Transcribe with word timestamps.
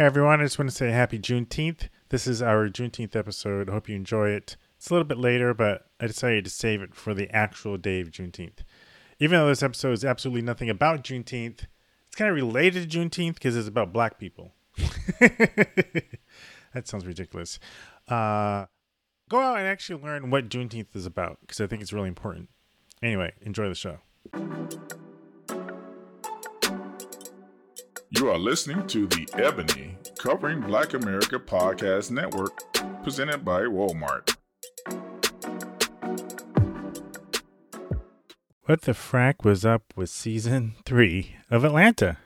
Hey 0.00 0.06
everyone, 0.06 0.40
I 0.40 0.44
just 0.44 0.58
want 0.58 0.70
to 0.70 0.74
say 0.74 0.90
happy 0.92 1.18
Juneteenth. 1.18 1.90
This 2.08 2.26
is 2.26 2.40
our 2.40 2.70
Juneteenth 2.70 3.14
episode. 3.14 3.68
Hope 3.68 3.86
you 3.86 3.94
enjoy 3.94 4.30
it. 4.30 4.56
It's 4.78 4.88
a 4.88 4.94
little 4.94 5.06
bit 5.06 5.18
later, 5.18 5.52
but 5.52 5.90
I 6.00 6.06
decided 6.06 6.46
to 6.46 6.50
save 6.50 6.80
it 6.80 6.94
for 6.94 7.12
the 7.12 7.28
actual 7.36 7.76
day 7.76 8.00
of 8.00 8.10
Juneteenth. 8.10 8.60
Even 9.18 9.38
though 9.38 9.48
this 9.48 9.62
episode 9.62 9.92
is 9.92 10.02
absolutely 10.02 10.40
nothing 10.40 10.70
about 10.70 11.04
Juneteenth, 11.04 11.66
it's 12.06 12.16
kind 12.16 12.30
of 12.30 12.34
related 12.34 12.90
to 12.90 12.98
Juneteenth 12.98 13.34
because 13.34 13.54
it's 13.54 13.68
about 13.68 13.92
black 13.92 14.18
people. 14.18 14.54
that 15.20 16.08
sounds 16.84 17.04
ridiculous. 17.04 17.58
Uh, 18.08 18.64
go 19.28 19.38
out 19.38 19.58
and 19.58 19.66
actually 19.66 20.02
learn 20.02 20.30
what 20.30 20.48
Juneteenth 20.48 20.96
is 20.96 21.04
about 21.04 21.40
because 21.42 21.60
I 21.60 21.66
think 21.66 21.82
it's 21.82 21.92
really 21.92 22.08
important. 22.08 22.48
Anyway, 23.02 23.34
enjoy 23.42 23.68
the 23.68 23.74
show. 23.74 23.98
You 28.20 28.28
are 28.28 28.38
listening 28.38 28.86
to 28.88 29.06
the 29.06 29.26
Ebony 29.32 29.96
Covering 30.18 30.60
Black 30.60 30.92
America 30.92 31.38
Podcast 31.38 32.10
Network, 32.10 32.52
presented 33.02 33.46
by 33.46 33.62
Walmart. 33.62 34.36
What 38.66 38.82
the 38.82 38.92
frack 38.92 39.42
was 39.42 39.64
up 39.64 39.84
with 39.96 40.10
season 40.10 40.74
three 40.84 41.36
of 41.50 41.64
Atlanta? 41.64 42.18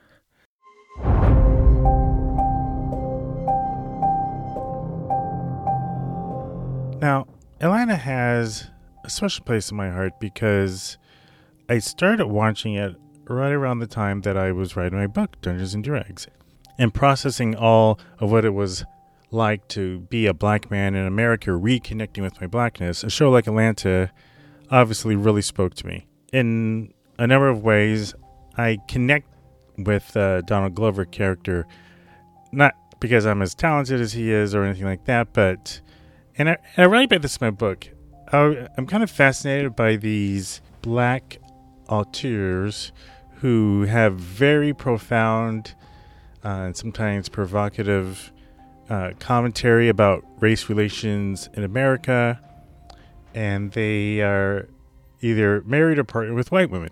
Now, 7.01 7.29
Atlanta 7.61 7.95
has 7.95 8.69
a 9.05 9.11
special 9.11 9.45
place 9.45 9.71
in 9.71 9.77
my 9.77 9.91
heart 9.91 10.19
because 10.19 10.99
I 11.69 11.79
started 11.79 12.27
watching 12.27 12.75
it 12.75 12.97
right 13.29 13.53
around 13.53 13.79
the 13.79 13.87
time 13.87 14.23
that 14.23 14.37
I 14.37 14.53
was 14.53 14.77
writing 14.77 14.99
my 14.99 15.07
book, 15.07 15.41
Dungeons 15.41 15.75
and 15.75 15.85
Durags, 15.85 16.27
and 16.79 16.93
processing 16.93 17.55
all 17.55 17.99
of 18.19 18.31
what 18.31 18.45
it 18.45 18.55
was 18.55 18.85
like 19.31 19.67
to 19.69 20.01
be 20.01 20.27
a 20.27 20.35
black 20.35 20.71
man 20.71 20.95
in 20.95 21.07
America, 21.07 21.51
reconnecting 21.51 22.23
with 22.23 22.41
my 22.41 22.47
blackness. 22.47 23.03
A 23.03 23.11
show 23.11 23.31
like 23.31 23.47
Atlanta 23.47 24.11
obviously 24.71 25.17
really 25.17 25.43
spoke 25.43 25.75
to 25.75 25.87
me. 25.87 26.07
In 26.33 26.93
a 27.19 27.27
number 27.27 27.49
of 27.49 27.63
ways, 27.63 28.15
I 28.57 28.79
connect 28.89 29.29
with 29.77 30.17
uh, 30.17 30.43
Donald 30.43 30.75
Glover 30.75 31.05
character, 31.05 31.67
not 32.53 32.75
because 33.01 33.27
I'm 33.27 33.43
as 33.43 33.55
talented 33.55 34.01
as 34.01 34.13
he 34.13 34.31
is 34.31 34.55
or 34.55 34.65
anything 34.65 34.87
like 34.87 35.05
that, 35.07 35.33
but 35.33 35.81
and 36.37 36.49
I, 36.51 36.57
and 36.77 36.85
I 36.85 36.87
write 36.87 37.07
about 37.07 37.23
this 37.23 37.37
in 37.37 37.47
my 37.47 37.51
book. 37.51 37.89
I, 38.33 38.69
I'm 38.77 38.87
kind 38.87 39.03
of 39.03 39.11
fascinated 39.11 39.77
by 39.77 39.97
these 39.97 40.61
black 40.83 41.39
auteurs 41.89 42.93
who 43.45 43.83
have 43.83 44.15
very 44.15 44.73
profound 44.73 45.75
uh, 46.43 46.49
and 46.49 46.75
sometimes 46.75 47.29
provocative 47.29 48.33
uh, 48.89 49.11
commentary 49.19 49.91
about 49.91 50.25
race 50.41 50.71
relations 50.71 51.51
in 51.53 51.63
America, 51.63 52.41
and 53.35 53.71
they 53.73 54.23
are 54.23 54.67
either 55.21 55.61
married 55.67 55.99
or 55.99 56.05
partnered 56.05 56.35
with 56.35 56.51
white 56.51 56.71
women. 56.71 56.89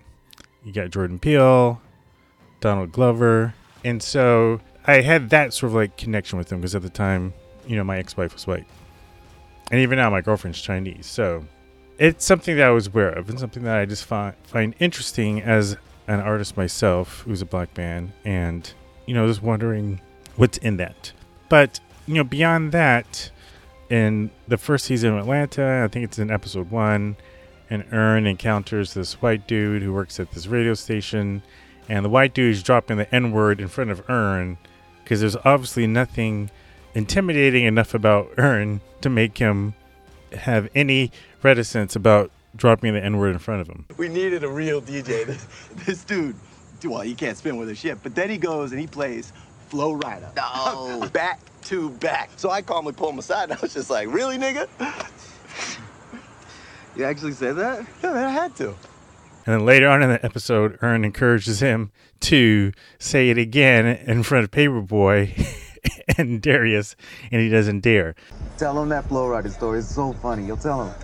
You 0.62 0.74
got 0.74 0.90
Jordan 0.90 1.18
Peele, 1.18 1.80
Donald 2.60 2.92
Glover, 2.92 3.54
and 3.82 4.02
so 4.02 4.60
I 4.86 5.00
had 5.00 5.30
that 5.30 5.54
sort 5.54 5.70
of 5.70 5.74
like 5.74 5.96
connection 5.96 6.36
with 6.36 6.48
them 6.48 6.60
because 6.60 6.74
at 6.74 6.82
the 6.82 6.90
time, 6.90 7.32
you 7.66 7.76
know, 7.76 7.84
my 7.84 7.96
ex-wife 7.96 8.34
was 8.34 8.46
white, 8.46 8.66
and 9.70 9.80
even 9.80 9.96
now 9.96 10.10
my 10.10 10.20
girlfriend's 10.20 10.60
Chinese. 10.60 11.06
So 11.06 11.46
it's 11.96 12.26
something 12.26 12.56
that 12.56 12.66
I 12.66 12.72
was 12.72 12.88
aware 12.88 13.08
of 13.08 13.30
and 13.30 13.40
something 13.40 13.62
that 13.62 13.78
I 13.78 13.86
just 13.86 14.04
find 14.04 14.34
find 14.44 14.74
interesting 14.80 15.40
as 15.40 15.78
an 16.06 16.20
artist 16.20 16.56
myself 16.56 17.22
who's 17.22 17.42
a 17.42 17.46
black 17.46 17.76
man 17.76 18.12
and 18.24 18.72
you 19.06 19.14
know 19.14 19.26
just 19.26 19.42
wondering 19.42 20.00
what's 20.36 20.58
in 20.58 20.76
that. 20.78 21.12
But 21.48 21.80
you 22.06 22.14
know 22.14 22.24
beyond 22.24 22.72
that 22.72 23.30
in 23.90 24.30
the 24.48 24.56
first 24.56 24.86
season 24.86 25.12
of 25.12 25.18
atlanta 25.18 25.82
i 25.84 25.88
think 25.88 26.02
it's 26.02 26.18
in 26.18 26.30
episode 26.30 26.70
one 26.70 27.14
and 27.72 27.86
Earn 27.90 28.26
encounters 28.26 28.92
this 28.92 29.14
white 29.22 29.46
dude 29.46 29.80
who 29.80 29.94
works 29.94 30.20
at 30.20 30.30
this 30.32 30.46
radio 30.46 30.74
station. 30.74 31.42
And 31.88 32.04
the 32.04 32.10
white 32.10 32.34
dude 32.34 32.52
is 32.52 32.62
dropping 32.62 32.98
the 32.98 33.12
n-word 33.14 33.62
in 33.62 33.68
front 33.68 33.90
of 33.90 34.08
Earn 34.10 34.58
because 35.02 35.20
there's 35.20 35.36
obviously 35.36 35.86
nothing 35.86 36.50
intimidating 36.94 37.64
enough 37.64 37.94
about 37.94 38.30
Earn 38.36 38.82
to 39.00 39.08
make 39.08 39.38
him 39.38 39.72
have 40.32 40.68
any 40.74 41.10
reticence 41.42 41.96
about 41.96 42.30
dropping 42.56 42.94
the 42.94 43.02
N 43.02 43.18
word 43.18 43.32
in 43.32 43.38
front 43.38 43.60
of 43.60 43.68
him. 43.68 43.86
We 43.96 44.08
needed 44.08 44.44
a 44.44 44.48
real 44.48 44.80
DJ. 44.80 45.26
This, 45.26 45.46
this 45.86 46.04
dude, 46.04 46.36
well, 46.84 47.00
he 47.00 47.14
can't 47.14 47.36
spin 47.36 47.56
with 47.56 47.68
his 47.68 47.78
shit, 47.78 48.02
but 48.02 48.14
then 48.14 48.28
he 48.28 48.38
goes 48.38 48.72
and 48.72 48.80
he 48.80 48.86
plays 48.86 49.32
Flo 49.68 49.98
Rida. 49.98 50.34
No. 50.36 51.08
back 51.12 51.40
to 51.62 51.90
back. 51.90 52.30
So 52.36 52.50
I 52.50 52.60
calmly 52.62 52.92
pulled 52.92 53.14
him 53.14 53.18
aside 53.18 53.44
and 53.44 53.52
I 53.54 53.58
was 53.60 53.72
just 53.72 53.88
like, 53.88 54.08
really, 54.12 54.36
nigga? 54.36 54.68
You 56.94 57.04
actually 57.04 57.32
said 57.32 57.56
that? 57.56 57.86
Yeah, 58.02 58.12
man, 58.12 58.24
I 58.24 58.30
had 58.30 58.54
to. 58.56 58.68
And 58.68 59.54
then 59.54 59.64
later 59.64 59.88
on 59.88 60.02
in 60.02 60.10
the 60.10 60.24
episode, 60.24 60.78
Earn 60.82 61.04
encourages 61.04 61.60
him 61.60 61.90
to 62.20 62.72
say 62.98 63.30
it 63.30 63.38
again 63.38 63.86
in 63.86 64.22
front 64.22 64.44
of 64.44 64.50
Paper 64.50 64.82
Boi 64.82 65.34
and 66.18 66.42
Darius, 66.42 66.94
and 67.30 67.40
he 67.40 67.48
doesn't 67.48 67.80
dare. 67.80 68.14
Tell 68.58 68.80
him 68.80 68.90
that 68.90 69.08
Flo 69.08 69.26
Rida 69.26 69.50
story. 69.50 69.78
It's 69.78 69.92
so 69.92 70.12
funny. 70.12 70.46
You'll 70.46 70.58
tell 70.58 70.84
him. 70.84 70.94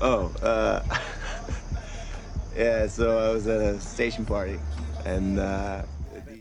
Oh, 0.00 0.32
uh, 0.42 0.82
yeah, 2.56 2.86
so 2.86 3.18
I 3.18 3.32
was 3.32 3.46
at 3.46 3.60
a 3.60 3.80
station 3.80 4.24
party 4.24 4.58
and, 5.04 5.38
uh, 5.38 5.82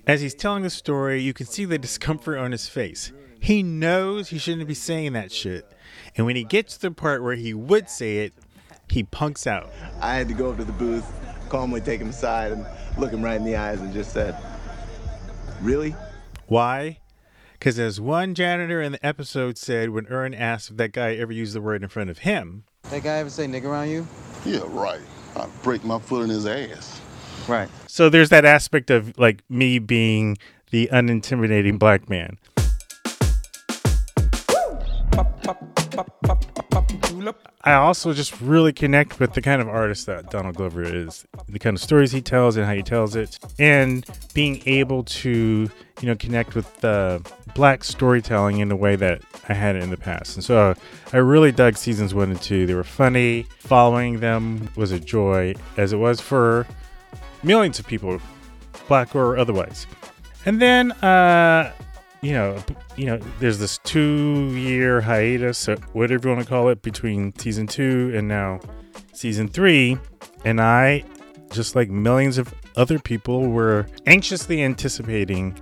As 0.08 0.22
he's 0.22 0.34
telling 0.36 0.64
the 0.64 0.70
story, 0.70 1.22
you 1.22 1.34
can 1.34 1.46
see 1.46 1.66
the 1.66 1.78
discomfort 1.78 2.38
on 2.38 2.52
his 2.52 2.68
face. 2.68 3.12
He 3.40 3.64
knows 3.64 4.30
he 4.30 4.38
shouldn't 4.38 4.68
be 4.68 4.74
saying 4.74 5.14
that 5.14 5.32
shit. 5.32 5.66
And 6.16 6.26
when 6.26 6.36
he 6.36 6.44
gets 6.44 6.76
to 6.76 6.90
the 6.90 6.92
part 6.92 7.24
where 7.24 7.36
he 7.36 7.54
would 7.54 7.90
say 7.90 8.20
it, 8.20 8.34
he 8.90 9.04
punks 9.04 9.46
out. 9.46 9.72
I 10.02 10.16
had 10.16 10.28
to 10.30 10.34
go 10.34 10.52
up 10.52 10.58
to 10.58 10.66
the 10.66 10.74
booth, 10.74 11.06
calmly 11.50 11.82
take 11.82 12.02
him 12.02 12.10
aside 12.10 12.52
and 12.52 12.66
look 12.98 13.12
him 13.12 13.22
right 13.22 13.38
in 13.38 13.46
the 13.46 13.56
eyes 13.56 13.80
and 13.80 13.94
just 13.94 14.12
said, 14.14 14.36
really? 15.62 15.96
Why? 16.48 17.00
Because 17.54 17.78
as 17.78 18.02
one 18.02 18.36
janitor 18.36 18.82
in 18.82 18.94
the 18.94 19.06
episode 19.06 19.58
said 19.58 19.90
when 19.90 20.08
Earn 20.08 20.34
asked 20.34 20.72
if 20.72 20.78
that 20.78 20.94
guy 20.94 21.16
ever 21.16 21.32
used 21.32 21.54
the 21.54 21.62
word 21.62 21.84
in 21.84 21.90
front 21.90 22.10
of 22.10 22.20
him, 22.20 22.64
That 22.84 23.04
guy 23.04 23.18
ever 23.18 23.30
say 23.30 23.46
nigga 23.46 23.66
around 23.66 23.90
you? 23.90 24.08
Yeah, 24.46 24.62
right. 24.68 25.02
I 25.36 25.48
break 25.64 25.84
my 25.84 26.00
foot 26.00 26.24
in 26.24 26.30
his 26.30 26.46
ass. 26.46 27.00
Right. 27.48 27.70
So 27.88 28.10
there's 28.10 28.30
that 28.30 28.46
aspect 28.46 28.90
of 28.90 29.18
like 29.18 29.44
me 29.50 29.80
being 29.80 30.38
the 30.72 30.90
unintimidating 30.92 31.78
black 31.78 32.10
man. 32.10 32.38
I 37.64 37.74
also 37.74 38.14
just 38.14 38.40
really 38.40 38.72
connect 38.72 39.20
with 39.20 39.34
the 39.34 39.42
kind 39.42 39.62
of 39.62 39.68
artist 39.68 40.06
that 40.06 40.30
Donald 40.30 40.56
Glover 40.56 40.84
is, 40.84 41.26
the 41.48 41.60
kind 41.60 41.76
of 41.76 41.82
stories 41.82 42.12
he 42.12 42.22
tells 42.22 42.56
and 42.56 42.66
how 42.66 42.74
he 42.74 42.84
tells 42.84 43.16
it, 43.16 43.38
and 43.60 44.06
being 44.34 44.62
able 44.66 45.04
to, 45.04 45.70
you 46.02 46.08
know, 46.08 46.16
connect 46.16 46.56
with 46.56 46.86
uh, 46.86 47.20
black 47.56 47.84
storytelling 47.84 48.60
in 48.60 48.72
a 48.72 48.76
way 48.76 48.96
that 48.96 49.22
I 49.50 49.54
hadn't 49.54 49.82
in 49.82 49.90
the 49.90 49.98
past. 49.98 50.36
And 50.36 50.44
so 50.44 50.70
uh, 50.70 50.74
I 51.12 51.18
really 51.18 51.52
dug 51.52 51.76
seasons 51.76 52.14
one 52.14 52.32
and 52.32 52.42
two. 52.42 52.66
They 52.66 52.76
were 52.76 52.84
funny. 52.84 53.46
Following 53.60 54.20
them 54.20 54.70
was 54.76 54.92
a 54.92 55.00
joy, 55.00 55.56
as 55.78 55.94
it 55.94 55.98
was 55.98 56.22
for 56.22 56.66
millions 57.44 57.80
of 57.80 57.88
people, 57.88 58.22
black 58.88 59.16
or 59.16 59.38
otherwise. 59.38 59.86
And 60.46 60.62
then, 60.62 60.94
uh, 60.94 61.74
you 62.22 62.34
know, 62.34 62.62
you 62.98 63.06
know, 63.06 63.18
there's 63.40 63.60
this 63.60 63.78
two-year 63.84 65.02
hiatus, 65.02 65.70
uh, 65.70 65.78
whatever 65.94 66.30
you 66.30 66.36
want 66.36 66.46
to 66.46 66.50
call 66.50 66.70
it, 66.70 66.82
between 66.82 67.38
season 67.38 67.68
two 67.68 68.12
and 68.14 68.28
now 68.28 68.60
season 69.14 69.48
three, 69.48 69.98
and 70.46 70.60
I, 70.62 71.04
just 71.52 71.76
like 71.76 71.90
millions 71.90 72.38
of 72.38 72.54
other 72.76 73.00
people, 73.00 73.48
were 73.50 73.88
anxiously 74.06 74.62
anticipating 74.64 75.58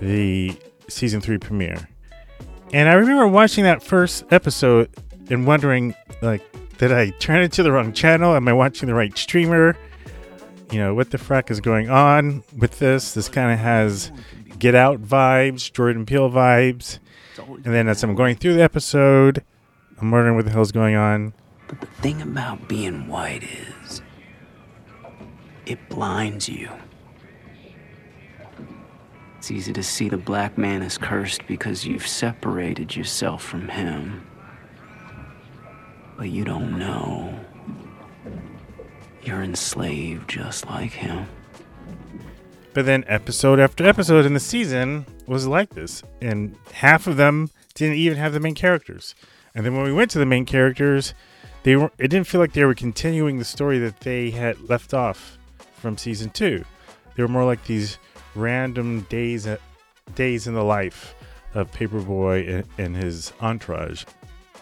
the 0.00 0.56
season 0.88 1.20
three 1.20 1.38
premiere. 1.38 1.88
And 2.72 2.88
I 2.88 2.94
remember 2.94 3.26
watching 3.26 3.64
that 3.64 3.82
first 3.82 4.24
episode 4.30 4.90
and 5.30 5.46
wondering, 5.46 5.94
like, 6.22 6.42
did 6.78 6.92
I 6.92 7.10
turn 7.10 7.42
it 7.42 7.52
to 7.52 7.62
the 7.62 7.72
wrong 7.72 7.92
channel? 7.92 8.34
Am 8.34 8.46
I 8.48 8.52
watching 8.52 8.86
the 8.86 8.94
right 8.94 9.16
streamer? 9.16 9.76
You 10.70 10.78
know, 10.78 10.94
what 10.94 11.10
the 11.10 11.18
frack 11.18 11.50
is 11.50 11.60
going 11.60 11.88
on 11.88 12.42
with 12.56 12.78
this? 12.78 13.14
This 13.14 13.28
kind 13.28 13.52
of 13.52 13.58
has 13.58 14.10
Get 14.58 14.74
Out 14.74 15.02
vibes, 15.02 15.72
Jordan 15.72 16.06
Peele 16.06 16.30
vibes. 16.30 16.98
And 17.38 17.64
then 17.64 17.88
as 17.88 18.02
I'm 18.02 18.14
going 18.14 18.36
through 18.36 18.54
the 18.54 18.62
episode, 18.62 19.44
I'm 20.00 20.10
wondering 20.10 20.36
what 20.36 20.44
the 20.44 20.50
hell's 20.50 20.72
going 20.72 20.96
on. 20.96 21.34
But 21.68 21.80
the 21.80 21.86
thing 21.86 22.22
about 22.22 22.68
being 22.68 23.08
white 23.08 23.42
is 23.42 24.02
it 25.66 25.88
blinds 25.88 26.48
you. 26.48 26.70
It's 29.38 29.50
easy 29.50 29.72
to 29.72 29.82
see 29.82 30.08
the 30.08 30.16
black 30.16 30.58
man 30.58 30.82
is 30.82 30.98
cursed 30.98 31.46
because 31.46 31.86
you've 31.86 32.06
separated 32.06 32.96
yourself 32.96 33.42
from 33.44 33.68
him. 33.68 34.26
But 36.16 36.30
you 36.30 36.44
don't 36.44 36.78
know. 36.78 37.45
You're 39.26 39.42
enslaved 39.42 40.30
just 40.30 40.66
like 40.66 40.92
him. 40.92 41.26
But 42.74 42.86
then 42.86 43.04
episode 43.08 43.58
after 43.58 43.84
episode 43.84 44.24
in 44.24 44.34
the 44.34 44.40
season 44.40 45.04
was 45.26 45.48
like 45.48 45.70
this, 45.70 46.04
and 46.22 46.54
half 46.72 47.08
of 47.08 47.16
them 47.16 47.50
didn't 47.74 47.96
even 47.96 48.18
have 48.18 48.32
the 48.32 48.38
main 48.38 48.54
characters. 48.54 49.16
And 49.52 49.66
then 49.66 49.74
when 49.74 49.84
we 49.84 49.92
went 49.92 50.12
to 50.12 50.20
the 50.20 50.26
main 50.26 50.44
characters, 50.44 51.12
they 51.64 51.74
were 51.74 51.90
it 51.98 52.06
didn't 52.06 52.28
feel 52.28 52.40
like 52.40 52.52
they 52.52 52.64
were 52.64 52.74
continuing 52.74 53.38
the 53.38 53.44
story 53.44 53.80
that 53.80 53.98
they 54.00 54.30
had 54.30 54.68
left 54.68 54.94
off 54.94 55.38
from 55.74 55.98
season 55.98 56.30
2. 56.30 56.64
They 57.16 57.22
were 57.24 57.28
more 57.28 57.44
like 57.44 57.64
these 57.64 57.98
random 58.36 59.00
days 59.08 59.48
uh, 59.48 59.56
days 60.14 60.46
in 60.46 60.54
the 60.54 60.62
life 60.62 61.16
of 61.54 61.72
Paper 61.72 62.00
Boi 62.00 62.46
and, 62.46 62.64
and 62.78 62.96
his 62.96 63.32
entourage. 63.40 64.04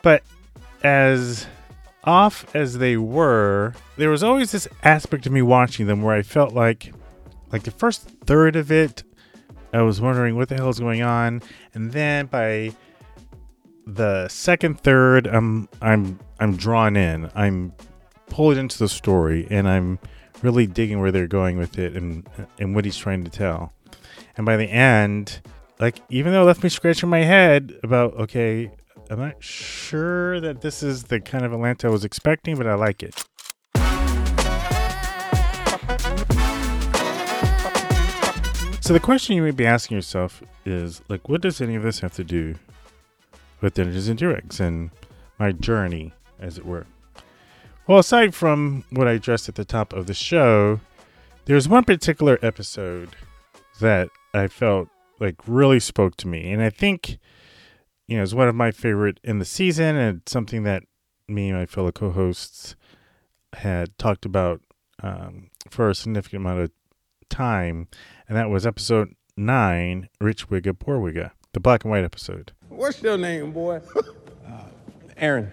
But 0.00 0.22
as 0.82 1.46
off 2.06 2.54
as 2.54 2.78
they 2.78 2.96
were, 2.96 3.74
there 3.96 4.10
was 4.10 4.22
always 4.22 4.52
this 4.52 4.68
aspect 4.82 5.26
of 5.26 5.32
me 5.32 5.42
watching 5.42 5.86
them 5.86 6.02
where 6.02 6.14
I 6.14 6.22
felt 6.22 6.52
like 6.52 6.92
like 7.52 7.62
the 7.62 7.70
first 7.70 8.02
third 8.26 8.56
of 8.56 8.72
it 8.72 9.04
I 9.72 9.82
was 9.82 10.00
wondering 10.00 10.36
what 10.36 10.48
the 10.48 10.56
hell 10.56 10.70
is 10.70 10.80
going 10.80 11.02
on 11.02 11.42
and 11.74 11.92
then 11.92 12.26
by 12.26 12.72
the 13.86 14.28
second 14.28 14.80
third 14.80 15.26
I'm 15.26 15.68
I'm 15.80 16.18
I'm 16.40 16.56
drawn 16.56 16.96
in. 16.96 17.30
I'm 17.34 17.72
pulled 18.26 18.56
into 18.56 18.78
the 18.78 18.88
story 18.88 19.46
and 19.50 19.68
I'm 19.68 19.98
really 20.42 20.66
digging 20.66 21.00
where 21.00 21.12
they're 21.12 21.26
going 21.26 21.58
with 21.58 21.78
it 21.78 21.94
and 21.94 22.28
and 22.58 22.74
what 22.74 22.84
he's 22.84 22.96
trying 22.96 23.24
to 23.24 23.30
tell. 23.30 23.72
And 24.36 24.44
by 24.44 24.56
the 24.56 24.66
end, 24.66 25.40
like 25.78 26.00
even 26.08 26.32
though 26.32 26.42
it 26.42 26.46
left 26.46 26.62
me 26.62 26.68
scratching 26.68 27.08
my 27.08 27.22
head 27.22 27.78
about 27.82 28.14
okay, 28.14 28.70
I'm 29.10 29.18
not 29.18 29.42
sure 29.42 30.40
that 30.40 30.62
this 30.62 30.82
is 30.82 31.04
the 31.04 31.20
kind 31.20 31.44
of 31.44 31.52
Atlanta 31.52 31.88
I 31.88 31.90
was 31.90 32.04
expecting, 32.04 32.56
but 32.56 32.66
I 32.66 32.74
like 32.74 33.02
it. 33.02 33.14
So 38.80 38.92
the 38.92 39.00
question 39.00 39.36
you 39.36 39.42
may 39.42 39.50
be 39.50 39.66
asking 39.66 39.96
yourself 39.96 40.42
is 40.64 41.02
like, 41.08 41.28
what 41.28 41.42
does 41.42 41.60
any 41.60 41.74
of 41.74 41.82
this 41.82 42.00
have 42.00 42.14
to 42.14 42.24
do 42.24 42.54
with 43.60 43.74
Dungeons 43.74 44.08
and 44.08 44.18
Dragons 44.18 44.60
and 44.60 44.90
my 45.38 45.52
journey, 45.52 46.12
as 46.38 46.58
it 46.58 46.66
were? 46.66 46.86
Well, 47.86 47.98
aside 47.98 48.34
from 48.34 48.84
what 48.90 49.06
I 49.06 49.12
addressed 49.12 49.48
at 49.48 49.54
the 49.54 49.64
top 49.64 49.92
of 49.92 50.06
the 50.06 50.14
show, 50.14 50.80
there's 51.44 51.68
one 51.68 51.84
particular 51.84 52.38
episode 52.40 53.16
that 53.80 54.08
I 54.32 54.48
felt 54.48 54.88
like 55.20 55.36
really 55.46 55.80
spoke 55.80 56.16
to 56.16 56.28
me, 56.28 56.50
and 56.50 56.62
I 56.62 56.70
think 56.70 57.18
you 58.06 58.16
know 58.16 58.22
is 58.22 58.34
one 58.34 58.48
of 58.48 58.54
my 58.54 58.70
favorite 58.70 59.20
in 59.22 59.38
the 59.38 59.44
season, 59.44 59.96
and 59.96 60.22
something 60.26 60.62
that 60.64 60.84
me 61.28 61.48
and 61.48 61.58
my 61.58 61.66
fellow 61.66 61.92
co-hosts 61.92 62.76
had 63.54 63.96
talked 63.98 64.24
about 64.24 64.60
um, 65.02 65.50
for 65.70 65.88
a 65.88 65.94
significant 65.94 66.42
amount 66.42 66.60
of 66.60 66.70
time, 67.28 67.88
and 68.28 68.36
that 68.36 68.50
was 68.50 68.66
episode 68.66 69.14
nine, 69.36 70.08
"Rich 70.20 70.48
Wigga, 70.48 70.78
Poor 70.78 70.98
Wigga," 70.98 71.30
the 71.52 71.60
black 71.60 71.84
and 71.84 71.90
white 71.90 72.04
episode. 72.04 72.52
What's 72.68 73.02
your 73.02 73.16
name, 73.16 73.52
boy? 73.52 73.80
uh, 74.46 74.64
Aaron. 75.16 75.50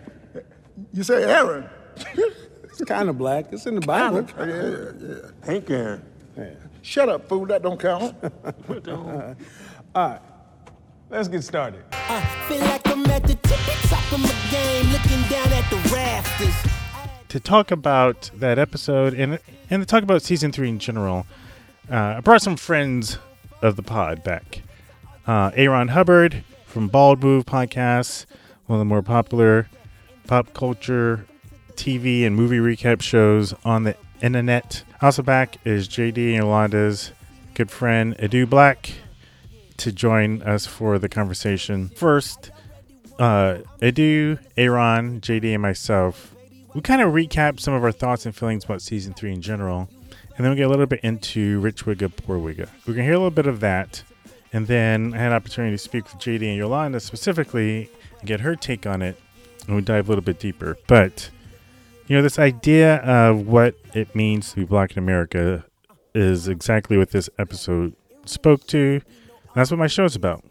You 0.94 1.03
say 1.03 1.24
Aaron? 1.24 1.69
it's 1.98 2.83
kind 2.86 3.09
of 3.09 3.18
black. 3.18 3.45
It's 3.51 3.65
in 3.65 3.75
the 3.75 3.81
Bible. 3.81 4.27
Yeah, 4.38 4.45
yeah, 4.45 4.92
yeah. 5.00 5.45
Hank 5.45 5.69
Aaron. 5.69 6.06
Yeah. 6.38 6.50
Shut 6.81 7.09
up, 7.09 7.27
fool. 7.27 7.45
That 7.45 7.62
don't 7.62 7.80
count. 7.80 8.15
All 8.88 9.36
right. 9.95 10.19
Let's 11.11 11.27
get 11.27 11.43
started. 11.43 11.83
I 11.91 12.21
feel 12.47 12.61
like 12.61 12.87
I'm 12.87 13.05
at 13.07 13.23
the 13.23 13.35
tippy 13.35 13.87
top 13.89 14.13
of 14.13 14.21
my 14.21 14.33
game, 14.49 14.85
looking 14.93 15.21
down 15.29 15.51
at 15.51 15.69
the 15.69 15.75
rafters. 15.93 16.71
To 17.27 17.37
talk 17.37 17.69
about 17.69 18.31
that 18.35 18.57
episode 18.57 19.13
and 19.13 19.37
and 19.69 19.81
to 19.81 19.85
talk 19.85 20.03
about 20.03 20.21
season 20.21 20.53
three 20.53 20.69
in 20.69 20.79
general, 20.79 21.25
uh, 21.91 22.15
I 22.15 22.19
brought 22.21 22.41
some 22.41 22.55
friends 22.55 23.19
of 23.61 23.75
the 23.75 23.83
pod 23.83 24.23
back. 24.23 24.61
Uh, 25.27 25.51
Aaron 25.53 25.89
Hubbard 25.89 26.45
from 26.65 26.87
Bald 26.87 27.21
Move 27.21 27.45
Podcast, 27.45 28.25
one 28.67 28.77
of 28.77 28.79
the 28.79 28.85
more 28.85 29.01
popular 29.01 29.67
pop 30.27 30.53
culture 30.53 31.25
TV 31.73 32.25
and 32.25 32.37
movie 32.37 32.59
recap 32.59 33.01
shows 33.01 33.53
on 33.65 33.83
the 33.83 33.97
internet. 34.21 34.85
Also 35.01 35.21
back 35.23 35.57
is 35.65 35.89
JD 35.89 36.35
and 36.35 36.37
Yolanda's 36.37 37.11
good 37.53 37.69
friend 37.69 38.15
Edu 38.17 38.49
Black 38.49 38.93
to 39.81 39.91
join 39.91 40.41
us 40.43 40.65
for 40.65 40.99
the 40.99 41.09
conversation. 41.09 41.89
First, 41.95 42.51
uh, 43.17 43.59
Edu, 43.81 44.39
Aaron, 44.55 45.21
JD, 45.21 45.53
and 45.53 45.61
myself, 45.61 46.35
we 46.75 46.81
kind 46.81 47.01
of 47.01 47.13
recap 47.13 47.59
some 47.59 47.73
of 47.73 47.83
our 47.83 47.91
thoughts 47.91 48.25
and 48.25 48.35
feelings 48.35 48.63
about 48.63 48.81
season 48.81 49.13
three 49.13 49.33
in 49.33 49.41
general, 49.41 49.89
and 50.37 50.45
then 50.45 50.51
we 50.51 50.55
get 50.55 50.67
a 50.67 50.69
little 50.69 50.85
bit 50.85 50.99
into 51.01 51.59
Rich 51.61 51.85
Wigga, 51.85 52.15
Poor 52.15 52.37
Wigga. 52.37 52.69
We're 52.85 52.93
gonna 52.93 53.03
hear 53.03 53.13
a 53.13 53.17
little 53.17 53.31
bit 53.31 53.47
of 53.47 53.59
that, 53.61 54.03
and 54.53 54.67
then 54.67 55.13
I 55.15 55.17
had 55.17 55.27
an 55.27 55.33
opportunity 55.33 55.73
to 55.73 55.77
speak 55.79 56.03
with 56.05 56.21
JD 56.21 56.47
and 56.47 56.57
Yolanda 56.57 56.99
specifically 56.99 57.89
and 58.19 58.27
get 58.27 58.41
her 58.41 58.55
take 58.55 58.85
on 58.85 59.01
it, 59.01 59.19
and 59.65 59.75
we 59.75 59.81
dive 59.81 60.07
a 60.07 60.11
little 60.11 60.23
bit 60.23 60.39
deeper. 60.39 60.77
But 60.87 61.31
you 62.05 62.15
know, 62.15 62.21
this 62.21 62.37
idea 62.37 62.97
of 62.97 63.47
what 63.47 63.75
it 63.95 64.13
means 64.13 64.51
to 64.51 64.57
be 64.57 64.65
black 64.65 64.91
in 64.91 64.99
America 64.99 65.65
is 66.13 66.47
exactly 66.47 66.97
what 66.97 67.11
this 67.11 67.29
episode 67.39 67.93
spoke 68.25 68.67
to. 68.67 69.01
That's 69.53 69.69
what 69.69 69.80
my 69.80 69.88
show's 69.88 70.15
about. 70.15 70.45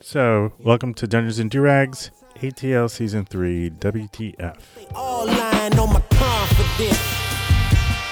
So, 0.00 0.52
welcome 0.58 0.92
to 0.94 1.06
Dungeons 1.06 1.38
and 1.38 1.48
Durags, 1.50 2.10
ATL 2.40 2.90
Season 2.90 3.24
3, 3.24 3.70
WTF. 3.70 4.56
All 4.92 5.26
lying 5.26 5.78
on 5.78 5.92
my 5.92 6.00
confidence. 6.10 6.98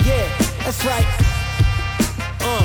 Yeah, 0.06 0.28
that's 0.62 0.84
right. 0.84 1.06
Uh, 2.38 2.62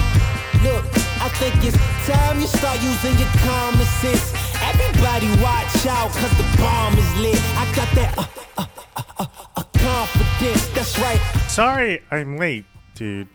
look, 0.62 0.86
I 1.20 1.30
think 1.40 1.56
it's 1.66 1.78
time 2.08 2.40
you 2.40 2.46
start 2.46 2.80
using 2.84 3.18
your 3.18 3.30
common 3.42 3.88
sense. 3.88 4.34
Everybody 4.62 5.28
watch 5.42 5.86
out, 5.88 6.12
cause 6.12 6.38
the 6.38 6.58
bomb 6.58 6.94
is 6.96 7.18
lit. 7.18 7.42
I 7.58 7.66
got 7.76 7.96
that, 7.96 8.18
uh, 8.18 8.26
uh, 8.58 8.66
uh, 8.98 9.04
uh, 9.18 9.26
uh 9.56 9.64
confidence, 9.74 10.68
that's 10.76 11.00
right. 11.00 11.20
Sorry 11.48 12.04
I'm 12.12 12.38
late, 12.38 12.66
dude. 12.94 13.28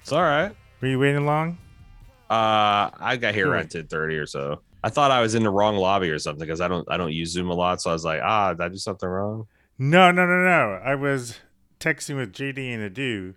It's 0.00 0.12
all 0.12 0.22
right. 0.22 0.56
Were 0.80 0.88
you 0.88 0.98
waiting 0.98 1.26
long? 1.26 1.58
Uh, 2.30 2.90
I 2.98 3.16
got 3.20 3.34
here 3.34 3.50
around 3.50 3.70
ten 3.70 3.86
thirty 3.86 4.16
or 4.16 4.26
so. 4.26 4.60
I 4.84 4.90
thought 4.90 5.10
I 5.10 5.20
was 5.20 5.34
in 5.34 5.42
the 5.42 5.50
wrong 5.50 5.76
lobby 5.76 6.10
or 6.10 6.18
something 6.18 6.46
because 6.46 6.60
I 6.60 6.68
don't 6.68 6.88
I 6.90 6.96
don't 6.96 7.12
use 7.12 7.30
Zoom 7.30 7.50
a 7.50 7.54
lot. 7.54 7.80
So 7.80 7.90
I 7.90 7.92
was 7.92 8.04
like, 8.04 8.20
ah, 8.22 8.52
did 8.54 8.60
I 8.62 8.68
do 8.68 8.76
something 8.76 9.08
wrong? 9.08 9.46
No, 9.78 10.10
no, 10.10 10.26
no, 10.26 10.42
no. 10.42 10.80
I 10.84 10.94
was 10.94 11.38
texting 11.80 12.16
with 12.16 12.32
JD 12.32 12.74
and 12.74 12.94
Adu, 12.94 13.34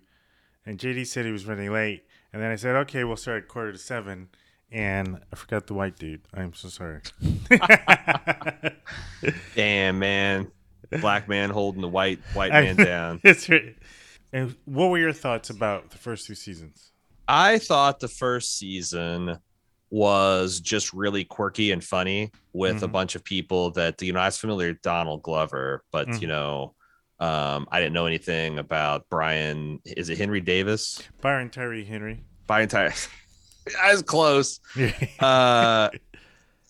and 0.66 0.78
JD 0.78 1.06
said 1.06 1.24
he 1.24 1.32
was 1.32 1.46
running 1.46 1.72
late, 1.72 2.04
and 2.32 2.42
then 2.42 2.50
I 2.50 2.56
said, 2.56 2.76
okay, 2.76 3.04
we'll 3.04 3.16
start 3.16 3.44
at 3.44 3.48
quarter 3.48 3.72
to 3.72 3.78
seven, 3.78 4.28
and 4.70 5.20
I 5.32 5.36
forgot 5.36 5.66
the 5.66 5.74
white 5.74 5.98
dude. 5.98 6.22
I'm 6.34 6.52
so 6.52 6.68
sorry. 6.68 7.00
Damn 9.54 9.98
man, 9.98 10.50
black 11.00 11.28
man 11.28 11.50
holding 11.50 11.80
the 11.80 11.88
white 11.88 12.20
white 12.34 12.52
man 12.52 12.76
down. 12.76 13.20
And 14.34 14.56
what 14.64 14.88
were 14.88 14.98
your 14.98 15.12
thoughts 15.12 15.50
about 15.50 15.90
the 15.90 15.98
first 15.98 16.26
two 16.26 16.34
seasons? 16.34 16.91
I 17.32 17.58
thought 17.58 17.98
the 17.98 18.08
first 18.08 18.58
season 18.58 19.38
was 19.88 20.60
just 20.60 20.92
really 20.92 21.24
quirky 21.24 21.72
and 21.72 21.82
funny 21.82 22.30
with 22.52 22.76
mm-hmm. 22.76 22.84
a 22.84 22.88
bunch 22.88 23.14
of 23.14 23.24
people 23.24 23.70
that 23.70 24.00
you 24.02 24.12
know 24.12 24.20
I 24.20 24.26
was 24.26 24.36
familiar 24.36 24.68
with 24.68 24.82
Donald 24.82 25.22
Glover, 25.22 25.82
but 25.90 26.08
mm-hmm. 26.08 26.20
you 26.20 26.28
know 26.28 26.74
um, 27.20 27.66
I 27.72 27.80
didn't 27.80 27.94
know 27.94 28.04
anything 28.04 28.58
about 28.58 29.06
Brian. 29.08 29.80
Is 29.86 30.10
it 30.10 30.18
Henry 30.18 30.42
Davis? 30.42 31.02
Brian 31.22 31.48
Tyree 31.48 31.84
Henry. 31.86 32.22
Byron 32.46 32.68
Tyree. 32.68 32.92
I 33.80 33.92
was 33.92 34.02
close. 34.02 34.60
uh, 35.20 35.88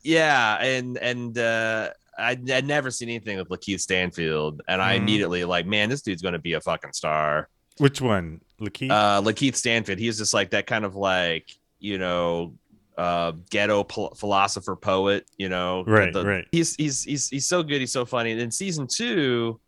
yeah, 0.04 0.62
and 0.62 0.96
and 0.98 1.36
uh, 1.38 1.90
I'd, 2.16 2.48
I'd, 2.48 2.66
never 2.66 2.92
seen 2.92 3.08
anything 3.08 3.36
with 3.36 3.48
Lakeith 3.48 3.80
Stanfield, 3.80 4.62
and 4.68 4.80
I 4.80 4.94
mm-hmm. 4.94 5.02
immediately 5.02 5.44
like, 5.44 5.66
man, 5.66 5.88
this 5.88 6.02
dude's 6.02 6.22
going 6.22 6.34
to 6.34 6.38
be 6.38 6.52
a 6.52 6.60
fucking 6.60 6.92
star. 6.92 7.48
Which 7.78 8.00
one, 8.00 8.40
Lakeith? 8.60 8.90
Uh, 8.90 9.22
Lakeith 9.22 9.56
Stanfield. 9.56 9.98
He's 9.98 10.18
just 10.18 10.34
like 10.34 10.50
that 10.50 10.66
kind 10.66 10.84
of 10.84 10.94
like 10.96 11.50
you 11.78 11.98
know 11.98 12.54
uh 12.96 13.32
ghetto 13.50 13.82
pl- 13.82 14.14
philosopher 14.14 14.76
poet 14.76 15.26
you 15.38 15.48
know? 15.48 15.82
Right 15.86 16.12
the, 16.12 16.24
right. 16.24 16.46
he's 16.52 16.74
he's 16.76 17.02
he's 17.02 17.28
he's 17.28 17.48
so 17.48 17.62
good. 17.62 17.80
He's 17.80 17.92
so 17.92 18.04
funny. 18.04 18.32
And 18.32 18.40
in 18.40 18.50
season 18.50 18.86
two 18.92 19.60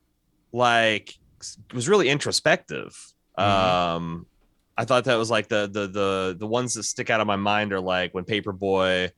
like 0.53 1.15
was 1.73 1.89
really 1.89 2.09
introspective. 2.09 2.97
Mm-hmm. 3.39 3.51
um 3.51 4.27
i 4.79 4.85
thought 4.85 5.03
that 5.07 5.17
was 5.17 5.29
like 5.29 5.49
the 5.49 5.69
the 5.73 5.89
the 5.89 6.37
the 6.39 6.47
ones 6.47 6.75
that 6.75 6.85
stick 6.85 7.11
out 7.11 7.21
of 7.21 7.27
my 7.27 7.35
mind 7.35 7.73
are 7.73 7.81
like 7.81 8.15
when 8.15 8.23
Paper 8.23 8.53
Boi 8.53 9.11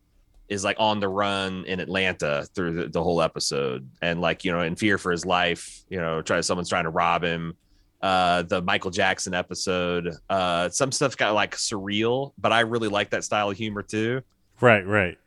is 0.49 0.65
like 0.65 0.77
on 0.79 1.01
the 1.01 1.09
run 1.09 1.67
in 1.67 1.81
atlanta 1.81 2.47
through 2.55 2.73
the, 2.73 2.89
the 2.89 3.03
whole 3.03 3.21
episode 3.21 3.87
and 4.01 4.23
like 4.23 4.43
you 4.43 4.53
know 4.53 4.63
in 4.63 4.75
fear 4.75 4.97
for 4.97 5.13
his 5.13 5.27
life 5.27 5.83
you 5.91 5.99
know 5.99 6.23
try 6.23 6.41
someone's 6.41 6.71
trying 6.71 6.85
to 6.85 6.91
rob 6.91 7.23
him 7.23 7.55
uh 8.03 8.43
the 8.43 8.63
Michael 8.63 8.91
Jackson 8.91 9.35
episode. 9.35 10.11
Uh 10.29 10.69
some 10.69 10.93
stuff 10.93 11.17
got 11.17 11.35
like 11.35 11.57
surreal, 11.57 12.33
but 12.39 12.53
I 12.53 12.61
really 12.61 12.89
like 12.89 13.11
that 13.11 13.25
style 13.25 13.51
of 13.51 13.57
humor 13.57 13.83
too. 13.83 14.23
Right, 14.61 14.87
right. 14.87 15.19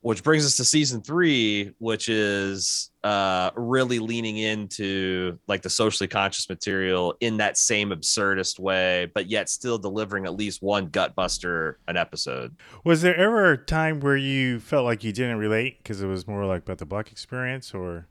which 0.00 0.22
brings 0.22 0.44
us 0.46 0.56
to 0.56 0.64
season 0.64 1.02
three, 1.02 1.72
which 1.78 2.08
is 2.08 2.90
uh, 3.04 3.50
really 3.56 3.98
leaning 3.98 4.36
into 4.38 5.38
like 5.48 5.62
the 5.62 5.70
socially 5.70 6.08
conscious 6.08 6.48
material 6.48 7.14
in 7.20 7.36
that 7.38 7.56
same 7.56 7.90
absurdist 7.90 8.58
way, 8.58 9.10
but 9.14 9.28
yet 9.28 9.48
still 9.48 9.78
delivering 9.78 10.24
at 10.24 10.34
least 10.34 10.62
one 10.62 10.86
gut 10.88 11.14
buster 11.14 11.78
an 11.88 11.96
episode. 11.96 12.56
Was 12.84 13.02
there 13.02 13.16
ever 13.16 13.52
a 13.52 13.58
time 13.58 14.00
where 14.00 14.16
you 14.16 14.60
felt 14.60 14.84
like 14.84 15.04
you 15.04 15.12
didn't 15.12 15.38
relate 15.38 15.78
because 15.78 16.00
it 16.02 16.06
was 16.06 16.26
more 16.26 16.44
like 16.44 16.62
about 16.62 16.78
the 16.78 16.86
black 16.86 17.10
experience, 17.12 17.72
or 17.74 18.06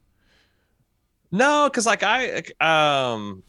No, 1.31 1.69
because 1.69 1.85
like 1.85 2.03
I 2.03 2.43
um 2.59 3.43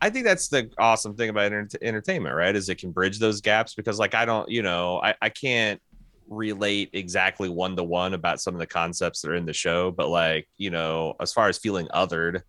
I 0.00 0.10
think 0.10 0.24
that's 0.24 0.48
the 0.48 0.70
awesome 0.78 1.16
thing 1.16 1.30
about 1.30 1.52
enter- 1.52 1.78
entertainment, 1.80 2.34
right? 2.34 2.54
Is 2.54 2.68
it 2.68 2.78
can 2.78 2.92
bridge 2.92 3.18
those 3.18 3.40
gaps 3.40 3.74
because 3.74 3.98
like 3.98 4.14
I 4.14 4.24
don't, 4.24 4.48
you 4.48 4.62
know, 4.62 5.00
I, 5.02 5.14
I 5.22 5.28
can't 5.28 5.80
relate 6.28 6.90
exactly 6.92 7.48
one 7.48 7.76
to 7.76 7.84
one 7.84 8.14
about 8.14 8.40
some 8.40 8.54
of 8.54 8.60
the 8.60 8.66
concepts 8.66 9.20
that 9.20 9.30
are 9.30 9.34
in 9.34 9.46
the 9.46 9.52
show, 9.52 9.90
but 9.90 10.08
like, 10.08 10.48
you 10.56 10.70
know, 10.70 11.14
as 11.20 11.32
far 11.32 11.48
as 11.48 11.58
feeling 11.58 11.88
othered 11.88 12.42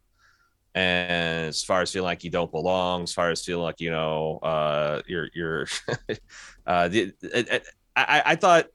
and 0.74 1.48
as 1.48 1.64
far 1.64 1.82
as 1.82 1.92
feeling 1.92 2.06
like 2.06 2.24
you 2.24 2.30
don't 2.30 2.52
belong, 2.52 3.04
as 3.04 3.14
far 3.14 3.32
as 3.32 3.44
feeling 3.44 3.64
like, 3.64 3.80
you 3.80 3.92
know, 3.92 4.40
uh 4.44 5.02
you're 5.08 5.30
you're 5.34 5.68
uh 6.68 6.88
the, 6.88 7.14
it, 7.22 7.50
it, 7.50 7.68
I, 7.96 8.22
I 8.25 8.36
thought 8.36 8.68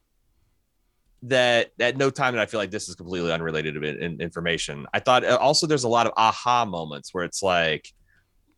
that 1.22 1.72
at 1.78 1.98
no 1.98 2.08
time 2.08 2.32
did 2.32 2.40
I 2.40 2.46
feel 2.46 2.58
like 2.58 2.70
this 2.70 2.88
is 2.88 2.94
completely 2.94 3.30
unrelated 3.32 3.76
in 3.84 4.20
information. 4.20 4.86
I 4.94 5.00
thought 5.00 5.24
uh, 5.24 5.36
also 5.40 5.66
there's 5.66 5.84
a 5.84 5.88
lot 5.88 6.06
of 6.06 6.12
aha 6.16 6.64
moments 6.64 7.12
where 7.12 7.24
it's 7.24 7.42
like 7.42 7.92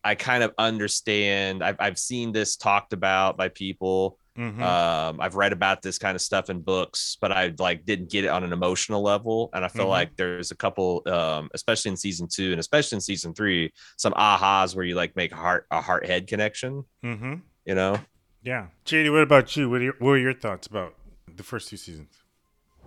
I 0.03 0.15
kind 0.15 0.43
of 0.43 0.53
understand. 0.57 1.63
I've 1.63 1.77
I've 1.79 1.97
seen 1.99 2.31
this 2.31 2.55
talked 2.57 2.93
about 2.93 3.37
by 3.37 3.49
people. 3.49 4.17
Mhm. 4.37 4.59
Um, 4.61 5.21
I've 5.21 5.35
read 5.35 5.53
about 5.53 5.81
this 5.83 5.99
kind 5.99 6.15
of 6.15 6.21
stuff 6.21 6.49
in 6.49 6.61
books, 6.61 7.17
but 7.21 7.31
I 7.31 7.53
like 7.59 7.85
didn't 7.85 8.09
get 8.09 8.25
it 8.25 8.29
on 8.29 8.43
an 8.43 8.51
emotional 8.51 9.03
level. 9.03 9.49
And 9.53 9.63
I 9.63 9.67
feel 9.67 9.85
Mhm. 9.85 9.89
like 9.89 10.15
there's 10.17 10.49
a 10.49 10.55
couple, 10.55 11.03
um, 11.07 11.49
especially 11.53 11.91
in 11.91 11.97
season 11.97 12.27
two 12.27 12.49
and 12.51 12.59
especially 12.59 12.95
in 12.95 13.01
season 13.01 13.33
three, 13.35 13.71
some 13.95 14.13
ahas 14.13 14.75
where 14.75 14.83
you 14.85 14.95
like 14.95 15.15
make 15.15 15.31
a 15.31 15.35
heart 15.35 15.67
a 15.69 15.81
heart 15.81 16.05
head 16.07 16.25
connection. 16.27 16.83
mm-hmm. 17.05 17.35
You 17.65 17.75
know, 17.75 17.99
yeah? 18.41 18.67
JD, 18.85 19.11
what 19.11 19.21
about 19.21 19.55
you? 19.55 19.69
What, 19.69 19.81
are 19.81 19.83
your, 19.85 19.93
what 19.99 20.09
were 20.09 20.17
your 20.17 20.33
thoughts 20.33 20.65
about 20.67 20.95
the 21.35 21.43
first 21.43 21.69
two 21.69 21.77
seasons? 21.77 22.09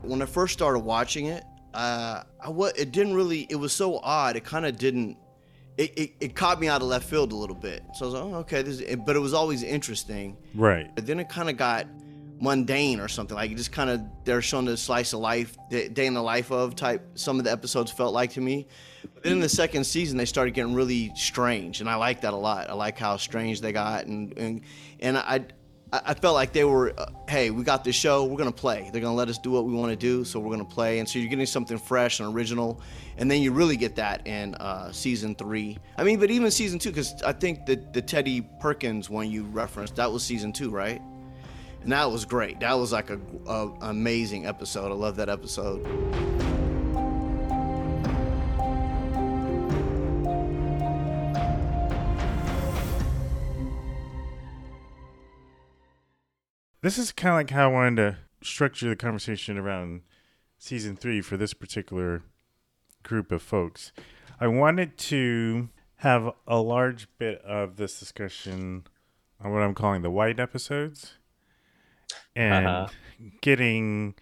when 0.03 0.21
I 0.21 0.27
first 0.27 0.53
started 0.53 0.81
watching 0.81 1.27
it, 1.27 1.43
uh, 1.73 2.23
I 2.45 2.51
wa- 2.51 2.73
it 2.77 2.91
didn't 2.93 3.15
really. 3.15 3.47
It 3.49 3.57
was 3.57 3.73
so 3.73 3.99
odd. 4.03 4.37
It 4.37 4.45
kind 4.45 4.67
of 4.67 4.77
didn't. 4.77 5.17
It, 5.77 5.99
it, 5.99 6.13
it 6.21 6.35
caught 6.35 6.59
me 6.59 6.69
out 6.69 6.81
of 6.81 6.89
left 6.89 7.09
field 7.09 7.33
a 7.33 7.37
little 7.37 7.57
bit. 7.57 7.83
So 7.95 8.07
I 8.07 8.09
was 8.09 8.15
like, 8.15 8.23
oh, 8.23 8.35
okay, 8.37 8.63
this. 8.63 8.81
Is, 8.81 8.97
but 9.05 9.15
it 9.15 9.19
was 9.19 9.35
always 9.35 9.63
interesting. 9.63 10.37
Right. 10.55 10.91
But 10.95 11.07
then 11.07 11.21
it 11.21 11.29
kind 11.29 11.51
of 11.51 11.57
got 11.57 11.87
mundane 12.41 13.01
or 13.01 13.09
something. 13.09 13.35
Like 13.35 13.51
it 13.51 13.57
just 13.57 13.73
kind 13.73 13.91
of 13.91 14.01
they're 14.25 14.43
showing 14.43 14.67
the 14.67 14.77
slice 14.77 15.13
of 15.13 15.21
life, 15.21 15.57
the 15.71 15.89
day 15.89 16.07
in 16.07 16.15
the 16.15 16.23
life 16.23 16.51
of 16.51 16.77
type. 16.77 17.03
Some 17.15 17.39
of 17.39 17.45
the 17.45 17.53
episodes 17.53 17.91
felt 17.91 18.15
like 18.15 18.33
to 18.33 18.41
me. 18.41 18.67
But 19.15 19.23
then 19.23 19.33
in 19.35 19.41
the 19.41 19.49
second 19.49 19.85
season, 19.85 20.19
they 20.19 20.25
started 20.25 20.53
getting 20.53 20.75
really 20.75 21.13
strange, 21.15 21.81
and 21.81 21.89
I 21.89 21.95
like 21.95 22.23
that 22.23 22.33
a 22.33 22.37
lot. 22.37 22.69
I 22.69 22.75
like 22.75 22.99
how 22.99 23.17
strange 23.17 23.61
they 23.61 23.73
got, 23.73 24.07
and 24.07 24.37
and 24.37 24.61
and 25.01 25.19
I. 25.19 25.45
I 25.93 26.01
I 26.07 26.15
felt 26.15 26.35
like 26.35 26.53
they 26.53 26.65
were, 26.65 26.93
uh, 26.99 27.07
hey, 27.29 27.51
we 27.51 27.63
got 27.63 27.85
this 27.85 27.97
show, 27.97 28.25
we're 28.25 28.39
gonna 28.39 28.53
play. 28.53 28.91
They're 28.93 29.01
gonna 29.01 29.15
let 29.15 29.29
us 29.29 29.39
do 29.39 29.51
what 29.51 29.65
we 29.65 29.73
want 29.73 29.91
to 29.91 29.97
do, 29.97 30.25
so 30.25 30.41
we're 30.41 30.51
gonna 30.51 30.65
play. 30.65 30.99
And 30.99 31.09
so 31.09 31.19
you're 31.19 31.29
getting 31.29 31.47
something 31.47 31.79
fresh 31.79 32.21
and 32.21 32.35
original, 32.35 32.81
and 33.19 33.31
then 33.31 33.43
you 33.43 33.53
really 33.53 33.77
get 33.77 33.97
that 33.97 34.27
in 34.27 34.55
uh, 34.57 34.93
season 34.93 35.35
three. 35.35 35.79
I 35.97 36.05
mean, 36.05 36.19
but 36.19 36.31
even 36.31 36.51
season 36.51 36.79
two, 36.79 36.91
because 36.91 37.23
I 37.23 37.33
think 37.33 37.67
the 37.67 37.77
the 37.93 38.03
Teddy 38.03 38.41
Perkins 38.61 39.11
one 39.11 39.31
you 39.31 39.45
referenced, 39.45 39.97
that 39.97 40.11
was 40.11 40.23
season 40.23 40.53
two, 40.53 40.71
right? 40.71 41.01
And 41.83 41.93
that 41.93 42.11
was 42.11 42.25
great. 42.25 42.59
That 42.61 42.75
was 42.75 42.91
like 42.91 43.11
a, 43.11 43.21
a 43.47 43.69
amazing 43.83 44.47
episode. 44.47 44.91
I 44.91 44.95
love 44.95 45.15
that 45.17 45.29
episode. 45.29 45.85
This 56.83 56.99
is 56.99 57.13
kind 57.13 57.31
of 57.33 57.37
like 57.37 57.51
how 57.51 57.71
I 57.71 57.73
wanted 57.73 57.97
to 57.97 58.17
structure 58.47 58.89
the 58.89 58.97
conversation 58.97 59.59
around 59.59 60.03
season 60.59 60.97
three 60.97 61.21
for 61.21 61.37
this 61.37 61.55
particular 61.55 62.23
group 63.03 63.33
of 63.33 63.43
folks. 63.43 63.93
I 64.41 64.47
wanted 64.49 64.97
to 64.99 65.71
have 65.97 66.31
a 66.47 66.59
large 66.59 67.09
bit 67.19 67.41
of 67.43 67.77
this 67.77 67.99
discussion 67.99 68.87
on 69.41 69.53
what 69.53 69.63
I'm 69.63 69.75
calling 69.75 70.03
the 70.03 70.11
white 70.11 70.39
episodes 70.39 71.15
and 72.35 72.67
Uh-huh. 72.67 72.89
getting, 73.41 74.15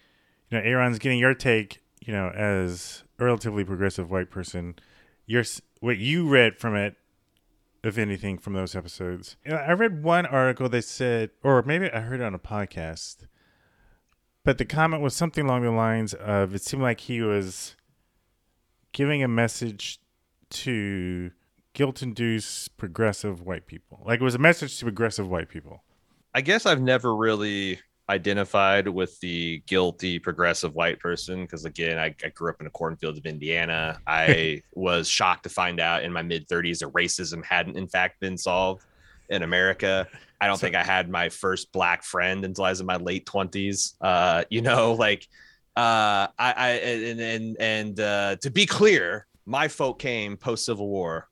you 0.51 0.59
know, 0.59 0.65
Aaron's 0.65 0.99
getting 0.99 1.19
your 1.19 1.35
take, 1.35 1.81
you 2.01 2.13
know, 2.13 2.29
as 2.31 3.03
a 3.19 3.25
relatively 3.25 3.65
progressive 3.65 4.11
white 4.11 4.31
person, 4.31 4.77
your 5.27 5.43
what 5.81 5.99
you 5.99 6.29
read 6.29 6.59
from 6.59 6.77
it 6.77 6.97
if 7.87 7.99
anything, 7.99 8.39
from 8.39 8.53
those 8.53 8.75
episodes. 8.75 9.37
I 9.49 9.73
read 9.73 10.03
one 10.03 10.27
article 10.27 10.69
that 10.69 10.85
said, 10.85 11.31
or 11.43 11.63
maybe 11.63 11.91
I 11.91 12.01
heard 12.01 12.21
it 12.21 12.25
on 12.25 12.35
a 12.35 12.39
podcast, 12.39 13.27
but 14.45 14.59
the 14.59 14.65
comment 14.65 15.03
was 15.03 15.15
something 15.15 15.45
along 15.47 15.63
the 15.63 15.71
lines 15.71 16.15
of 16.15 16.55
it 16.55 16.63
seemed 16.63 16.83
like 16.83 17.01
he 17.01 17.21
was 17.23 17.77
giving 18.93 19.23
a 19.23 19.29
message 19.29 20.01
to 20.51 21.31
guilt 21.73 22.03
induced 22.03 22.77
progressive 22.77 23.43
white 23.43 23.67
people. 23.67 24.03
Like 24.07 24.21
it 24.21 24.25
was 24.25 24.35
a 24.35 24.39
message 24.39 24.79
to 24.79 24.85
progressive 24.85 25.29
white 25.29 25.49
people. 25.49 25.83
I 26.35 26.41
guess 26.41 26.67
I've 26.67 26.81
never 26.81 27.15
really 27.15 27.81
identified 28.09 28.87
with 28.87 29.19
the 29.21 29.63
guilty 29.67 30.19
progressive 30.19 30.75
white 30.75 31.01
person 31.01 31.43
because 31.43 31.65
again 31.65 31.99
I, 31.99 32.15
I 32.23 32.29
grew 32.29 32.51
up 32.51 32.61
in 32.61 32.67
a 32.67 32.71
cornfield 32.71 33.17
of 33.17 33.25
indiana. 33.25 33.99
I 34.07 34.63
was 34.75 35.09
shocked 35.09 35.45
to 35.45 35.49
find 35.49 35.81
out 35.81 36.03
in 36.03 36.13
my 36.13 36.23
mid 36.23 36.47
30s 36.49 36.81
that 36.81 36.93
racism 36.93 37.43
hadn't 37.45 37.79
in 37.79 37.89
fact 37.89 38.21
been 38.21 38.37
solved 38.37 38.83
in 39.31 39.43
america. 39.43 40.07
I 40.41 40.47
don't 40.47 40.61
think 40.61 40.75
i 40.75 40.85
had 40.85 41.09
my 41.09 41.31
first 41.31 41.73
black 41.73 42.03
friend 42.05 42.45
until 42.45 42.65
i 42.65 42.71
was 42.71 42.81
in 42.81 42.87
my 42.87 42.97
late 42.97 43.25
20s 43.25 43.95
uh 44.03 44.45
you 44.51 44.61
know 44.61 44.93
like 44.99 45.27
uh 45.77 46.29
i 46.39 46.53
i 46.53 46.69
and 46.71 47.21
and 47.21 47.57
and 47.59 48.01
uh 48.01 48.37
to 48.43 48.51
be 48.51 48.67
clear 48.67 49.27
my 49.47 49.69
folk 49.69 49.99
came 49.99 50.37
post 50.37 50.67
civil 50.67 50.89
war 50.89 51.29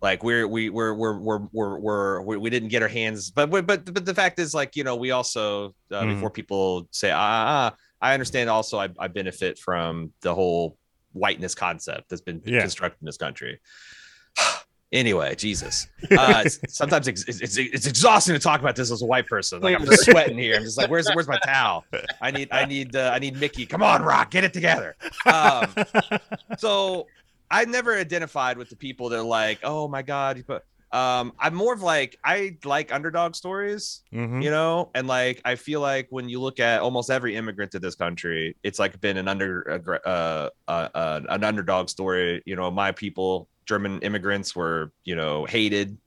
like 0.00 0.22
we're 0.22 0.46
we 0.46 0.70
we're 0.70 0.94
we're 0.94 1.18
we're 1.18 1.38
we're, 1.52 1.78
we're 1.78 2.20
we, 2.22 2.36
we 2.36 2.50
didn't 2.50 2.68
get 2.68 2.82
our 2.82 2.88
hands 2.88 3.30
but 3.30 3.50
but 3.50 3.66
but 3.66 4.04
the 4.06 4.14
fact 4.14 4.38
is 4.38 4.54
like 4.54 4.76
you 4.76 4.84
know 4.84 4.94
we 4.96 5.10
also 5.10 5.74
uh, 5.90 6.02
Mhm. 6.02 6.14
before 6.14 6.30
people 6.30 6.88
say 6.92 7.10
ah, 7.10 7.16
ah, 7.18 7.72
ah 7.72 7.76
i 8.00 8.14
understand 8.14 8.48
also 8.48 8.78
I, 8.78 8.88
I 8.98 9.08
benefit 9.08 9.58
from 9.58 10.12
the 10.20 10.32
whole 10.34 10.76
whiteness 11.12 11.54
concept 11.54 12.10
that's 12.10 12.22
been 12.22 12.40
Yeah. 12.44 12.60
constructed 12.60 12.98
in 13.02 13.06
this 13.06 13.16
country. 13.16 13.60
Anyway 14.90 15.34
jesus. 15.34 15.86
Uh 16.16 16.44
sometimes 16.66 17.08
it's, 17.08 17.24
it's 17.28 17.58
it's 17.58 17.86
exhausting 17.86 18.32
to 18.34 18.40
talk 18.40 18.60
about 18.60 18.74
this 18.74 18.90
as 18.90 19.02
a 19.02 19.04
white 19.04 19.26
person. 19.26 19.60
Like 19.60 19.74
i'm 19.78 19.84
just 19.84 20.04
sweating 20.06 20.38
here. 20.38 20.56
I'm 20.56 20.62
just 20.62 20.78
like 20.78 20.88
where's 20.88 21.06
where's 21.12 21.28
my 21.28 21.38
towel? 21.44 21.84
I 22.22 22.30
need 22.30 22.48
i 22.52 22.64
need 22.64 22.96
uh, 22.96 23.10
i 23.12 23.18
need 23.18 23.38
mickey. 23.38 23.66
Come 23.66 23.82
on 23.82 24.00
rock 24.02 24.30
get 24.30 24.44
it 24.44 24.54
together. 24.54 24.96
Um 25.26 25.74
so 26.56 27.06
I 27.50 27.64
never 27.64 27.96
identified 27.96 28.58
with 28.58 28.68
the 28.68 28.76
people 28.76 29.08
that 29.08 29.18
are 29.18 29.22
like, 29.22 29.60
oh 29.62 29.88
my 29.88 30.02
god, 30.02 30.36
you 30.36 30.44
put. 30.44 30.62
Um, 30.90 31.34
I'm 31.38 31.54
more 31.54 31.74
of 31.74 31.82
like 31.82 32.18
I 32.24 32.56
like 32.64 32.94
underdog 32.94 33.34
stories, 33.34 34.02
Mhm. 34.12 34.42
you 34.42 34.50
know, 34.50 34.90
and 34.94 35.06
like 35.06 35.42
I 35.44 35.54
feel 35.56 35.80
like 35.80 36.06
when 36.08 36.30
you 36.30 36.40
look 36.40 36.60
at 36.60 36.80
almost 36.80 37.10
every 37.10 37.36
immigrant 37.36 37.72
to 37.72 37.78
this 37.78 37.94
country, 37.94 38.56
it's 38.62 38.78
like 38.78 38.98
been 39.00 39.18
an 39.18 39.28
under 39.28 39.82
uh, 40.06 40.48
uh, 40.66 40.88
uh 40.94 41.20
an 41.28 41.44
underdog 41.44 41.90
story. 41.90 42.42
You 42.46 42.56
know, 42.56 42.70
my 42.70 42.92
people, 42.92 43.48
German 43.66 44.00
immigrants, 44.00 44.56
were 44.56 44.90
you 45.04 45.14
know 45.14 45.44
hated, 45.44 45.98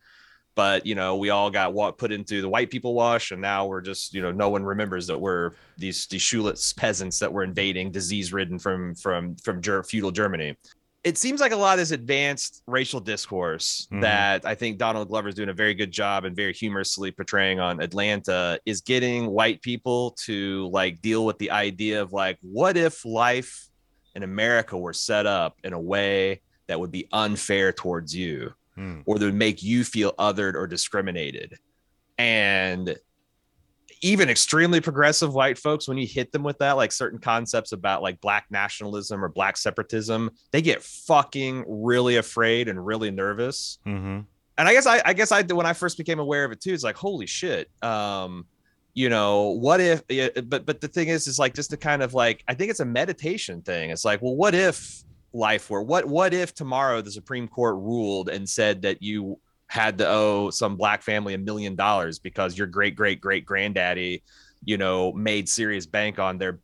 but 0.55 0.83
you 0.83 0.95
know 0.95 1.15
we 1.15 1.29
all 1.29 1.51
got 1.51 1.73
what 1.73 1.99
put 1.99 2.11
into 2.11 2.41
the 2.41 2.49
white 2.49 2.71
people 2.71 2.95
wash, 2.95 3.29
and 3.29 3.39
now 3.39 3.67
we're 3.67 3.81
just 3.81 4.15
you 4.15 4.23
know 4.23 4.31
no 4.31 4.49
one 4.49 4.63
remembers 4.63 5.05
that 5.07 5.21
we're 5.21 5.51
these 5.77 6.07
these 6.07 6.23
shoeless 6.23 6.73
peasants 6.73 7.19
that 7.19 7.31
were 7.31 7.43
invading, 7.43 7.91
disease 7.91 8.33
ridden 8.33 8.57
from 8.57 8.95
from 8.95 9.35
from 9.35 9.61
Ger- 9.61 9.83
feudal 9.83 10.09
Germany 10.09 10.57
it 11.03 11.17
seems 11.17 11.41
like 11.41 11.51
a 11.51 11.55
lot 11.55 11.73
of 11.73 11.79
this 11.79 11.91
advanced 11.91 12.61
racial 12.67 12.99
discourse 12.99 13.87
Mhm. 13.91 14.01
that 14.01 14.45
I 14.45 14.53
think 14.55 14.77
Donald 14.77 15.07
Glover 15.07 15.29
is 15.29 15.35
doing 15.35 15.49
a 15.49 15.53
very 15.53 15.73
good 15.73 15.91
job 15.91 16.25
and 16.25 16.35
very 16.35 16.53
humorously 16.53 17.11
portraying 17.11 17.59
on 17.59 17.81
Atlanta 17.81 18.59
is 18.65 18.81
getting 18.81 19.27
white 19.31 19.61
people 19.63 20.11
to 20.25 20.69
like 20.71 21.01
deal 21.01 21.25
with 21.25 21.39
the 21.39 21.49
idea 21.51 22.01
of 22.01 22.13
like, 22.13 22.37
what 22.41 22.77
if 22.77 23.03
life 23.03 23.67
in 24.15 24.23
America 24.23 24.77
were 24.77 24.93
set 24.93 25.25
up 25.25 25.57
in 25.63 25.73
a 25.73 25.79
way 25.79 26.41
that 26.67 26.79
would 26.79 26.91
be 26.91 27.07
unfair 27.11 27.71
towards 27.73 28.15
you 28.15 28.53
Hmm. 28.75 29.01
or 29.05 29.17
that 29.17 29.25
would 29.25 29.33
make 29.33 29.63
you 29.63 29.83
feel 29.83 30.13
othered 30.19 30.53
or 30.53 30.67
discriminated? 30.67 31.57
And 32.17 32.95
even 34.01 34.29
extremely 34.29 34.81
progressive 34.81 35.33
white 35.33 35.57
folks, 35.57 35.87
when 35.87 35.97
you 35.97 36.07
hit 36.07 36.31
them 36.31 36.43
with 36.43 36.57
that, 36.59 36.73
like 36.73 36.91
certain 36.91 37.19
concepts 37.19 37.71
about 37.71 38.01
like 38.01 38.19
black 38.21 38.45
nationalism 38.49 39.23
or 39.23 39.29
black 39.29 39.57
separatism, 39.57 40.31
they 40.51 40.61
get 40.61 40.81
fucking 40.81 41.63
really 41.67 42.17
afraid 42.17 42.67
and 42.67 42.83
really 42.83 43.11
nervous. 43.11 43.77
Mm-hmm. 43.85 44.21
And 44.57 44.67
I 44.67 44.73
guess 44.73 44.85
I, 44.85 45.01
I 45.05 45.13
guess 45.13 45.31
I 45.31 45.43
when 45.43 45.65
I 45.65 45.73
first 45.73 45.97
became 45.97 46.19
aware 46.19 46.43
of 46.43 46.51
it 46.51 46.61
too, 46.61 46.73
it's 46.73 46.83
like 46.83 46.95
holy 46.95 47.27
shit. 47.27 47.69
Um, 47.83 48.45
you 48.93 49.09
know 49.09 49.49
what 49.49 49.79
if 49.79 50.01
yeah, 50.09 50.29
but 50.45 50.65
but 50.65 50.81
the 50.81 50.87
thing 50.87 51.07
is 51.07 51.27
is 51.27 51.39
like 51.39 51.53
just 51.53 51.69
to 51.69 51.77
kind 51.77 52.03
of 52.03 52.13
like 52.13 52.43
i 52.47 52.53
think 52.53 52.69
it's 52.69 52.81
a 52.81 52.85
meditation 52.85 53.61
thing 53.61 53.89
it's 53.89 54.03
like 54.03 54.21
well 54.21 54.35
what 54.35 54.53
if 54.53 55.03
life 55.33 55.69
were 55.69 55.81
what 55.81 56.05
what 56.05 56.33
if 56.33 56.53
tomorrow 56.53 57.01
the 57.01 57.11
supreme 57.11 57.47
court 57.47 57.75
ruled 57.75 58.27
and 58.27 58.47
said 58.47 58.81
that 58.81 59.01
you 59.01 59.39
had 59.71 59.97
to 59.97 60.05
owe 60.05 60.49
some 60.49 60.75
black 60.75 61.01
family 61.01 61.33
a 61.33 61.37
million 61.37 61.77
dollars 61.77 62.19
because 62.19 62.57
your 62.57 62.67
great 62.67 62.93
great 62.93 63.21
great 63.21 63.45
granddaddy 63.45 64.21
you 64.65 64.77
know 64.77 65.13
made 65.13 65.47
serious 65.47 65.85
bank 65.85 66.19
on 66.19 66.37
their 66.37 66.59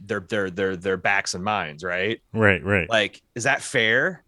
their 0.00 0.20
their 0.20 0.48
their 0.48 0.74
their 0.74 0.96
backs 0.96 1.34
and 1.34 1.44
minds 1.44 1.84
right 1.84 2.22
Right, 2.32 2.64
right. 2.64 2.88
like 2.88 3.20
is 3.34 3.44
that 3.44 3.60
fair 3.60 4.24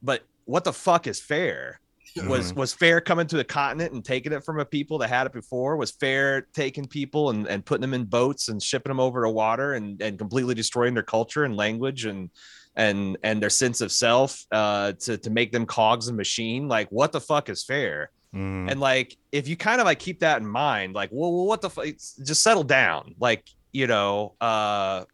but 0.00 0.22
what 0.44 0.62
the 0.62 0.72
fuck 0.72 1.08
is 1.08 1.20
fair 1.20 1.80
was 2.28 2.52
Mhm. 2.52 2.56
was 2.56 2.72
fair 2.72 3.00
coming 3.00 3.26
to 3.26 3.36
the 3.36 3.44
continent 3.44 3.92
and 3.94 4.04
taking 4.04 4.32
it 4.32 4.44
from 4.44 4.60
a 4.60 4.64
people 4.64 4.98
that 4.98 5.08
had 5.08 5.26
it 5.26 5.32
before 5.32 5.76
was 5.76 5.90
fair 5.90 6.46
taking 6.54 6.86
people 6.86 7.30
and, 7.30 7.48
and 7.48 7.66
putting 7.66 7.82
them 7.82 7.94
in 7.94 8.04
boats 8.04 8.48
and 8.48 8.62
shipping 8.62 8.90
them 8.90 9.00
over 9.00 9.22
to 9.24 9.28
water 9.30 9.74
and, 9.74 10.00
and 10.00 10.18
completely 10.20 10.54
destroying 10.54 10.94
their 10.94 11.02
culture 11.02 11.42
and 11.42 11.56
language 11.56 12.04
and 12.04 12.30
and 12.78 13.18
and 13.22 13.42
their 13.42 13.50
sense 13.50 13.82
of 13.82 13.92
self 13.92 14.46
uh 14.52 14.92
to 14.92 15.18
to 15.18 15.28
make 15.28 15.52
them 15.52 15.66
cogs 15.66 16.08
in 16.08 16.16
machine 16.16 16.68
like 16.68 16.88
what 16.90 17.12
the 17.12 17.20
fuck 17.20 17.50
is 17.50 17.62
fair? 17.62 18.10
Mhm. 18.34 18.70
and 18.70 18.78
like 18.78 19.16
if 19.32 19.48
you 19.48 19.56
kind 19.56 19.80
of 19.80 19.86
like 19.86 19.98
keep 19.98 20.20
that 20.20 20.40
in 20.42 20.46
mind 20.46 20.94
like 20.94 21.08
well, 21.10 21.32
well 21.32 21.46
what 21.46 21.60
the 21.62 21.70
fuck 21.70 21.86
just 21.86 22.42
settle 22.42 22.62
down 22.62 23.14
like 23.18 23.42
you 23.72 23.86
know 23.86 24.34
uh 24.40 25.04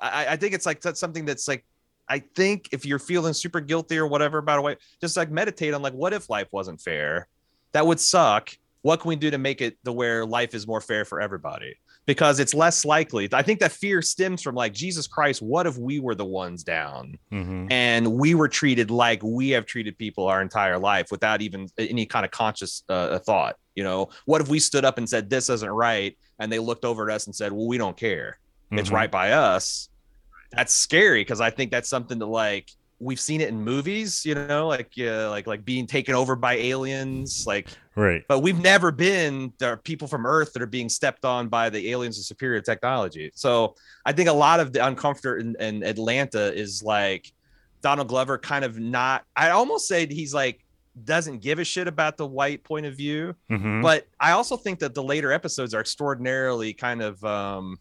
i 0.00 0.26
i 0.32 0.36
think 0.36 0.52
it's 0.52 0.66
like 0.66 0.82
that's 0.82 1.00
something 1.00 1.24
that's 1.24 1.48
like 1.48 1.64
i 2.10 2.18
think 2.36 2.68
if 2.72 2.84
you're 2.84 2.98
feeling 2.98 3.32
super 3.32 3.58
guilty 3.60 3.96
or 3.96 4.06
whatever 4.06 4.36
about 4.36 4.58
a 4.58 4.62
way 4.62 4.76
just 5.00 5.16
like 5.16 5.30
meditate 5.30 5.72
on 5.72 5.80
like 5.80 5.94
what 5.94 6.12
if 6.12 6.28
life 6.28 6.48
wasn't 6.52 6.78
fair? 6.80 7.26
That 7.72 7.86
would 7.86 7.98
suck. 8.00 8.50
What 8.82 9.00
can 9.00 9.08
we 9.08 9.16
do 9.16 9.30
to 9.30 9.38
make 9.38 9.62
it 9.62 9.78
the 9.82 9.92
where 9.92 10.26
life 10.26 10.52
is 10.54 10.66
more 10.66 10.82
fair 10.82 11.06
for 11.06 11.22
everybody 11.22 11.76
because 12.06 12.40
it's 12.40 12.52
less 12.54 12.84
likely. 12.84 13.28
I 13.32 13.42
think 13.42 13.60
that 13.60 13.72
fear 13.72 14.02
stems 14.02 14.42
from 14.42 14.54
like 14.54 14.72
jesus 14.72 15.06
christ 15.06 15.40
what 15.42 15.66
if 15.66 15.76
we 15.78 16.00
were 16.00 16.14
the 16.14 16.24
ones 16.24 16.64
down? 16.64 17.16
Mhm. 17.32 17.68
and 17.70 18.12
we 18.14 18.34
were 18.34 18.48
treated 18.48 18.90
like 18.90 19.22
we 19.22 19.50
have 19.50 19.66
treated 19.66 19.96
people 19.98 20.26
our 20.26 20.42
entire 20.42 20.78
life 20.78 21.08
without 21.10 21.42
even 21.42 21.68
any 21.78 22.06
kind 22.06 22.24
of 22.24 22.30
conscious 22.30 22.82
uh, 22.88 23.18
thought 23.20 23.56
you 23.74 23.82
know? 23.84 24.10
What 24.26 24.42
if 24.42 24.48
we 24.48 24.58
stood 24.58 24.84
up 24.84 24.98
and 24.98 25.08
said 25.08 25.30
this 25.30 25.48
isn't 25.48 25.70
right 25.70 26.16
and 26.38 26.52
they 26.52 26.58
looked 26.58 26.84
over 26.84 27.08
at 27.08 27.14
us 27.14 27.26
and 27.26 27.34
said 27.34 27.52
well 27.52 27.66
we 27.68 27.78
don't 27.78 27.96
care. 27.96 28.38
It's 28.70 28.90
Mhm. 28.90 28.94
right 28.94 29.10
by 29.10 29.32
us. 29.32 29.88
That's 30.50 30.74
scary 30.74 31.20
because 31.22 31.40
i 31.40 31.48
think 31.50 31.70
that's 31.70 31.88
something 31.88 32.18
to 32.18 32.26
like 32.26 32.70
we've 32.98 33.18
seen 33.20 33.40
it 33.40 33.48
in 33.48 33.62
movies 33.64 34.24
you 34.26 34.34
know? 34.34 34.68
Like 34.68 34.90
yeah 34.96 35.28
like 35.28 35.46
like 35.46 35.64
being 35.64 35.86
taken 35.86 36.14
over 36.14 36.36
by 36.36 36.54
aliens 36.56 37.44
like 37.46 37.68
Right. 37.94 38.22
but 38.28 38.40
we've 38.40 38.58
never 38.58 38.90
been 38.90 39.52
there 39.58 39.72
are 39.72 39.76
people 39.76 40.08
from 40.08 40.24
earth 40.26 40.52
that 40.54 40.62
are 40.62 40.66
being 40.66 40.88
stepped 40.88 41.24
on 41.24 41.48
by 41.48 41.68
the 41.70 41.90
aliens 41.90 42.18
of 42.18 42.24
superior 42.24 42.60
technology 42.62 43.30
so 43.34 43.74
i 44.06 44.12
think 44.12 44.28
a 44.28 44.32
lot 44.32 44.60
of 44.60 44.72
the 44.72 44.78
uncomfort 44.78 45.40
in, 45.40 45.56
in 45.60 45.82
atlanta 45.82 46.54
is 46.54 46.82
like 46.82 47.30
donald 47.82 48.08
glover 48.08 48.38
kind 48.38 48.64
of 48.64 48.78
not 48.78 49.24
i 49.36 49.50
almost 49.50 49.86
say 49.88 50.06
he's 50.06 50.32
like 50.32 50.64
doesn't 51.04 51.38
give 51.40 51.58
a 51.58 51.64
shit 51.64 51.86
about 51.88 52.16
the 52.16 52.26
white 52.26 52.62
point 52.64 52.86
of 52.86 52.94
view 52.96 53.34
Mhm. 53.50 53.82
but 53.82 54.06
i 54.20 54.32
also 54.32 54.56
think 54.56 54.78
that 54.78 54.94
the 54.94 55.02
later 55.02 55.30
episodes 55.32 55.74
are 55.74 55.80
extraordinarily 55.80 56.72
kind 56.72 57.02
of 57.02 57.22
um 57.24 57.76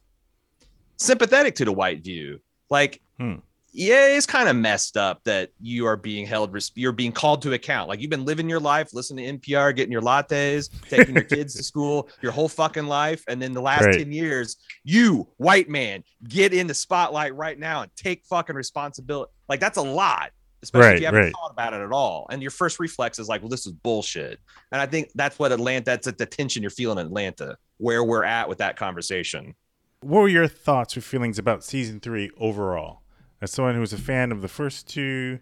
sympathetic 0.98 1.56
to 1.56 1.65
the 1.65 1.72
white 1.74 2.03
view 2.03 2.39
like 2.70 3.01
Hmm. 3.20 3.36
Yeah, 3.74 4.08
it's 4.08 4.25
kind 4.25 4.50
of 4.50 4.56
messed 4.56 4.98
up 4.98 5.24
that 5.24 5.51
you 5.62 5.86
are 5.86 5.96
being 5.96 6.25
held, 6.25 6.56
you're 6.75 6.92
being 6.92 7.13
called 7.13 7.42
to 7.44 7.54
account. 7.54 7.88
Like 7.88 8.01
you've 8.01 8.10
been 8.10 8.25
living 8.25 8.50
your 8.50 8.60
life, 8.60 8.94
listening 8.94 9.40
to 9.40 9.51
NPR, 9.51 9.75
getting 9.75 9.92
your 9.92 10.01
lattes, 10.01 10.70
taking 10.90 11.16
your 11.16 11.24
kids 11.24 11.56
to 11.56 11.63
school, 11.63 12.10
your 12.22 12.34
whole 12.34 12.50
fucking 12.50 12.88
life. 12.88 13.24
And 13.28 13.42
then 13.42 13.54
the 13.54 13.62
last 13.62 13.86
Right. 13.86 14.00
10 14.00 14.12
years, 14.12 14.58
you, 14.84 15.28
white 15.38 15.70
man, 15.70 16.04
get 16.28 16.54
in 16.54 16.68
the 16.68 16.74
spotlight 16.74 17.34
right 17.36 17.58
now 17.58 17.82
and 17.82 17.92
take 17.96 18.25
fucking 18.25 18.56
responsibility. 18.56 19.32
Like 19.48 19.62
that's 19.62 19.78
a 19.78 19.82
lot, 19.82 20.32
especially 20.62 20.96
if 20.96 21.00
you 21.00 21.06
haven't 21.06 21.22
right. 21.22 21.34
thought 21.34 21.51
about 21.51 21.74
it 21.74 21.82
at 21.82 21.92
all. 21.92 22.28
And 22.30 22.42
your 22.42 22.51
first 22.51 22.80
reflex 22.80 23.20
is 23.20 23.30
like, 23.30 23.42
well, 23.42 23.50
this 23.50 23.66
is 23.66 23.72
bullshit. 23.72 24.40
And 24.72 24.82
I 24.82 24.86
think 24.86 25.10
that's 25.16 25.40
what 25.40 25.51
Atlanta, 25.51 25.86
that's 25.86 26.12
the 26.12 26.25
tension 26.25 26.62
you're 26.62 26.72
feeling 26.72 27.00
in 27.00 27.08
Atlanta, 27.08 27.58
where 27.78 28.04
we're 28.04 28.25
at 28.25 28.50
with 28.50 28.58
that 28.58 28.75
conversation. 28.75 29.56
What 30.01 30.22
were 30.22 30.28
your 30.28 30.48
thoughts 30.48 30.98
or 30.98 31.01
feelings 31.01 31.40
about 31.40 31.63
season 31.63 32.00
three 32.00 32.32
overall? 32.38 33.01
As 33.41 33.51
someone 33.51 33.74
who 33.74 33.81
was 33.81 33.93
a 33.93 33.98
fan 33.98 34.31
of 34.31 34.41
the 34.41 34.48
first 34.48 34.88
two, 34.88 35.39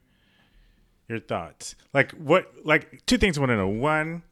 your 1.10 1.20
thoughts. 1.20 1.76
Like 1.94 2.12
what? 2.12 2.52
Like 2.64 3.06
two 3.06 3.18
things 3.18 3.38
I 3.38 3.42
want 3.42 3.52
to 3.52 3.58
know. 3.58 3.68
One, 3.68 4.24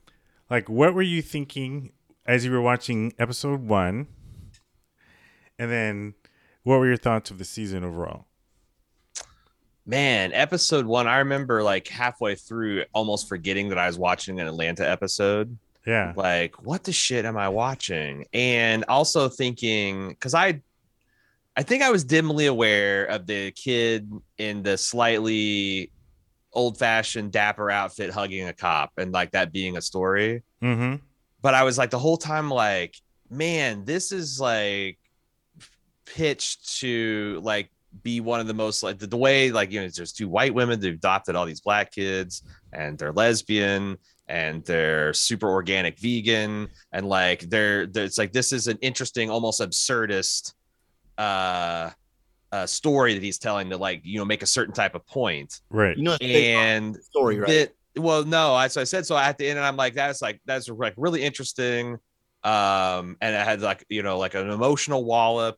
like 0.49 0.69
what 0.69 0.93
were 0.93 1.01
you 1.01 1.21
thinking 1.21 1.91
as 2.25 2.45
you 2.45 2.51
were 2.51 2.61
watching 2.61 3.13
episode 3.19 3.61
one? 3.61 4.07
And 5.59 5.71
then, 5.71 6.13
what 6.63 6.79
were 6.79 6.87
your 6.87 6.97
thoughts 6.97 7.31
of 7.31 7.39
the 7.39 7.45
season 7.45 7.83
overall? 7.83 8.25
Man, 9.85 10.33
episode 10.33 10.85
one, 10.85 11.07
I 11.07 11.17
remember 11.17 11.63
like 11.63 11.87
halfway 11.87 12.35
through 12.35 12.83
almost 12.93 13.27
forgetting 13.27 13.69
that 13.69 13.77
I 13.77 13.87
was 13.87 13.97
watching 13.97 14.39
an 14.39 14.47
Atlanta 14.47 14.87
episode. 14.87 15.57
Yeah. 15.85 16.11
Like, 16.15 16.61
what 16.61 16.83
the 16.83 16.91
shit 16.91 17.23
am 17.23 17.37
I 17.37 17.47
watching? 17.47 18.25
And 18.33 18.83
also 18.89 19.29
thinking, 19.29 20.09
because 20.09 20.33
I 20.33 20.61
I 21.57 21.63
think 21.63 21.81
I 21.81 21.89
was 21.89 22.03
dimly 22.03 22.45
aware 22.45 23.05
of 23.05 23.25
the 23.25 23.49
kid 23.51 24.11
in 24.37 24.61
the 24.61 24.77
slightly 24.77 25.91
old 26.53 26.77
fashioned 26.77 27.31
dapper 27.31 27.71
outfit 27.71 28.11
hugging 28.11 28.47
a 28.47 28.53
cop 28.53 28.91
and 28.97 29.11
like 29.11 29.31
that 29.31 29.51
being 29.51 29.75
a 29.75 29.81
story. 29.81 30.43
Mm-hmm. 30.61 30.97
But 31.41 31.55
I 31.55 31.63
was 31.63 31.75
like 31.75 31.89
the 31.89 31.97
whole 31.97 32.17
time, 32.17 32.51
like, 32.51 32.95
man, 33.31 33.85
this 33.85 34.11
is 34.11 34.39
like 34.39 34.99
pitched 36.05 36.79
to 36.79 37.41
like 37.43 37.71
be 38.03 38.19
one 38.19 38.39
of 38.39 38.45
the 38.45 38.53
most 38.53 38.83
like 38.83 38.99
the, 38.99 39.07
the 39.07 39.17
way 39.17 39.49
like 39.49 39.71
you 39.71 39.81
know 39.81 39.87
there's 39.87 40.13
two 40.13 40.29
white 40.29 40.53
women 40.53 40.79
that 40.79 40.89
adopted 40.89 41.35
all 41.35 41.45
these 41.45 41.61
black 41.61 41.91
kids 41.91 42.43
and 42.71 42.97
they're 42.99 43.11
lesbian 43.11 43.97
and 44.27 44.63
they're 44.65 45.13
super 45.13 45.49
organic 45.49 45.97
vegan 45.99 46.67
and 46.91 47.07
like 47.07 47.41
they're, 47.49 47.87
they're 47.87 48.03
it's 48.05 48.19
like 48.19 48.31
this 48.31 48.53
is 48.53 48.67
an 48.67 48.77
interesting 48.81 49.31
almost 49.31 49.61
absurdist 49.61 50.53
uh 51.17 51.89
uh 52.51 52.65
story 52.65 53.13
that 53.13 53.23
he's 53.23 53.37
telling 53.37 53.69
to 53.69 53.77
like 53.77 54.01
you 54.03 54.17
know 54.17 54.25
make 54.25 54.41
a 54.41 54.45
certain 54.45 54.73
type 54.73 54.95
of 54.95 55.05
point 55.05 55.59
Right. 55.69 55.97
You 55.97 56.03
know, 56.03 56.13
it's 56.13 56.19
based 56.19 56.57
on 56.57 56.63
and 56.63 56.95
story, 56.97 57.37
right? 57.39 57.47
that- 57.47 57.73
well, 57.99 58.23
no, 58.23 58.53
I 58.53 58.67
so 58.67 58.81
I 58.81 58.83
said 58.83 59.05
so 59.05 59.17
at 59.17 59.37
the 59.37 59.47
end, 59.49 59.57
and 59.57 59.65
I'm 59.65 59.75
like, 59.75 59.95
that's 59.95 60.21
like 60.21 60.39
that's 60.45 60.69
like 60.69 60.93
really 60.97 61.23
interesting. 61.23 61.97
Um, 62.43 63.17
and 63.21 63.35
it 63.35 63.43
had 63.43 63.61
like 63.61 63.85
you 63.89 64.03
know 64.03 64.17
like 64.17 64.35
an 64.35 64.49
emotional 64.49 65.03
wallop, 65.03 65.57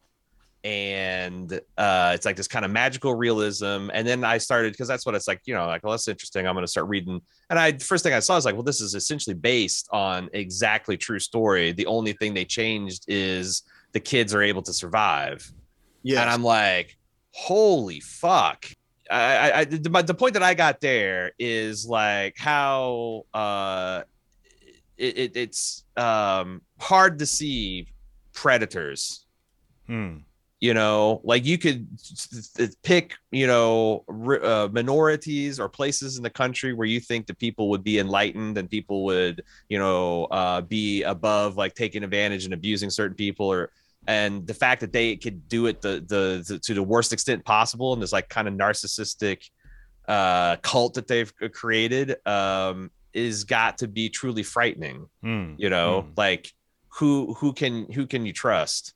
and 0.64 1.60
uh, 1.78 2.12
it's 2.16 2.26
like 2.26 2.36
this 2.36 2.48
kind 2.48 2.66
of 2.66 2.72
magical 2.72 3.14
realism. 3.14 3.90
And 3.94 4.08
then 4.08 4.24
I 4.24 4.38
started 4.38 4.74
because 4.74 4.88
that's 4.88 5.06
what 5.06 5.16
it's 5.16 5.28
like, 5.28 5.42
you 5.46 5.54
know, 5.54 5.66
like 5.66 5.84
well, 5.84 5.92
that's 5.92 6.08
interesting. 6.08 6.48
I'm 6.48 6.56
gonna 6.56 6.68
start 6.68 6.88
reading. 6.88 7.22
And 7.50 7.60
I 7.60 7.78
first 7.78 8.04
thing 8.04 8.14
I 8.14 8.20
saw 8.20 8.36
was 8.36 8.46
like, 8.46 8.56
well, 8.56 8.64
this 8.64 8.82
is 8.82 8.96
essentially 8.96 9.34
based 9.34 9.88
on 9.92 10.30
exactly 10.34 10.98
true 10.98 11.20
story. 11.20 11.72
The 11.72 11.86
only 11.86 12.14
thing 12.14 12.34
they 12.34 12.46
changed 12.46 13.06
is 13.08 13.64
the 13.92 14.00
kids 14.00 14.34
are 14.34 14.42
able 14.42 14.62
to 14.64 14.74
survive. 14.74 15.52
Yeah. 16.04 16.22
And 16.22 16.30
I'm 16.30 16.44
like, 16.44 16.98
holy 17.32 18.00
fuck. 18.00 18.66
I, 19.10 19.36
I, 19.36 19.60
I 19.60 19.66
the, 19.66 20.04
the 20.04 20.14
point 20.14 20.34
that 20.34 20.44
I 20.44 20.54
got 20.54 20.82
there 20.82 21.32
is 21.40 21.88
like 21.88 22.38
how 22.38 23.24
uh 23.34 24.04
it, 24.98 25.18
it, 25.18 25.38
it's 25.38 25.84
um 25.98 26.62
hard 26.80 27.20
to 27.20 27.26
see 27.26 27.88
predators 28.34 29.26
Hmm. 29.90 30.18
You 30.60 30.74
know 30.74 31.22
like 31.24 31.46
you 31.46 31.58
could 31.58 31.88
pick 32.84 33.16
you 33.32 33.48
know 33.48 34.04
uh, 34.44 34.68
minorities 34.72 35.60
or 35.60 35.70
places 35.70 36.18
in 36.18 36.24
the 36.24 36.30
country 36.30 36.74
where 36.74 36.88
you 36.88 37.00
think 37.00 37.28
the 37.28 37.34
people 37.34 37.70
would 37.70 37.84
be 37.84 38.00
enlightened 38.00 38.58
and 38.58 38.70
people 38.70 39.04
would 39.06 39.44
you 39.70 39.80
know 39.80 40.26
uh, 40.26 40.62
be 40.62 41.04
above 41.04 41.56
like 41.58 41.74
taking 41.76 42.04
advantage 42.04 42.46
and 42.46 42.54
abusing 42.54 42.90
certain 42.90 43.16
people 43.16 43.48
or 43.48 43.72
and 44.08 44.48
the 44.48 44.54
fact 44.54 44.82
that 44.82 44.92
they 44.92 45.16
could 45.16 45.48
do 45.48 45.68
it 45.68 45.82
the 45.82 46.04
the, 46.08 46.44
the 46.48 46.60
to 46.60 46.74
the 46.74 46.84
worst 46.84 47.14
extent 47.14 47.44
possible 47.46 47.94
and 47.94 48.02
this 48.02 48.12
like 48.12 48.28
kind 48.30 48.48
of 48.48 48.54
narcissistic 48.54 49.50
uh 50.08 50.56
cult 50.58 50.94
that 50.96 51.08
they've 51.08 51.32
created 51.54 52.16
um 52.28 52.90
is 53.14 53.44
got 53.44 53.78
to 53.78 53.88
be 53.88 54.10
truly 54.10 54.44
frightening 54.44 55.08
Hmm. 55.22 55.54
you 55.58 55.70
know? 55.70 56.08
Like 56.16 56.54
who 56.90 57.34
who 57.36 57.54
can 57.54 57.92
who 57.92 58.08
can 58.08 58.26
you 58.26 58.34
trust 58.34 58.94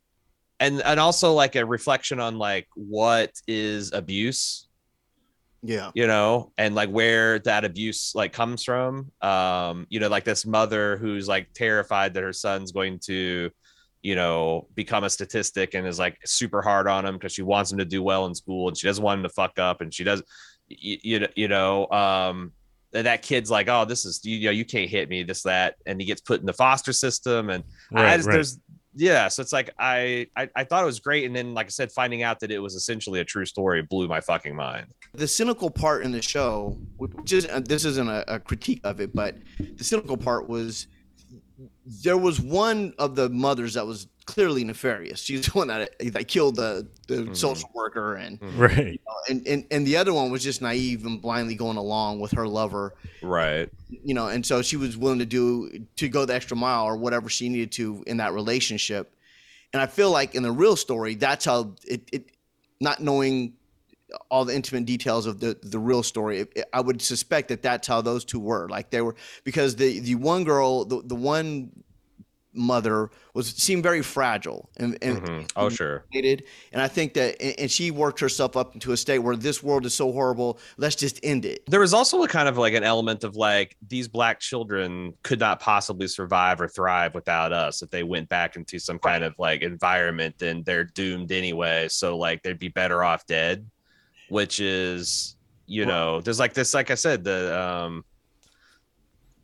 and 0.64 0.82
and 0.82 1.00
also 1.00 1.34
like 1.34 1.56
a 1.56 1.66
reflection 1.66 2.20
on 2.20 2.38
like 2.38 2.68
what 2.76 3.32
is 3.48 3.92
abuse 3.94 4.68
Yeah. 5.62 5.92
you 5.94 6.08
know 6.08 6.52
and 6.58 6.76
like 6.76 6.90
where 6.90 7.40
that 7.40 7.64
abuse 7.66 8.14
like 8.16 8.34
comes 8.34 8.64
from 8.64 9.12
um 9.22 9.88
you 9.90 10.00
know 10.00 10.10
like 10.10 10.24
this 10.24 10.46
mother 10.46 10.98
who's 10.98 11.28
like 11.28 11.48
terrified 11.54 12.14
that 12.14 12.24
her 12.24 12.34
son's 12.34 12.72
going 12.72 13.00
to 13.06 13.50
you 14.02 14.16
know 14.16 14.68
become 14.76 15.04
a 15.04 15.10
statistic 15.10 15.74
and 15.76 15.88
is 15.88 16.00
like 16.00 16.18
super 16.26 16.62
hard 16.62 16.88
on 16.88 17.06
him 17.06 17.16
because 17.16 17.34
she 17.34 17.42
wants 17.42 17.72
him 17.72 17.78
to 17.78 17.86
do 17.86 18.02
well 18.04 18.26
in 18.26 18.36
school 18.36 18.68
and 18.68 18.78
she 18.78 18.88
doesn't 18.88 19.04
want 19.04 19.20
him 19.20 19.24
to 19.24 19.30
fuck 19.30 19.58
up 19.60 19.82
and 19.82 19.94
she 19.94 20.04
does 20.04 20.22
you, 20.70 20.98
you, 21.04 21.28
you 21.36 21.48
know 21.48 21.88
um 21.90 22.52
that 22.94 23.06
that 23.06 23.24
kid's 23.24 23.50
like, 23.50 23.68
oh, 23.70 23.86
this 23.86 24.06
is 24.06 24.24
you 24.24 24.46
know, 24.46 24.52
you 24.52 24.64
can't 24.64 24.88
hit 24.88 25.10
me, 25.10 25.24
this 25.24 25.42
that, 25.42 25.74
and 25.88 26.00
he 26.00 26.06
gets 26.06 26.22
put 26.22 26.40
in 26.42 26.46
the 26.46 26.54
foster 26.54 26.94
system, 26.94 27.50
and 27.50 27.64
I 27.92 28.04
Right, 28.04 28.16
just, 28.18 28.28
right. 28.28 28.34
there's 28.34 28.60
yeah, 28.96 29.28
so 29.28 29.42
it's 29.42 29.54
like 29.54 29.72
I, 29.80 30.28
I 30.36 30.50
I 30.56 30.64
thought 30.64 30.84
it 30.84 30.86
was 30.86 31.00
great, 31.00 31.26
and 31.26 31.36
then 31.36 31.54
like 31.54 31.68
I 31.68 31.70
said, 31.70 31.92
finding 31.92 32.24
out 32.24 32.40
that 32.42 32.52
it 32.52 32.60
was 32.60 32.76
essentially 32.76 33.20
a 33.20 33.26
true 33.26 33.46
story 33.46 33.82
blew 33.82 34.08
my 34.08 34.22
fucking 34.22 34.56
mind. 34.56 34.88
the 35.14 35.28
cynical 35.28 35.70
part 35.70 36.04
in 36.04 36.12
the 36.12 36.22
show, 36.22 36.78
which 36.98 37.34
is 37.34 37.48
this 37.66 37.86
isn't 37.86 38.10
a, 38.10 38.24
a 38.36 38.40
critique 38.40 38.82
of 38.84 39.00
it, 39.00 39.14
but 39.14 39.36
the 39.78 39.84
cynical 39.84 40.18
part 40.18 40.48
was 40.48 40.88
there 41.86 42.18
was 42.18 42.40
one 42.40 42.94
of 42.98 43.16
the 43.16 43.30
mothers 43.30 43.74
that 43.74 43.86
was 43.86 44.08
clearly 44.26 44.64
nefarious. 44.64 45.22
She's 45.22 45.46
the 45.46 45.52
one 45.52 45.68
that, 45.68 45.96
that 46.00 46.28
killed 46.28 46.56
the, 46.56 46.88
the 47.08 47.24
hmm. 47.24 47.34
social 47.34 47.70
worker, 47.74 48.16
and 48.16 48.40
hmm. 48.40 48.60
Right. 48.60 49.02
Uh, 49.08 49.14
and, 49.30 49.48
and 49.48 49.66
and 49.72 49.88
the 49.88 49.98
other 49.98 50.14
one 50.14 50.32
was 50.32 50.44
just 50.44 50.62
naive 50.62 51.06
and 51.06 51.22
blindly 51.22 51.56
going 51.56 51.78
along 51.78 52.20
with 52.20 52.32
her 52.32 52.48
lover, 52.48 52.96
Right. 53.22 53.70
you 53.90 54.14
know. 54.14 54.28
And 54.28 54.46
so 54.46 54.62
she 54.62 54.78
was 54.78 54.98
willing 54.98 55.20
to 55.20 55.26
do 55.26 55.86
to 55.98 56.10
go 56.10 56.26
the 56.26 56.34
extra 56.34 56.58
mile 56.58 56.86
or 56.86 56.98
whatever 56.98 57.30
she 57.30 57.50
needed 57.50 57.72
to 57.74 58.04
in 58.08 58.18
that 58.18 58.34
relationship. 58.34 59.14
And 59.74 59.82
I 59.82 59.88
feel 59.88 60.12
like 60.12 60.36
in 60.36 60.44
the 60.44 60.52
real 60.52 60.76
story, 60.76 61.16
that's 61.16 61.46
how 61.46 61.74
it, 61.86 62.08
it 62.12 62.30
not 62.80 63.02
knowing 63.02 63.54
all 64.30 64.46
the 64.46 64.56
intimate 64.56 64.86
details 64.86 65.26
of 65.26 65.40
the 65.40 65.58
the 65.64 65.80
real 65.80 66.04
story 66.04 66.40
it, 66.42 66.52
it- 66.56 66.70
i 66.74 66.80
would 66.82 67.02
suspect 67.02 67.48
that 67.50 67.62
that's 67.62 67.88
how 67.88 68.02
those 68.02 68.24
two 68.26 68.40
were 68.40 68.68
like 68.70 68.90
they 68.90 69.02
were 69.02 69.16
because 69.44 69.76
the 69.76 70.00
the 70.00 70.16
one 70.16 70.44
girl 70.44 70.86
the, 70.86 71.02
the 71.06 71.16
one 71.16 71.72
mother 72.56 73.10
was 73.34 73.48
seemed 73.48 73.82
very 73.82 74.04
fragile 74.04 74.70
and, 74.78 74.96
and 75.02 75.18
Mhm. 75.24 75.52
Oh, 75.56 75.70
sure. 75.70 76.06
and 76.14 76.44
i 76.76 76.88
think 76.88 77.16
that 77.16 77.36
and 77.42 77.56
and 77.62 77.72
she 77.72 77.90
worked 77.90 78.20
herself 78.20 78.56
up 78.56 78.76
into 78.76 78.92
a 78.92 78.98
state 78.98 79.18
where 79.18 79.36
this 79.36 79.64
world 79.64 79.88
is 79.88 79.96
so 79.96 80.12
horrible 80.12 80.60
let's 80.78 80.96
just 80.96 81.20
end 81.24 81.46
it 81.46 81.64
There 81.68 81.80
was 81.80 81.96
also 81.96 82.22
a 82.22 82.28
kind 82.28 82.48
of 82.48 82.60
like 82.60 82.76
an 82.76 82.84
element 82.84 83.24
of 83.24 83.36
like 83.36 83.76
these 83.88 84.08
black 84.08 84.40
children 84.40 85.16
could 85.24 85.40
not 85.40 85.62
possibly 85.62 86.08
survive 86.08 86.62
or 86.62 86.68
thrive 86.68 87.16
without 87.16 87.54
us 87.54 87.82
if 87.82 87.90
they 87.90 88.04
went 88.04 88.30
back 88.30 88.56
into 88.56 88.78
some 88.78 89.00
kind 89.00 89.24
of 89.24 89.34
like 89.40 89.64
environment 89.64 90.36
then 90.38 90.62
they're 90.64 90.84
doomed 90.84 91.32
anyway. 91.32 91.88
So 91.90 92.16
like 92.20 92.44
they'd 92.44 92.60
be 92.60 92.68
better 92.70 93.04
off 93.04 93.26
dead, 93.26 93.66
which 94.34 94.60
is 94.60 95.36
you 95.66 95.86
know, 95.86 96.20
there's 96.20 96.40
like 96.40 96.54
this, 96.54 96.74
like 96.74 96.92
I 96.92 96.96
said, 96.96 97.24
the 97.24 97.58
um 97.58 98.04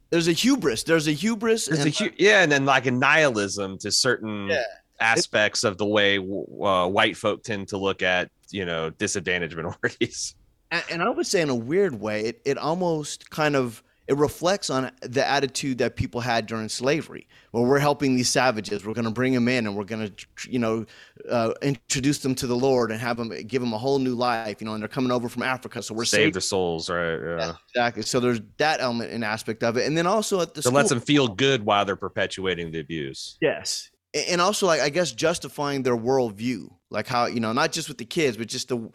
there's 0.09 0.27
a 0.27 0.33
hubris 0.33 0.83
there's 0.83 1.07
a 1.07 1.11
hubris 1.13 1.67
there's 1.67 1.79
a 1.79 1.83
and- 1.83 1.95
hu- 1.95 2.09
yeah, 2.17 2.41
and 2.41 2.51
then 2.51 2.65
like 2.65 2.85
a 2.87 2.91
nihilism 2.91 3.77
to 3.79 3.91
certain 3.91 4.47
Yeah. 4.49 4.63
aspects 4.99 5.63
of 5.63 5.77
the 5.77 5.85
way 5.85 6.17
uh, 6.17 6.87
white 6.87 7.15
folk 7.15 7.43
tend 7.43 7.67
to 7.69 7.77
look 7.77 8.01
at 8.01 8.29
you 8.49 8.65
know 8.65 8.89
disadvantaged 8.89 9.55
minorities. 9.55 10.35
and, 10.71 10.83
and 10.91 11.03
I 11.03 11.09
would 11.09 11.27
say 11.27 11.41
in 11.41 11.49
a 11.49 11.55
weird 11.55 11.99
way, 11.99 12.25
it, 12.25 12.41
it 12.43 12.57
almost 12.57 13.29
kind 13.29 13.55
of 13.55 13.81
it 14.09 14.17
reflects 14.17 14.71
on 14.71 14.89
the 15.01 15.25
attitude 15.25 15.77
that 15.77 15.95
people 15.95 16.19
had 16.19 16.47
during 16.47 16.67
slavery, 16.67 17.27
where 17.51 17.63
we're 17.63 17.77
helping 17.77 18.15
these 18.15 18.27
savages, 18.27 18.83
we're 18.83 18.95
going 18.95 19.05
to 19.05 19.11
bring 19.11 19.33
them 19.33 19.47
in, 19.47 19.67
and 19.67 19.77
we're 19.77 19.83
going 19.83 20.09
to, 20.09 20.49
you 20.49 20.57
know, 20.57 20.83
uh, 21.29 21.53
introduce 21.61 22.17
them 22.17 22.33
to 22.33 22.47
the 22.47 22.55
Lord 22.55 22.89
and 22.91 22.99
have 22.99 23.17
them 23.17 23.29
give 23.45 23.61
them 23.61 23.71
a 23.71 23.77
whole 23.77 23.99
new 23.99 24.15
life, 24.15 24.61
you 24.61 24.65
know, 24.65 24.73
and 24.73 24.81
they're 24.81 24.87
coming 24.87 25.11
over 25.11 25.29
from 25.29 25.43
Africa, 25.43 25.83
so 25.83 25.93
we're 25.93 26.05
Save 26.05 26.17
saving 26.17 26.31
their 26.33 26.41
souls, 26.41 26.89
right? 26.89 27.19
Yeah. 27.19 27.53
exactly. 27.69 28.01
So 28.01 28.19
there's 28.19 28.41
that 28.57 28.81
element 28.81 29.11
and 29.11 29.23
aspect 29.23 29.63
of 29.63 29.77
it, 29.77 29.85
and 29.85 29.95
then 29.95 30.07
also 30.07 30.41
at 30.41 30.55
the 30.55 30.63
So 30.63 30.71
lets 30.71 30.89
them 30.89 31.01
feel 31.01 31.27
good 31.27 31.63
while 31.63 31.85
they're 31.85 31.95
perpetuating 31.95 32.71
the 32.71 32.79
abuse. 32.79 33.37
Yes. 33.41 33.91
And 34.15 34.41
also 34.41 34.65
like 34.65 34.81
I 34.81 34.89
guess 34.89 35.11
justifying 35.11 35.83
their 35.83 35.95
worldview. 35.95 36.67
Like 36.89 37.05
how, 37.05 37.27
you 37.27 37.39
know, 37.39 37.53
not 37.53 37.71
just 37.71 37.87
with 37.87 37.99
the 37.99 38.05
kids, 38.05 38.37
but 38.37 38.47
just 38.47 38.69
the 38.69 38.89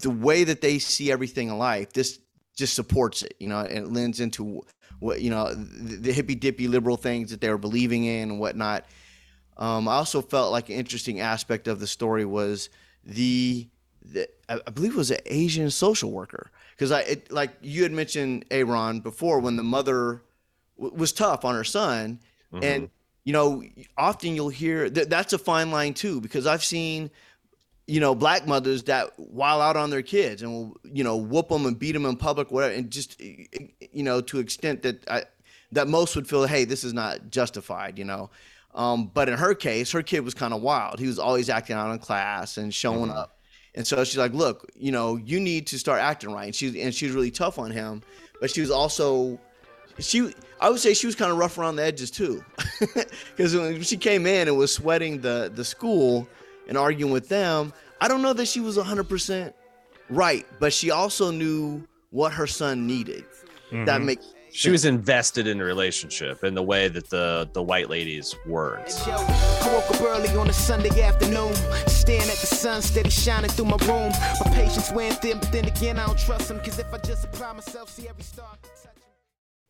the 0.00 0.10
way 0.10 0.44
that 0.44 0.60
they 0.60 0.78
see 0.78 1.10
everything 1.10 1.48
in 1.48 1.56
life. 1.56 1.94
This 1.94 2.18
just 2.58 2.74
supports 2.74 3.22
it, 3.22 3.34
you 3.38 3.46
know, 3.46 3.60
and 3.60 3.78
it 3.78 3.92
lends 3.92 4.18
into 4.18 4.64
what 4.98 5.20
you 5.20 5.30
know, 5.30 5.54
the, 5.54 5.96
the 5.96 6.12
hippy 6.12 6.34
dippy 6.34 6.66
liberal 6.66 6.96
things 6.96 7.30
that 7.30 7.40
they 7.40 7.48
were 7.48 7.56
believing 7.58 8.04
in 8.04 8.30
and 8.30 8.40
whatnot. 8.40 8.84
Um, 9.56 9.88
I 9.88 9.94
also 9.94 10.20
felt 10.20 10.50
like 10.50 10.68
an 10.68 10.74
interesting 10.74 11.20
aspect 11.20 11.68
of 11.68 11.78
the 11.78 11.86
story 11.86 12.24
was 12.24 12.68
the, 13.04 13.68
the 14.04 14.28
I 14.48 14.70
believe 14.70 14.92
it 14.92 14.96
was 14.96 15.12
an 15.12 15.20
Asian 15.26 15.70
social 15.70 16.10
worker. 16.10 16.50
Because 16.72 16.90
I 16.92 17.00
it, 17.02 17.32
like 17.32 17.50
you 17.62 17.84
had 17.84 17.92
mentioned 17.92 18.44
Aaron 18.50 19.00
before 19.00 19.38
when 19.40 19.56
the 19.56 19.62
mother 19.64 20.22
w- 20.76 20.96
was 20.96 21.12
tough 21.12 21.44
on 21.44 21.54
her 21.54 21.64
son, 21.64 22.18
and 22.64 22.90
you 23.24 23.32
know 23.32 23.62
often 23.96 24.34
you'll 24.34 24.48
hear 24.48 24.90
that 24.90 25.10
that's 25.10 25.32
a 25.32 25.38
fine 25.38 25.70
line 25.70 25.94
too 25.94 26.20
because 26.20 26.46
I've 26.46 26.64
seen 26.64 27.10
you 27.88 28.00
know 28.00 28.14
black 28.14 28.46
mothers 28.46 28.84
that 28.84 29.12
while 29.18 29.60
out 29.60 29.76
on 29.76 29.90
their 29.90 30.02
kids 30.02 30.42
and 30.42 30.52
will 30.52 30.76
you 30.84 31.02
know 31.02 31.16
whoop 31.16 31.48
them 31.48 31.66
and 31.66 31.78
beat 31.78 31.92
them 31.92 32.04
in 32.04 32.16
public 32.16 32.50
whatever 32.50 32.72
and 32.72 32.90
just 32.90 33.20
you 33.20 34.02
know 34.04 34.20
to 34.20 34.38
extent 34.38 34.82
that 34.82 35.08
I 35.08 35.24
that 35.72 35.88
most 35.88 36.14
would 36.14 36.28
feel 36.28 36.46
hey 36.46 36.64
this 36.64 36.84
is 36.84 36.92
not 36.92 37.30
justified 37.30 37.98
you 37.98 38.04
know. 38.04 38.30
Um, 38.74 39.10
but 39.12 39.28
in 39.28 39.36
her 39.36 39.54
case 39.54 39.90
her 39.90 40.02
kid 40.02 40.20
was 40.20 40.34
kind 40.34 40.54
of 40.54 40.60
wild. 40.60 41.00
He 41.00 41.06
was 41.06 41.18
always 41.18 41.48
acting 41.48 41.74
out 41.74 41.90
in 41.90 41.98
class 41.98 42.58
and 42.58 42.72
showing 42.72 43.10
up. 43.10 43.38
And 43.74 43.86
so 43.86 44.04
she's 44.04 44.18
like 44.18 44.34
look 44.34 44.70
you 44.76 44.92
know 44.92 45.16
you 45.16 45.40
need 45.40 45.66
to 45.68 45.78
start 45.78 46.00
acting 46.00 46.30
right. 46.32 46.44
And 46.44 46.54
she 46.54 46.80
and 46.82 46.94
she 46.94 47.06
was 47.06 47.14
really 47.14 47.30
tough 47.30 47.58
on 47.58 47.70
him 47.70 48.02
but 48.40 48.50
she 48.50 48.60
was 48.60 48.70
also 48.70 49.38
she 49.98 50.32
I 50.60 50.70
would 50.70 50.80
say 50.80 50.94
she 50.94 51.06
was 51.06 51.14
kind 51.14 51.30
of 51.30 51.38
rough 51.38 51.58
around 51.58 51.76
the 51.76 51.84
edges 51.84 52.10
too, 52.10 52.44
because 53.36 53.54
when 53.54 53.82
she 53.82 53.96
came 53.96 54.26
in 54.26 54.48
and 54.48 54.56
was 54.56 54.72
sweating 54.72 55.20
the 55.20 55.50
the 55.54 55.64
school 55.64 56.28
and 56.68 56.76
arguing 56.78 57.12
with 57.12 57.28
them, 57.28 57.72
I 58.00 58.08
don't 58.08 58.22
know 58.22 58.32
that 58.34 58.46
she 58.46 58.60
was 58.60 58.76
hundred 58.76 59.08
percent 59.08 59.54
right, 60.10 60.46
but 60.60 60.72
she 60.72 60.90
also 60.90 61.30
knew 61.30 61.82
what 62.10 62.32
her 62.32 62.46
son 62.46 62.86
needed. 62.86 63.24
That 63.72 64.00
Mhm. 64.00 64.04
makes 64.04 64.34
She 64.50 64.70
was 64.70 64.86
invested 64.86 65.46
in 65.46 65.58
the 65.58 65.64
relationship 65.64 66.42
in 66.42 66.54
the 66.54 66.62
way 66.62 66.88
that 66.88 67.10
the 67.10 67.48
the 67.52 67.62
white 67.62 67.90
ladies 67.90 68.34
weren't. 68.46 68.88
I 69.06 69.72
woke 69.72 69.90
up 69.94 70.00
early 70.00 70.28
on 70.36 70.48
a 70.48 70.52
Sunday 70.54 71.02
afternoon, 71.02 71.54
staring 71.86 72.22
at 72.22 72.38
the 72.38 72.46
sun 72.46 72.80
steady 72.82 73.10
shining 73.10 73.50
through 73.50 73.66
my 73.66 73.76
room. 73.86 74.10
My 74.44 74.50
patience 74.54 74.90
went 74.90 75.20
thin, 75.20 75.38
but 75.38 75.52
then 75.52 75.66
again, 75.66 75.98
I 75.98 76.06
don't 76.06 76.18
trust 76.18 76.50
him, 76.50 76.58
cause 76.60 76.78
if 76.78 76.92
I 76.92 76.98
just 76.98 77.24
apply 77.26 77.52
myself, 77.52 77.90
see 77.90 78.08
every 78.08 78.22
star. 78.24 78.46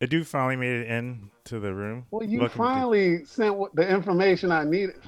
I 0.01 0.07
do 0.07 0.23
finally 0.23 0.55
made 0.55 0.83
it 0.83 0.87
in 0.87 1.29
to 1.47 1.59
the 1.59 1.75
room. 1.75 2.07
Well, 2.13 2.23
you 2.25 2.39
Welcome 2.39 2.53
to- 2.53 2.65
finally 2.65 3.25
sent 3.25 3.75
the 3.75 3.89
information 3.89 4.53
I 4.53 4.63
needed. 4.63 5.01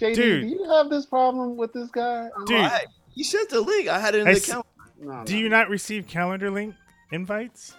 JD, 0.00 0.14
Dude. 0.14 0.42
do 0.42 0.48
you 0.48 0.64
have 0.70 0.90
this 0.90 1.06
problem 1.06 1.56
with 1.56 1.72
this 1.72 1.88
guy? 1.90 2.28
Dude. 2.46 2.70
you 3.14 3.24
sent 3.24 3.48
the 3.50 3.60
link. 3.60 3.88
I 3.88 3.98
had 4.00 4.14
it 4.14 4.22
in 4.22 4.28
I 4.28 4.32
the 4.32 4.36
s- 4.40 4.48
account. 4.48 4.66
No, 5.00 5.24
Do 5.24 5.36
you 5.36 5.48
not 5.48 5.68
receive 5.68 6.06
calendar 6.06 6.50
link 6.50 6.74
invites? 7.10 7.74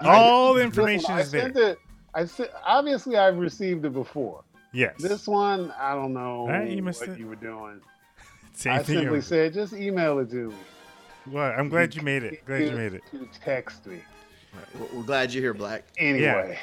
I- 0.00 0.08
All 0.08 0.48
the 0.54 0.60
listen, 0.64 0.66
information 0.66 1.10
I 1.12 1.20
is 1.20 1.30
there. 1.30 1.42
sent 1.42 1.56
it. 1.56 1.78
I 2.14 2.24
sent, 2.24 2.50
obviously 2.64 3.16
I've 3.16 3.38
received 3.38 3.84
it 3.84 3.92
before. 3.92 4.42
Yes. 4.72 4.94
This 5.00 5.26
one, 5.26 5.72
I 5.78 5.94
don't 5.94 6.12
know 6.12 6.40
Alright, 6.42 6.70
you 6.70 6.82
missed 6.82 7.00
what 7.00 7.10
it. 7.10 7.18
you 7.18 7.26
were 7.28 7.36
doing. 7.36 7.80
Same 8.54 8.72
I 8.74 8.82
thing. 8.82 8.98
simply 9.00 9.20
said, 9.20 9.52
just 9.54 9.72
email 9.72 10.18
it 10.18 10.30
to 10.30 10.48
me. 10.50 10.54
Well, 11.30 11.54
I'm 11.58 11.68
glad 11.68 11.94
you 11.94 12.02
made 12.02 12.22
it. 12.22 12.44
Glad 12.46 12.62
you 12.62 12.70
made 12.72 12.94
it. 12.94 13.02
To 13.12 13.28
text 13.42 13.86
me. 13.86 14.00
We're 14.92 15.02
glad 15.02 15.32
you're 15.34 15.42
here, 15.42 15.54
Black. 15.54 15.84
Anyway, 15.98 16.58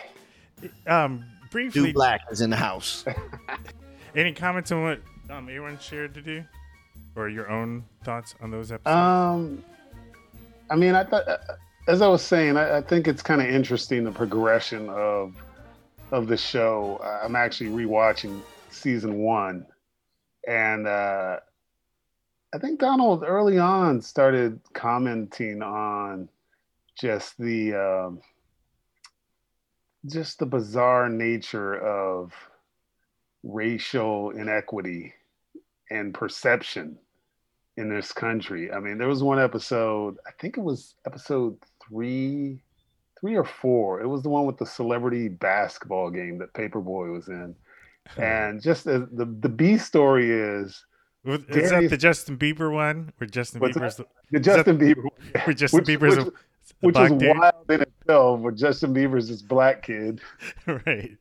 Um, 0.88 1.26
briefly, 1.52 1.84
Dude 1.84 1.94
Black 1.96 2.22
is 2.32 2.42
in 2.42 2.50
the 2.50 2.56
house. 2.56 3.06
any 4.16 4.34
comments 4.34 4.72
on 4.72 4.84
what 4.84 5.02
um 5.30 5.50
Aaron 5.50 5.78
shared 5.80 6.14
to 6.14 6.22
do, 6.22 6.44
or 7.16 7.30
your 7.30 7.50
own 7.50 7.84
thoughts 8.04 8.36
on 8.42 8.52
those 8.52 8.72
episodes? 8.72 8.96
Um, 8.96 9.64
I 10.70 10.76
mean, 10.76 10.96
I 10.96 11.04
thought, 11.04 11.24
as 11.88 12.02
I 12.02 12.08
was 12.08 12.22
saying, 12.22 12.58
I, 12.58 12.78
I 12.78 12.82
think 12.82 13.08
it's 13.08 13.22
kind 13.22 13.42
of 13.42 13.48
interesting 13.48 14.04
the 14.04 14.12
progression 14.12 14.90
of 14.90 15.36
of 16.12 16.28
the 16.28 16.38
show. 16.38 17.02
Uh, 17.04 17.22
I'm 17.24 17.36
actually 17.36 17.70
rewatching 17.70 18.42
season 18.70 19.20
one, 19.20 19.66
and 20.48 20.88
uh, 20.88 21.40
I 22.54 22.58
think 22.60 22.80
Donald 22.80 23.24
early 23.26 23.58
on 23.58 24.02
started 24.02 24.60
commenting 24.74 25.62
on 25.62 26.30
just 27.00 27.38
the 27.40 27.74
um, 27.74 28.22
just 30.06 30.40
the 30.40 30.46
bizarre 30.46 31.10
nature 31.10 31.76
of 31.76 32.34
racial 33.44 34.32
inequity 34.32 35.14
and 35.90 36.14
perception 36.14 36.98
in 37.78 37.90
this 37.90 38.12
country. 38.12 38.72
I 38.72 38.80
mean, 38.80 38.98
there 38.98 39.08
was 39.08 39.24
one 39.24 39.40
episode, 39.40 40.18
I 40.28 40.32
think 40.40 40.58
it 40.58 40.62
was 40.62 40.96
episode 41.06 41.58
three, 41.88 42.62
three 43.20 43.36
or 43.36 43.44
four. 43.46 44.02
It 44.02 44.08
was 44.08 44.24
the 44.24 44.30
one 44.30 44.46
with 44.46 44.58
the 44.58 44.66
celebrity 44.66 45.28
basketball 45.28 46.10
game 46.10 46.38
that 46.40 46.54
Paper 46.54 46.80
Boi 46.82 47.10
was 47.12 47.28
in. 47.28 47.56
And 48.18 48.62
just 48.62 48.84
the 48.84 49.08
the, 49.14 49.24
the 49.24 49.48
B 49.48 49.78
story 49.78 50.30
is 50.30 50.84
is 51.26 51.70
that 51.70 51.88
the 51.90 51.96
Justin 51.96 52.38
Bieber 52.38 52.70
one? 52.70 53.14
Where 53.18 53.30
Justin 53.30 53.62
Bieber's 53.62 53.96
the, 53.96 54.04
the 54.32 54.40
is 54.40 54.46
that- 54.46 54.56
Justin 54.66 54.78
Bieber, 54.78 55.06
Where 55.46 55.54
Justin 55.54 55.80
which- 55.80 55.88
Bieber's 55.88 56.18
which, 56.18 56.28
a, 56.28 56.32
which 56.82 56.98
is 56.98 57.12
dude? 57.18 57.38
wild 57.38 57.72
in 57.72 57.82
itself. 57.82 58.42
Where 58.42 58.52
Justin 58.52 58.94
Bieber's 58.94 59.30
this 59.30 59.42
black 59.42 59.84
kid. 59.84 60.20
right. 60.68 61.16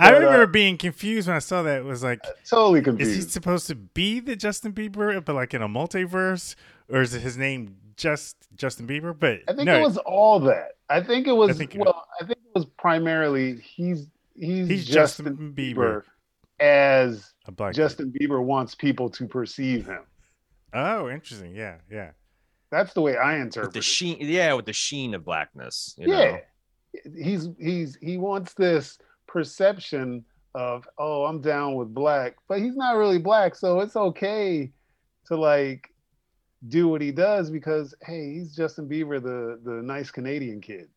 I 0.00 0.10
remember 0.10 0.42
uh, 0.42 0.46
being 0.46 0.78
confused 0.78 1.28
when 1.28 1.36
I 1.36 1.40
saw 1.40 1.62
that. 1.62 1.78
It 1.78 1.84
was 1.84 2.02
like, 2.02 2.20
totally 2.48 2.82
confused. 2.82 3.10
is 3.10 3.24
he 3.24 3.30
supposed 3.30 3.66
to 3.68 3.74
be 3.74 4.20
the 4.20 4.36
Justin 4.36 4.72
Bieber, 4.72 5.24
but 5.24 5.34
like 5.34 5.54
in 5.54 5.62
a 5.62 5.68
multiverse, 5.68 6.54
or 6.88 7.02
is 7.02 7.14
it 7.14 7.20
his 7.20 7.36
name 7.36 7.76
just 7.96 8.36
Justin 8.56 8.86
Bieber? 8.86 9.14
But 9.18 9.40
I 9.48 9.52
think 9.52 9.66
no, 9.66 9.78
it 9.78 9.82
was 9.82 9.98
all 9.98 10.40
that. 10.40 10.72
I 10.88 11.00
think 11.02 11.26
it 11.26 11.32
was 11.32 11.50
I 11.50 11.52
think- 11.52 11.76
well. 11.78 12.06
I 12.20 12.24
think 12.24 12.38
it 12.38 12.54
was 12.54 12.64
primarily 12.78 13.56
he's 13.56 14.08
he's, 14.34 14.68
He's 14.68 14.84
Justin, 14.86 15.26
Justin 15.26 15.54
Bieber, 15.56 16.02
Bieber. 16.02 16.02
as 16.58 17.32
a 17.46 17.52
black. 17.52 17.74
Justin 17.74 18.12
Bieber 18.18 18.42
wants 18.42 18.74
people 18.74 19.08
to 19.10 19.26
perceive 19.26 19.86
him. 19.86 20.00
Oh, 20.72 21.08
interesting. 21.08 21.54
Yeah, 21.54 21.76
yeah. 21.90 22.10
That's 22.70 22.92
the 22.94 23.00
way 23.00 23.16
I 23.16 23.34
with 23.34 23.42
interpret. 23.42 23.72
the 23.72 23.78
it. 23.80 23.84
sheen, 23.84 24.16
yeah, 24.20 24.52
with 24.54 24.66
the 24.66 24.72
sheen 24.72 25.14
of 25.14 25.24
blackness. 25.24 25.94
You 25.98 26.12
yeah, 26.12 26.30
know? 26.30 26.40
he's 27.22 27.48
he's 27.58 27.96
he 28.00 28.16
wants 28.16 28.54
this 28.54 28.98
perception 29.30 30.24
of 30.54 30.88
oh 30.98 31.24
I'm 31.24 31.40
down 31.40 31.74
with 31.74 31.94
black, 31.94 32.36
but 32.48 32.60
he's 32.60 32.76
not 32.76 32.96
really 32.96 33.18
black, 33.18 33.54
so 33.54 33.80
it's 33.80 33.96
okay 33.96 34.72
to 35.26 35.36
like 35.36 35.88
do 36.68 36.88
what 36.88 37.00
he 37.00 37.10
does 37.10 37.50
because 37.50 37.94
hey 38.02 38.34
he's 38.34 38.54
Justin 38.54 38.88
Bieber 38.88 39.22
the 39.22 39.60
the 39.64 39.82
nice 39.82 40.10
Canadian 40.10 40.60
kid. 40.60 40.88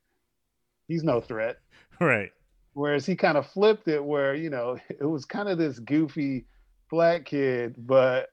He's 0.87 1.03
no 1.03 1.21
threat. 1.21 1.57
Right. 1.99 2.31
Whereas 2.73 3.05
he 3.05 3.15
kind 3.15 3.37
of 3.37 3.47
flipped 3.47 3.87
it 3.87 4.03
where, 4.03 4.33
you 4.33 4.49
know, 4.49 4.77
it 4.89 5.05
was 5.05 5.25
kind 5.25 5.47
of 5.47 5.57
this 5.57 5.79
goofy 5.79 6.45
black 6.89 7.25
kid, 7.25 7.75
but 7.77 8.29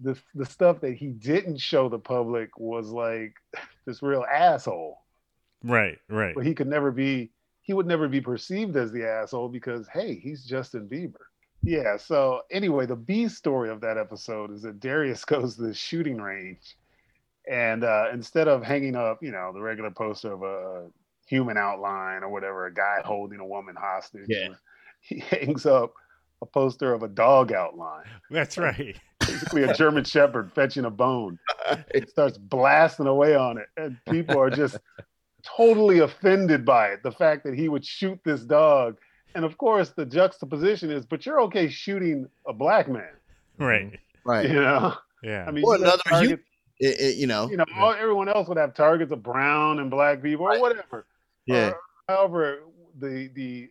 the 0.00 0.16
the 0.34 0.46
stuff 0.46 0.80
that 0.80 0.92
he 0.92 1.08
didn't 1.08 1.58
show 1.58 1.88
the 1.88 1.98
public 1.98 2.58
was 2.58 2.90
like 2.90 3.34
this 3.86 4.02
real 4.02 4.24
asshole. 4.30 4.98
Right. 5.64 5.98
Right. 6.08 6.34
But 6.34 6.46
he 6.46 6.54
could 6.54 6.68
never 6.68 6.92
be 6.92 7.30
he 7.68 7.74
would 7.74 7.86
never 7.86 8.08
be 8.08 8.22
perceived 8.22 8.74
as 8.78 8.90
the 8.92 9.06
asshole 9.06 9.50
because 9.50 9.86
hey, 9.92 10.14
he's 10.14 10.42
Justin 10.42 10.88
Bieber. 10.88 11.26
Yeah, 11.62 11.98
so 11.98 12.40
anyway, 12.50 12.86
the 12.86 12.96
B 12.96 13.28
story 13.28 13.68
of 13.68 13.82
that 13.82 13.98
episode 13.98 14.50
is 14.50 14.62
that 14.62 14.80
Darius 14.80 15.22
goes 15.26 15.56
to 15.56 15.62
the 15.62 15.74
shooting 15.74 16.16
range 16.16 16.76
and 17.46 17.84
uh 17.84 18.06
instead 18.10 18.48
of 18.48 18.64
hanging 18.64 18.96
up, 18.96 19.22
you 19.22 19.30
know, 19.30 19.52
the 19.52 19.60
regular 19.60 19.90
poster 19.90 20.32
of 20.32 20.42
a 20.42 20.88
human 21.26 21.58
outline 21.58 22.22
or 22.22 22.30
whatever, 22.30 22.66
a 22.66 22.72
guy 22.72 23.02
holding 23.04 23.38
a 23.38 23.46
woman 23.46 23.76
hostage. 23.78 24.28
Yeah. 24.28 24.54
He 25.00 25.18
hangs 25.30 25.66
up 25.66 25.92
a 26.40 26.46
poster 26.46 26.94
of 26.94 27.02
a 27.02 27.08
dog 27.08 27.52
outline. 27.52 28.06
That's 28.30 28.56
right. 28.56 28.98
Basically, 29.20 29.64
a 29.64 29.74
German 29.74 30.04
Shepherd 30.04 30.50
fetching 30.54 30.86
a 30.86 30.90
bone. 30.90 31.38
It 31.90 32.08
starts 32.08 32.38
blasting 32.38 33.08
away 33.08 33.34
on 33.34 33.58
it, 33.58 33.66
and 33.76 33.98
people 34.08 34.40
are 34.40 34.48
just 34.48 34.78
totally 35.42 36.00
offended 36.00 36.64
by 36.64 36.88
it. 36.88 37.02
The 37.02 37.12
fact 37.12 37.44
that 37.44 37.54
he 37.54 37.68
would 37.68 37.84
shoot 37.84 38.18
this 38.24 38.42
dog, 38.42 38.96
and 39.34 39.44
of 39.44 39.58
course, 39.58 39.90
the 39.90 40.04
juxtaposition 40.04 40.90
is, 40.90 41.06
but 41.06 41.24
you're 41.26 41.40
okay 41.42 41.68
shooting 41.68 42.28
a 42.46 42.52
black 42.52 42.88
man, 42.88 43.10
Right. 43.58 43.98
Right. 44.24 44.48
you 44.48 44.60
know? 44.60 44.94
Yeah. 45.22 45.44
I 45.46 45.50
mean, 45.50 45.64
Or 45.64 45.76
you 45.76 45.84
have 45.84 46.00
another 46.06 46.24
you, 46.24 46.38
it, 46.80 47.00
it, 47.00 47.16
you 47.16 47.26
know. 47.26 47.50
you 47.50 47.56
know, 47.56 47.64
all, 47.76 47.92
everyone 47.92 48.28
else 48.28 48.48
would 48.48 48.58
have 48.58 48.74
targets 48.74 49.10
of 49.10 49.22
brown 49.22 49.80
and 49.80 49.90
black 49.90 50.22
people 50.22 50.46
or 50.46 50.60
whatever. 50.60 51.06
Yeah. 51.46 51.70
Or 51.70 51.80
however, 52.08 52.58
the 53.00 53.30
the 53.34 53.70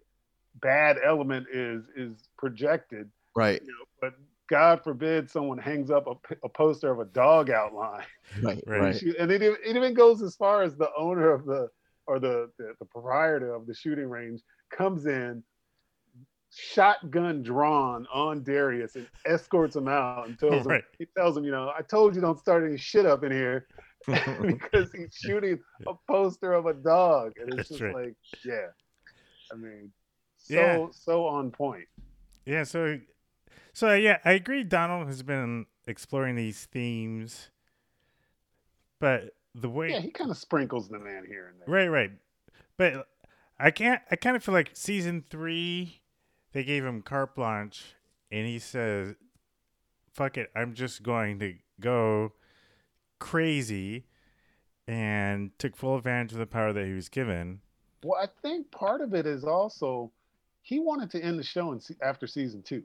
bad 0.62 0.98
element 1.04 1.48
is 1.54 1.86
is 1.96 2.14
projected. 2.38 3.10
Right. 3.36 3.62
You 3.62 3.68
know, 3.68 3.86
but 4.02 4.14
God 4.50 4.82
forbid 4.84 5.30
someone 5.30 5.58
hangs 5.58 5.92
up 5.92 6.08
a 6.44 6.50
poster 6.50 6.90
of 6.92 7.00
a 7.00 7.06
dog 7.06 7.50
outline. 7.50 8.04
Right. 8.44 8.62
Right. 8.68 8.82
Right. 8.82 8.96
Shoot- 8.98 9.16
And 9.18 9.32
it, 9.32 9.42
even- 9.42 9.58
it 9.66 9.76
even 9.78 9.94
goes 9.94 10.22
as 10.22 10.36
far 10.36 10.62
as 10.62 10.76
the 10.76 10.90
owner 10.98 11.32
of 11.32 11.46
the 11.46 11.70
or 12.08 12.20
the, 12.20 12.50
the 12.58 12.74
the 12.80 12.86
proprietor 12.86 13.54
of 13.54 13.66
the 13.68 13.74
shooting 13.74 14.10
range 14.10 14.42
comes 14.72 15.06
in, 15.06 15.44
shotgun 16.52 17.44
drawn 17.44 18.08
on 18.14 18.44
Darius 18.44 18.96
and 18.96 19.08
escorts 19.26 19.76
him 19.76 19.88
out 19.88 20.28
and 20.28 20.40
tells 20.40 20.62
him 20.66 20.68
Right. 20.72 20.84
he 20.98 21.06
tells 21.18 21.36
him, 21.38 21.44
you 21.44 21.52
know, 21.52 21.72
I 21.78 21.82
told 21.82 22.16
you 22.16 22.22
don't 22.22 22.40
start 22.40 22.64
any 22.66 22.78
shit 22.78 23.06
up 23.06 23.24
in 23.24 23.32
here 23.32 23.68
because 24.08 24.92
he's 24.94 25.14
shooting 25.14 25.60
a 25.88 25.94
poster 26.08 26.54
of 26.54 26.66
a 26.66 26.74
dog. 26.74 27.34
And 27.40 27.48
it's 27.50 27.58
That's 27.58 27.70
just 27.70 27.82
right. 27.82 27.96
like, 27.96 28.16
yeah. 28.46 28.68
I 29.52 29.56
mean, 29.56 29.92
so 30.38 30.54
Yeah. 30.54 30.88
so 30.92 31.26
on 31.28 31.52
point. 31.52 31.86
Yeah, 32.46 32.64
so 32.64 32.98
so 33.78 33.90
uh, 33.90 33.94
yeah, 33.94 34.18
I 34.26 34.32
agree 34.32 34.64
Donald 34.64 35.06
has 35.06 35.22
been 35.22 35.68
exploring 35.86 36.36
these 36.36 36.66
themes 36.66 37.52
but 39.00 39.36
the 39.54 39.70
way 39.70 39.92
Yeah, 39.92 40.00
he 40.00 40.10
kind 40.10 40.32
of 40.32 40.38
sprinkles 40.38 40.90
them 40.90 41.06
in 41.06 41.26
here 41.28 41.50
and 41.50 41.62
there. 41.62 41.68
Right, 41.68 41.88
right. 41.88 42.12
But 42.76 43.08
I 43.60 43.70
can't 43.70 44.02
I 44.10 44.16
kind 44.16 44.36
of 44.36 44.44
feel 44.44 44.56
like 44.56 44.72
season 44.74 45.24
3 45.30 46.02
they 46.54 46.64
gave 46.64 46.84
him 46.84 47.04
carte 47.04 47.36
blanche 47.36 47.94
and 48.32 48.48
he 48.48 48.58
says 48.58 49.14
fuck 50.12 50.40
it, 50.40 50.50
I'm 50.56 50.74
just 50.74 51.04
going 51.04 51.38
to 51.38 51.54
go 51.80 52.34
crazy 53.20 54.08
and 54.88 55.52
took 55.60 55.76
full 55.78 55.96
advantage 55.98 56.32
of 56.32 56.40
the 56.40 56.48
power 56.48 56.74
that 56.74 56.88
he 56.88 56.94
was 56.94 57.10
given. 57.10 57.60
Well, 58.04 58.20
I 58.20 58.26
think 58.42 58.72
part 58.72 59.02
of 59.02 59.14
it 59.14 59.28
is 59.28 59.44
also 59.44 60.12
he 60.64 60.80
wanted 60.80 61.12
to 61.12 61.22
end 61.22 61.38
the 61.38 61.44
show 61.44 61.74
in, 61.74 61.82
after 62.02 62.26
season 62.26 62.64
two. 62.64 62.82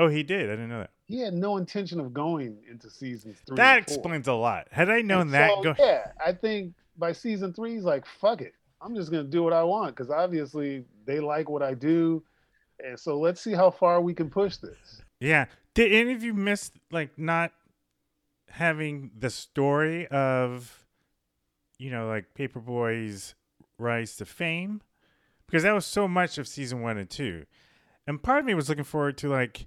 Oh, 0.00 0.08
he 0.08 0.22
did. 0.22 0.46
I 0.48 0.52
didn't 0.52 0.70
know 0.70 0.80
that. 0.80 0.90
He 1.04 1.20
had 1.20 1.34
no 1.34 1.58
intention 1.58 2.00
of 2.00 2.14
going 2.14 2.56
into 2.70 2.88
seasons 2.88 3.36
three. 3.46 3.56
That 3.56 3.78
explains 3.78 4.28
a 4.28 4.32
lot. 4.32 4.66
Had 4.70 4.88
I 4.88 5.02
known 5.02 5.22
And 5.22 5.34
that 5.34 5.50
so, 5.50 5.62
go 5.62 5.74
yeah, 5.78 6.12
I 6.24 6.32
think 6.32 6.72
by 6.96 7.12
season 7.12 7.52
three, 7.52 7.74
he's 7.74 7.84
like, 7.84 8.06
"Fuck 8.06 8.40
it, 8.40 8.54
I'm 8.80 8.94
just 8.94 9.10
gonna 9.10 9.24
do 9.24 9.42
what 9.42 9.52
I 9.52 9.62
want," 9.62 9.94
because 9.94 10.10
obviously 10.10 10.86
they 11.04 11.20
like 11.20 11.50
what 11.50 11.62
I 11.62 11.74
do, 11.74 12.22
and 12.82 12.98
so 12.98 13.18
let's 13.18 13.42
see 13.42 13.52
how 13.52 13.70
far 13.70 14.00
we 14.00 14.14
can 14.14 14.30
push 14.30 14.56
this. 14.56 15.02
Yeah. 15.20 15.46
Did 15.74 15.92
any 15.92 16.14
of 16.14 16.22
you 16.24 16.32
miss 16.32 16.70
like 16.90 17.18
not 17.18 17.52
having 18.48 19.10
the 19.16 19.28
story 19.30 20.06
of 20.08 20.86
you 21.78 21.90
know 21.90 22.08
like 22.08 22.32
Paper 22.32 22.60
Boi's 22.60 23.34
rise 23.78 24.16
to 24.16 24.24
fame? 24.24 24.80
Because 25.44 25.64
that 25.64 25.74
was 25.74 25.84
so 25.84 26.08
much 26.08 26.38
of 26.38 26.46
season 26.46 26.80
1 26.80 26.96
and 26.96 27.10
2. 27.10 27.44
And 28.06 28.22
part 28.22 28.38
of 28.38 28.44
me 28.44 28.54
was 28.54 28.68
looking 28.68 28.84
forward 28.84 29.18
to 29.18 29.28
like 29.28 29.66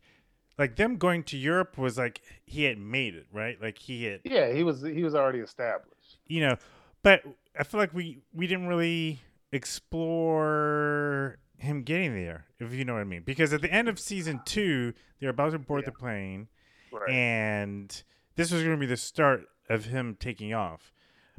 like 0.58 0.76
them 0.76 0.98
going 0.98 1.24
to 1.24 1.38
Europe 1.38 1.78
was 1.78 1.98
like 1.98 2.22
he 2.46 2.64
had 2.64 2.78
made 2.78 3.16
it, 3.16 3.26
right? 3.32 3.62
Like 3.62 3.78
he 3.78 4.04
had 4.06 4.22
Yeah, 4.24 4.52
he 4.54 4.64
was 4.64 4.82
he 4.82 5.04
was 5.04 5.16
already 5.16 5.40
established. 5.40 6.20
you 6.28 6.42
know, 6.42 6.58
but 7.02 7.22
I 7.60 7.64
feel 7.64 7.80
like 7.80 7.94
we 7.94 8.20
we 8.34 8.48
didn't 8.48 8.68
really 8.68 9.20
explore 9.52 11.38
him 11.58 11.84
getting 11.84 12.14
there, 12.16 12.46
if 12.60 12.74
you 12.74 12.84
know 12.86 12.94
what 12.94 13.00
I 13.02 13.06
mean. 13.06 13.24
Because 13.24 13.54
at 13.54 13.62
the 13.62 13.72
end 13.72 13.88
of 13.88 14.00
season 14.00 14.42
two, 14.46 14.94
they're 15.20 15.30
about 15.30 15.52
to 15.52 15.60
board 15.60 15.86
the 15.86 15.92
plane, 15.92 16.48
Right. 16.92 17.10
and 17.10 18.04
this 18.36 18.52
was 18.52 18.62
going 18.64 18.76
to 18.76 18.80
be 18.80 18.86
the 18.86 18.98
start 18.98 19.46
of 19.70 19.86
him 19.86 20.18
taking 20.20 20.54
off. 20.54 20.92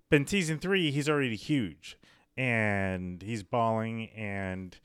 But 0.09 0.16
in 0.16 0.27
season 0.27 0.59
three, 0.59 0.90
he's 0.90 1.09
already 1.09 1.37
huge, 1.37 1.98
and 2.37 3.20
he's 3.22 3.42
balling, 3.42 4.09
and 4.11 4.77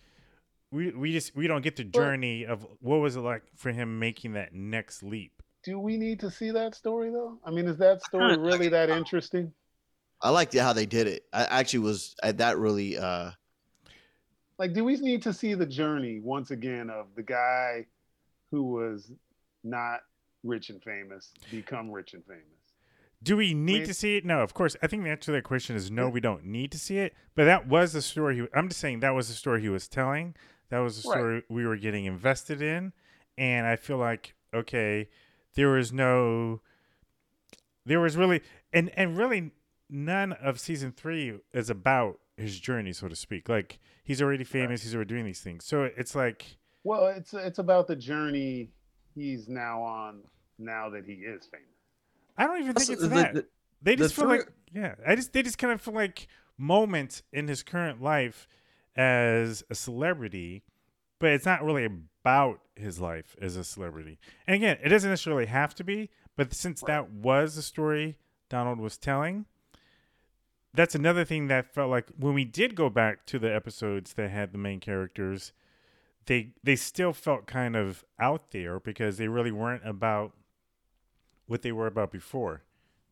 we 0.72 0.92
we 0.92 1.12
just 1.12 1.36
we 1.36 1.48
don't 1.48 1.62
get 1.62 1.76
the 1.76 1.84
journey 1.84 2.46
of 2.46 2.66
what 2.80 2.98
was 2.98 3.16
it 3.16 3.22
like 3.22 3.44
for 3.56 3.72
him 3.72 4.00
making 4.00 4.34
that 4.34 4.54
next 4.54 5.04
leap. 5.04 5.42
Do 5.64 5.80
we 5.80 5.98
need 5.98 6.20
to 6.22 6.32
see 6.32 6.52
that 6.52 6.76
story 6.76 7.10
though? 7.10 7.38
I 7.44 7.52
mean, 7.52 7.68
is 7.68 7.78
that 7.78 8.04
story 8.04 8.38
really 8.40 8.70
that 8.70 8.90
interesting? 8.90 9.52
I 10.22 10.30
liked 10.30 10.56
how 10.56 10.74
they 10.74 10.86
did 10.86 11.08
it. 11.08 11.24
I 11.34 11.46
actually 11.46 11.80
was 11.80 12.16
I, 12.22 12.32
that 12.34 12.58
really 12.58 12.98
uh 12.98 13.32
Like, 14.58 14.74
do 14.74 14.84
we 14.84 14.98
need 14.98 15.24
to 15.24 15.34
see 15.34 15.54
the 15.54 15.66
journey 15.66 16.20
once 16.20 16.52
again 16.52 16.90
of 16.90 17.08
the 17.16 17.24
guy 17.24 17.88
who 18.52 18.64
was 18.64 19.12
not 19.64 20.02
rich 20.44 20.70
and 20.70 20.82
famous 20.84 21.32
become 21.52 21.92
rich 21.92 22.14
and 22.14 22.24
famous? 22.26 22.44
Do 23.22 23.36
we 23.36 23.54
need 23.54 23.80
mean- 23.80 23.88
to 23.88 23.94
see 23.94 24.18
it? 24.18 24.26
No, 24.26 24.42
of 24.42 24.54
course. 24.54 24.78
I 24.82 24.88
think 24.88 25.04
the 25.04 25.10
answer 25.10 25.26
to 25.26 25.32
that 25.34 25.44
question 25.44 25.76
is 25.76 25.92
no. 25.92 26.08
We 26.08 26.22
don't 26.22 26.46
need 26.46 26.72
to 26.72 26.80
see 26.80 27.00
it. 27.00 27.14
But 27.36 27.46
that 27.46 27.68
was 27.68 27.92
the 27.94 28.02
story. 28.02 28.38
He, 28.38 28.48
I'm 28.54 28.70
just 28.70 28.80
saying 28.80 29.02
that 29.02 29.14
was 29.14 29.28
the 29.28 29.34
story 29.34 29.62
he 29.62 29.70
was 29.70 29.88
telling. 29.88 30.36
That 30.70 30.80
was 30.80 31.02
the 31.04 31.10
Right. 31.10 31.18
story 31.18 31.44
we 31.50 31.66
were 31.66 31.78
getting 31.78 32.06
invested 32.06 32.62
in, 32.62 32.94
and 33.38 33.66
I 33.68 33.76
feel 33.76 33.98
like 33.98 34.36
okay, 34.54 35.10
there 35.56 35.70
was 35.70 35.92
no, 35.94 36.62
there 37.86 38.00
was 38.00 38.16
really, 38.18 38.42
and 38.74 38.90
and 38.98 39.18
really 39.18 39.52
none 39.90 40.34
of 40.34 40.60
season 40.60 40.92
three 40.92 41.40
is 41.54 41.70
about 41.70 42.20
his 42.38 42.60
journey, 42.60 42.94
so 42.94 43.08
to 43.08 43.16
speak. 43.16 43.50
Like 43.50 43.80
he's 44.04 44.22
already 44.22 44.44
famous. 44.44 44.84
He's 44.84 44.96
already 44.96 45.10
doing 45.10 45.26
these 45.26 45.42
things. 45.42 45.66
So 45.66 45.84
it's 45.84 46.16
like 46.16 46.58
Well, 46.84 47.08
it's 47.08 47.34
it's 47.34 47.60
about 47.60 47.88
the 47.88 47.96
journey 47.96 48.70
he's 49.16 49.48
now 49.50 49.82
on 49.82 50.22
now 50.58 50.90
that 50.90 51.06
he 51.06 51.14
is 51.14 51.48
famous. 51.48 51.66
I 52.38 52.46
don't 52.46 52.62
even 52.62 52.74
think 52.76 52.90
Also, 52.90 52.94
it's 52.94 53.02
the- 53.02 53.10
that. 53.10 53.34
the- 53.34 53.48
they 53.82 53.96
the 53.96 54.04
just 54.04 54.16
feel 54.16 54.26
three- 54.26 54.38
like 54.40 54.48
yeah. 54.72 54.96
I 55.06 55.16
just 55.16 55.34
they 55.34 55.42
just 55.42 55.58
kind 55.58 55.74
of 55.74 55.82
feel 55.82 55.94
like 55.94 56.28
moments 56.58 57.24
in 57.32 57.48
his 57.48 57.64
current 57.64 58.02
life 58.02 58.48
as 59.00 59.64
a 59.70 59.76
celebrity, 59.76 60.62
but 61.20 61.30
it's 61.30 61.46
not 61.46 61.64
really 61.64 61.86
about 61.86 62.60
his 62.76 63.00
life 63.00 63.34
as 63.42 63.56
a 63.56 63.64
celebrity. 63.64 64.20
And 64.46 64.56
again, 64.56 64.78
it 64.84 64.90
doesn't 64.90 65.10
necessarily 65.10 65.46
have 65.46 65.74
to 65.76 65.86
be, 65.86 66.10
but 66.36 66.54
since 66.54 66.82
that 66.82 67.10
was 67.10 67.56
the 67.56 67.62
story 67.62 68.18
Donald 68.50 68.78
was 68.78 68.98
telling, 68.98 69.46
that's 70.74 70.96
another 70.96 71.24
thing 71.24 71.48
that 71.48 71.74
felt 71.74 71.90
like 71.90 72.08
when 72.18 72.34
we 72.34 72.44
did 72.44 72.76
go 72.76 72.90
back 72.90 73.26
to 73.28 73.40
the 73.40 73.54
episodes 73.54 74.14
that 74.14 74.32
had 74.32 74.52
the 74.52 74.58
main 74.58 74.82
characters, 74.82 75.54
they 76.26 76.52
they 76.62 76.76
still 76.76 77.14
felt 77.14 77.48
kind 77.48 77.78
of 77.78 78.04
out 78.20 78.52
there 78.52 78.82
because 78.82 79.18
they 79.18 79.30
really 79.30 79.52
weren't 79.52 79.88
about 79.88 80.34
what 81.48 81.62
they 81.62 81.72
were 81.72 81.88
about 81.88 82.12
before. 82.12 82.64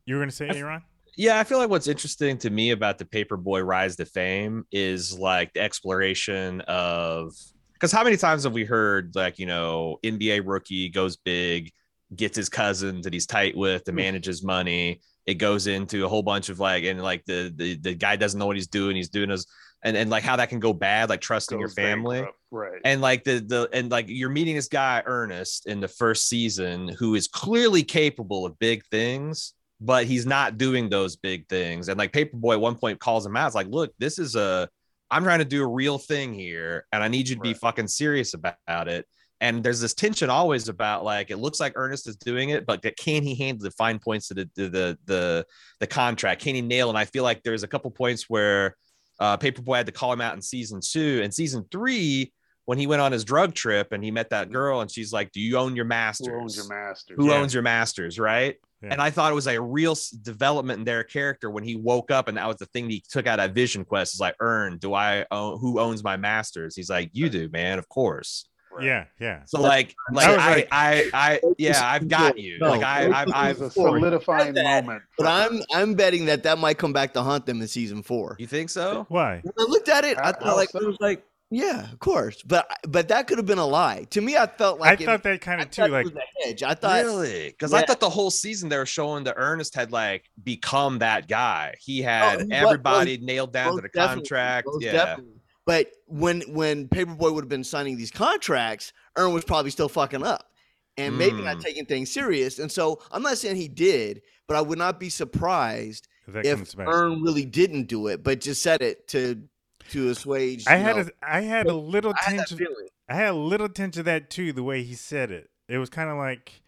You 0.06 0.16
were 0.16 0.20
going 0.20 0.30
to 0.30 0.36
say, 0.36 0.50
Aaron? 0.50 0.84
Yeah, 1.18 1.40
I 1.40 1.44
feel 1.44 1.58
like 1.58 1.70
what's 1.70 1.88
interesting 1.88 2.38
to 2.40 2.50
me 2.52 2.72
about 2.72 3.00
the 3.00 3.06
Paper 3.06 3.38
Boi 3.38 3.62
Rise 3.62 3.96
to 3.96 4.06
Fame 4.06 4.66
is 4.72 5.18
like 5.18 5.52
the 5.54 5.62
exploration 5.62 6.62
of 6.62 7.34
because 7.74 7.92
how 7.92 8.04
many 8.04 8.18
times 8.18 8.44
have 8.44 8.54
we 8.54 8.66
heard 8.66 9.16
like 9.16 9.40
you 9.40 9.48
know 9.48 9.98
NBA 10.04 10.44
rookie 10.46 10.90
goes 10.90 11.18
big, 11.18 11.72
gets 12.16 12.38
his 12.38 12.50
cousin 12.50 13.02
that 13.02 13.14
he's 13.14 13.26
tight 13.26 13.58
with 13.58 13.84
to 13.86 13.92
hmm. 13.92 13.98
manage 13.98 14.26
his 14.26 14.44
money. 14.44 15.02
It 15.26 15.36
goes 15.36 15.68
into 15.68 16.06
a 16.06 16.08
whole 16.08 16.24
bunch 16.24 16.50
of 16.50 16.60
like 16.60 16.84
and 16.84 17.02
like 17.02 17.26
the 17.26 17.52
the, 17.54 17.76
the 17.78 17.96
guy 17.96 18.16
doesn't 18.16 18.40
know 18.40 18.46
what 18.46 18.56
he's 18.56 18.68
doing. 18.68 18.96
He's 18.96 19.10
doing 19.10 19.32
his 19.32 19.48
and 19.84 19.98
and 19.98 20.12
like 20.12 20.24
how 20.24 20.36
that 20.36 20.50
can 20.50 20.60
go 20.60 20.72
bad, 20.72 21.10
like 21.10 21.22
trusting 21.22 21.58
your 21.58 21.70
Goes 21.70 21.76
family 21.76 22.18
bankrupt, 22.18 22.38
right? 22.52 22.82
and 22.86 23.02
like 23.02 23.24
the 23.24 23.40
the 23.40 23.70
and 23.74 23.90
like 23.90 24.06
you're 24.08 24.30
meeting 24.30 24.56
this 24.56 24.68
guy 24.68 25.02
Earnest 25.04 25.66
in 25.66 25.80
the 25.80 25.88
first 25.88 26.30
season 26.30 26.90
who 26.90 27.16
is 27.16 27.28
clearly 27.28 27.84
capable 27.84 28.46
of 28.46 28.58
big 28.60 28.84
things, 28.86 29.54
but 29.80 30.06
he's 30.06 30.26
not 30.26 30.58
doing 30.58 30.90
those 30.90 31.16
big 31.16 31.48
things. 31.48 31.88
And 31.88 31.98
like 31.98 32.12
Paper 32.12 32.38
Boi 32.38 32.54
at 32.54 32.62
one 32.62 32.76
point 32.76 33.00
calls 33.00 33.26
him 33.26 33.38
out. 33.38 33.48
It's 33.48 33.56
like, 33.56 33.68
look, 33.68 33.94
this 34.00 34.20
is 34.20 34.36
a 34.36 34.68
I'm 35.10 35.24
trying 35.24 35.40
to 35.40 35.46
do 35.46 35.64
a 35.64 35.68
real 35.68 35.98
thing 35.98 36.34
here, 36.34 36.86
and 36.92 37.02
I 37.02 37.08
need 37.08 37.30
you 37.30 37.36
to 37.36 37.42
be 37.42 37.54
fucking 37.54 37.88
serious 37.88 38.34
about 38.34 38.88
it. 38.88 39.06
And 39.40 39.64
there's 39.64 39.80
this 39.80 39.94
tension 39.94 40.30
always 40.30 40.68
about 40.68 41.04
like 41.04 41.30
it 41.30 41.38
looks 41.38 41.60
like 41.60 41.74
Earnest 41.76 42.08
is 42.08 42.16
doing 42.18 42.50
it, 42.50 42.66
but 42.66 42.84
can 42.98 43.24
he 43.24 43.36
handle 43.36 43.64
the 43.64 43.72
fine 43.72 44.00
points 44.00 44.32
of 44.32 44.38
the 44.38 44.50
the 44.56 44.70
the 44.70 44.98
the, 45.06 45.46
the 45.80 45.88
contract? 45.88 46.42
Can 46.42 46.56
he 46.56 46.62
nail? 46.62 46.90
And 46.90 46.98
I 46.98 47.06
feel 47.06 47.24
like 47.24 47.44
there's 47.44 47.64
a 47.64 47.68
couple 47.68 47.92
points 47.92 48.26
where 48.28 48.76
uh, 49.20 49.38
Paper 49.38 49.62
Boi 49.62 49.78
had 49.78 49.86
to 49.86 49.92
call 49.92 50.12
him 50.12 50.22
out 50.22 50.36
in 50.36 50.42
season 50.42 50.80
two. 50.84 51.22
And 51.24 51.34
season 51.34 51.66
three, 51.72 52.34
when 52.66 52.78
he 52.80 52.88
went 52.88 53.02
on 53.02 53.12
his 53.12 53.24
drug 53.24 53.54
trip 53.54 53.92
and 53.94 54.04
he 54.04 54.12
met 54.12 54.32
that 54.32 54.52
girl, 54.52 54.82
and 54.82 54.92
she's 54.92 55.14
like, 55.14 55.32
"Do 55.32 55.40
you 55.40 55.58
own 55.58 55.76
your 55.76 55.86
masters? 55.86 56.28
Who 56.28 56.42
owns 56.42 56.56
your 56.58 56.68
masters? 56.68 57.16
Who 57.18 57.30
Yeah. 57.30 57.36
owns 57.36 57.54
your 57.54 57.64
masters?" 57.64 58.20
Right. 58.20 58.56
Yeah. 58.82 58.90
And 58.92 59.02
I 59.02 59.10
thought 59.10 59.32
it 59.32 59.36
was 59.36 59.48
like 59.48 59.58
a 59.58 59.62
real 59.62 59.96
development 60.22 60.80
in 60.80 60.86
their 60.86 61.04
character 61.04 61.50
when 61.50 61.64
he 61.64 61.76
woke 61.76 62.12
up, 62.12 62.28
and 62.28 62.38
that 62.38 62.48
was 62.48 62.58
the 62.58 62.68
thing 62.68 62.90
he 62.90 63.04
took 63.10 63.26
out 63.26 63.40
of 63.40 63.54
Vision 63.54 63.84
Quest. 63.84 64.14
Is 64.14 64.20
like, 64.20 64.36
"Earn, 64.40 64.78
do 64.78 64.94
I 64.94 65.26
own? 65.32 65.60
Who 65.60 65.80
owns 65.80 66.04
my 66.04 66.16
masters?" 66.18 66.76
He's 66.76 66.90
like, 66.90 67.10
"You 67.14 67.30
do, 67.30 67.50
man. 67.50 67.80
Of 67.80 67.90
course." 67.90 68.46
Yeah, 68.80 69.06
yeah. 69.20 69.42
So 69.46 69.60
like, 69.60 69.96
like 70.12 70.28
I 70.28 70.30
was 70.30 70.40
I, 70.40 70.68
I, 70.72 71.10
I, 71.14 71.40
yeah, 71.58 71.82
I've 71.84 72.08
got 72.08 72.38
you. 72.38 72.60
No, 72.60 72.70
like 72.70 72.84
I, 72.84 73.06
I, 73.10 73.24
it 73.24 73.30
I've. 73.34 73.62
a 73.62 73.72
solidifying 73.72 74.54
moment. 74.54 75.02
But 75.18 75.26
I'm 75.26 75.64
I'm 75.74 75.96
betting 75.96 76.26
that 76.28 76.44
that 76.44 76.60
might 76.60 76.78
come 76.78 76.94
back 76.94 77.14
to 77.14 77.24
haunt 77.24 77.48
them 77.48 77.60
in 77.60 77.68
season 77.68 78.04
four. 78.04 78.36
You 78.38 78.46
think 78.46 78.70
so? 78.70 79.08
Why? 79.10 79.42
When 79.42 79.54
I 79.58 79.64
looked 79.72 79.90
at 79.90 80.06
it, 80.06 80.20
I 80.20 80.26
How- 80.26 80.32
thought 80.34 80.56
like 80.58 80.70
so? 80.70 80.80
it 80.82 80.86
was 80.86 80.98
like, 81.00 81.24
yeah, 81.50 81.92
of 81.92 82.00
course. 82.00 82.42
But 82.44 82.70
but 82.88 83.08
that 83.08 83.28
could 83.28 83.38
have 83.38 83.46
been 83.46 83.58
a 83.58 83.66
lie. 83.66 84.06
To 84.12 84.22
me, 84.22 84.36
I 84.38 84.48
felt 84.48 84.78
I 84.82 84.90
like 84.92 85.02
it- 85.02 85.06
thought 85.06 85.24
that 85.24 85.42
kind 85.42 85.62
I 85.62 85.64
of 85.64 85.72
too. 85.72 85.82
thought 85.84 85.90
it 85.90 85.94
Like, 85.94 86.06
was 86.06 86.14
a 86.16 86.46
hedge. 86.48 86.64
I 86.64 86.74
thought 86.74 87.04
really 87.06 87.48
because 87.50 87.74
i 87.74 87.82
thought 87.84 88.00
the 88.00 88.10
whole 88.10 88.30
season 88.32 88.70
they 88.70 88.78
were 88.78 88.86
showing 88.86 89.24
that 89.26 89.36
Earnest 89.38 89.74
had 89.76 89.92
like 89.92 90.30
become 90.44 91.00
that 91.00 91.28
guy 91.28 91.76
he 91.80 92.02
had 92.02 92.42
Oh, 92.42 92.46
he 92.46 92.52
everybody 92.52 93.18
most- 93.18 93.26
nailed 93.26 93.54
down 93.54 93.76
to 93.76 93.82
the 93.82 93.90
contract 93.90 94.68
yeah 94.80 94.92
definitely. 94.92 95.34
But 95.66 95.92
when 96.06 96.42
when 96.54 96.88
Paper 96.88 97.14
Boi 97.16 97.32
would 97.32 97.44
have 97.44 97.50
been 97.50 97.64
signing 97.64 97.98
these 97.98 98.12
contracts, 98.12 98.94
Earn 99.18 99.34
was 99.34 99.44
probably 99.44 99.70
still 99.72 99.90
fucking 99.90 100.24
up, 100.24 100.50
and 100.98 101.18
maybe 101.18 101.42
not 101.42 101.58
Mm. 101.58 101.62
taking 101.64 101.86
things 101.86 102.10
serious. 102.12 102.60
And 102.60 102.72
so 102.72 103.02
I'm 103.12 103.22
not 103.22 103.38
saying 103.38 103.58
he 103.58 103.68
did, 103.68 104.22
but 104.48 104.56
I 104.56 104.62
would 104.62 104.78
not 104.78 104.98
be 104.98 105.10
surprised 105.10 106.08
if 106.26 106.34
that 106.36 106.46
if. 106.46 106.74
Earn 106.80 107.22
really 107.22 107.44
didn't 107.46 107.88
do 107.90 108.08
it, 108.08 108.24
but 108.24 108.40
just 108.40 108.62
said 108.62 108.82
it 108.82 109.08
to 109.10 109.42
to 109.90 110.10
assuage. 110.10 110.66
I 110.68 110.76
had 110.76 110.96
know, 110.98 111.04
a, 111.04 111.36
I 111.36 111.42
had 111.42 111.68
a 111.68 111.74
little 111.94 112.14
I 112.26 112.30
tinge. 112.38 112.62
I 113.10 113.16
had 113.16 113.30
a 113.30 113.34
little 113.34 113.70
tinge 113.70 113.98
of 113.98 114.06
that 114.06 114.30
too. 114.30 114.54
The 114.54 114.64
way 114.64 114.84
he 114.84 114.94
said 114.96 115.32
it, 115.32 115.50
it 115.68 115.78
was 115.78 115.90
kind 115.90 116.10
of 116.10 116.18
like 116.18 116.62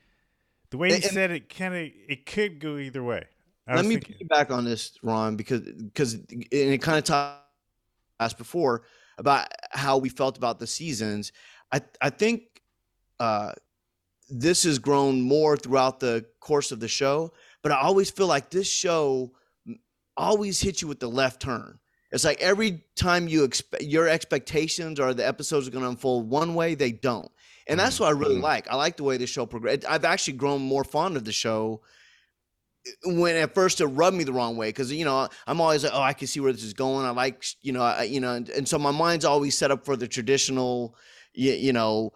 the 0.69 0.77
way 0.77 0.89
he 0.89 0.95
And- 0.95 1.03
said 1.03 1.31
it. 1.31 1.49
Kind 1.53 1.73
of, 1.75 1.81
it 2.07 2.25
could 2.25 2.59
go 2.59 2.77
either 2.77 3.03
way. 3.03 3.25
I 3.67 3.75
Let 3.75 3.85
me 3.85 3.95
thinking, 3.97 4.27
piggyback 4.27 4.49
on 4.49 4.65
this, 4.65 4.97
Ron, 5.03 5.35
because 5.35 5.61
because 5.61 6.15
and 6.15 6.45
it 6.51 6.81
kind 6.81 6.97
of 6.97 7.03
talked 7.03 7.43
asked 8.19 8.37
before 8.39 8.83
about 9.19 9.47
how 9.71 9.97
we 9.97 10.09
felt 10.09 10.37
about 10.37 10.57
the 10.59 10.65
seasons. 10.67 11.31
I 11.71 11.81
I 12.01 12.09
think 12.09 12.61
uh, 13.19 13.51
this 14.29 14.63
has 14.63 14.79
grown 14.79 15.21
more 15.21 15.55
throughout 15.55 15.99
the 15.99 16.25
course 16.39 16.71
of 16.71 16.79
the 16.79 16.87
show, 16.87 17.31
but 17.61 17.71
I 17.71 17.79
always 17.81 18.09
feel 18.09 18.25
like 18.27 18.49
this 18.49 18.67
show 18.67 19.33
always 20.17 20.59
hits 20.59 20.81
you 20.81 20.87
with 20.87 20.99
the 20.99 21.09
left 21.09 21.39
turn. 21.41 21.77
It's 22.11 22.25
like 22.25 22.41
every 22.41 22.83
time 22.95 23.27
you 23.27 23.43
expect 23.43 23.83
your 23.83 24.07
expectations 24.07 24.99
or 24.99 25.13
the 25.13 25.27
episodes 25.27 25.67
are 25.67 25.71
going 25.71 25.83
to 25.83 25.89
unfold 25.89 26.29
one 26.29 26.55
way, 26.55 26.75
they 26.75 26.91
don't. 26.91 27.31
And 27.67 27.79
that's 27.79 27.95
mm-hmm. 27.95 28.05
what 28.05 28.09
I 28.09 28.19
really 28.19 28.35
mm-hmm. 28.35 28.43
like. 28.43 28.67
I 28.69 28.75
like 28.75 28.97
the 28.97 29.03
way 29.03 29.17
the 29.17 29.27
show 29.27 29.45
progressed. 29.45 29.85
I've 29.87 30.05
actually 30.05 30.33
grown 30.33 30.61
more 30.61 30.83
fond 30.83 31.17
of 31.17 31.23
the 31.23 31.31
show 31.31 31.81
uh, 32.87 33.11
when 33.11 33.35
at 33.35 33.53
first 33.53 33.79
it 33.79 33.85
rubbed 33.85 34.17
me 34.17 34.23
the 34.23 34.33
wrong 34.33 34.57
way 34.57 34.69
because 34.69 34.91
you 34.91 35.05
know 35.05 35.27
I'm 35.45 35.61
always 35.61 35.83
like, 35.83 35.93
oh, 35.93 36.01
I 36.01 36.13
can 36.13 36.27
see 36.27 36.39
where 36.39 36.51
this 36.51 36.63
is 36.63 36.73
going. 36.73 37.05
I 37.05 37.11
like 37.11 37.45
you 37.61 37.73
know, 37.73 37.83
I, 37.83 38.03
you 38.03 38.19
know, 38.19 38.33
and, 38.33 38.49
and 38.49 38.67
so 38.67 38.79
my 38.79 38.91
mind's 38.91 39.25
always 39.25 39.55
set 39.55 39.69
up 39.69 39.85
for 39.85 39.95
the 39.95 40.07
traditional, 40.07 40.95
you, 41.33 41.53
you 41.53 41.73
know, 41.73 42.11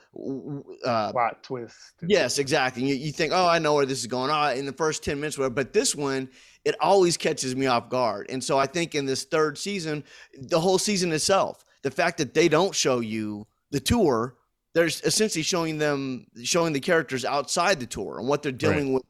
uh, 0.85 1.11
Plot 1.11 1.43
twist. 1.43 1.75
Yes, 2.07 2.39
exactly. 2.39 2.83
You, 2.83 2.95
you 2.95 3.11
think, 3.11 3.31
oh, 3.33 3.47
I 3.47 3.59
know 3.59 3.73
where 3.73 3.85
this 3.85 3.99
is 3.99 4.07
going. 4.07 4.31
Oh, 4.31 4.49
in 4.49 4.65
the 4.65 4.73
first 4.73 5.03
10 5.03 5.19
minutes, 5.19 5.37
whatever. 5.37 5.53
But 5.53 5.73
this 5.73 5.95
one, 5.95 6.29
it 6.65 6.75
always 6.79 7.17
catches 7.17 7.55
me 7.55 7.67
off 7.67 7.89
guard. 7.89 8.27
And 8.29 8.43
so 8.43 8.57
I 8.57 8.65
think 8.65 8.95
in 8.95 9.05
this 9.05 9.23
third 9.23 9.57
season, 9.57 10.03
the 10.37 10.59
whole 10.59 10.77
season 10.77 11.11
itself, 11.11 11.63
the 11.83 11.91
fact 11.91 12.17
that 12.17 12.33
they 12.33 12.47
don't 12.47 12.73
show 12.73 12.99
you 12.99 13.47
the 13.71 13.79
tour, 13.79 14.35
there's 14.73 15.01
essentially 15.01 15.43
showing 15.43 15.77
them, 15.77 16.25
showing 16.43 16.73
the 16.73 16.79
characters 16.79 17.25
outside 17.25 17.79
the 17.79 17.85
tour 17.85 18.19
and 18.19 18.27
what 18.27 18.41
they're 18.41 18.51
dealing 18.51 18.93
with. 18.93 19.03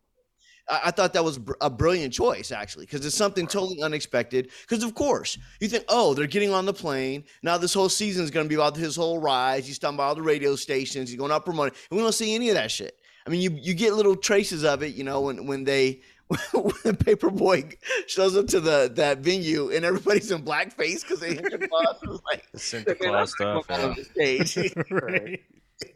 I, 0.70 0.82
I 0.86 0.92
thought 0.92 1.14
that 1.14 1.24
was 1.24 1.40
a 1.62 1.70
brilliant 1.70 2.14
choice, 2.14 2.52
actually, 2.52 2.86
because 2.86 3.06
it's 3.06 3.16
something 3.16 3.48
totally 3.48 3.82
unexpected. 3.82 4.52
Because, 4.62 4.84
of 4.84 4.96
course, 4.96 5.38
you 5.60 5.68
think, 5.68 5.86
oh, 5.90 6.14
they're 6.14 6.28
getting 6.28 6.52
on 6.52 6.66
the 6.66 6.74
plane. 6.74 7.24
Now, 7.42 7.58
this 7.58 7.74
whole 7.74 7.90
season 7.90 8.24
is 8.24 8.32
going 8.32 8.46
to 8.46 8.50
be 8.50 8.56
about 8.56 8.76
his 8.76 8.96
whole 8.96 9.20
rise. 9.20 9.66
He's 9.68 9.80
talking 9.80 9.96
about 9.96 10.10
all 10.10 10.16
the 10.16 10.22
radio 10.22 10.56
stations. 10.56 11.10
He's 11.10 11.18
going 11.18 11.32
out 11.32 11.46
promoting. 11.46 11.78
And 11.90 11.98
we 11.98 12.04
don't 12.04 12.14
see 12.14 12.36
any 12.36 12.50
of 12.50 12.56
that 12.56 12.72
shit. 12.72 13.00
I 13.26 13.30
mean, 13.30 13.42
you 13.42 13.52
you 13.62 13.74
get 13.74 13.94
little 13.94 14.16
traces 14.16 14.64
of 14.66 14.84
it, 14.84 14.96
you 14.96 15.04
know, 15.04 15.22
when 15.22 15.46
when 15.46 15.64
they 15.64 16.02
when 16.54 16.96
Paper 16.96 17.30
Boi 17.30 17.70
shows 18.08 18.36
up 18.36 18.48
to 18.48 18.60
the 18.60 18.92
that 18.96 19.20
venue 19.20 19.72
and 19.72 19.86
everybody's 19.86 20.32
in 20.32 20.44
blackface 20.44 21.02
because 21.02 21.20
they 21.20 21.36
hit 21.36 21.52
the 21.52 21.68
bus. 21.68 21.98
Like 22.32 22.46
Santa 22.56 22.96
Claus 22.96 23.32
stuff 23.32 23.70
on 23.70 23.80
yeah. 23.80 23.94
the 23.96 24.04
stage. 24.04 24.74
right. 24.92 25.42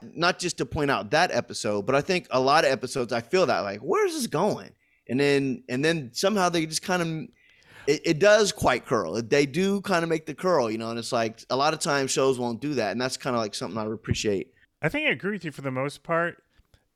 Not 0.01 0.39
just 0.39 0.57
to 0.57 0.65
point 0.65 0.91
out 0.91 1.11
that 1.11 1.31
episode, 1.31 1.85
but 1.85 1.95
I 1.95 2.01
think 2.01 2.27
a 2.31 2.39
lot 2.39 2.65
of 2.65 2.71
episodes 2.71 3.13
I 3.13 3.21
feel 3.21 3.45
that 3.45 3.59
like, 3.61 3.79
where's 3.79 4.13
this 4.13 4.27
going? 4.27 4.71
And 5.09 5.19
then 5.19 5.63
and 5.69 5.83
then 5.85 6.11
somehow 6.13 6.49
they 6.49 6.65
just 6.65 6.81
kind 6.81 7.01
of 7.01 7.07
it, 7.87 8.01
it 8.03 8.19
does 8.19 8.51
quite 8.51 8.85
curl. 8.85 9.21
They 9.21 9.45
do 9.45 9.79
kind 9.81 10.03
of 10.03 10.09
make 10.09 10.25
the 10.25 10.33
curl, 10.33 10.69
you 10.69 10.77
know, 10.77 10.89
and 10.89 10.99
it's 10.99 11.13
like 11.13 11.39
a 11.49 11.55
lot 11.55 11.73
of 11.73 11.79
times 11.79 12.11
shows 12.11 12.37
won't 12.37 12.59
do 12.59 12.73
that, 12.73 12.91
and 12.91 12.99
that's 12.99 13.15
kind 13.17 13.35
of 13.35 13.41
like 13.41 13.55
something 13.55 13.77
I 13.77 13.85
appreciate. 13.85 14.53
I 14.81 14.89
think 14.89 15.07
I 15.07 15.11
agree 15.11 15.31
with 15.31 15.45
you 15.45 15.51
for 15.51 15.61
the 15.61 15.71
most 15.71 16.03
part, 16.03 16.43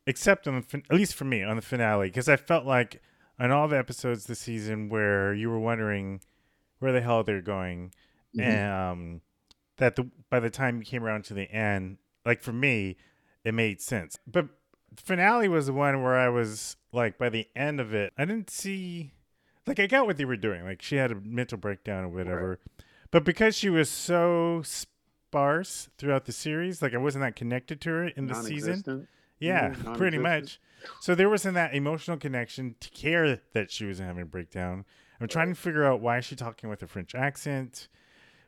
except 0.05 0.47
on 0.47 0.55
the 0.55 0.61
fin- 0.61 0.83
at 0.89 0.95
least 0.97 1.15
for 1.15 1.23
me 1.25 1.43
on 1.43 1.55
the 1.55 1.61
finale, 1.61 2.07
because 2.09 2.27
I 2.27 2.35
felt 2.35 2.65
like 2.65 3.01
on 3.39 3.51
all 3.51 3.67
the 3.69 3.77
episodes 3.77 4.25
this 4.25 4.39
season 4.39 4.89
where 4.89 5.33
you 5.33 5.49
were 5.49 5.59
wondering 5.59 6.19
where 6.79 6.91
the 6.91 7.01
hell 7.01 7.23
they're 7.23 7.41
going, 7.41 7.93
Mhm. 8.37 8.43
and 8.43 8.71
um, 8.71 9.21
that 9.77 9.95
the 9.95 10.09
by 10.29 10.41
the 10.41 10.49
time 10.49 10.79
you 10.79 10.83
came 10.83 11.03
around 11.05 11.23
to 11.25 11.33
the 11.33 11.49
end, 11.49 11.97
like 12.25 12.41
for 12.41 12.53
me, 12.53 12.97
it 13.43 13.53
made 13.53 13.81
sense. 13.81 14.17
But 14.27 14.47
finale 14.95 15.47
was 15.47 15.67
the 15.67 15.73
one 15.73 16.01
where 16.03 16.17
I 16.17 16.29
was 16.29 16.75
like, 16.91 17.17
by 17.17 17.29
the 17.29 17.47
end 17.55 17.79
of 17.79 17.93
it, 17.93 18.13
I 18.17 18.25
didn't 18.25 18.49
see, 18.49 19.13
like, 19.65 19.79
I 19.79 19.87
got 19.87 20.05
what 20.05 20.17
they 20.17 20.25
were 20.25 20.35
doing. 20.37 20.63
Like, 20.63 20.81
she 20.81 20.97
had 20.97 21.11
a 21.11 21.15
mental 21.15 21.57
breakdown 21.57 22.03
or 22.03 22.09
whatever, 22.09 22.59
but 23.11 23.23
because 23.23 23.55
she 23.55 23.69
was 23.69 23.89
so 23.89 24.61
sparse 24.63 25.89
throughout 25.97 26.25
the 26.25 26.31
series, 26.31 26.81
like 26.81 26.93
I 26.93 26.97
wasn't 26.97 27.23
that 27.23 27.35
connected 27.35 27.79
to 27.81 27.89
her 27.89 28.07
in 28.09 28.27
the 28.27 28.33
season. 28.49 28.73
Yeah, 29.39 29.69
Mhm, 29.69 29.97
pretty 29.97 30.17
much. 30.23 30.59
So 30.99 31.15
there 31.15 31.29
wasn't 31.29 31.55
that 31.55 31.73
emotional 31.73 32.17
connection 32.17 32.75
to 32.79 32.89
care 32.89 33.41
that 33.53 33.71
she 33.71 33.85
was 33.85 33.99
having 33.99 34.21
a 34.23 34.25
breakdown. 34.25 34.85
I'm 35.19 35.27
trying 35.27 35.49
to 35.49 35.55
figure 35.55 35.83
out 35.85 36.01
why 36.01 36.17
is 36.17 36.25
she 36.25 36.35
talking 36.35 36.69
with 36.69 36.81
a 36.83 36.87
French 36.87 37.13
accent? 37.15 37.87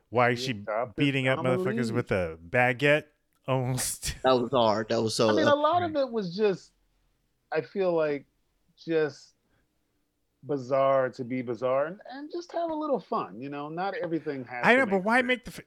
Why 0.10 0.32
is 0.32 0.40
she 0.40 0.54
beating 0.96 1.28
up 1.28 1.40
motherfuckers 1.58 1.92
with 1.96 2.12
a 2.12 2.38
baguette? 2.48 3.06
Almost. 3.48 4.16
That 4.24 4.40
was 4.40 4.52
hard. 4.52 4.90
That 4.90 5.02
was 5.02 5.16
so. 5.16 5.30
I 5.30 5.34
mean, 5.34 5.48
a 5.48 5.56
lot 5.56 5.84
of 5.84 5.96
it 5.96 6.10
was 6.10 6.36
just, 6.36 6.72
I 7.52 7.62
feel 7.62 7.94
like, 7.94 8.26
just 8.78 9.34
bizarre 10.46 11.10
to 11.10 11.24
be 11.24 11.42
bizarre 11.42 11.88
and, 11.88 12.00
and 12.12 12.32
just 12.32 12.52
have 12.52 12.70
a 12.70 12.74
little 12.74 13.00
fun. 13.00 13.42
You 13.42 13.50
know, 13.50 13.70
not 13.70 13.96
everything 14.02 14.46
has. 14.46 14.66
I 14.66 14.74
to 14.74 14.80
know, 14.80 14.86
but 14.86 14.98
make 14.98 15.06
why 15.06 15.22
make 15.22 15.46
the 15.46 15.64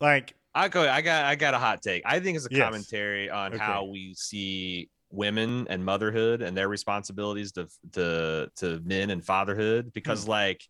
like? 0.00 0.34
I 0.54 0.68
go. 0.68 0.88
I 0.88 1.00
got. 1.00 1.24
I 1.24 1.34
got 1.34 1.54
a 1.54 1.58
hot 1.58 1.82
take. 1.82 2.02
I 2.04 2.20
think 2.20 2.36
it's 2.36 2.46
a 2.46 2.48
Yes. 2.50 2.64
commentary 2.64 3.30
on 3.30 3.54
Okay. 3.54 3.62
how 3.62 3.84
we 3.84 4.14
see 4.14 4.90
women 5.10 5.66
and 5.68 5.84
motherhood 5.84 6.42
and 6.42 6.56
their 6.56 6.68
responsibilities 6.68 7.52
to 7.52 7.68
to 7.92 8.50
to 8.56 8.80
men 8.84 9.10
and 9.10 9.24
fatherhood. 9.24 9.92
Because 9.92 10.24
hmm. 10.24 10.30
like, 10.30 10.68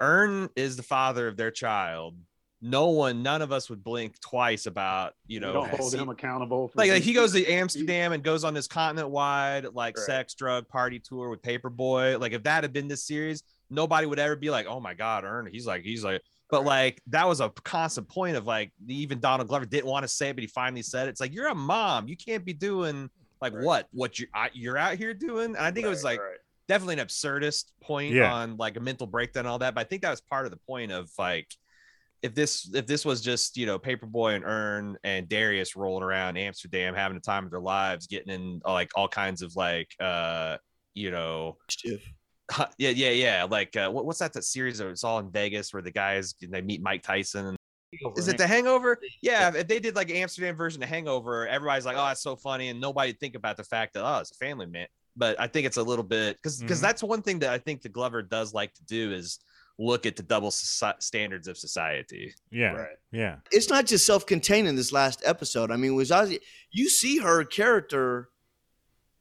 Earn 0.00 0.48
is 0.54 0.76
the 0.76 0.82
father 0.82 1.26
of 1.26 1.36
their 1.36 1.50
child, 1.50 2.16
no 2.60 2.88
one, 2.88 3.22
none 3.22 3.40
of 3.42 3.52
us 3.52 3.70
would 3.70 3.84
blink 3.84 4.18
twice 4.20 4.66
about 4.66 5.14
you 5.26 5.34
You 5.34 5.40
know 5.40 5.52
don't 5.52 5.70
hold 5.70 5.92
see- 5.92 5.98
him 5.98 6.08
accountable. 6.08 6.68
For 6.68 6.78
like, 6.78 6.90
like 6.90 7.02
he 7.02 7.12
goes 7.12 7.32
to. 7.32 7.46
Amsterdam 7.46 8.12
and 8.12 8.22
goes 8.22 8.42
on 8.44 8.54
this 8.54 8.66
continent 8.66 9.10
wide 9.10 9.66
like 9.74 9.96
Right. 9.96 10.06
sex 10.06 10.34
drug 10.34 10.66
party 10.68 10.98
tour 10.98 11.28
with 11.30 11.40
Paper 11.42 11.70
Boi. 11.70 12.18
Like 12.18 12.32
if 12.32 12.42
that 12.44 12.64
had 12.64 12.72
been 12.72 12.88
this 12.88 13.04
series, 13.06 13.42
nobody 13.70 14.06
would 14.06 14.18
ever 14.18 14.34
be 14.36 14.50
like, 14.50 14.66
oh 14.66 14.80
my 14.80 14.94
god, 14.94 15.24
Earn. 15.24 15.48
He's 15.50 15.66
like 15.66 15.82
he's 15.82 16.04
like. 16.04 16.22
But 16.50 16.64
like 16.64 17.02
that 17.08 17.28
was 17.28 17.40
a 17.42 17.50
constant 17.62 18.08
point 18.08 18.34
of 18.34 18.46
like 18.46 18.72
even 18.88 19.20
Donald 19.20 19.48
Glover 19.48 19.66
didn't 19.66 19.84
want 19.86 20.04
to 20.04 20.08
say 20.08 20.30
it, 20.30 20.34
but 20.34 20.40
he 20.42 20.46
finally 20.48 20.80
said 20.80 21.06
it. 21.06 21.10
It's 21.10 21.20
like 21.20 21.34
you're 21.34 21.48
a 21.48 21.54
mom, 21.54 22.08
you 22.08 22.16
can't 22.16 22.42
be 22.44 22.54
doing 22.54 23.10
like 23.42 23.52
what 23.52 23.86
what 23.92 24.18
you 24.18 24.26
I, 24.34 24.48
you're 24.54 24.78
out 24.78 24.96
here 24.96 25.12
doing. 25.12 25.48
And 25.54 25.58
I 25.58 25.70
think 25.70 25.84
it 25.84 25.90
was 25.90 26.02
like 26.02 26.18
right. 26.18 26.38
definitely 26.66 26.98
an 27.00 27.06
absurdist 27.06 27.66
point 27.82 28.14
Yeah. 28.14 28.32
on 28.32 28.56
like 28.56 28.78
a 28.78 28.80
mental 28.80 29.06
breakdown 29.06 29.42
and 29.42 29.48
all 29.50 29.58
that. 29.58 29.74
But 29.74 29.82
I 29.82 29.84
think 29.84 30.00
that 30.02 30.10
was 30.10 30.22
part 30.22 30.46
of 30.46 30.50
the 30.50 30.56
point 30.56 30.90
of 30.90 31.10
like 31.18 31.48
if 32.22 32.34
this 32.34 32.70
if 32.74 32.86
this 32.86 33.04
was 33.04 33.20
just 33.20 33.56
you 33.56 33.66
know 33.66 33.78
Paper 33.78 34.06
Boi 34.06 34.34
and 34.34 34.44
Earn 34.44 34.96
and 35.04 35.28
Darius 35.28 35.76
rolling 35.76 36.02
around 36.02 36.36
Amsterdam 36.36 36.94
having 36.94 37.16
the 37.16 37.22
time 37.22 37.44
of 37.44 37.50
their 37.50 37.60
lives, 37.60 38.06
getting 38.06 38.32
in 38.32 38.60
uh, 38.64 38.72
like 38.72 38.90
all 38.96 39.08
kinds 39.08 39.42
of 39.42 39.54
like 39.56 39.94
uh 40.00 40.56
you 40.94 41.10
know 41.10 41.56
yeah 42.78 42.90
yeah 42.90 43.10
yeah 43.10 43.46
like 43.48 43.76
uh, 43.76 43.90
what, 43.90 44.06
what's 44.06 44.18
that 44.18 44.32
that 44.32 44.44
series 44.44 44.78
that 44.78 44.88
it's 44.88 45.04
all 45.04 45.18
in 45.18 45.30
Vegas 45.30 45.72
where 45.72 45.82
the 45.82 45.90
guys 45.90 46.34
they 46.40 46.62
meet 46.62 46.82
Mike 46.82 47.02
Tyson 47.02 47.46
and 47.46 47.58
is 48.16 48.28
it 48.28 48.36
the 48.36 48.46
Hangover? 48.46 48.98
Yeah, 49.22 49.50
if 49.54 49.66
they 49.66 49.78
did 49.78 49.96
like 49.96 50.10
Amsterdam 50.10 50.56
version 50.56 50.82
of 50.82 50.90
Hangover, 50.90 51.48
everybody's 51.48 51.86
like, 51.86 51.96
"Oh, 51.96 52.04
that's 52.04 52.20
so 52.22 52.36
funny," 52.36 52.68
and 52.68 52.78
nobody 52.78 53.14
think 53.14 53.34
about 53.34 53.56
the 53.56 53.64
fact 53.64 53.94
that 53.94 54.04
oh, 54.04 54.18
it's 54.18 54.30
a 54.30 54.34
family 54.34 54.66
man. 54.66 54.86
But 55.16 55.40
I 55.40 55.46
think 55.46 55.66
it's 55.66 55.78
a 55.78 55.82
little 55.82 56.04
bit 56.04 56.36
because 56.36 56.60
because 56.60 56.78
Mhm. 56.78 56.82
that's 56.82 57.02
one 57.02 57.22
thing 57.22 57.38
that 57.38 57.50
I 57.50 57.56
think 57.56 57.80
the 57.80 57.88
Glover 57.88 58.22
does 58.22 58.52
like 58.52 58.74
to 58.74 58.84
do 58.84 59.10
is 59.12 59.38
look 59.78 60.06
at 60.06 60.16
the 60.16 60.22
double 60.22 60.50
soci- 60.50 61.00
standards 61.02 61.48
of 61.48 61.56
society. 61.56 62.34
Yeah. 62.50 62.72
Right. 62.72 62.96
Yeah. 63.12 63.36
it's 63.52 63.70
not 63.70 63.86
just 63.86 64.04
self-contained 64.04 64.66
in 64.66 64.76
this 64.76 64.92
last 64.92 65.22
episode. 65.24 65.70
I 65.70 65.76
mean, 65.76 65.94
was 65.94 66.12
you 66.70 66.88
see 66.88 67.18
her 67.18 67.44
character 67.44 68.28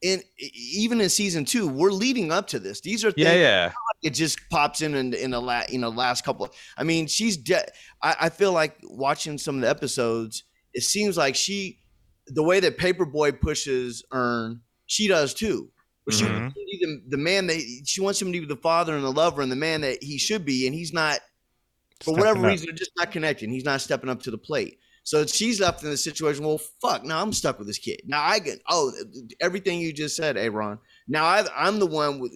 in 0.02 0.22
even 0.54 1.02
in 1.02 1.10
season 1.10 1.46
two. 1.46 1.68
We're 1.68 1.92
leading 1.92 2.32
up 2.32 2.48
to 2.48 2.60
this. 2.60 2.82
These 2.82 3.04
are 3.04 3.12
things 3.12 3.28
Yeah, 3.28 3.34
yeah. 3.34 3.72
it 4.04 4.12
just 4.12 4.40
pops 4.50 4.82
in 4.82 4.96
in, 4.96 5.14
in 5.14 5.32
the 5.32 5.42
la, 5.42 5.64
you 5.70 5.80
know 5.80 5.90
last 5.90 6.24
couple. 6.24 6.50
I 6.78 6.84
mean, 6.84 7.08
she's 7.08 7.38
de- 7.38 7.66
I, 8.02 8.16
I 8.22 8.30
feel 8.30 8.52
like 8.52 8.78
watching 8.84 9.38
some 9.38 9.56
of 9.56 9.62
the 9.62 9.70
episodes. 9.70 10.44
It 10.74 10.84
seems 10.84 11.18
like 11.18 11.36
she, 11.36 11.80
the 12.28 12.44
way 12.44 12.60
that 12.60 12.78
Paper 12.78 13.06
Boi 13.06 13.32
pushes 13.32 14.04
Earn, 14.12 14.62
she 14.86 15.08
does 15.08 15.34
too. 15.34 15.72
But 16.06 16.14
she 16.14 16.26
mm-hmm. 16.26 16.50
Wants 16.80 16.94
him 16.94 17.02
to 17.02 17.08
be 17.08 17.10
the, 17.10 17.18
the 17.18 17.24
man 17.24 17.48
that 17.48 17.82
she 17.86 18.02
wants 18.02 18.22
him 18.22 18.34
to 18.34 18.40
be 18.40 18.46
the 18.46 18.56
father 18.56 18.96
and 18.96 19.04
the 19.04 19.12
lover 19.12 19.42
and 19.42 19.52
the 19.52 19.56
man 19.56 19.82
that 19.82 20.04
he 20.04 20.18
should 20.18 20.46
be, 20.46 20.68
and 20.68 20.76
he's 20.76 20.94
not. 20.94 21.20
For 22.00 22.12
Stepping 22.12 22.20
whatever 22.20 22.40
up. 22.46 22.52
reason, 22.52 22.68
they're 22.68 22.76
just 22.76 22.92
not 22.96 23.12
connecting. 23.12 23.50
He's 23.50 23.66
not 23.66 23.82
stepping 23.82 24.10
up 24.10 24.22
to 24.24 24.32
the 24.32 24.38
plate. 24.38 24.80
So 25.04 25.26
she's 25.26 25.60
left 25.60 25.84
in 25.84 25.90
the 25.90 25.98
situation. 25.98 26.46
Well, 26.46 26.58
fuck. 26.58 27.06
Now 27.06 27.22
I'm 27.22 27.32
stuck 27.32 27.58
with 27.58 27.68
this 27.68 27.78
kid. 27.78 28.02
Now 28.06 28.22
I 28.22 28.40
get 28.40 28.62
oh 28.68 28.92
everything 29.40 29.80
you 29.80 29.94
just 29.94 30.16
said, 30.18 30.36
Aaron. 30.36 30.80
Now 31.08 31.24
I, 31.24 31.46
I'm 31.56 31.80
the 31.80 31.88
one 31.88 32.20
with 32.20 32.34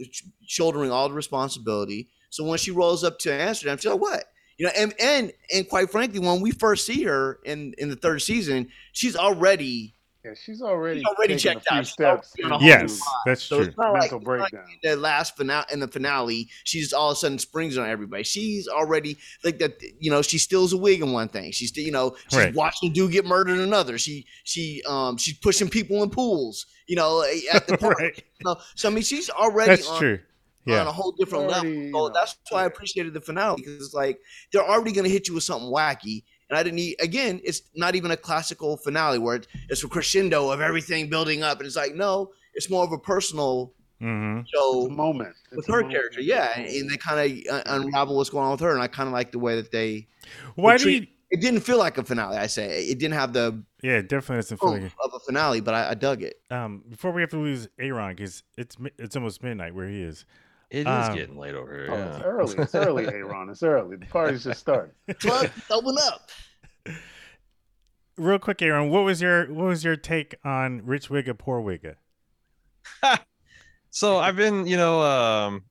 shouldering 0.48 0.90
all 0.90 1.10
the 1.10 1.14
responsibility. 1.14 2.08
So 2.30 2.46
when 2.46 2.58
she 2.58 2.72
rolls 2.72 3.04
up 3.04 3.20
to 3.20 3.34
Amsterdam, 3.34 3.78
she's 3.78 3.92
like, 3.92 4.00
"What?" 4.00 4.24
You 4.58 4.68
know, 4.68 4.72
and 4.78 4.94
and 5.00 5.34
and 5.54 5.68
quite 5.68 5.92
frankly, 5.92 6.20
when 6.20 6.40
we 6.40 6.52
first 6.52 6.86
see 6.86 7.04
her 7.04 7.40
in 7.44 7.76
in 7.78 7.90
the 7.90 7.96
third 7.98 8.22
season, 8.22 8.70
she's 8.94 9.18
already 9.18 9.94
Yeah, 10.24 10.34
she's 10.36 10.62
already 10.62 11.00
she's 11.00 11.08
already 11.08 11.36
checked 11.36 11.66
out. 11.72 11.80
She's 11.86 11.94
steps. 11.94 12.34
already 12.40 12.44
on 12.44 12.52
a 12.52 12.56
into 12.56 12.58
whole 12.60 12.68
Yes, 12.68 13.00
new 13.00 13.06
that's 13.26 13.44
So 13.44 13.58
true. 13.58 13.66
it's 13.68 13.78
not 13.78 13.94
like, 13.94 14.02
Mental 14.02 14.18
it's 14.20 14.28
not 14.28 14.40
like 14.40 14.52
breakdown. 14.52 14.66
the 14.84 14.96
last 14.96 15.36
finale 15.36 15.66
in 15.74 15.80
the 15.80 15.88
finale, 15.88 16.48
she 16.64 16.80
just 16.80 16.94
all 16.94 17.10
of 17.10 17.14
a 17.14 17.20
sudden 17.20 17.40
springs 17.40 17.76
on 17.78 17.90
everybody. 17.90 18.22
She's 18.24 18.68
already 18.68 19.18
like 19.44 19.58
that. 19.60 19.82
You 20.00 20.12
know, 20.12 20.22
she 20.22 20.38
steals 20.38 20.74
a 20.74 20.78
wig 20.78 21.02
in 21.02 21.12
one 21.12 21.28
thing. 21.28 21.52
She's 21.52 21.76
you 21.76 21.92
know 21.92 22.16
she's 22.30 22.38
Right. 22.40 22.54
watching 22.54 22.92
a 22.92 22.94
dude 22.94 23.12
get 23.14 23.26
murdered 23.26 23.54
in 23.56 23.62
another. 23.62 23.98
She 23.98 24.28
she 24.44 24.84
um 24.88 25.18
she's 25.18 25.38
pushing 25.40 25.70
people 25.70 26.04
in 26.04 26.10
pools. 26.12 26.68
You 26.88 26.98
know, 26.98 27.24
at 27.52 27.66
the 27.68 27.78
park. 27.80 27.98
right. 28.00 28.16
You 28.18 28.46
know, 28.46 28.58
so 28.76 28.90
I 28.90 28.92
mean, 28.94 29.04
she's 29.04 29.30
already 29.32 29.70
That's 29.70 29.88
on, 29.88 30.00
true. 30.00 30.20
on 30.68 30.86
a 30.88 30.92
whole 30.92 31.14
different 31.14 31.46
Already, 31.46 31.68
level. 31.70 31.84
you 31.84 31.92
know, 31.92 32.10
that's 32.10 32.38
why 32.50 32.64
I 32.64 32.66
appreciated 32.66 33.14
the 33.14 33.22
finale 33.22 33.56
because 33.58 33.84
it's 33.86 33.94
like 33.96 34.20
they're 34.52 34.62
already 34.64 34.92
going 34.92 35.06
to 35.06 35.10
hit 35.12 35.28
you 35.28 35.34
with 35.34 35.44
something 35.44 35.72
wacky. 35.72 36.24
And 36.52 36.60
I 36.60 36.64
didn't 36.64 36.76
need, 36.76 36.98
again, 37.00 37.40
it's 37.46 37.62
not 37.76 37.96
even 37.96 38.12
a 38.12 38.18
classical 38.18 38.76
finale 38.76 39.18
where 39.18 39.38
it- 39.38 39.48
it's 39.70 39.84
a 39.84 39.88
crescendo 39.88 40.50
of 40.52 40.60
everything 40.60 41.10
building 41.10 41.44
up. 41.44 41.60
And 41.60 41.66
it's 41.66 41.78
like, 41.78 41.96
no, 41.96 42.34
it's 42.54 42.70
more 42.70 42.84
of 42.84 42.92
a 42.92 42.98
personal 43.00 43.74
hmm 44.00 44.40
It's 44.40 44.50
show 44.50 44.88
a 44.88 44.90
moment. 44.90 45.34
with 45.52 45.60
It's 45.60 45.70
a 45.70 45.72
her 45.72 45.78
moment. 45.82 45.94
character. 45.94 46.20
Yeah. 46.22 46.60
And 46.60 46.90
they 46.90 46.98
kind 46.98 47.20
of 47.48 47.62
unravel 47.68 48.18
what's 48.18 48.30
going 48.30 48.46
on 48.46 48.52
with 48.52 48.60
her. 48.60 48.74
And 48.74 48.82
I 48.82 48.88
kind 48.88 49.08
of 49.08 49.14
like 49.14 49.32
the 49.32 49.40
way 49.40 49.56
that 49.56 49.72
they, 49.72 50.08
Why 50.56 50.76
do 50.78 50.84
treat- 50.84 51.02
you? 51.04 51.08
it 51.30 51.40
didn't 51.40 51.62
feel 51.62 51.78
like 51.78 51.98
a 51.98 52.04
finale, 52.04 52.36
I 52.36 52.48
say. 52.48 52.84
It 52.84 53.00
didn't 53.00 53.14
have 53.14 53.32
the 53.32 53.64
Yeah, 53.82 54.00
it 54.00 54.10
definitely 54.10 54.38
doesn't 54.40 54.58
feel 54.58 54.74
oomph 54.74 54.84
like 54.84 54.92
of 55.06 55.14
a 55.14 55.20
finale, 55.20 55.62
but 55.62 55.74
I, 55.74 55.92
I 55.92 55.94
dug 55.94 56.22
it. 56.24 56.42
it. 56.50 56.54
Um, 56.54 56.84
before 56.90 57.12
we 57.12 57.22
have 57.22 57.30
to 57.30 57.38
lose 57.38 57.70
Aaron, 57.80 58.14
because 58.16 58.44
it's 58.58 58.76
it's 59.00 59.16
almost 59.16 59.42
midnight 59.42 59.74
where 59.74 59.88
he 59.88 60.02
is. 60.02 60.26
It 60.72 60.80
is 60.82 60.88
Um, 60.88 61.16
getting 61.16 61.38
late 61.38 61.54
over 61.54 61.74
here. 61.74 61.88
Oh, 61.92 61.96
yeah. 61.98 62.16
it's 62.16 62.24
early. 62.26 62.56
It's 62.58 62.76
early, 62.76 63.06
Aaron. 63.08 63.50
It's 63.50 63.62
early. 63.62 63.98
The 63.98 64.06
party's 64.06 64.44
just 64.46 64.62
starting. 64.62 64.94
Club, 65.20 65.50
open 65.70 65.96
up. 66.08 66.30
Real 68.18 68.40
quick, 68.40 68.62
Aaron, 68.62 68.90
what 68.90 69.04
was 69.04 69.22
your 69.22 69.46
what 69.52 69.66
was 69.66 69.84
your 69.84 69.96
take 69.98 70.36
on 70.46 70.82
Rich 70.86 71.10
Wigga, 71.10 71.38
Poor 71.38 71.62
Wigga? 71.62 71.96
So 73.94 74.20
I've 74.20 74.38
been, 74.38 74.66
you 74.68 74.78
know, 74.78 75.02
um, 75.02 75.64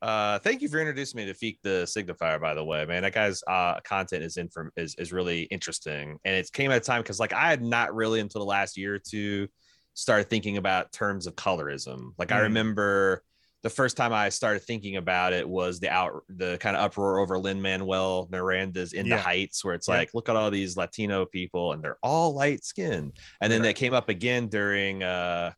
uh, 0.00 0.38
thank 0.38 0.62
you 0.62 0.68
for 0.68 0.78
introducing 0.78 1.18
me 1.18 1.26
to 1.26 1.34
Feek 1.34 1.58
the 1.64 1.88
Signifier. 1.88 2.40
By 2.40 2.54
the 2.54 2.64
way, 2.64 2.86
man, 2.86 3.02
that 3.02 3.12
guy's 3.12 3.42
uh 3.48 3.80
content 3.80 4.22
is 4.22 4.36
in 4.36 4.48
from 4.48 4.70
is 4.76 4.94
is 4.94 5.12
really 5.12 5.42
interesting, 5.44 6.20
and 6.24 6.36
it 6.36 6.48
came 6.52 6.70
at 6.70 6.76
a 6.76 6.80
time 6.80 7.02
because 7.02 7.18
like 7.18 7.32
I 7.32 7.48
had 7.50 7.60
not 7.60 7.92
really 7.96 8.20
until 8.20 8.42
the 8.42 8.46
last 8.46 8.76
year 8.76 8.94
or 8.94 9.00
two 9.00 9.48
started 9.94 10.30
thinking 10.30 10.56
about 10.56 10.92
terms 10.92 11.26
of 11.26 11.34
colorism. 11.34 12.12
Like 12.16 12.30
I 12.30 12.38
Mm. 12.38 12.42
remember 12.44 13.24
the 13.62 13.70
first 13.70 13.96
time 13.96 14.12
I 14.12 14.28
started 14.28 14.60
thinking 14.62 14.96
about 14.96 15.32
it 15.32 15.48
was 15.48 15.80
the 15.80 15.90
out 15.90 16.22
the 16.28 16.58
kind 16.60 16.76
of 16.76 16.82
uproar 16.84 17.18
over 17.18 17.38
Lin 17.38 17.60
Manuel 17.60 18.28
Miranda's 18.30 18.92
In 18.92 19.06
Yeah. 19.06 19.16
the 19.16 19.22
Heights, 19.22 19.64
where 19.64 19.74
it's 19.74 19.88
Yeah. 19.88 19.94
like, 19.96 20.14
look 20.14 20.28
at 20.28 20.36
all 20.36 20.50
these 20.50 20.76
Latino 20.76 21.26
people 21.26 21.72
and 21.72 21.82
they're 21.82 21.98
all 22.02 22.34
light 22.34 22.64
skinned. 22.64 23.14
And 23.40 23.52
then 23.52 23.62
that 23.62 23.74
came 23.74 23.94
up 23.94 24.08
again 24.08 24.46
during 24.48 25.02
uh 25.02 25.52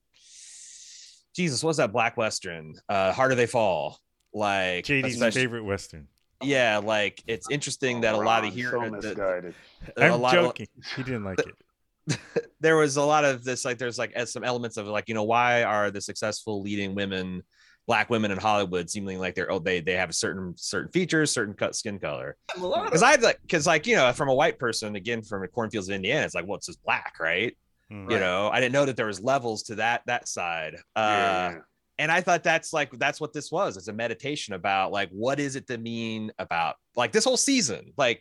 Jesus, 1.34 1.62
what's 1.62 1.78
that 1.78 1.92
black 1.92 2.16
western? 2.16 2.74
Uh 2.88 3.12
Harder 3.12 3.34
They 3.34 3.46
Fall. 3.46 3.98
Like 4.32 4.84
JD's 4.86 5.14
especially- 5.14 5.42
favorite 5.42 5.64
Western. 5.64 6.08
Yeah, 6.42 6.78
like 6.78 7.22
it's 7.26 7.50
interesting 7.50 8.00
that 8.00 8.14
a 8.14 8.16
lot 8.16 8.44
of 8.44 8.50
Ron, 8.50 8.52
here 8.52 8.70
so 8.70 8.80
the- 8.80 8.90
misguided. 8.92 9.54
a 9.98 10.04
I'm 10.04 10.20
lot- 10.22 10.32
joking. 10.32 10.68
He 10.96 11.02
didn't 11.02 11.24
like 11.24 11.38
it. 11.40 12.18
there 12.60 12.76
was 12.76 12.96
a 12.96 13.02
lot 13.02 13.24
of 13.26 13.44
this 13.44 13.64
like 13.64 13.76
there's 13.76 13.98
like 13.98 14.12
as 14.12 14.32
some 14.32 14.42
elements 14.42 14.76
of 14.78 14.86
like 14.86 15.06
you 15.08 15.14
know 15.14 15.22
why 15.24 15.62
are 15.64 15.90
the 15.90 16.00
successful 16.00 16.62
leading 16.62 16.94
women 16.94 17.42
black 17.90 18.08
women 18.08 18.30
in 18.30 18.38
hollywood 18.38 18.88
seemingly 18.88 19.16
like 19.16 19.34
they're 19.34 19.50
oh 19.50 19.58
they 19.58 19.80
they 19.80 19.94
have 20.02 20.10
a 20.10 20.12
certain 20.24 20.54
certain 20.56 20.90
features 20.92 21.32
certain 21.32 21.54
cut 21.54 21.74
skin 21.74 21.98
color. 21.98 22.36
Because 22.54 23.02
i 23.02 23.16
like 23.16 23.40
because 23.42 23.66
like 23.66 23.84
you 23.88 23.96
know 23.96 24.12
from 24.12 24.28
a 24.28 24.34
white 24.42 24.58
person 24.60 24.94
again 24.94 25.22
from 25.22 25.42
the 25.42 25.48
cornfields 25.48 25.88
of 25.88 25.94
indiana 25.96 26.24
it's 26.24 26.34
like 26.38 26.46
well 26.46 26.56
it's 26.58 26.66
just 26.66 26.82
black 26.84 27.14
right? 27.18 27.52
Mm. 27.92 28.08
you 28.12 28.20
know 28.20 28.48
i 28.54 28.60
didn't 28.60 28.72
know 28.72 28.84
that 28.86 28.96
there 28.96 29.06
was 29.06 29.20
levels 29.20 29.64
to 29.64 29.74
that 29.76 30.02
that 30.06 30.28
side. 30.28 30.74
Uh 30.94 31.00
Yeah, 31.00 31.50
yeah. 31.50 31.58
and 31.98 32.12
i 32.12 32.20
thought 32.20 32.42
that's 32.44 32.72
like 32.72 32.90
that's 33.04 33.20
what 33.20 33.32
this 33.32 33.50
was. 33.50 33.76
It's 33.76 33.88
a 33.88 33.92
meditation 34.04 34.54
about 34.54 34.92
like 34.92 35.10
what 35.10 35.40
is 35.40 35.56
it 35.56 35.66
to 35.66 35.76
mean 35.76 36.30
about 36.38 36.76
like 37.02 37.10
this 37.10 37.24
whole 37.24 37.36
season 37.50 37.82
like 38.04 38.20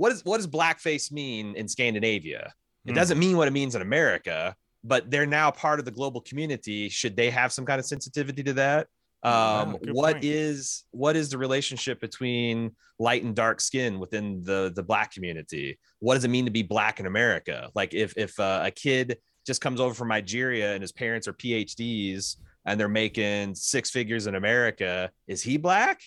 what 0.00 0.10
is 0.12 0.24
what 0.24 0.38
does 0.38 0.46
blackface 0.46 1.12
mean 1.12 1.54
in 1.60 1.68
scandinavia? 1.68 2.42
It 2.86 2.92
Mm. 2.92 2.94
doesn't 3.00 3.18
mean 3.24 3.36
what 3.36 3.46
it 3.50 3.54
means 3.60 3.74
in 3.76 3.82
america 3.82 4.38
but 4.84 5.08
they're 5.12 5.26
now 5.40 5.48
part 5.64 5.78
of 5.78 5.84
the 5.84 5.92
global 5.92 6.20
community. 6.20 6.88
Should 6.88 7.14
they 7.14 7.30
have 7.30 7.52
some 7.52 7.64
kind 7.64 7.78
of 7.78 7.86
sensitivity 7.86 8.42
to 8.42 8.52
that 8.54 8.88
um 9.24 9.72
Wow, 9.72 9.78
good 9.84 9.94
what 9.94 10.12
point. 10.14 10.24
is 10.24 10.84
what 10.90 11.14
is 11.16 11.30
the 11.30 11.38
relationship 11.38 12.00
between 12.00 12.72
light 12.98 13.22
and 13.22 13.36
dark 13.36 13.60
skin 13.60 14.00
within 14.00 14.42
the 14.42 14.72
the 14.74 14.82
black 14.82 15.12
community? 15.12 15.78
What 16.00 16.14
does 16.14 16.24
it 16.24 16.28
mean 16.28 16.44
to 16.46 16.50
be 16.50 16.62
black 16.62 16.98
in 17.00 17.06
america? 17.06 17.70
Like 17.74 17.94
if 17.94 18.16
if 18.16 18.38
uh, 18.40 18.62
a 18.64 18.70
kid 18.70 19.18
just 19.46 19.60
comes 19.60 19.80
over 19.80 19.94
from 19.94 20.08
nigeria 20.08 20.72
and 20.72 20.82
his 20.82 20.92
parents 20.92 21.26
are 21.28 21.32
phds 21.34 22.36
and 22.64 22.78
they're 22.78 22.88
making 22.88 23.54
six 23.54 23.90
figures 23.90 24.26
in 24.26 24.34
america 24.34 25.10
is 25.26 25.42
he 25.42 25.56
black? 25.56 26.00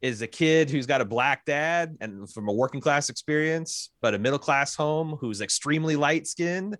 Is 0.00 0.20
a 0.20 0.26
kid 0.26 0.68
who's 0.68 0.84
got 0.86 1.00
a 1.00 1.04
black 1.04 1.44
dad 1.44 1.96
and 2.00 2.28
from 2.32 2.48
a 2.48 2.52
working 2.52 2.80
class 2.80 3.08
experience 3.08 3.90
but 4.00 4.14
a 4.14 4.18
middle 4.18 4.38
class 4.38 4.74
home 4.74 5.16
who's 5.20 5.40
extremely 5.40 5.94
light 5.94 6.26
skinned 6.26 6.76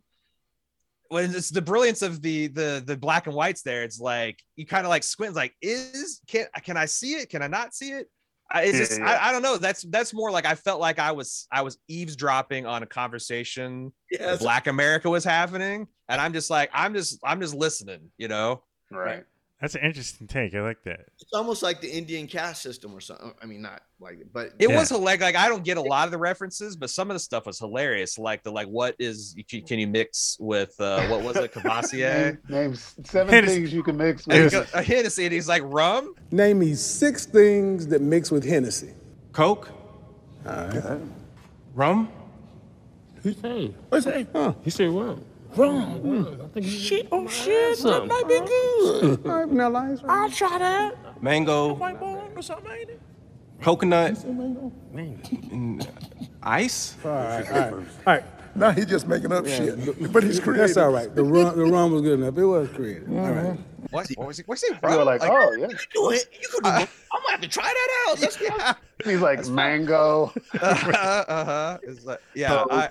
when 1.13 1.35
it's 1.35 1.51
the 1.51 1.63
brilliance 1.63 2.01
of 2.03 2.23
the 2.23 2.49
the 2.49 2.83
the 2.85 2.97
black 2.97 3.27
and 3.27 3.37
whites 3.37 3.63
there 3.63 3.83
it's 3.83 4.01
like 4.01 4.39
you 4.57 4.65
kind 4.65 4.87
of 4.87 4.91
like 4.91 5.03
squint 5.03 5.35
like 5.35 5.55
is 5.61 6.21
can 6.27 6.47
can 6.63 6.77
i 6.77 6.87
see 6.87 7.15
it 7.15 7.29
can 7.29 7.43
i 7.43 7.47
not 7.47 7.75
see 7.75 7.91
it 7.93 8.09
I, 8.51 8.63
it's 8.63 8.73
Yeah, 8.73 8.79
just 8.79 8.99
yeah. 9.01 9.07
I, 9.07 9.29
I 9.29 9.33
don't 9.33 9.43
know 9.43 9.59
that's 9.59 9.83
that's 9.83 10.15
more 10.15 10.31
like 10.31 10.47
i 10.47 10.55
felt 10.55 10.81
like 10.81 10.99
i 10.99 11.13
was 11.13 11.47
i 11.53 11.63
was 11.63 11.79
eavesdropping 11.89 12.67
on 12.67 12.83
a 12.83 12.87
conversation 12.87 13.93
Yeah, 14.11 14.37
black 14.37 14.67
america 14.67 15.11
was 15.11 15.25
happening 15.25 15.87
and 16.09 16.21
i'm 16.21 16.33
just 16.33 16.49
like 16.51 16.71
i'm 16.73 16.95
just 16.95 17.19
i'm 17.25 17.41
just 17.41 17.55
listening 17.55 18.11
you 18.17 18.29
know 18.29 18.63
Right. 18.91 19.25
That's 19.63 19.77
an 19.77 19.83
interesting 19.83 20.27
take. 20.27 20.57
I 20.57 20.61
like 20.61 20.83
that. 20.87 21.07
It's 21.21 21.33
almost 21.33 21.63
like 21.63 21.81
the 21.81 21.89
Indian 21.89 22.27
caste 22.27 22.63
system 22.63 22.93
or 22.93 23.01
something. 23.01 23.33
I 23.41 23.47
mean, 23.47 23.63
not 23.63 23.81
like 24.01 24.15
it, 24.21 24.33
but 24.33 24.55
It 24.59 24.69
was 24.69 24.91
like 24.91 25.21
like 25.21 25.37
I 25.37 25.49
don't 25.49 25.63
get 25.63 25.77
a 25.77 25.81
lot 25.81 26.07
of 26.07 26.11
the 26.11 26.19
references, 26.19 26.75
but 26.75 26.91
some 26.91 27.13
of 27.13 27.15
the 27.15 27.21
stuff 27.21 27.47
was 27.47 27.61
hilarious. 27.61 28.19
Like 28.19 28.43
the 28.43 28.51
like 28.51 28.67
what 28.67 28.97
is 28.99 29.37
can 29.49 29.63
can 29.63 29.79
you 29.79 29.87
mix 29.87 30.37
with 30.41 30.75
uh 30.81 31.07
what 31.07 31.23
was 31.23 31.37
it 31.37 31.53
Courvoisier? 31.55 32.41
Name, 32.49 32.63
name 32.65 32.75
seven 32.75 33.33
Hennessy. 33.33 33.55
things 33.61 33.73
you 33.73 33.85
can 33.85 33.97
mix 33.97 34.25
And 34.27 34.35
he 34.35 34.41
with. 34.43 34.53
go- 34.53 34.67
a 34.75 34.83
Hennessy, 34.83 35.25
and 35.27 35.33
he's 35.33 35.47
like 35.49 35.63
rum. 35.65 36.17
Name 36.33 36.59
me 36.59 36.75
six 36.75 37.25
things 37.25 37.87
that 37.87 38.03
mix 38.03 38.33
with 38.33 38.45
Hennessy. 38.45 38.91
Coke. 39.31 39.69
All 40.45 40.53
right. 40.55 41.01
Rum. 41.77 42.09
Hey, 43.23 43.73
what's 43.89 44.07
that? 44.07 44.27
Huh? 44.33 44.55
He 44.65 44.71
said 44.71 44.91
rum. 44.91 45.25
Wrong. 45.57 46.41
I 46.43 46.49
think 46.55 46.67
Shit, 46.67 47.09
oh 47.13 47.27
shit, 47.29 47.71
that 47.71 47.77
something. 47.79 48.09
might 48.09 48.27
be 48.29 48.41
good. 48.41 49.27
All 49.27 49.33
right, 49.41 49.49
vanilla 49.49 49.91
ice. 49.93 49.99
I'll 50.09 50.31
try 50.31 50.59
that. 50.59 51.23
Mango. 51.23 51.75
White 51.75 52.01
boy 52.01 52.21
or 52.35 52.43
something, 52.43 52.71
ain't 52.73 52.91
it? 52.91 53.01
Coconut. 53.61 54.25
Mango. 54.25 54.73
and 55.51 55.87
ice. 56.43 56.97
All 57.05 57.11
right, 57.11 57.47
all 57.51 57.61
right, 57.61 57.73
all 57.75 57.83
right. 58.07 58.25
Now 58.55 58.71
he's 58.71 58.87
just 58.87 59.07
making 59.09 59.33
up 59.33 59.47
Yeah, 59.47 59.57
shit, 59.57 60.13
but 60.13 60.23
he's 60.23 60.39
creative. 60.41 60.67
That's 60.69 60.77
all 60.77 60.91
right. 60.91 61.15
The 61.15 61.25
rum, 61.25 61.57
the 61.57 61.65
rum 61.65 61.93
was 61.93 62.03
good 62.03 62.21
enough. 62.21 62.37
It 62.37 62.45
was 62.45 62.69
creative. 62.71 63.11
All 63.11 63.31
right. 63.31 63.59
What? 63.91 64.09
What 64.15 64.27
was 64.29 64.37
he? 64.39 64.43
What's 64.47 64.63
he? 64.67 64.73
You 64.73 64.97
were 64.99 65.05
like, 65.05 65.23
oh 65.23 65.53
yeah. 65.53 65.69
you 65.69 65.77
do 65.93 66.11
it. 66.11 66.27
You 66.41 66.49
could 66.49 66.65
do 66.65 66.71
it. 66.71 66.89
I'm 67.13 67.21
gonna 67.23 67.31
have 67.31 67.41
to 67.41 67.49
try 67.49 67.65
that 67.65 68.09
out. 68.09 68.21
Let's 68.21 68.37
go. 68.37 68.49
He's 69.11 69.21
like 69.21 69.47
mango. 69.49 70.33
uh 70.61 70.75
huh. 70.75 71.79
It's 71.83 72.05
like, 72.05 72.21
yeah, 72.35 72.65
I, 72.71 72.89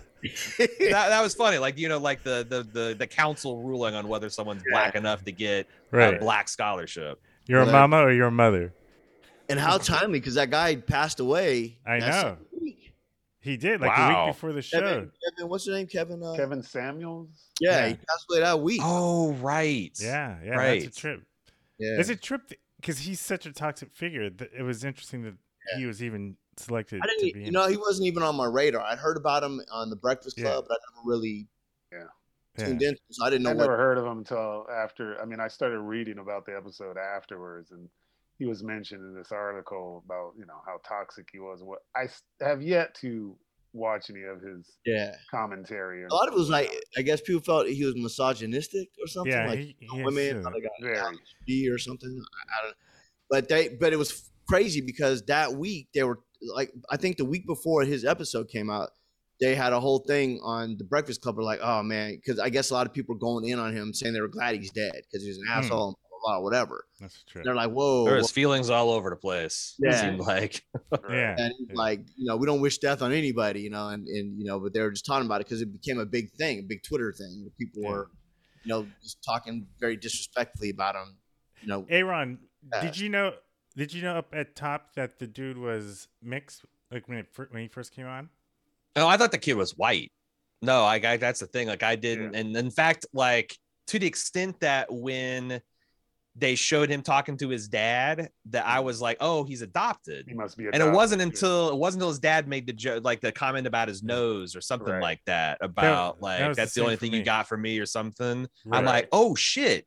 that, 0.57 0.89
that 0.89 1.21
was 1.21 1.33
funny. 1.33 1.57
Like 1.57 1.77
you 1.77 1.89
know, 1.89 1.97
like 1.97 2.23
the 2.23 2.45
the 2.47 2.63
the, 2.63 2.95
the 2.95 3.07
council 3.07 3.61
ruling 3.61 3.95
on 3.95 4.07
whether 4.07 4.29
someone's 4.29 4.63
black 4.69 4.95
enough 4.95 5.23
to 5.25 5.31
get 5.31 5.67
a 5.93 6.17
black 6.19 6.49
scholarship. 6.49 7.19
Your 7.47 7.63
Right. 7.63 7.71
mama 7.71 7.97
or 7.97 8.11
your 8.11 8.31
mother? 8.31 8.73
And 9.49 9.59
how 9.59 9.77
timely, 9.77 10.19
because 10.19 10.35
that 10.35 10.49
guy 10.49 10.75
passed 10.75 11.19
away. 11.19 11.77
I 11.85 11.99
that 11.99 12.25
know. 12.25 12.37
Same 13.43 13.51
week. 13.51 13.61
He 13.61 13.67
did 13.67 13.81
like 13.81 13.97
a 13.97 14.07
week 14.25 14.33
before 14.35 14.53
the 14.53 14.61
show. 14.61 14.79
Kevin, 14.79 15.11
Kevin, 15.37 15.49
what's 15.49 15.65
your 15.67 15.75
name? 15.75 15.87
Kevin. 15.87 16.23
Uh, 16.23 16.33
Kevin 16.35 16.63
Samuels. 16.63 17.29
Yeah, 17.59 17.71
Yeah. 17.71 17.87
he 17.89 17.93
passed 17.95 18.25
away 18.29 18.39
that 18.41 18.59
week. 18.59 18.81
Oh 18.83 19.33
right. 19.33 19.91
Yeah, 19.99 20.37
yeah, 20.43 20.51
Right. 20.55 20.83
that's 20.83 20.97
a 20.97 20.99
trip. 20.99 21.23
yeah. 21.77 21.99
It's 21.99 22.09
a 22.09 22.15
trip 22.15 22.51
because 22.79 22.99
he's 22.99 23.19
such 23.19 23.45
a 23.45 23.53
toxic 23.53 23.91
figure. 23.93 24.29
That 24.29 24.51
it 24.57 24.63
was 24.63 24.83
interesting 24.83 25.23
that 25.23 25.33
he 25.77 25.85
was 25.85 26.01
even 26.03 26.37
selected 26.57 27.01
I 27.03 27.07
didn't, 27.07 27.33
be. 27.33 27.39
you 27.41 27.45
in 27.47 27.53
know, 27.53 27.67
he 27.67 27.77
wasn't 27.77 28.07
even 28.07 28.23
on 28.23 28.35
my 28.35 28.45
radar. 28.45 28.81
I'd 28.81 28.97
heard 28.99 29.17
about 29.17 29.43
him 29.43 29.61
on 29.71 29.89
the 29.89 29.95
Breakfast 29.95 30.37
Yeah. 30.37 30.45
Club, 30.45 30.65
but 30.67 30.75
I 30.81 30.95
never 30.95 31.09
really 31.09 31.47
Yeah. 31.91 32.07
tuned 32.57 32.81
in, 32.81 32.95
so 33.09 33.25
I 33.25 33.29
didn't 33.29 33.43
know 33.43 33.51
I 33.51 33.53
what. 33.53 33.61
never 33.61 33.77
heard 33.77 33.97
of 33.97 34.05
him 34.05 34.17
until 34.19 34.67
after. 34.69 35.19
I 35.21 35.25
mean, 35.25 35.39
I 35.39 35.47
started 35.47 35.79
reading 35.79 36.17
about 36.19 36.45
the 36.45 36.55
episode 36.55 36.97
afterwards, 36.97 37.71
and 37.71 37.89
he 38.41 38.47
was 38.47 38.63
mentioned 38.63 39.01
in 39.01 39.13
this 39.15 39.31
article 39.31 40.01
about 40.03 40.33
you 40.35 40.47
know 40.47 40.59
how 40.65 40.77
toxic 40.83 41.27
he 41.31 41.37
was. 41.37 41.61
What 41.61 41.79
I 41.95 42.07
have 42.43 42.63
yet 42.63 42.95
to 43.01 43.37
watch 43.71 44.09
any 44.09 44.23
of 44.23 44.41
his 44.41 44.65
Yeah, 44.83 45.13
commentary. 45.29 46.01
or 46.03 46.07
a 46.07 46.13
lot 46.15 46.27
of 46.27 46.33
it 46.33 46.37
was 46.39 46.49
anything 46.51 46.73
like, 46.73 46.83
I 46.97 47.01
guess 47.03 47.21
people 47.21 47.43
felt 47.43 47.67
he 47.67 47.85
was 47.85 47.95
misogynistic 47.95 48.87
or 48.99 49.05
something. 49.07 49.31
Yeah, 49.31 49.45
like 49.47 49.59
he- 49.59 49.75
you 49.79 49.87
know, 49.89 49.97
he 49.97 50.03
women, 50.05 50.37
is, 50.37 50.43
how 50.43 50.49
they 50.51 50.59
got 50.59 50.71
Very. 50.81 51.17
B 51.45 51.69
or 51.69 51.77
something. 51.77 52.09
I, 52.09 52.59
I 52.59 52.65
don't. 52.65 52.75
But 53.29 53.47
they, 53.47 53.69
but 53.79 53.93
it 53.93 53.97
was 53.97 54.31
crazy 54.49 54.81
because 54.81 55.21
that 55.27 55.53
week 55.53 55.89
they 55.93 56.01
were 56.01 56.17
like, 56.55 56.71
I 56.89 56.97
think 56.97 57.17
the 57.17 57.25
week 57.25 57.45
before 57.45 57.83
his 57.83 58.05
episode 58.05 58.49
came 58.49 58.71
out, 58.71 58.89
they 59.39 59.53
had 59.53 59.71
a 59.71 59.79
whole 59.79 59.99
thing 59.99 60.39
on 60.43 60.77
the 60.79 60.83
Breakfast 60.83 61.21
Club. 61.21 61.37
Were 61.37 61.43
like, 61.43 61.59
oh 61.61 61.83
man, 61.83 62.15
because 62.15 62.39
I 62.39 62.49
guess 62.49 62.71
a 62.71 62.73
lot 62.73 62.87
of 62.87 62.93
people 62.93 63.13
were 63.13 63.19
going 63.19 63.47
in 63.47 63.59
on 63.59 63.71
him 63.71 63.93
saying 63.93 64.13
they 64.15 64.19
were 64.21 64.27
glad 64.27 64.55
he's 64.55 64.71
dead 64.71 64.93
because 65.03 65.21
he 65.23 65.29
was 65.29 65.37
an 65.37 65.45
Hmm. 65.47 65.59
asshole 65.59 65.87
and 65.89 65.95
blah, 66.21 66.33
blah, 66.33 66.39
blah, 66.39 66.43
whatever. 66.43 66.85
That's 66.99 67.23
true. 67.23 67.41
They're 67.43 67.55
like, 67.55 67.71
whoa. 67.71 68.05
There 68.05 68.13
whoa. 68.13 68.19
was 68.19 68.31
feelings 68.31 68.69
all 68.69 68.91
over 68.91 69.09
the 69.09 69.15
place. 69.15 69.75
It 69.79 69.91
Yeah. 69.91 70.01
seemed 70.01 70.19
like. 70.19 70.63
Yeah, 71.09 71.35
and 71.37 71.53
like 71.73 72.01
you 72.17 72.25
know 72.25 72.35
we 72.37 72.45
don't 72.45 72.59
wish 72.61 72.77
death 72.77 73.01
on 73.01 73.11
anybody 73.13 73.61
you 73.61 73.69
know 73.69 73.87
and, 73.89 74.05
and 74.07 74.37
you 74.37 74.45
know 74.45 74.59
but 74.59 74.73
they 74.73 74.81
were 74.81 74.91
just 74.91 75.05
talking 75.05 75.25
about 75.25 75.39
it 75.41 75.45
because 75.47 75.61
it 75.61 75.71
became 75.71 75.99
a 75.99 76.05
big 76.05 76.31
thing 76.31 76.59
a 76.59 76.61
big 76.61 76.83
twitter 76.83 77.13
thing 77.13 77.49
people 77.57 77.81
Yeah. 77.81 77.89
were 77.89 78.09
you 78.63 78.69
know 78.69 78.87
just 79.01 79.23
talking 79.23 79.67
very 79.79 79.95
disrespectfully 79.95 80.69
about 80.69 80.95
him 80.95 81.17
you 81.61 81.67
know 81.69 81.85
Aaron, 81.89 82.39
Yeah. 82.73 82.81
did 82.81 82.97
you 82.97 83.09
know? 83.09 83.33
Did 83.75 83.93
you 83.93 84.01
know 84.03 84.15
up 84.17 84.33
at 84.33 84.55
top 84.55 84.95
that 84.95 85.17
the 85.19 85.27
dude 85.27 85.57
was 85.57 86.07
mixed? 86.21 86.65
Like 86.91 87.07
when 87.07 87.19
it 87.19 87.27
when 87.51 87.61
he 87.63 87.67
first 87.69 87.93
came 87.93 88.05
on. 88.05 88.29
No, 88.97 89.07
I 89.07 89.15
thought 89.17 89.31
the 89.31 89.37
kid 89.37 89.53
was 89.55 89.77
white. 89.77 90.11
No, 90.61 90.83
I, 90.83 90.95
I 90.95 91.17
that's 91.17 91.39
the 91.39 91.47
thing. 91.47 91.67
Like 91.67 91.83
I 91.83 91.95
didn't, 91.95 92.35
and 92.35 92.55
in 92.55 92.69
fact, 92.69 93.05
like 93.13 93.57
to 93.87 93.97
the 93.97 94.07
extent 94.07 94.59
that 94.59 94.91
when 94.91 95.61
they 96.35 96.55
showed 96.55 96.89
him 96.89 97.01
talking 97.01 97.35
to 97.37 97.49
his 97.49 97.67
dad, 97.67 98.29
that 98.51 98.65
I 98.65 98.79
was 98.79 99.01
like, 99.01 99.17
oh, 99.19 99.43
he's 99.43 99.61
adopted. 99.61 100.25
He 100.27 100.33
must 100.33 100.57
be. 100.57 100.65
And 100.71 100.81
it 100.81 100.89
wasn't 100.91 101.21
until 101.21 101.69
it 101.69 101.75
wasn't 101.77 102.01
until 102.01 102.09
his 102.09 102.19
dad 102.19 102.47
made 102.47 102.65
the 102.67 102.73
joke, 102.73 103.03
like 103.03 103.19
the 103.19 103.31
comment 103.33 103.67
about 103.67 103.87
his 103.89 104.01
nose 104.01 104.55
or 104.55 104.61
something 104.61 104.93
Right. 104.93 105.01
like 105.01 105.21
that. 105.25 105.57
About 105.61 106.15
that 106.17 106.21
like 106.23 106.47
was 106.47 106.55
the 106.57 106.61
that's 106.61 106.73
the, 106.73 106.79
same 106.79 106.85
only 106.85 106.95
thing 106.95 107.11
me. 107.11 107.17
you 107.19 107.23
got 107.25 107.47
from 107.49 107.61
me 107.61 107.77
or 107.79 107.85
something. 107.85 108.47
Right. 108.65 108.77
I'm 108.77 108.85
like, 108.85 109.09
oh 109.11 109.35
shit, 109.35 109.85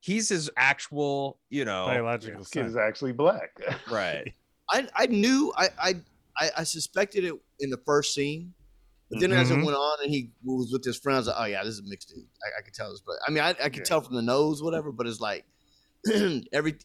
he's 0.00 0.28
his 0.28 0.50
actual, 0.58 1.38
you 1.48 1.64
know, 1.64 1.86
Biological 1.86 2.40
This 2.40 2.48
kid 2.48 2.66
is 2.66 2.76
actually 2.76 3.12
black. 3.12 3.50
right. 3.90 4.30
i 4.70 4.86
i 4.94 5.06
knew 5.06 5.52
i 5.56 5.68
i 5.82 5.94
i, 6.38 6.50
I 6.58 6.62
suspected 6.64 7.24
it 7.24 7.34
in 7.60 7.70
the 7.70 7.80
first 7.86 8.14
scene 8.14 8.52
but 9.10 9.20
then 9.20 9.32
as 9.32 9.50
it 9.50 9.54
Mhm. 9.58 9.64
went 9.66 9.76
on 9.76 9.98
and 10.02 10.10
he 10.10 10.30
was 10.44 10.70
with 10.72 10.84
his 10.84 10.96
friends 10.98 11.26
like, 11.26 11.36
oh 11.38 11.44
yeah 11.44 11.62
this 11.64 11.74
is 11.74 11.80
a 11.80 11.88
mixed 11.88 12.08
dude 12.10 12.24
i, 12.44 12.58
I 12.60 12.62
could 12.62 12.72
tell 12.72 12.90
this 12.90 13.02
but 13.04 13.16
i 13.26 13.30
mean 13.30 13.42
i, 13.42 13.50
I 13.50 13.68
could 13.68 13.78
Yeah. 13.78 13.82
tell 13.84 14.00
from 14.00 14.14
the 14.16 14.22
nose 14.22 14.62
whatever 14.62 14.92
but 14.92 15.06
it's 15.06 15.20
like 15.20 15.44
every 16.52 16.76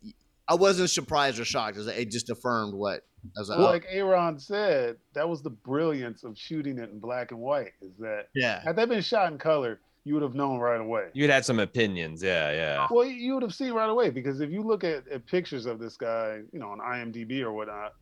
i 0.48 0.56
wasn't 0.56 0.90
surprised 0.90 1.40
or 1.40 1.46
shocked 1.46 1.78
it, 1.78 1.82
like, 1.82 1.98
it 1.98 2.12
just 2.12 2.30
affirmed 2.30 2.74
what 2.74 3.04
i 3.36 3.40
was 3.40 3.50
like, 3.50 3.58
Well, 3.58 3.68
oh, 3.68 3.72
like 3.72 3.86
Aaron 3.90 4.40
said, 4.40 4.98
that 5.14 5.28
was 5.28 5.42
the 5.42 5.50
brilliance 5.50 6.24
of 6.24 6.38
shooting 6.38 6.78
it 6.78 6.90
in 6.90 7.00
black 7.00 7.32
and 7.32 7.40
white. 7.40 7.74
Is 7.82 7.98
that 8.00 8.28
yeah 8.34 8.62
had 8.64 8.76
that 8.76 8.90
been 8.90 9.02
shot 9.02 9.32
in 9.32 9.38
color, 9.38 9.80
you 10.08 10.14
would 10.14 10.24
have 10.24 10.36
known 10.36 10.60
right 10.60 10.80
away. 10.80 11.08
You'd 11.14 11.30
had 11.30 11.44
some 11.44 11.60
opinions, 11.60 12.24
yeah, 12.24 12.52
yeah. 12.52 12.88
Well, 12.90 13.06
you 13.06 13.34
would 13.34 13.44
have 13.44 13.54
seen 13.54 13.74
right 13.74 13.90
away 13.90 14.10
because 14.10 14.40
if 14.40 14.50
you 14.50 14.62
look 14.62 14.86
at, 14.86 15.06
at 15.10 15.26
pictures 15.26 15.66
of 15.66 15.80
this 15.80 15.98
guy, 15.98 16.40
you 16.54 16.60
know, 16.60 16.70
on 16.70 16.80
IMDb 16.80 17.42
or 17.42 17.52
whatnot, 17.52 17.94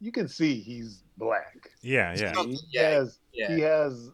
you 0.00 0.10
can 0.10 0.26
see 0.26 0.58
he's 0.60 1.02
black. 1.18 1.70
Yeah, 1.82 2.14
yeah. 2.16 2.32
He 2.44 2.58
yeah, 2.72 2.90
has 2.90 3.18
yeah. 3.34 3.54
he 3.54 3.60
has 3.60 4.10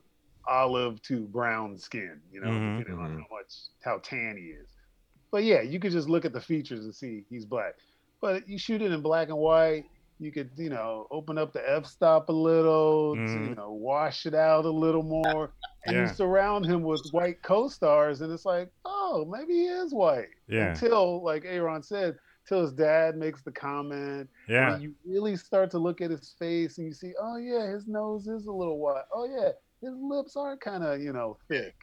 olive 0.48 1.00
to 1.02 1.20
brown 1.20 1.78
skin, 1.78 2.20
you 2.32 2.40
know, 2.40 2.48
Mhm, 2.48 2.78
depending 2.78 3.04
on 3.04 3.10
mhm. 3.12 3.20
how 3.20 3.36
much 3.36 3.54
how 3.84 3.98
tan 3.98 4.36
he 4.36 4.46
is. 4.46 4.68
But 5.30 5.44
yeah, 5.44 5.60
you 5.62 5.78
could 5.80 5.92
just 5.92 6.08
look 6.08 6.24
at 6.24 6.32
the 6.32 6.40
features 6.40 6.84
and 6.84 6.94
see 6.94 7.24
he's 7.28 7.44
black. 7.44 7.74
But 8.20 8.48
you 8.48 8.58
shoot 8.58 8.80
it 8.82 8.92
in 8.92 9.02
black 9.02 9.28
and 9.28 9.36
white, 9.38 9.84
you 10.18 10.32
could, 10.32 10.50
you 10.56 10.70
know, 10.70 11.06
open 11.10 11.36
up 11.36 11.52
the 11.52 11.68
f 11.70 11.84
stop 11.86 12.28
a 12.30 12.32
little, 12.32 13.14
to, 13.16 13.20
you 13.20 13.26
Mhm. 13.26 13.56
know, 13.56 13.72
wash 13.72 14.24
it 14.24 14.34
out 14.34 14.64
a 14.64 14.70
little 14.70 15.02
more, 15.02 15.52
and 15.84 15.94
Yeah. 15.94 16.08
you 16.08 16.14
surround 16.14 16.64
him 16.64 16.82
with 16.82 17.02
white 17.12 17.42
co-stars, 17.42 18.22
and 18.22 18.32
it's 18.32 18.46
like, 18.46 18.70
oh, 18.86 19.26
maybe 19.26 19.52
he 19.52 19.66
is 19.66 19.92
white. 19.92 20.30
Yeah. 20.48 20.70
Until, 20.70 21.22
like 21.22 21.44
Aaron 21.44 21.82
said, 21.82 22.16
till 22.48 22.62
his 22.62 22.72
dad 22.72 23.16
makes 23.18 23.42
the 23.42 23.52
comment, 23.52 24.30
Yeah. 24.48 24.74
and 24.74 24.82
you 24.82 24.94
really 25.04 25.36
start 25.36 25.70
to 25.72 25.78
look 25.78 26.00
at 26.00 26.10
his 26.10 26.30
face 26.38 26.78
and 26.78 26.86
you 26.86 26.94
see, 26.94 27.12
oh 27.20 27.36
yeah, 27.36 27.66
his 27.66 27.86
nose 27.86 28.26
is 28.28 28.46
a 28.46 28.52
little 28.52 28.78
white. 28.78 29.04
Oh 29.12 29.24
yeah, 29.26 29.50
his 29.82 29.94
lips 29.98 30.36
are 30.36 30.56
kind 30.56 30.82
of, 30.82 31.00
you 31.02 31.12
know, 31.12 31.36
thick. 31.48 31.74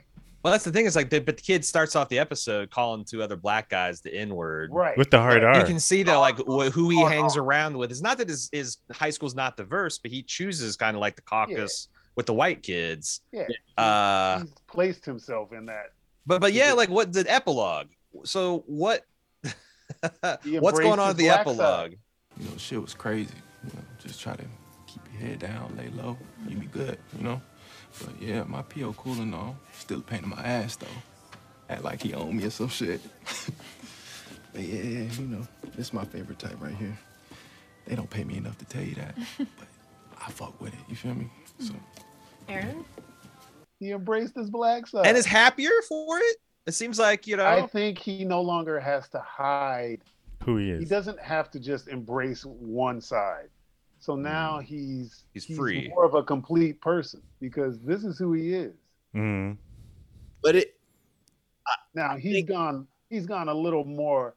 Well, 0.43 0.51
that's 0.51 0.65
the 0.65 0.71
thing. 0.71 0.85
Is 0.85 0.95
like, 0.95 1.09
the, 1.09 1.19
but 1.19 1.37
the 1.37 1.41
kid 1.41 1.63
starts 1.63 1.95
off 1.95 2.09
the 2.09 2.19
episode 2.19 2.69
calling 2.69 3.05
two 3.05 3.23
other 3.23 3.37
black 3.37 3.69
guys 3.69 4.01
the 4.01 4.13
N 4.13 4.35
word. 4.35 4.71
Right. 4.73 4.97
With 4.97 5.09
the 5.09 5.19
hard 5.19 5.43
R. 5.43 5.57
You 5.59 5.65
can 5.65 5.79
see 5.79 6.03
that, 6.03 6.15
like, 6.17 6.37
wh- 6.37 6.67
who 6.69 6.89
he 6.89 6.99
Hard 6.99 7.13
hangs 7.13 7.37
R. 7.37 7.43
around 7.43 7.77
with. 7.77 7.91
It's 7.91 8.01
not 8.01 8.17
that 8.17 8.27
his, 8.27 8.49
his 8.51 8.77
high 8.91 9.09
school's 9.09 9.35
not 9.35 9.55
diverse, 9.55 9.97
but 9.97 10.11
he 10.11 10.21
chooses 10.21 10.75
kind 10.75 10.97
of 10.97 11.01
like 11.01 11.15
the 11.15 11.21
caucus 11.21 11.87
with 12.15 12.25
the 12.25 12.33
white 12.33 12.61
kids. 12.61 13.21
Yeah. 13.31 13.47
Uh, 13.77 14.39
He's 14.41 14.53
placed 14.67 15.05
himself 15.05 15.53
in 15.53 15.65
that. 15.67 15.93
but 16.25 16.41
but 16.41 16.51
yeah, 16.53 16.73
like 16.73 16.89
what 16.89 17.13
the 17.13 17.25
epilogue. 17.27 17.87
So 18.25 18.63
what? 18.67 19.05
What's 20.43 20.79
going 20.79 20.99
on 20.99 21.07
with 21.09 21.17
the 21.17 21.29
epilogue? 21.29 21.57
side. 21.91 21.97
You 22.37 22.49
know, 22.49 22.57
shit 22.57 22.81
was 22.81 22.93
crazy. 22.93 23.33
You 23.63 23.71
know, 23.73 23.81
just 23.99 24.19
try 24.21 24.35
to 24.35 24.43
keep 24.87 25.01
your 25.13 25.21
head 25.29 25.39
down, 25.39 25.73
lay 25.77 25.87
low, 25.89 26.17
you 26.47 26.57
be 26.57 26.65
good, 26.65 26.97
you 27.17 27.23
know? 27.23 27.41
But 27.99 28.21
yeah, 28.21 28.43
my 28.43 28.61
PO 28.63 28.93
cool 28.93 29.21
and 29.21 29.33
all. 29.33 29.55
Still 29.77 29.99
a 29.99 30.01
pain 30.01 30.23
in 30.23 30.29
my 30.29 30.41
ass 30.41 30.75
though. 30.75 30.87
Act 31.69 31.83
like 31.83 32.01
he 32.01 32.13
owned 32.13 32.37
me 32.37 32.45
or 32.45 32.49
some 32.49 32.69
shit. 32.69 33.01
but 34.53 34.61
yeah, 34.61 34.81
yeah, 34.81 35.11
you 35.11 35.27
know, 35.27 35.47
this 35.75 35.87
is 35.87 35.93
my 35.93 36.05
favorite 36.05 36.39
type 36.39 36.57
right 36.59 36.75
here. 36.75 36.97
They 37.85 37.95
don't 37.95 38.09
pay 38.09 38.23
me 38.23 38.37
enough 38.37 38.57
to 38.59 38.65
tell 38.65 38.83
you 38.83 38.95
that. 38.95 39.15
but 39.37 39.67
I 40.25 40.31
fuck 40.31 40.59
with 40.61 40.73
it, 40.73 40.79
you 40.89 40.95
feel 40.95 41.15
me? 41.15 41.29
So 41.59 41.73
Aaron? 42.47 42.85
He 43.79 43.91
embraced 43.91 44.35
his 44.35 44.49
black 44.49 44.87
side. 44.87 45.05
And 45.05 45.17
is 45.17 45.25
happier 45.25 45.71
for 45.87 46.17
it. 46.19 46.37
It 46.65 46.73
seems 46.73 46.97
like 46.97 47.27
you 47.27 47.35
know. 47.35 47.45
I 47.45 47.67
think 47.67 47.99
he 47.99 48.23
no 48.23 48.41
longer 48.41 48.79
has 48.79 49.09
to 49.09 49.19
hide. 49.19 50.01
Who 50.43 50.57
he 50.57 50.71
is. 50.71 50.79
He 50.79 50.85
doesn't 50.85 51.19
have 51.19 51.51
to 51.51 51.59
just 51.59 51.87
embrace 51.87 52.45
one 52.45 53.01
side. 53.01 53.49
So 54.03 54.17
now 54.17 54.59
he's 54.59 55.23
He's 55.33 55.45
free. 55.45 55.87
more 55.95 56.03
of 56.03 56.13
a 56.13 56.21
complete 56.23 56.81
person 56.81 57.21
because 57.39 57.79
this 57.79 58.03
is 58.03 58.17
who 58.17 58.33
he 58.33 58.53
is. 58.53 58.73
Mhm. 59.15 59.57
but 60.41 60.55
it 60.57 60.75
Now 61.95 62.17
he's 62.17 62.43
gone. 62.43 62.85
He's 63.09 63.25
gone 63.25 63.47
a 63.47 63.53
little 63.53 63.85
more 63.85 64.35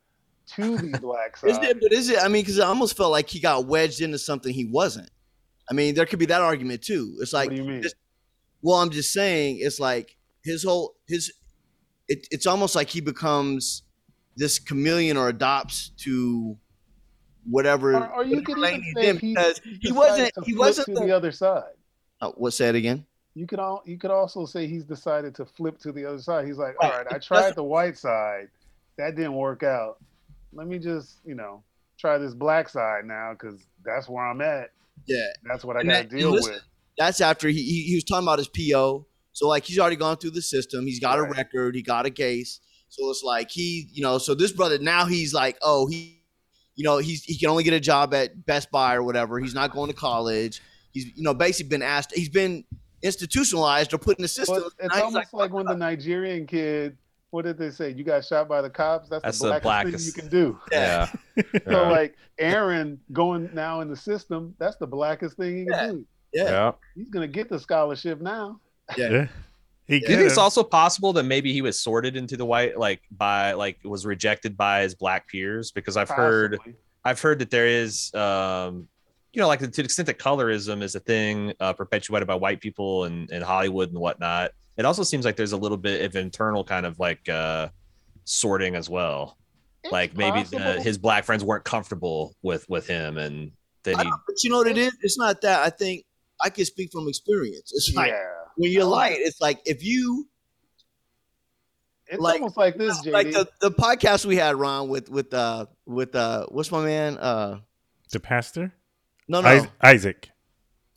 to 0.55 0.77
the 0.79 0.99
black 1.03 1.37
Is 1.45 1.57
side. 1.57 1.65
it? 1.65 1.81
But 1.81 1.93
is 1.93 2.09
it? 2.11 2.19
I 2.23 2.29
mean, 2.29 2.43
because 2.43 2.59
it 2.59 2.63
almost 2.65 2.97
felt 2.97 3.11
like 3.11 3.29
he 3.29 3.41
got 3.41 3.67
wedged 3.67 4.03
into 4.03 4.19
something 4.21 4.55
he 4.55 4.67
wasn't. 4.67 5.11
I 5.69 5.75
mean, 5.75 5.97
there 5.97 6.07
could 6.07 6.21
be 6.21 6.27
that 6.27 6.43
argument 6.43 6.83
too. 6.83 7.17
It's 7.21 7.33
like, 7.33 7.49
what 7.49 7.57
do 7.57 7.63
you 7.65 7.69
mean? 7.69 7.83
just- 7.83 7.97
well, 8.63 8.77
I'm 8.77 8.91
just 8.91 9.13
saying, 9.13 9.59
it's 9.61 9.81
like 9.81 10.17
his 10.45 10.63
whole 10.63 10.95
his. 11.09 11.33
It, 12.07 12.29
it's 12.31 12.47
almost 12.47 12.77
like 12.77 12.89
he 12.89 13.01
becomes 13.01 13.83
this 14.37 14.61
chameleon 14.61 15.17
or 15.17 15.29
adopts 15.29 15.89
to 16.05 16.57
whatever. 17.49 17.97
Or, 17.97 18.13
or 18.13 18.25
you 18.25 18.43
could 18.43 18.59
even 18.59 18.83
say 18.95 19.17
he, 19.17 19.35
because 19.35 19.61
he 19.81 19.93
wasn't. 19.93 20.33
He 20.45 20.55
wasn't 20.55 20.95
the. 20.95 21.07
the 21.07 21.11
other 21.11 21.33
side. 21.33 21.75
Uh, 22.21 22.33
what's 22.37 22.59
that 22.59 22.75
again? 22.75 23.05
You 23.35 23.47
could 23.47 23.59
all 23.59 23.83
you 23.85 23.99
could 23.99 24.11
also 24.11 24.47
say 24.47 24.67
he's 24.67 24.85
decided 24.85 25.35
to 25.35 25.45
flip 25.45 25.79
to 25.81 25.93
the 25.93 26.07
other 26.07 26.21
side. 26.21 26.47
He's 26.47 26.59
like, 26.59 26.75
all 26.81 26.91
right, 26.91 27.07
I 27.11 27.19
tried 27.19 27.55
the 27.55 27.65
white 27.65 27.99
side, 27.99 28.49
that 28.97 29.15
didn't 29.15 29.35
work 29.35 29.63
out. 29.63 29.99
Let 30.53 30.67
me 30.67 30.79
just 30.79 31.19
you 31.25 31.35
know 31.35 31.63
try 31.99 32.19
this 32.19 32.35
black 32.35 32.69
side 32.69 33.05
now 33.05 33.33
because 33.33 33.61
that's 33.85 34.09
where 34.09 34.25
I'm 34.25 34.41
at. 34.41 34.71
Yeah, 35.07 35.27
That's 35.45 35.65
what 35.65 35.77
I 35.77 35.83
got 35.83 36.11
to 36.11 36.17
deal 36.17 36.31
listen, 36.31 36.55
with. 36.55 36.63
That's 36.99 37.21
after 37.21 37.49
he, 37.49 37.63
he 37.63 37.83
he 37.83 37.95
was 37.95 38.05
talking 38.05 38.25
about 38.25 38.39
his 38.39 38.49
PO. 38.49 39.07
So 39.33 39.49
like 39.49 39.65
he's 39.65 39.79
already 39.79 39.97
gone 39.97 40.17
through 40.17 40.31
the 40.31 40.43
system. 40.43 40.87
He's 40.87 41.01
got 41.01 41.19
a 41.19 41.23
record. 41.23 41.75
He 41.75 41.83
got 41.83 42.07
a 42.07 42.11
case. 42.11 42.61
So 42.89 43.11
it's 43.11 43.23
like 43.23 43.51
he, 43.51 43.89
you 43.93 44.03
know, 44.03 44.17
so 44.19 44.35
this 44.35 44.53
brother 44.53 44.79
now 44.79 45.05
he's 45.05 45.35
like, 45.35 45.59
oh, 45.61 45.87
he, 45.87 46.23
you 46.77 46.85
know, 46.85 46.99
he's 46.99 47.25
he 47.25 47.37
can 47.39 47.49
only 47.49 47.65
get 47.65 47.73
a 47.75 47.81
job 47.81 48.15
at 48.15 48.47
Best 48.47 48.71
Buy 48.71 48.95
or 48.95 49.03
whatever. 49.03 49.39
He's 49.41 49.55
not 49.55 49.73
going 49.73 49.89
to 49.91 49.97
college. 49.97 50.63
He's 50.93 51.07
you 51.17 51.23
know 51.25 51.35
basically 51.35 51.69
been 51.71 51.83
asked. 51.83 52.15
He's 52.15 52.29
been 52.29 52.65
institutionalized 53.03 53.93
or 53.95 53.99
put 53.99 54.19
in 54.19 54.23
the 54.23 54.29
system. 54.29 54.63
But 54.63 54.73
And 54.85 54.93
it's 54.93 55.01
almost 55.01 55.33
like, 55.35 55.53
when 55.53 55.67
the 55.67 55.75
Nigerian 55.75 56.47
kid, 56.47 56.97
what 57.31 57.45
did 57.45 57.59
they 57.59 57.71
say? 57.71 57.91
You 57.93 58.05
got 58.05 58.25
shot 58.25 58.49
by 58.49 58.63
the 58.63 58.71
cops. 58.71 59.09
That's, 59.09 59.23
That's 59.23 59.39
the 59.39 59.55
the 59.55 59.61
blackest, 59.61 60.15
blackest- 60.15 60.17
thing 60.17 60.25
you 60.25 60.31
can 60.31 60.39
do. 60.41 60.59
Yeah. 60.73 61.07
So 61.65 61.71
Yeah. 61.71 61.91
like 61.91 62.17
Aaron 62.39 63.01
going 63.13 63.51
now 63.55 63.81
in 63.81 63.89
the 63.89 63.97
system, 63.97 64.55
that's 64.59 64.77
the 64.77 64.87
blackest 64.87 65.37
thing 65.37 65.59
he 65.59 65.65
can 65.67 65.73
Yeah. 65.75 65.87
do. 65.93 66.07
yeah, 66.33 66.45
yeah. 66.45 66.73
He's 66.95 67.11
gonna 67.11 67.29
get 67.29 67.49
the 67.49 67.59
scholarship 67.59 68.21
now. 68.21 68.61
yeah. 68.97 69.27
Yeah. 69.89 69.95
He 69.95 70.01
Do 70.01 70.13
you 70.13 70.19
think 70.19 70.29
it's 70.29 70.39
also 70.39 70.63
possible 70.63 71.13
that 71.15 71.25
maybe 71.25 71.53
he 71.53 71.63
was 71.63 71.79
sorted 71.79 72.17
into 72.17 72.37
the 72.37 72.45
white, 72.45 72.79
like 72.79 73.03
by 73.11 73.53
like 73.53 73.79
was 73.85 74.05
rejected 74.05 74.57
by 74.57 74.83
his 74.83 74.95
black 74.95 75.29
peers? 75.29 75.71
Because 75.71 75.97
I've 75.97 76.11
heard 76.11 76.59
I've 77.05 77.21
heard 77.21 77.39
that 77.39 77.51
there 77.51 77.69
is, 77.69 78.13
um, 78.15 78.89
you 79.33 79.41
know, 79.41 79.47
like 79.47 79.61
to 79.61 79.69
the 79.69 79.85
extent 79.85 80.07
that 80.07 80.19
colorism 80.19 80.83
is 80.83 80.97
a 80.97 81.01
thing 81.01 81.53
uh, 81.61 81.73
perpetuated 81.73 82.27
by 82.27 82.35
white 82.35 82.61
people 82.61 83.05
and 83.05 83.31
in, 83.31 83.43
Hollywood 83.43 83.91
and 83.91 83.99
whatnot. 83.99 84.51
It 84.77 84.85
also 84.85 85.05
seems 85.05 85.25
like 85.25 85.37
there's 85.37 85.53
a 85.53 85.57
little 85.57 85.77
bit 85.77 86.05
of 86.05 86.17
internal 86.17 86.65
kind 86.65 86.85
of 86.85 86.99
like 86.99 87.29
uh, 87.29 87.69
sorting 88.25 88.75
as 88.75 88.91
well. 88.91 89.39
It's 89.85 89.93
like 89.93 90.17
maybe 90.17 90.43
the, 90.43 90.83
his 90.83 90.99
black 90.99 91.25
friends 91.25 91.45
weren't 91.45 91.65
comfortable 91.65 92.35
with 92.43 92.69
with 92.69 92.89
him, 92.89 93.19
and 93.19 93.53
then 93.85 93.99
he 94.01 94.05
but 94.05 94.43
you 94.43 94.51
know 94.51 94.59
what 94.59 94.67
it 94.67 94.77
is? 94.77 94.97
It's 95.01 95.17
not 95.17 95.41
that. 95.43 95.65
I 95.65 95.71
think 95.71 96.05
I 96.43 96.51
can 96.51 96.65
speak 96.65 96.91
from 96.91 97.07
experience. 97.09 97.73
It's 97.73 97.95
like 97.95 98.11
yeah. 98.11 98.36
When 98.57 98.71
you're 98.71 98.85
light, 98.85 99.17
it's 99.21 99.41
like 99.41 99.61
if 99.67 99.85
you 99.85 100.29
It's 102.09 102.21
like- 102.21 102.41
almost 102.41 102.57
like 102.57 102.77
this, 102.77 102.99
JD. 103.05 103.13
like 103.13 103.31
the, 103.33 103.49
the 103.61 103.71
podcast 103.71 104.25
we 104.27 104.37
had 104.37 104.57
Ron 104.57 104.89
with 104.89 105.09
with 105.09 105.33
uh 105.35 105.67
with 105.87 106.15
uh 106.15 106.47
what's 106.51 106.71
my 106.71 106.85
man 106.85 107.19
uh 107.19 107.61
the 108.13 108.21
pastor. 108.21 108.73
no 109.29 109.41
no 109.41 109.49
Is- 109.51 109.67
Isaac. 109.83 110.31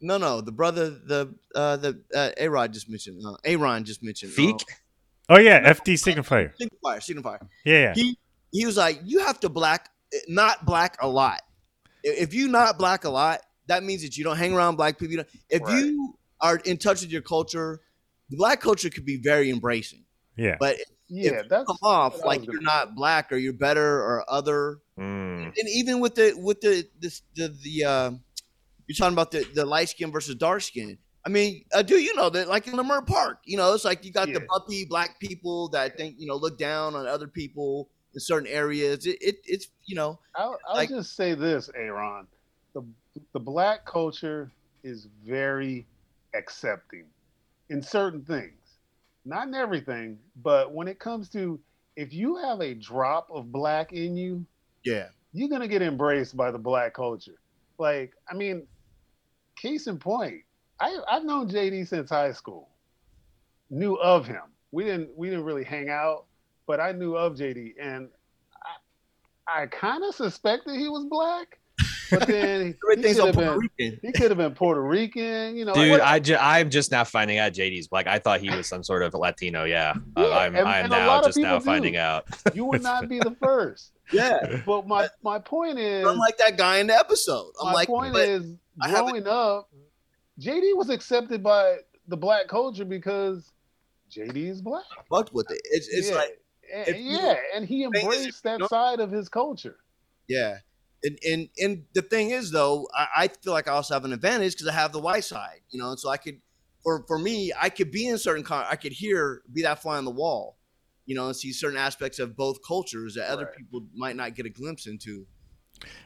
no 0.02 0.18
no 0.18 0.42
the 0.42 0.52
brother 0.52 0.90
the 0.92 1.34
uh 1.56 1.78
the 1.78 2.02
uh, 2.14 2.30
A 2.38 2.48
Rod 2.48 2.72
just 2.74 2.90
mentioned 2.90 3.22
uh, 3.26 3.36
Aaron 3.44 3.84
just 3.84 4.04
mentioned 4.04 4.32
Feek. 4.34 4.62
Oh 5.28 5.38
yeah, 5.40 5.72
FD 5.74 5.94
Signifier. 5.94 6.52
Signifier 6.60 7.00
Signifier 7.00 7.48
Yeah, 7.66 7.80
yeah. 7.82 7.94
he 7.96 8.18
he 8.52 8.66
was 8.66 8.78
like 8.78 9.00
you 9.04 9.20
have 9.26 9.40
to 9.42 9.50
black 9.50 9.90
not 10.28 10.66
black 10.66 10.98
a 11.02 11.08
lot 11.08 11.42
if 12.04 12.34
you 12.34 12.48
not 12.48 12.78
black 12.78 13.04
a 13.06 13.10
lot 13.10 13.42
that 13.68 13.84
means 13.84 14.02
that 14.04 14.18
you 14.18 14.24
don't 14.24 14.38
hang 14.38 14.54
around 14.54 14.76
black 14.76 14.98
people 15.00 15.12
You 15.12 15.18
don't- 15.18 15.30
if 15.50 15.62
Right. 15.64 15.86
you 15.86 16.16
are 16.42 16.58
in 16.66 16.78
touch 16.78 17.02
with 17.02 17.12
your 17.12 17.22
culture 17.22 17.80
the 18.30 18.38
black 18.38 18.60
culture 18.62 18.90
could 18.90 19.06
be 19.06 19.18
very 19.18 19.50
embracing 19.50 20.04
yeah. 20.36 20.56
but 20.60 20.78
yeah, 21.12 21.32
if 21.32 21.44
you 21.44 21.50
that's 21.50 21.66
come 21.66 21.78
off 21.84 22.24
like 22.24 22.46
you're 22.46 22.62
not 22.62 22.94
black 22.96 23.32
or 23.32 23.38
you're 23.38 23.54
better 23.54 24.00
or 24.02 24.24
other 24.30 24.80
Mm. 25.00 25.46
and 25.58 25.70
even 25.70 26.02
with 26.02 26.16
the 26.16 26.34
with 26.38 26.60
the 26.60 26.86
this 27.00 27.22
the 27.36 27.48
the 27.64 27.86
uh, 27.86 28.12
you're 28.86 28.96
talking 28.98 29.14
about 29.14 29.32
the 29.32 29.46
the 29.56 29.66
light 29.66 29.88
skin 29.88 30.12
versus 30.12 30.36
dark 30.36 30.62
skin. 30.62 30.98
I 31.26 31.30
mean, 31.30 31.64
uh, 31.74 31.84
do 31.84 31.96
you 31.98 32.14
know 32.16 32.30
that 32.32 32.50
like 32.50 32.68
in 32.68 32.76
Lamar 32.76 33.02
Park, 33.02 33.38
you 33.46 33.56
know, 33.56 33.74
it's 33.74 33.86
like 33.86 34.04
you 34.04 34.12
got 34.12 34.28
the 34.28 34.34
Yeah. 34.42 34.46
puppy 34.50 34.84
black 34.84 35.18
people 35.22 35.70
that 35.70 35.96
think 35.96 36.16
you 36.20 36.28
know 36.28 36.36
look 36.36 36.58
down 36.58 36.96
on 36.96 37.08
other 37.08 37.28
people 37.28 37.88
in 38.14 38.20
certain 38.20 38.48
areas. 38.50 39.06
It, 39.06 39.18
it 39.22 39.36
it's 39.46 39.70
you 39.86 39.96
know 39.96 40.20
I'll, 40.36 40.60
I'll 40.68 40.76
Like- 40.76 40.90
just 40.90 41.16
say 41.16 41.34
this, 41.34 41.70
Aaron. 41.74 42.28
The 42.74 42.82
the 43.32 43.40
black 43.40 43.86
culture 43.86 44.52
is 44.84 45.08
very 45.26 45.88
accepting 46.34 47.06
in 47.70 47.82
certain 47.82 48.24
things. 48.24 48.54
Not 49.26 49.48
in 49.48 49.54
everything, 49.54 50.18
but 50.42 50.74
when 50.74 50.88
it 50.88 51.00
comes 51.00 51.30
to 51.30 51.60
if 51.96 52.14
you 52.14 52.38
have 52.38 52.62
a 52.62 52.74
drop 52.74 53.28
of 53.32 53.52
black 53.52 53.92
in 53.92 54.16
you, 54.16 54.46
yeah 54.84 55.08
you're 55.34 55.50
gonna 55.50 55.68
get 55.68 55.82
embraced 55.82 56.36
by 56.36 56.52
the 56.52 56.58
black 56.58 56.94
culture. 56.94 57.40
Like, 57.78 58.14
I 58.30 58.36
mean, 58.36 58.68
case 59.56 59.88
in 59.88 59.98
point, 59.98 60.44
I 60.80 60.98
I've 61.10 61.24
known 61.24 61.50
JD 61.50 61.88
since 61.88 62.10
high 62.10 62.32
school. 62.32 62.70
Knew 63.70 63.96
of 63.96 64.26
him. 64.26 64.42
We 64.72 64.84
didn't 64.86 65.16
we 65.16 65.30
didn't 65.30 65.46
really 65.46 65.64
hang 65.64 65.90
out, 65.90 66.26
but 66.66 66.80
I 66.80 66.92
knew 66.92 67.16
of 67.16 67.36
JD, 67.36 67.76
and 67.80 68.10
I 69.48 69.64
I 69.64 69.66
kind 69.68 70.04
of 70.04 70.16
suspected 70.16 70.76
he 70.76 70.90
was 70.90 71.06
black, 71.06 71.60
but 72.12 72.28
then 72.28 72.66
he 72.68 72.74
everything's 72.92 73.16
could 73.18 73.22
on 73.22 73.28
have 73.28 73.36
Puerto 73.36 73.52
been 73.52 73.60
Rican. 73.92 74.00
he 74.02 74.12
could 74.12 74.32
have 74.32 74.38
been 74.38 74.54
Puerto 74.56 74.82
Rican. 74.82 75.56
You 75.56 75.66
know, 75.66 75.74
Dude, 75.74 75.92
what- 75.92 76.02
I 76.02 76.20
ju- 76.20 76.38
I'm 76.40 76.70
just 76.70 76.92
now 76.92 77.04
finding 77.04 77.38
out 77.38 77.54
JD's 77.54 77.88
black. 77.88 78.08
I 78.08 78.20
thought 78.20 78.40
he 78.42 78.50
was 78.50 78.68
some 78.68 78.84
sort 78.84 79.04
of 79.04 79.14
Latino. 79.14 79.64
Yeah, 79.66 79.94
Uh, 80.18 80.32
I'm 80.32 80.56
and- 80.56 80.68
I'm 80.68 80.84
and 80.86 80.92
now 80.92 81.22
just 81.22 81.38
now 81.38 81.60
do. 81.60 81.66
finding 81.66 81.98
out. 81.98 82.26
you 82.54 82.66
would 82.66 82.82
not 82.84 83.08
be 83.10 83.20
the 83.20 83.36
first. 83.42 83.92
Yeah, 84.12 84.62
But 84.66 84.88
my 84.88 85.08
my 85.24 85.38
point 85.38 85.78
is, 85.78 86.04
I'm 86.08 86.18
like 86.18 86.38
that 86.40 86.58
guy 86.58 86.80
in 86.80 86.88
the 86.88 86.96
episode. 86.98 87.52
I'm 87.62 87.68
my 87.68 87.74
like, 87.74 87.88
point 87.88 88.14
but 88.14 88.28
is, 88.28 88.56
I 88.82 88.90
growing 88.90 89.28
up, 89.28 89.70
JD 90.42 90.76
was 90.76 90.90
accepted 90.90 91.44
by 91.44 91.78
the 92.08 92.18
black 92.18 92.48
culture 92.48 92.86
because 92.86 93.52
JD 94.12 94.36
is 94.50 94.62
black. 94.64 94.84
fucked 95.12 95.32
with 95.32 95.52
it. 95.52 95.62
It's 95.66 95.88
it's 95.90 96.10
yeah. 96.10 96.16
like 96.16 96.42
and, 96.88 96.98
yeah, 96.98 97.36
and 97.56 97.66
he 97.66 97.84
embraced 97.84 98.42
that 98.44 98.68
side 98.70 99.00
of 99.00 99.12
his 99.12 99.30
culture. 99.30 99.78
Yeah. 100.28 100.58
And, 101.04 101.18
and 101.26 101.50
and 101.58 101.86
the 101.94 102.02
thing 102.02 102.32
is 102.32 102.52
though, 102.52 102.88
I, 102.94 103.08
I 103.24 103.28
feel 103.30 103.54
like 103.54 103.68
I 103.68 103.72
also 103.72 103.94
have 103.94 104.04
an 104.06 104.12
advantage 104.14 104.54
because 104.54 104.68
I 104.68 104.74
have 104.74 104.92
the 104.92 105.00
white 105.00 105.24
side, 105.24 105.62
you 105.70 105.80
know, 105.80 105.90
and 105.92 106.00
so 106.00 106.10
I 106.10 106.18
could 106.18 106.42
for 106.84 107.04
for 107.08 107.18
me, 107.18 107.52
I 107.60 107.70
could 107.70 107.92
be 107.92 108.08
in 108.08 108.18
certain 108.18 108.44
con- 108.44 108.66
I 108.70 108.76
could 108.76 108.92
hear 108.94 109.42
be 109.52 109.62
that 109.62 109.82
fly 109.82 109.98
on 109.98 110.06
the 110.06 110.12
wall, 110.12 110.58
you 111.06 111.16
know, 111.16 111.28
and 111.28 111.36
see 111.36 111.54
certain 111.54 111.78
aspects 111.78 112.20
of 112.20 112.36
both 112.36 112.58
cultures 112.68 113.16
that 113.16 113.30
other 113.30 113.46
Right. 113.46 113.56
people 113.56 113.86
might 113.96 114.16
not 114.18 114.36
get 114.36 114.46
a 114.46 114.50
glimpse 114.50 114.88
into. 114.88 115.26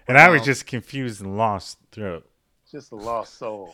And 0.08 0.18
I 0.18 0.30
was 0.30 0.44
just 0.44 0.68
confused 0.68 1.22
and 1.22 1.38
lost 1.38 1.80
throughout. 1.92 2.26
Just 2.72 2.92
a 2.92 2.96
lost 2.96 3.38
soul. 3.38 3.74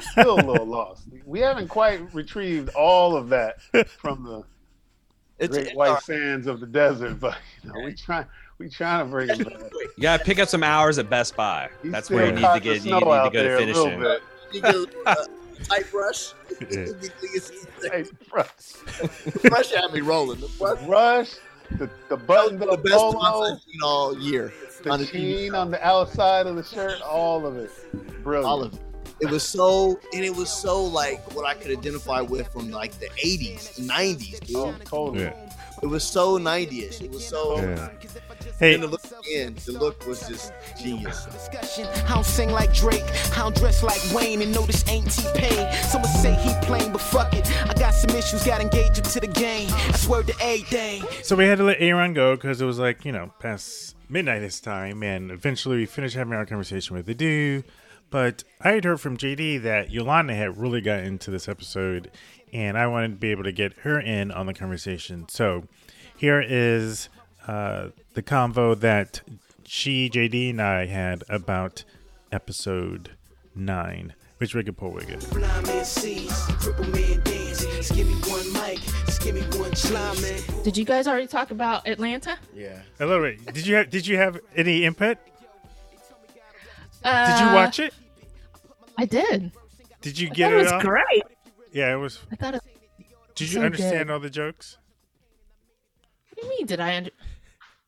Still 0.00 0.34
a 0.34 0.42
little 0.44 0.66
lost. 0.66 1.08
We 1.24 1.40
haven't 1.40 1.68
quite 1.68 2.12
retrieved 2.14 2.70
all 2.70 3.16
of 3.16 3.28
that 3.30 3.60
from 3.88 4.24
the 4.24 4.44
It's, 5.38 5.56
great 5.56 5.66
it's 5.68 5.76
white 5.76 5.88
all 5.88 5.94
right. 5.94 6.02
sands 6.02 6.46
of 6.46 6.60
the 6.60 6.66
desert, 6.66 7.20
but 7.20 7.38
you 7.62 7.70
know, 7.70 7.80
we 7.84 7.94
try 7.94 8.26
we 8.58 8.68
trying 8.68 9.04
to 9.04 9.10
bring 9.10 9.30
it 9.30 9.38
back. 9.38 9.60
You 9.96 10.02
gotta 10.02 10.22
pick 10.22 10.38
up 10.38 10.48
some 10.48 10.62
hours 10.62 10.98
at 10.98 11.10
Best 11.10 11.34
Buy. 11.34 11.68
He 11.82 11.88
That's 11.88 12.08
where 12.08 12.26
you 12.26 12.32
need 12.32 12.42
to 12.42 12.60
get. 12.60 12.74
You 12.76 12.80
snow 12.82 12.98
need 13.00 13.04
to 13.04 13.30
go 13.32 13.42
to 13.42 13.58
a 13.58 13.66
little 13.66 13.84
finishing. 13.86 14.00
bit. 14.00 14.22
You 14.52 14.60
get 14.62 14.74
a 14.74 14.86
uh, 15.06 15.14
tight 15.64 15.90
brush. 15.90 16.32
Yeah. 16.70 16.86
Hey, 17.90 18.04
brush. 18.30 18.46
brush 19.42 19.70
had 19.72 19.92
me 19.92 20.00
rolling. 20.00 20.40
The 20.40 20.48
brush, 20.58 20.80
Rush, 20.86 21.34
the, 21.78 21.90
the 22.08 22.16
button 22.16 22.58
the 22.60 22.68
up 22.68 22.82
best 22.84 22.96
one 22.96 23.14
polo, 23.16 23.52
I've 23.54 23.60
seen 23.60 23.80
all 23.82 24.18
year. 24.18 24.52
on 24.88 25.00
the 25.00 25.04
the 25.04 25.10
sheen 25.10 25.54
on 25.54 25.70
the 25.72 25.84
outside 25.84 26.46
of 26.46 26.54
the 26.56 26.62
shirt, 26.62 27.00
all 27.02 27.44
of 27.44 27.56
it. 27.56 27.70
Brilliant. 28.22 28.46
all 28.46 28.62
of 28.62 28.72
it. 28.74 28.80
It 29.20 29.30
was 29.30 29.42
so, 29.42 29.98
and 30.14 30.24
it 30.24 30.34
was 30.34 30.48
so 30.48 30.82
like 30.84 31.20
what 31.34 31.44
I 31.44 31.54
could 31.54 31.76
identify 31.76 32.20
with 32.20 32.46
from 32.52 32.70
like 32.70 32.92
the 33.00 33.08
'80s, 33.08 33.80
'90s, 33.80 34.40
dude. 34.46 34.56
Oh, 34.56 34.74
totally. 34.84 35.24
Yeah. 35.24 35.52
It 35.82 35.86
was 35.86 36.04
so 36.04 36.38
'90ish. 36.38 37.00
It 37.02 37.10
was 37.10 37.26
so. 37.26 37.56
Yeah. 37.56 37.90
And 38.60 38.72
Hey, 38.72 38.76
the 38.76 38.88
look 38.88 39.02
again, 39.04 39.54
the 39.66 39.72
look 39.72 40.04
was 40.08 40.26
just 40.26 40.52
genius. 40.82 41.26
discussion. 41.26 41.86
I 42.06 42.14
don't 42.14 42.26
sing 42.26 42.50
like 42.50 42.74
Drake, 42.74 43.04
I 43.36 43.38
don't 43.38 43.54
dress 43.54 43.84
like 43.84 44.00
Wayne, 44.12 44.42
and 44.42 44.52
no, 44.52 44.62
this 44.62 44.86
ain't 44.88 45.08
T-Pain. 45.12 45.72
Someone 45.84 46.10
say 46.10 46.34
he 46.34 46.52
plain, 46.66 46.90
but 46.90 47.00
fuck 47.00 47.32
it. 47.34 47.46
I 47.68 47.74
got 47.74 47.94
some 47.94 48.16
issues, 48.16 48.42
got 48.44 48.60
engaged 48.60 49.04
to 49.04 49.20
the 49.20 49.28
game. 49.28 49.68
I 49.72 49.92
swear 49.92 50.24
to 50.24 50.34
everything. 50.40 51.04
so 51.22 51.36
we 51.36 51.44
had 51.44 51.58
to 51.58 51.64
let 51.64 51.76
Aaron 51.80 52.14
go 52.14 52.34
because 52.34 52.60
it 52.60 52.64
was 52.64 52.80
like, 52.80 53.04
you 53.04 53.12
know, 53.12 53.32
past 53.38 53.94
midnight 54.08 54.40
this 54.40 54.60
time. 54.60 55.04
And 55.04 55.30
eventually 55.30 55.76
we 55.76 55.86
finished 55.86 56.16
having 56.16 56.32
our 56.34 56.44
conversation 56.44 56.96
with 56.96 57.06
the 57.06 57.14
dude. 57.14 57.64
But 58.10 58.44
I 58.60 58.70
had 58.72 58.84
heard 58.84 59.00
from 59.00 59.16
JD 59.16 59.62
that 59.62 59.90
Yolanda 59.90 60.34
had 60.34 60.58
really 60.58 60.80
got 60.80 61.00
into 61.00 61.30
this 61.30 61.48
episode. 61.48 62.10
And 62.52 62.78
I 62.78 62.86
wanted 62.86 63.08
to 63.08 63.16
be 63.16 63.30
able 63.30 63.44
to 63.44 63.52
get 63.52 63.74
her 63.80 64.00
in 64.00 64.30
on 64.30 64.46
the 64.46 64.54
conversation. 64.54 65.28
So 65.28 65.64
here 66.16 66.40
is 66.46 67.08
uh, 67.46 67.88
the 68.14 68.22
convo 68.22 68.78
that 68.80 69.20
she, 69.64 70.08
JD, 70.08 70.50
and 70.50 70.62
I 70.62 70.86
had 70.86 71.24
about 71.28 71.84
episode 72.32 73.10
nine, 73.54 74.14
which 74.38 74.54
we 74.54 74.64
could 74.64 74.78
pull 74.78 74.92
wicked. 74.92 75.20
Blind 75.30 75.66
man 75.66 75.84
sees, 75.84 76.30
cripple 76.30 76.90
man 76.92 77.22
dance. 77.22 77.66
Just 77.76 77.94
give 77.94 78.06
me 78.06 78.14
one 78.14 78.52
mic, 78.54 78.78
just 79.04 79.22
give 79.22 79.34
me 79.34 79.42
one 79.58 79.70
blind 79.70 80.22
man. 80.22 80.62
Did 80.64 80.76
you 80.76 80.84
guys 80.86 81.06
already 81.06 81.26
talk 81.26 81.50
about 81.50 81.86
Atlanta? 81.86 82.38
Yeah. 82.54 82.80
A 83.00 83.06
little 83.06 83.22
bit. 83.22 83.52
Did 83.52 83.66
you 83.66 83.74
have 83.76 83.90
Did 83.90 84.06
you 84.06 84.16
have 84.16 84.40
any 84.56 84.84
input? 84.84 85.18
Uh, 87.08 87.38
Did 87.38 87.46
you 87.46 87.54
watch 87.54 87.78
it? 87.78 87.94
I 88.98 89.04
did. 89.04 89.52
Did 90.00 90.18
you 90.18 90.28
get 90.30 90.50
thought 90.50 90.52
it? 90.52 90.60
it 90.60 90.62
was 90.64 90.72
all? 90.72 90.80
great. 90.80 91.22
Yeah, 91.72 91.92
it 91.92 91.96
was. 91.96 92.18
I 92.32 92.36
thought 92.36 92.54
it. 92.54 92.62
Did 93.34 93.48
you 93.48 93.54
so 93.54 93.62
understand 93.62 94.08
good. 94.08 94.10
all 94.12 94.20
the 94.20 94.30
jokes? 94.30 94.76
What 96.30 96.40
do 96.40 96.46
you 96.46 96.50
mean? 96.58 96.66
Did 96.66 96.80
I? 96.80 96.96
Under- 96.96 97.10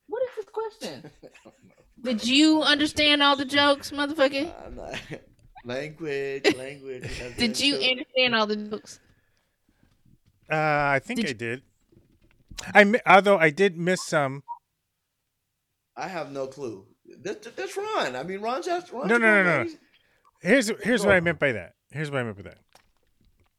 what 0.06 0.22
is 0.22 0.28
this 0.36 0.44
question? 0.52 1.10
Did 2.02 2.26
you 2.26 2.62
understand 2.62 3.22
all 3.22 3.36
the 3.36 3.44
jokes, 3.44 3.90
motherfucker? 3.90 4.50
I'm 4.64 4.74
not. 4.76 4.94
Language, 5.66 6.56
language. 6.56 7.10
Did 7.36 7.60
you 7.60 7.74
understand 7.74 8.34
all 8.34 8.46
the 8.46 8.56
jokes? 8.56 8.98
Uh, 10.50 10.56
I 10.56 11.00
think 11.04 11.28
I 11.28 11.32
did. 11.34 11.62
I 12.74 12.84
mi- 12.84 13.00
although 13.04 13.36
I 13.36 13.50
did 13.50 13.76
miss 13.76 14.02
some. 14.02 14.42
I 15.94 16.08
have 16.08 16.32
no 16.32 16.46
clue. 16.46 16.86
That, 17.22 17.42
that- 17.42 17.56
that's 17.56 17.76
Ron. 17.76 18.16
I 18.16 18.22
mean, 18.22 18.40
Ron's 18.40 18.66
asked. 18.68 18.92
Ron's 18.92 19.08
No, 19.08 19.18
no, 19.18 19.42
no, 19.42 19.44
no. 19.44 19.62
no. 19.64 19.70
Here's 20.40 20.68
here's 20.82 21.04
what 21.04 21.14
I 21.14 21.20
meant 21.20 21.38
by 21.38 21.52
that. 21.52 21.74
Here's 21.90 22.10
what 22.10 22.20
I 22.20 22.22
meant 22.24 22.36
by 22.36 22.42
that. 22.44 22.58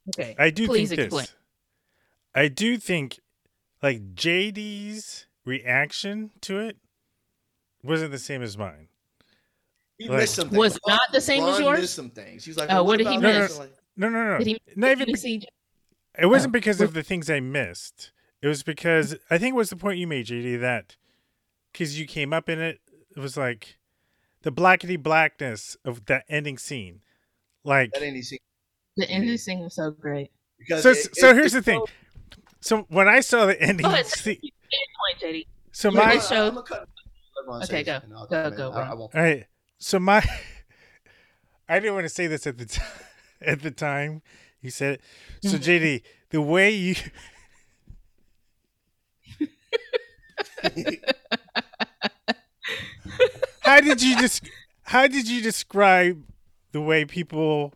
Okay. 0.09 0.35
I 0.39 0.49
do 0.49 0.65
Please 0.67 0.89
think 0.89 1.01
explain. 1.01 1.23
this. 1.25 1.35
I 2.33 2.47
do 2.47 2.77
think, 2.77 3.19
like 3.83 4.15
JD's 4.15 5.27
reaction 5.45 6.31
to 6.41 6.59
it 6.59 6.77
wasn't 7.83 8.11
the 8.11 8.19
same 8.19 8.41
as 8.41 8.57
mine. 8.57 8.87
He 9.97 10.07
Like- 10.07 10.19
missed 10.21 10.35
something. 10.35 10.57
Was 10.57 10.75
it 10.77 10.81
not 10.87 11.01
the 11.11 11.21
same 11.21 11.43
as 11.43 11.53
Ron 11.59 11.61
yours? 11.63 11.79
missed 11.81 11.95
some 11.95 12.09
things. 12.09 12.43
He's 12.45 12.57
like, 12.57 12.69
Oh, 12.71 12.73
oh 12.73 12.75
well, 12.77 12.85
what 12.85 12.97
did 12.97 13.07
he 13.07 13.15
about 13.17 13.21
No, 13.21 13.31
no, 13.33 13.39
miss? 13.41 13.59
Like, 13.59 13.73
No, 13.97 14.09
no, 14.09 14.23
no. 14.31 14.37
Did 14.39 14.47
he? 14.47 14.61
Not 14.75 14.87
did 14.87 14.91
even. 15.01 15.07
he 15.07 15.13
be- 15.13 15.19
see- 15.19 15.47
It 16.17 16.25
wasn't 16.25 16.51
Oh, 16.51 16.53
because 16.53 16.81
of 16.81 16.93
the 16.93 17.03
things 17.03 17.29
I 17.29 17.39
missed. 17.39 18.11
It 18.41 18.47
was 18.47 18.63
because 18.63 19.15
I 19.29 19.37
think 19.37 19.53
it 19.53 19.57
was 19.57 19.69
the 19.69 19.75
point 19.75 19.99
you 19.99 20.07
made, 20.07 20.25
JD, 20.25 20.59
that 20.61 20.95
because 21.71 21.99
you 21.99 22.07
came 22.07 22.33
up 22.33 22.49
in 22.49 22.59
it, 22.59 22.81
it 23.15 23.19
was 23.19 23.37
like 23.37 23.77
the 24.43 24.51
blackety 24.51 25.01
blackness 25.01 25.77
of 25.85 26.05
that 26.05 26.25
ending 26.29 26.57
scene. 26.57 27.01
Like, 27.63 27.91
that 27.93 28.01
ain't 28.03 28.17
easy. 28.17 28.39
The 28.97 29.09
ending 29.09 29.37
scene 29.37 29.59
was 29.59 29.75
so 29.75 29.91
great. 29.91 30.31
Because 30.57 30.83
so, 30.83 30.89
it- 30.91 31.15
so 31.15 31.29
it- 31.29 31.35
here's 31.35 31.53
it's 31.53 31.65
the 31.65 31.71
thing. 31.71 31.83
so- 31.85 31.93
So 32.63 32.85
when 32.89 33.07
I 33.07 33.21
saw 33.21 33.45
the 33.47 33.59
ending 33.61 33.83
Go 33.87 33.91
ahead. 33.93 34.05
scene, 34.05 34.37
Point, 34.39 35.19
JD. 35.21 35.47
so 35.71 35.89
You 35.89 35.97
my 35.97 36.13
just 36.15 36.29
showed- 36.29 36.47
I'm 36.49 36.53
gonna 36.55 36.65
cut- 36.67 36.87
let 37.37 37.47
Ron 37.47 37.65
say 37.65 37.73
Okay, 37.81 37.83
go. 37.83 37.95
it, 37.95 38.03
and 38.03 38.11
Go, 38.29 38.51
go, 38.51 38.71
I- 38.71 38.81
I 38.87 38.91
All 38.91 39.09
right. 39.13 39.45
So 39.79 39.99
my, 39.99 40.23
I 41.69 41.79
didn't 41.79 41.93
want 41.95 42.05
to 42.05 42.09
say 42.09 42.27
this 42.27 42.45
at 42.47 42.57
the 42.57 42.65
time. 42.67 42.87
At 43.41 43.61
the 43.63 43.71
time, 43.71 44.21
you 44.61 44.69
said 44.69 44.99
it. 45.41 45.49
So 45.49 45.57
JD, 45.57 46.03
the 46.29 46.41
way 46.41 46.69
you, 46.71 46.95
how 53.71 53.79
did 53.79 54.01
you 54.01 54.17
just, 54.17 54.43
how 54.83 55.07
did 55.07 55.29
you 55.29 55.41
describe 55.41 56.21
the 56.73 56.81
way 56.81 57.05
people? 57.05 57.73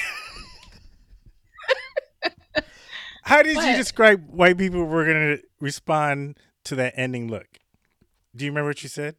how 3.24 3.43
did 3.43 3.57
you 3.57 3.76
describe 3.76 4.26
why 4.30 4.53
people 4.55 4.84
were 4.84 5.05
gonna 5.05 5.38
respond 5.59 6.38
to 6.63 6.76
that 6.76 6.93
ending 6.97 7.28
look? 7.30 7.47
Do 8.36 8.45
you 8.45 8.51
remember 8.51 8.70
what 8.70 8.82
you 8.84 8.89
said? 8.89 9.16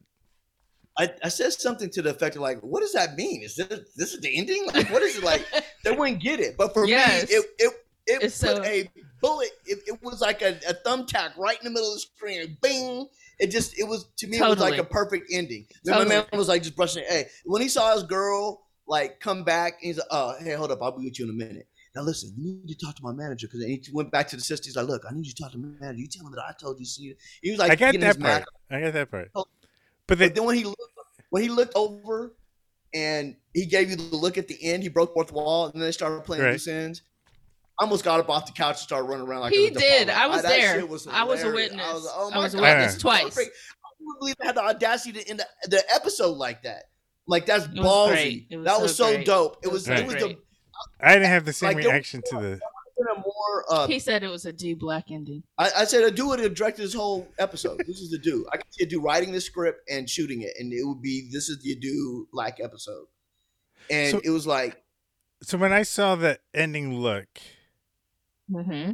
I, 0.99 1.13
I 1.23 1.29
said 1.29 1.53
something 1.53 1.89
to 1.91 2.01
the 2.01 2.09
effect 2.09 2.35
of 2.35 2.41
like, 2.41 2.59
what 2.59 2.81
does 2.81 2.91
that 2.93 3.15
mean? 3.15 3.41
Is 3.43 3.55
this 3.55 3.67
this 3.95 4.13
is 4.13 4.19
the 4.19 4.37
ending? 4.37 4.65
Like, 4.73 4.91
what 4.91 5.01
is 5.01 5.15
it 5.17 5.23
like? 5.23 5.45
they 5.85 5.91
wouldn't 5.91 6.21
get 6.21 6.39
it. 6.41 6.57
But 6.57 6.73
for 6.73 6.85
Yes. 6.85 7.29
me, 7.29 7.35
it 7.35 7.45
it 7.59 7.73
it 8.07 8.23
It's 8.23 8.41
put 8.41 8.57
so- 8.57 8.63
a 8.63 8.89
bullet. 9.21 9.49
It, 9.65 9.79
it 9.87 10.03
was 10.03 10.19
like 10.19 10.41
a, 10.41 10.57
a 10.67 10.73
thumbtack 10.85 11.37
right 11.37 11.57
in 11.59 11.63
the 11.65 11.69
middle 11.71 11.87
of 11.89 11.95
the 11.95 11.99
screen. 12.01 12.57
Bing! 12.61 13.07
It 13.39 13.51
just 13.51 13.77
it 13.79 13.83
was 13.87 14.07
to 14.17 14.27
me 14.27 14.37
it 14.37 14.41
was 14.47 14.59
like 14.59 14.79
a 14.79 14.83
perfect 14.83 15.29
ending. 15.31 15.67
Then 15.83 15.97
my 15.99 16.05
man 16.05 16.25
was 16.33 16.47
like 16.47 16.63
just 16.63 16.75
brushing. 16.75 17.03
it. 17.03 17.09
Hey, 17.09 17.25
when 17.45 17.61
he 17.61 17.69
saw 17.69 17.93
his 17.93 18.03
girl 18.03 18.65
like 18.87 19.19
come 19.19 19.43
back, 19.43 19.73
and 19.81 19.87
he's 19.87 19.97
like, 19.97 20.07
oh 20.11 20.35
hey, 20.39 20.53
hold 20.53 20.71
up, 20.71 20.81
I'll 20.81 20.97
be 20.97 21.05
with 21.05 21.19
you 21.19 21.25
in 21.25 21.31
a 21.31 21.33
minute. 21.33 21.67
Now 21.95 22.01
listen, 22.03 22.33
you 22.37 22.43
need 22.43 22.67
to 22.67 22.85
talk 22.85 22.95
to 22.95 23.03
my 23.03 23.11
manager 23.11 23.47
because 23.47 23.63
he 23.63 23.81
went 23.91 24.11
back 24.11 24.27
to 24.29 24.35
the 24.35 24.41
sister. 24.41 24.65
He's 24.67 24.75
like, 24.75 24.87
look, 24.87 25.03
I 25.09 25.13
need 25.13 25.25
you 25.25 25.33
to 25.33 25.41
talk 25.43 25.51
to 25.51 25.57
my 25.57 25.67
manager. 25.79 25.99
You 25.99 26.07
tell 26.07 26.25
him 26.25 26.31
that 26.33 26.43
I 26.47 26.53
told 26.59 26.79
you. 26.79 26.85
See, 26.85 27.13
he 27.41 27.51
was 27.51 27.59
like, 27.59 27.71
I 27.71 27.75
got 27.75 27.91
getting 27.93 28.05
his 28.07 28.17
that 28.17 28.21
mac 28.23 28.43
part. 28.43 28.49
I 28.71 28.81
got 28.85 28.93
that 28.93 29.11
part. 29.11 29.31
Oh. 29.35 29.45
But 30.07 30.19
the, 30.19 30.25
but 30.27 30.35
then 30.35 30.43
when 30.45 30.55
he 30.55 30.63
looked, 30.63 30.81
when 31.31 31.43
he 31.43 31.49
looked 31.49 31.73
over 31.75 32.33
and 32.93 33.35
he 33.53 33.65
gave 33.65 33.89
you 33.89 33.95
the 33.95 34.15
look 34.15 34.37
at 34.37 34.47
the 34.47 34.57
end, 34.63 34.83
he 34.83 34.89
broke 34.89 35.13
fourth 35.13 35.31
wall, 35.31 35.65
and 35.65 35.73
then 35.75 35.81
they 35.81 35.91
started 35.91 36.23
playing 36.23 36.43
Right. 36.43 36.51
loose 36.53 36.67
ends. 36.67 37.01
I 37.79 37.83
almost 37.83 38.03
got 38.03 38.19
up 38.19 38.29
off 38.29 38.45
the 38.47 38.51
couch 38.53 38.69
and 38.75 38.77
started 38.79 39.07
running 39.07 39.27
around 39.27 39.41
like 39.41 39.53
He 39.53 39.69
did. 39.69 40.09
I 40.09 40.27
was 40.27 40.41
that 40.41 40.49
there. 40.49 40.85
was 40.85 41.05
I 41.07 41.23
was 41.23 41.43
a 41.43 41.51
witness. 41.51 41.85
I 41.85 41.93
was, 41.93 42.05
like, 42.05 42.13
oh 42.17 42.31
I 42.31 42.35
my 42.35 42.43
was 42.43 42.53
a 42.55 42.61
witness 42.61 42.93
this 42.93 43.01
twice. 43.01 43.37
I 43.37 43.43
couldn't 43.43 44.19
believe 44.19 44.35
I 44.41 44.45
had 44.47 44.55
the 44.55 44.63
audacity 44.63 45.19
to 45.21 45.29
end 45.29 45.39
the, 45.39 45.67
the 45.69 45.83
episode 45.93 46.37
like 46.37 46.63
that. 46.63 46.85
Like 47.27 47.45
that's 47.45 47.65
It 47.65 47.73
ballsy. 47.75 48.47
great. 48.49 48.57
Was 48.57 48.65
that 48.65 48.81
was 48.81 48.95
so 48.95 49.05
so 49.05 49.13
great. 49.15 49.25
dope. 49.25 49.57
It 49.63 49.67
It 49.67 49.71
was. 49.71 49.87
was 49.87 49.99
It 49.99 50.05
was 50.05 50.15
the. 50.15 50.37
I 51.01 51.13
didn't 51.13 51.29
have 51.29 51.45
the 51.45 51.53
same 51.53 51.67
Like, 51.73 51.83
there- 51.83 51.91
reaction 51.91 52.21
to 52.29 52.35
the. 52.39 52.59
a 52.99 53.19
more. 53.19 53.65
Uh, 53.69 53.87
He 53.87 53.99
said 53.99 54.23
it 54.23 54.27
was 54.29 54.45
a 54.45 54.53
D 54.53 54.73
black 54.73 55.11
ending. 55.11 55.43
I, 55.57 55.69
I 55.77 55.83
said 55.85 56.03
a 56.03 56.09
do 56.11 56.27
would 56.29 56.39
have 56.39 56.55
directed 56.55 56.81
this 56.83 56.93
whole 56.95 57.27
episode. 57.37 57.79
This 57.85 57.99
is 57.99 58.09
the 58.09 58.17
dude. 58.17 58.45
I 58.51 58.57
could 58.57 58.65
see 58.73 58.85
a 58.85 58.87
dude 58.87 59.03
writing 59.03 59.31
the 59.33 59.41
script 59.41 59.87
and 59.89 60.09
shooting 60.09 60.41
it, 60.41 60.53
and 60.57 60.71
it 60.73 60.83
would 60.83 61.01
be 61.01 61.29
this 61.31 61.47
is 61.49 61.59
the 61.61 61.75
dude 61.75 62.27
like 62.33 62.59
episode. 62.59 63.05
And 63.89 64.11
So- 64.11 64.21
it 64.23 64.29
was 64.31 64.47
like 64.47 64.81
So 65.43 65.57
when 65.57 65.73
I 65.73 65.83
saw 65.83 66.15
the 66.15 66.39
ending 66.53 66.95
look, 66.99 67.27
Mm-hmm. 68.51 68.91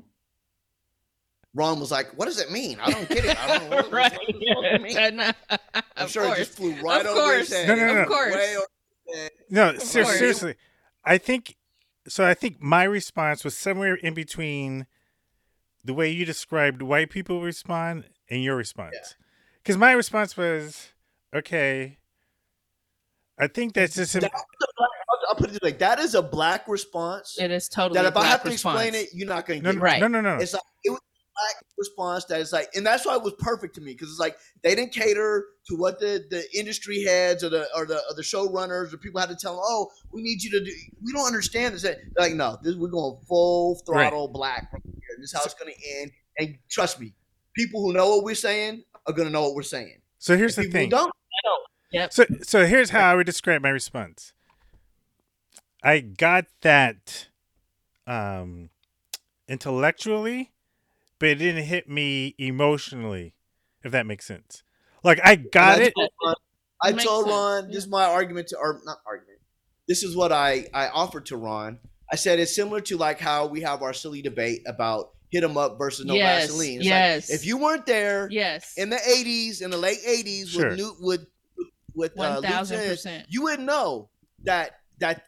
Ron 1.55 1.79
was 1.79 1.91
like, 1.91 2.17
"What 2.17 2.25
does 2.25 2.39
it 2.39 2.51
mean? 2.51 2.79
I 2.81 2.89
don't 2.91 3.07
get 3.09 3.25
it. 3.25 3.37
I 3.43 3.57
don't 3.59 3.69
know 3.69 3.75
what, 3.77 3.91
right. 3.91 4.11
what 4.11 4.27
the 4.27 4.33
fuck 4.55 4.63
it 4.73 4.81
mean?" 4.81 4.97
I 4.97 5.09
know. 5.11 5.31
I'm 5.71 5.83
Of 6.05 6.11
sure 6.11 6.25
it 6.33 6.37
just 6.37 6.53
flew 6.53 6.73
right 6.81 7.05
Of 7.05 7.15
over 7.15 7.37
his 7.37 7.53
head. 7.53 7.67
No, 7.67 7.75
no, 7.75 7.85
no, 7.85 8.01
Of 8.01 8.09
no. 8.09 8.13
course. 8.15 8.33
Way 8.35 8.55
over 8.57 8.67
his 9.05 9.29
no, 9.49 9.77
ser- 9.77 10.03
course. 10.03 10.17
seriously, 10.17 10.55
I 11.05 11.17
think. 11.17 11.55
So 12.07 12.25
I 12.25 12.33
think 12.33 12.61
my 12.61 12.83
response 12.83 13.43
was 13.45 13.55
somewhere 13.55 13.95
in 13.95 14.13
between 14.13 14.87
the 15.85 15.93
way 15.93 16.09
you 16.09 16.25
described 16.25 16.81
white 16.81 17.09
people 17.09 17.41
respond 17.41 18.05
and 18.29 18.43
your 18.43 18.55
response. 18.55 19.15
Because 19.61 19.77
my 19.77 19.91
response 19.93 20.35
was, 20.35 20.89
okay. 21.33 21.97
I 23.39 23.47
think 23.47 23.73
that's 23.73 23.95
just. 23.95 24.13
That 24.13 24.23
was 24.23 24.29
a 24.31 24.65
black- 24.77 24.89
I'll, 25.23 25.29
I'll 25.29 25.35
put 25.35 25.51
it 25.55 25.63
like 25.63 25.79
that 25.79 25.99
is 25.99 26.15
a 26.15 26.21
black 26.21 26.67
response. 26.67 27.37
It 27.39 27.51
is 27.51 27.69
totally 27.69 27.97
that 27.97 28.05
a 28.05 28.09
if 28.09 28.17
I 28.17 28.25
have 28.25 28.43
to 28.43 28.49
response. 28.49 28.81
explain 28.81 29.03
it, 29.03 29.09
you're 29.13 29.27
not 29.27 29.45
going 29.45 29.59
to 29.61 29.63
No, 29.63 29.71
get 29.73 29.79
no, 29.79 29.81
it. 29.81 29.83
Right. 29.83 30.01
no, 30.01 30.07
no, 30.07 30.21
no. 30.21 30.35
It's 30.37 30.53
like 30.53 30.61
it 30.83 30.89
was 30.91 30.99
a 30.99 31.23
black 31.33 31.63
response 31.77 32.25
that 32.25 32.39
is 32.41 32.51
like, 32.53 32.69
and 32.75 32.85
that's 32.85 33.05
why 33.05 33.15
it 33.15 33.23
was 33.23 33.33
perfect 33.39 33.75
to 33.75 33.81
me 33.81 33.93
because 33.93 34.09
it's 34.09 34.19
like 34.19 34.35
they 34.63 34.75
didn't 34.75 34.91
cater 34.93 35.45
to 35.69 35.75
what 35.75 35.99
the, 35.99 36.23
the 36.29 36.43
industry 36.57 37.03
heads 37.03 37.43
or 37.43 37.49
the 37.49 37.67
or 37.75 37.85
the 37.85 37.95
or 38.09 38.15
the 38.15 38.21
showrunners 38.21 38.93
or 38.93 38.97
people 38.97 39.19
had 39.19 39.29
to 39.29 39.35
tell 39.35 39.53
them, 39.55 39.63
oh, 39.65 39.89
we 40.11 40.21
need 40.21 40.41
you 40.43 40.51
to 40.51 40.63
do. 40.63 40.71
We 41.03 41.13
don't 41.13 41.25
understand 41.27 41.73
this. 41.75 41.81
They're 41.83 41.97
like, 42.17 42.33
no, 42.33 42.57
this, 42.61 42.75
we're 42.75 42.89
going 42.89 43.17
full 43.27 43.81
throttle 43.85 44.27
black 44.27 44.69
from 44.71 44.81
here. 44.85 44.93
This 45.19 45.31
is 45.31 45.33
how 45.33 45.43
it's 45.45 45.53
going 45.53 45.73
to 45.73 45.99
end. 46.01 46.11
And 46.39 46.57
trust 46.69 46.99
me, 46.99 47.13
people 47.55 47.81
who 47.81 47.93
know 47.93 48.09
what 48.15 48.23
we're 48.25 48.35
saying 48.35 48.83
are 49.05 49.13
going 49.13 49.27
to 49.27 49.31
know 49.31 49.43
what 49.43 49.55
we're 49.55 49.61
saying. 49.63 49.97
So 50.17 50.35
here's 50.37 50.57
And 50.57 50.67
the 50.67 50.71
thing. 50.71 50.85
who 50.85 50.89
don't. 50.91 51.13
Yep. 51.91 52.11
So 52.13 52.25
so 52.41 52.65
here's 52.65 52.89
how 52.89 53.11
I 53.11 53.13
would 53.15 53.25
describe 53.27 53.61
my 53.61 53.69
response. 53.69 54.33
I 55.83 55.99
got 55.99 56.45
that 56.61 57.27
um 58.07 58.69
intellectually, 59.47 60.51
but 61.19 61.29
it 61.29 61.35
didn't 61.35 61.63
hit 61.65 61.89
me 61.89 62.35
emotionally, 62.37 63.33
if 63.83 63.91
that 63.91 64.05
makes 64.05 64.25
sense. 64.25 64.63
Like 65.03 65.19
I 65.23 65.35
got 65.35 65.79
I 65.79 65.83
it. 65.85 65.93
told 65.95 66.09
Ron- 66.25 66.35
I 66.81 66.91
Makes 66.91 67.03
told 67.05 67.25
sense, 67.25 67.33
Ron, 67.35 67.67
this 67.67 67.77
is 67.77 67.87
my 67.87 68.03
argument 68.05 68.47
to, 68.49 68.57
or 68.57 68.81
not 68.85 68.97
argument. 69.05 69.39
This 69.87 70.03
is 70.03 70.15
what 70.15 70.31
I 70.31 70.67
I 70.73 70.87
offered 70.89 71.25
to 71.27 71.37
Ron. 71.37 71.79
I 72.11 72.15
said 72.15 72.39
it's 72.39 72.55
similar 72.55 72.81
to 72.81 72.97
like 72.97 73.19
how 73.19 73.45
we 73.47 73.61
have 73.61 73.81
our 73.81 73.93
silly 73.93 74.21
debate 74.21 74.61
about 74.67 75.11
hit 75.29 75.43
'em 75.43 75.57
up 75.57 75.77
versus 75.77 76.05
no 76.05 76.13
Yes, 76.13 76.47
Vaseline. 76.47 76.77
It's 76.79 76.85
yes. 76.85 77.29
Like, 77.29 77.35
if 77.39 77.45
you 77.45 77.57
weren't 77.57 77.85
there 77.85 78.27
Yes. 78.31 78.73
in 78.77 78.89
the 78.89 78.97
'80s, 78.97 79.61
in 79.61 79.71
the 79.71 79.77
late 79.77 79.99
'80s, 80.05 80.47
Sure. 80.49 80.69
with 80.69 80.77
Newt, 80.77 80.95
with 80.99 81.27
with 81.95 82.19
uh, 82.19 82.41
1000%. 82.41 82.67
Jennings, 83.03 83.25
you 83.29 83.43
wouldn't 83.43 83.65
know 83.67 84.09
that 84.43 84.79
that 84.99 85.25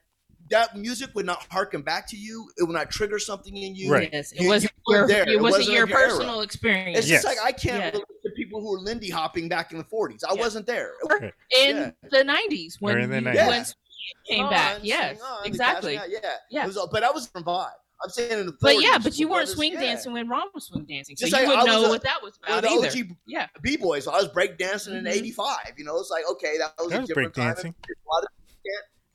that 0.51 0.75
music 0.77 1.09
would 1.15 1.25
not 1.25 1.45
harken 1.51 1.81
back 1.81 2.07
to 2.09 2.15
you. 2.17 2.49
It 2.57 2.63
would 2.63 2.73
not 2.73 2.91
trigger 2.91 3.17
something 3.19 3.55
in 3.55 3.75
you. 3.75 3.91
Right. 3.91 4.09
Yes. 4.13 4.31
It 4.31 4.41
You- 4.41 4.47
wasn't 4.49 4.73
you 4.87 4.95
your. 4.95 5.07
there. 5.07 5.27
It 5.27 5.41
wasn't 5.41 5.67
of 5.67 5.73
your 5.73 5.87
era. 5.87 6.07
personal 6.09 6.41
experience. 6.41 6.99
It's 6.99 7.07
Yes. 7.09 7.23
just 7.23 7.37
like 7.37 7.43
I 7.45 7.51
can't 7.51 7.79
Yeah. 7.83 7.89
relate 7.91 8.05
to 8.23 8.29
people 8.35 8.61
who 8.61 8.71
were 8.71 8.79
Lindy 8.79 9.09
hopping 9.09 9.49
back 9.49 9.71
in 9.71 9.77
the 9.79 9.83
40s. 9.85 10.23
I 10.23 10.33
Yeah. 10.35 10.39
wasn't 10.41 10.67
there. 10.67 10.93
Right. 11.09 11.33
in 11.57 11.75
Yeah. 11.77 11.91
the 12.11 12.23
nineties 12.23 12.77
when 12.79 12.95
Or 12.95 12.99
in 12.99 13.09
the 13.09 13.15
you- 13.17 13.21
90s. 13.21 13.47
when 13.47 14.37
came 14.37 14.49
back. 14.49 14.79
Yes, 14.83 15.19
on, 15.21 15.45
exactly. 15.47 15.95
Cash 15.95 16.07
Me 16.09 16.15
Out, 16.17 16.23
yeah, 16.23 16.35
Yeah. 16.51 16.63
It 16.65 16.67
was, 16.67 16.87
but 16.91 16.99
that 17.01 17.13
was 17.13 17.25
from 17.27 17.43
vibe. 17.43 17.71
I'm 18.03 18.09
saying 18.09 18.31
in 18.39 18.45
the 18.45 18.51
40s. 18.51 18.57
But 18.61 18.81
yeah, 18.83 18.97
but 18.99 19.17
you 19.17 19.27
weren't 19.29 19.47
swing 19.49 19.73
yeah. 19.73 19.79
dancing 19.79 20.11
when 20.13 20.27
Ron 20.27 20.47
was 20.53 20.65
swing 20.65 20.85
dancing, 20.85 21.15
so 21.15 21.25
Just 21.27 21.31
you 21.41 21.47
like 21.47 21.57
I 21.57 21.61
wouldn't 21.63 21.81
know 21.81 21.85
a- 21.87 21.89
what 21.89 22.03
that 22.03 22.21
was 22.21 22.37
about 22.37 22.57
of 22.63 22.69
the 22.69 22.69
either. 22.69 22.87
OG 22.87 23.15
Yeah. 23.25 23.47
B 23.61 23.77
boys. 23.77 24.03
So 24.03 24.11
I 24.11 24.17
was 24.17 24.27
breakdancing 24.27 24.97
in 24.97 25.05
Mhm. 25.05 25.11
'85. 25.11 25.57
You 25.77 25.85
know, 25.85 25.97
it's 25.97 26.09
like 26.11 26.25
okay, 26.29 26.57
that 26.57 26.73
was 26.77 26.89
That 26.89 26.97
a 26.97 26.99
was 27.01 27.07
different 27.07 27.33
time. 27.33 27.55
breakdancing. 27.55 27.73
A 27.73 28.27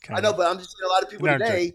lot 0.09 0.19
of 0.19 0.19
people 0.19 0.19
can't. 0.19 0.19
I 0.19 0.21
Kinda. 0.21 0.31
know, 0.31 0.37
but 0.37 0.47
I'm 0.51 0.59
just 0.59 0.71
saying 0.77 0.89
a 0.91 0.93
lot 0.93 1.03
of 1.03 1.11
people 1.11 1.27
No, 1.27 1.39
today 1.39 1.73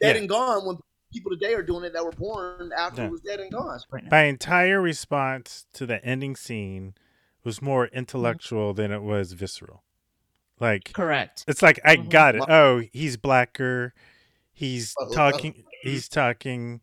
dead 0.00 0.16
Yeah. 0.16 0.20
and 0.20 0.28
gone 0.28 0.66
when 0.66 0.76
people 1.12 1.30
today 1.30 1.54
are 1.54 1.62
doing 1.62 1.84
it 1.84 1.92
that 1.92 2.04
were 2.04 2.10
born 2.12 2.72
after 2.76 3.02
Yeah. 3.02 3.06
it 3.08 3.10
was 3.10 3.20
dead 3.20 3.40
and 3.40 3.52
gone. 3.52 3.78
My 4.10 4.24
entire 4.24 4.80
response 4.80 5.66
to 5.74 5.86
the 5.86 6.04
ending 6.04 6.34
scene 6.36 6.94
was 7.44 7.62
more 7.62 7.86
intellectual 7.86 8.74
than 8.74 8.90
it 8.90 9.02
was 9.02 9.32
visceral. 9.32 9.82
Like 10.60 10.92
Correct. 10.92 11.44
It's 11.46 11.62
like 11.62 11.78
I 11.84 11.96
Mhm. 11.96 12.08
got 12.10 12.34
it. 12.36 12.42
Oh, 12.48 12.80
he's 12.92 13.16
blacker. 13.16 13.92
He's 14.52 14.94
Oh, 14.98 15.06
oh. 15.08 15.12
talking. 15.14 15.64
He's 15.82 16.08
talking. 16.08 16.80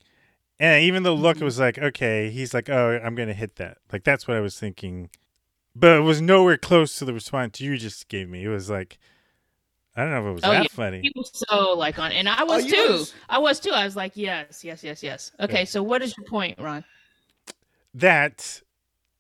And 0.60 0.84
even 0.84 1.04
the 1.04 1.12
look, 1.16 1.38
it 1.38 1.44
was 1.44 1.58
like, 1.60 1.80
okay, 1.80 2.30
he's 2.30 2.54
like, 2.54 2.70
oh, 2.70 3.00
I'm 3.04 3.16
gonna 3.16 3.34
hit 3.34 3.56
that. 3.56 3.80
Like 3.92 4.04
that's 4.04 4.28
what 4.28 4.38
I 4.38 4.42
was 4.42 4.60
thinking, 4.60 5.10
but 5.76 5.98
it 5.98 6.02
was 6.02 6.22
nowhere 6.22 6.58
close 6.58 6.96
to 6.98 7.06
the 7.06 7.14
response 7.14 7.60
you 7.60 7.78
just 7.78 8.08
gave 8.10 8.30
me. 8.30 8.44
It 8.44 8.50
was 8.50 8.70
like, 8.70 9.00
I 9.96 10.02
don't 10.04 10.12
know 10.12 10.20
if 10.22 10.26
it 10.26 10.34
was 10.34 10.44
Oh, 10.46 10.52
that 10.52 10.64
yeah. 10.64 10.68
funny. 10.72 11.02
He 11.02 11.12
was 11.16 11.32
so 11.34 11.74
like 11.74 12.00
on, 12.00 12.12
and 12.12 12.30
I 12.30 12.42
oh, 12.44 12.46
was 12.46 12.66
you 12.66 12.72
too. 12.72 12.92
was- 12.94 13.14
I 13.30 13.40
was 13.40 13.60
too. 13.60 13.72
I 13.72 13.84
was 13.84 13.96
like, 13.96 14.14
yes, 14.16 14.64
yes, 14.64 14.84
yes, 14.84 15.04
yes. 15.04 15.32
Okay, 15.40 15.60
Yeah. 15.60 15.64
so 15.66 15.84
what 15.84 16.02
is 16.02 16.16
your 16.18 16.26
point, 16.26 16.58
Ron? 16.60 16.84
that 17.94 18.62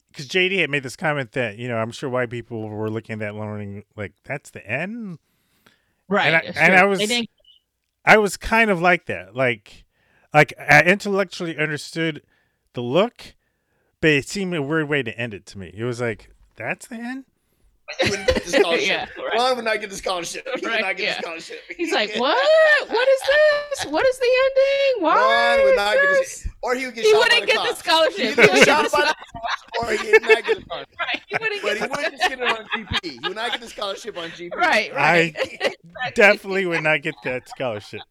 because 0.10 0.28
JD 0.28 0.60
had 0.60 0.70
made 0.70 0.84
this 0.84 0.96
comment 0.96 1.34
that 1.34 1.58
you 1.58 1.68
know 1.68 1.78
I'm 1.78 1.92
sure 1.92 2.10
white 2.10 2.30
people 2.30 2.68
were 2.70 2.90
looking 2.90 3.14
at 3.14 3.20
that 3.20 3.36
learning 3.36 3.84
like 3.98 4.14
that's 4.24 4.50
the 4.50 4.66
end, 4.66 5.20
Right. 6.08 6.28
And 6.28 6.36
I, 6.36 6.42
that's 6.46 6.58
and. 6.58 6.76
I 6.76 6.86
was 6.86 7.12
I 8.06 8.18
was 8.18 8.38
kind 8.38 8.70
of 8.72 8.82
like 8.82 9.06
that, 9.08 9.36
like 9.36 9.84
like 10.34 10.54
I 10.58 10.84
intellectually 10.84 11.58
understood 11.58 12.24
the 12.74 12.82
look, 12.82 13.36
but 14.00 14.10
it 14.12 14.28
seemed 14.30 14.56
a 14.56 14.62
weird 14.62 14.88
way 14.88 15.04
to 15.04 15.18
end 15.20 15.34
it 15.34 15.46
to 15.48 15.58
me. 15.58 15.72
It 15.76 15.84
was 15.84 16.00
like 16.00 16.30
that's 16.56 16.88
the 16.88 16.96
end. 16.96 17.26
He 18.00 18.10
wouldn't 18.10 18.28
get 18.28 18.44
the 18.46 18.52
scholarship. 18.60 18.88
Yeah, 18.88 19.06
right. 19.18 19.34
Ron 19.36 19.56
would 19.58 19.66
not 19.66 19.80
get 19.82 19.90
the 19.90 19.96
scholarship. 19.98 20.48
He 20.60 20.66
Right, 20.66 20.78
would 20.78 20.82
not 20.82 20.98
get 20.98 21.04
yeah. 21.04 21.16
the 21.18 21.22
scholarship. 21.22 21.60
He's 21.78 21.92
like, 21.92 22.12
what? 22.18 22.90
What 22.90 23.08
is 23.10 23.22
this? 23.22 23.92
What 23.92 24.06
is 24.08 24.18
the 24.20 24.32
ending? 24.46 25.04
Why? 25.04 25.16
Ron 25.16 25.64
would 25.66 25.72
is 25.72 25.78
not 25.78 25.94
get 25.94 26.10
this? 26.20 26.44
the, 26.44 26.50
or 26.62 26.76
he 26.76 26.86
would 26.86 26.96
get 26.96 27.04
He 27.06 27.12
shot 27.12 27.18
wouldn't 27.20 27.40
by 27.42 27.46
the 27.46 27.46
get 27.52 27.70
the 27.70 27.76
scholarship. 27.76 28.16
He 28.18 28.22
He 28.24 28.36
would 28.36 28.36
get 28.38 28.66
shot 28.66 28.92
by 28.92 29.00
the 29.02 29.16
the 29.34 29.80
or 29.80 29.92
he 29.92 30.12
would 30.12 30.22
not 30.22 30.44
get 30.46 30.56
the 30.58 30.62
scholarship. 30.66 30.96
Right. 31.00 31.22
He 31.28 31.38
wouldn't 31.40 31.62
But 31.62 31.74
get 31.74 31.78
he 31.78 31.88
wouldn't 31.88 32.18
just 32.18 32.30
get 32.30 32.40
it 32.40 32.48
on 32.48 32.66
GP. 32.76 33.12
He 33.12 33.20
would 33.28 33.36
not 33.36 33.52
get 33.52 33.62
the 33.62 33.68
scholarship 33.68 34.18
on 34.18 34.30
GP. 34.32 34.56
Right, 34.56 34.94
right. 34.96 35.36
I 36.04 36.10
definitely 36.12 36.66
would 36.66 36.84
not 36.84 37.02
get 37.02 37.16
that 37.24 37.48
scholarship. 37.50 38.02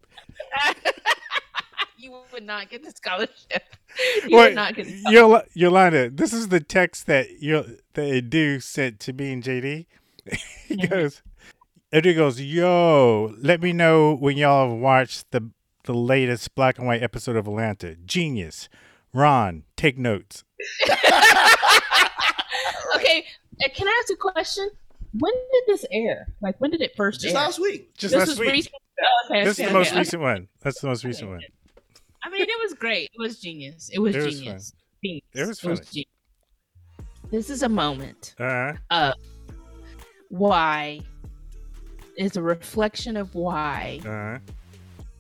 You 2.01 2.17
would 2.33 2.45
not 2.45 2.71
get 2.71 2.85
the 2.85 2.91
scholarship. 2.91 3.63
You 4.29 4.37
Wait, 4.37 4.51
would 4.51 4.55
not 4.55 4.77
get 4.77 4.87
the 4.87 4.99
scholarship. 5.01 5.49
Yolanda, 5.55 6.11
this 6.11 6.33
is 6.33 6.47
the 6.49 6.61
text 6.61 7.07
that 7.09 7.43
you 7.43 7.79
that 7.95 8.03
Edu 8.31 8.63
sent 8.63 9.01
to 9.01 9.13
me 9.13 9.33
and 9.33 9.43
JD. 9.43 9.87
he 10.69 10.77
Mm-hmm. 10.77 10.87
goes, 10.95 11.23
Edu 11.93 12.15
goes, 12.15 12.41
"Yo, 12.41 13.35
let 13.39 13.61
me 13.61 13.73
know 13.73 14.15
when 14.15 14.37
y'all 14.37 14.71
have 14.71 14.79
watched 14.79 15.33
the 15.33 15.51
the 15.85 15.95
latest 15.95 16.55
black 16.55 16.79
and 16.79 16.87
white 16.87 17.03
episode 17.03 17.35
of 17.35 17.49
Atlanta. 17.49 17.97
Genius, 17.97 18.69
Ron, 19.13 19.65
take 19.77 19.99
notes." 19.99 20.45
Okay, 22.97 23.25
uh, 23.65 23.69
can 23.75 23.87
I 23.89 24.01
ask 24.03 24.13
a 24.13 24.17
question? 24.17 24.69
When 25.19 25.33
did 25.33 25.63
this 25.67 25.85
air? 25.91 26.27
Like, 26.41 26.61
when 26.61 26.71
did 26.71 26.81
it 26.83 26.93
first 26.97 27.21
Just 27.21 27.35
air? 27.35 27.41
last 27.43 27.61
week. 27.61 27.95
Just 27.97 28.15
This 28.15 28.29
last 28.29 28.39
week. 28.39 28.53
recent? 28.53 28.75
Oh, 29.01 29.07
okay, 29.31 29.45
This 29.45 29.59
is 29.59 29.61
okay, 29.61 29.69
the 29.73 29.79
most 29.79 29.89
okay. 29.91 29.99
recent 29.99 30.23
one. 30.23 30.49
That's 30.63 30.81
the 30.81 30.87
most 30.89 31.05
recent 31.05 31.31
one. 31.31 31.41
I 32.23 32.31
mean, 32.31 32.43
it 32.43 32.61
was 32.63 32.75
great. 32.75 33.11
It 33.13 33.19
was 33.19 33.41
genius. 33.41 33.91
It 33.93 33.99
was 33.99 34.15
It 34.15 34.23
was 34.25 34.39
genius. 34.41 34.71
fun. 34.71 34.79
Genius. 35.05 35.25
It 35.35 35.47
was 35.49 35.61
funny. 35.61 35.81
genius. 35.93 36.07
This 37.31 37.51
is 37.51 37.63
a 37.63 37.69
moment 37.69 38.35
Uh, 38.39 38.75
of 38.91 39.15
why 40.29 41.01
is 42.17 42.37
a 42.37 42.43
reflection 42.43 43.17
of 43.17 43.35
why 43.35 44.01
uh, 44.05 44.39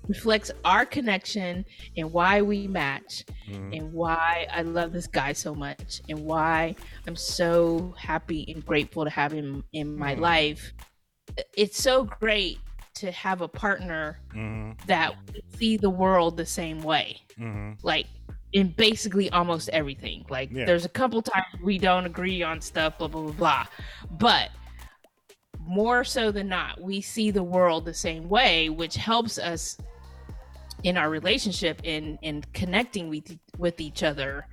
reflects 0.08 0.50
our 0.64 0.84
connection 0.84 1.64
and 1.96 2.12
why 2.12 2.42
we 2.42 2.66
match 2.66 3.24
mhm. 3.48 3.76
and 3.76 3.92
why 3.92 4.46
I 4.52 4.62
love 4.62 4.92
this 4.92 5.06
guy 5.06 5.32
so 5.32 5.54
much 5.54 6.02
and 6.08 6.18
why 6.24 6.74
I'm 7.06 7.16
so 7.16 7.94
happy 7.96 8.44
and 8.52 8.64
grateful 8.66 9.04
to 9.04 9.10
have 9.10 9.32
him 9.32 9.64
in 9.72 9.96
my 9.96 10.14
Mhm. 10.16 10.20
life. 10.20 10.72
It's 11.56 11.80
so 11.80 12.04
great 12.04 12.58
to 13.00 13.10
have 13.12 13.40
a 13.40 13.48
partner 13.48 14.18
mhm, 14.34 14.78
that 14.86 15.14
see 15.56 15.76
the 15.76 15.90
world 15.90 16.36
the 16.36 16.46
same 16.46 16.80
way. 16.82 17.20
mhm. 17.38 17.76
Like 17.82 18.06
in 18.52 18.68
basically 18.68 19.30
almost 19.30 19.68
everything. 19.70 20.24
Like 20.28 20.50
Yeah. 20.52 20.64
there's 20.66 20.84
a 20.84 20.88
couple 20.88 21.22
times 21.22 21.46
we 21.62 21.78
don't 21.78 22.04
agree 22.06 22.42
on 22.42 22.60
stuff, 22.60 22.98
blah 22.98 23.08
blah 23.08 23.22
blah 23.22 23.32
blah. 23.32 23.66
But 24.10 24.50
more 25.60 26.04
so 26.04 26.30
than 26.32 26.48
not, 26.48 26.80
we 26.80 27.00
see 27.00 27.30
the 27.30 27.42
world 27.42 27.84
the 27.84 27.94
same 27.94 28.28
way, 28.28 28.68
which 28.68 28.96
helps 28.96 29.38
us 29.38 29.78
in 30.82 30.96
our 30.96 31.10
relationship 31.10 31.80
in 31.84 32.18
in 32.22 32.42
connecting 32.52 33.08
with 33.08 33.38
with 33.58 33.80
each 33.80 34.02
other 34.02 34.46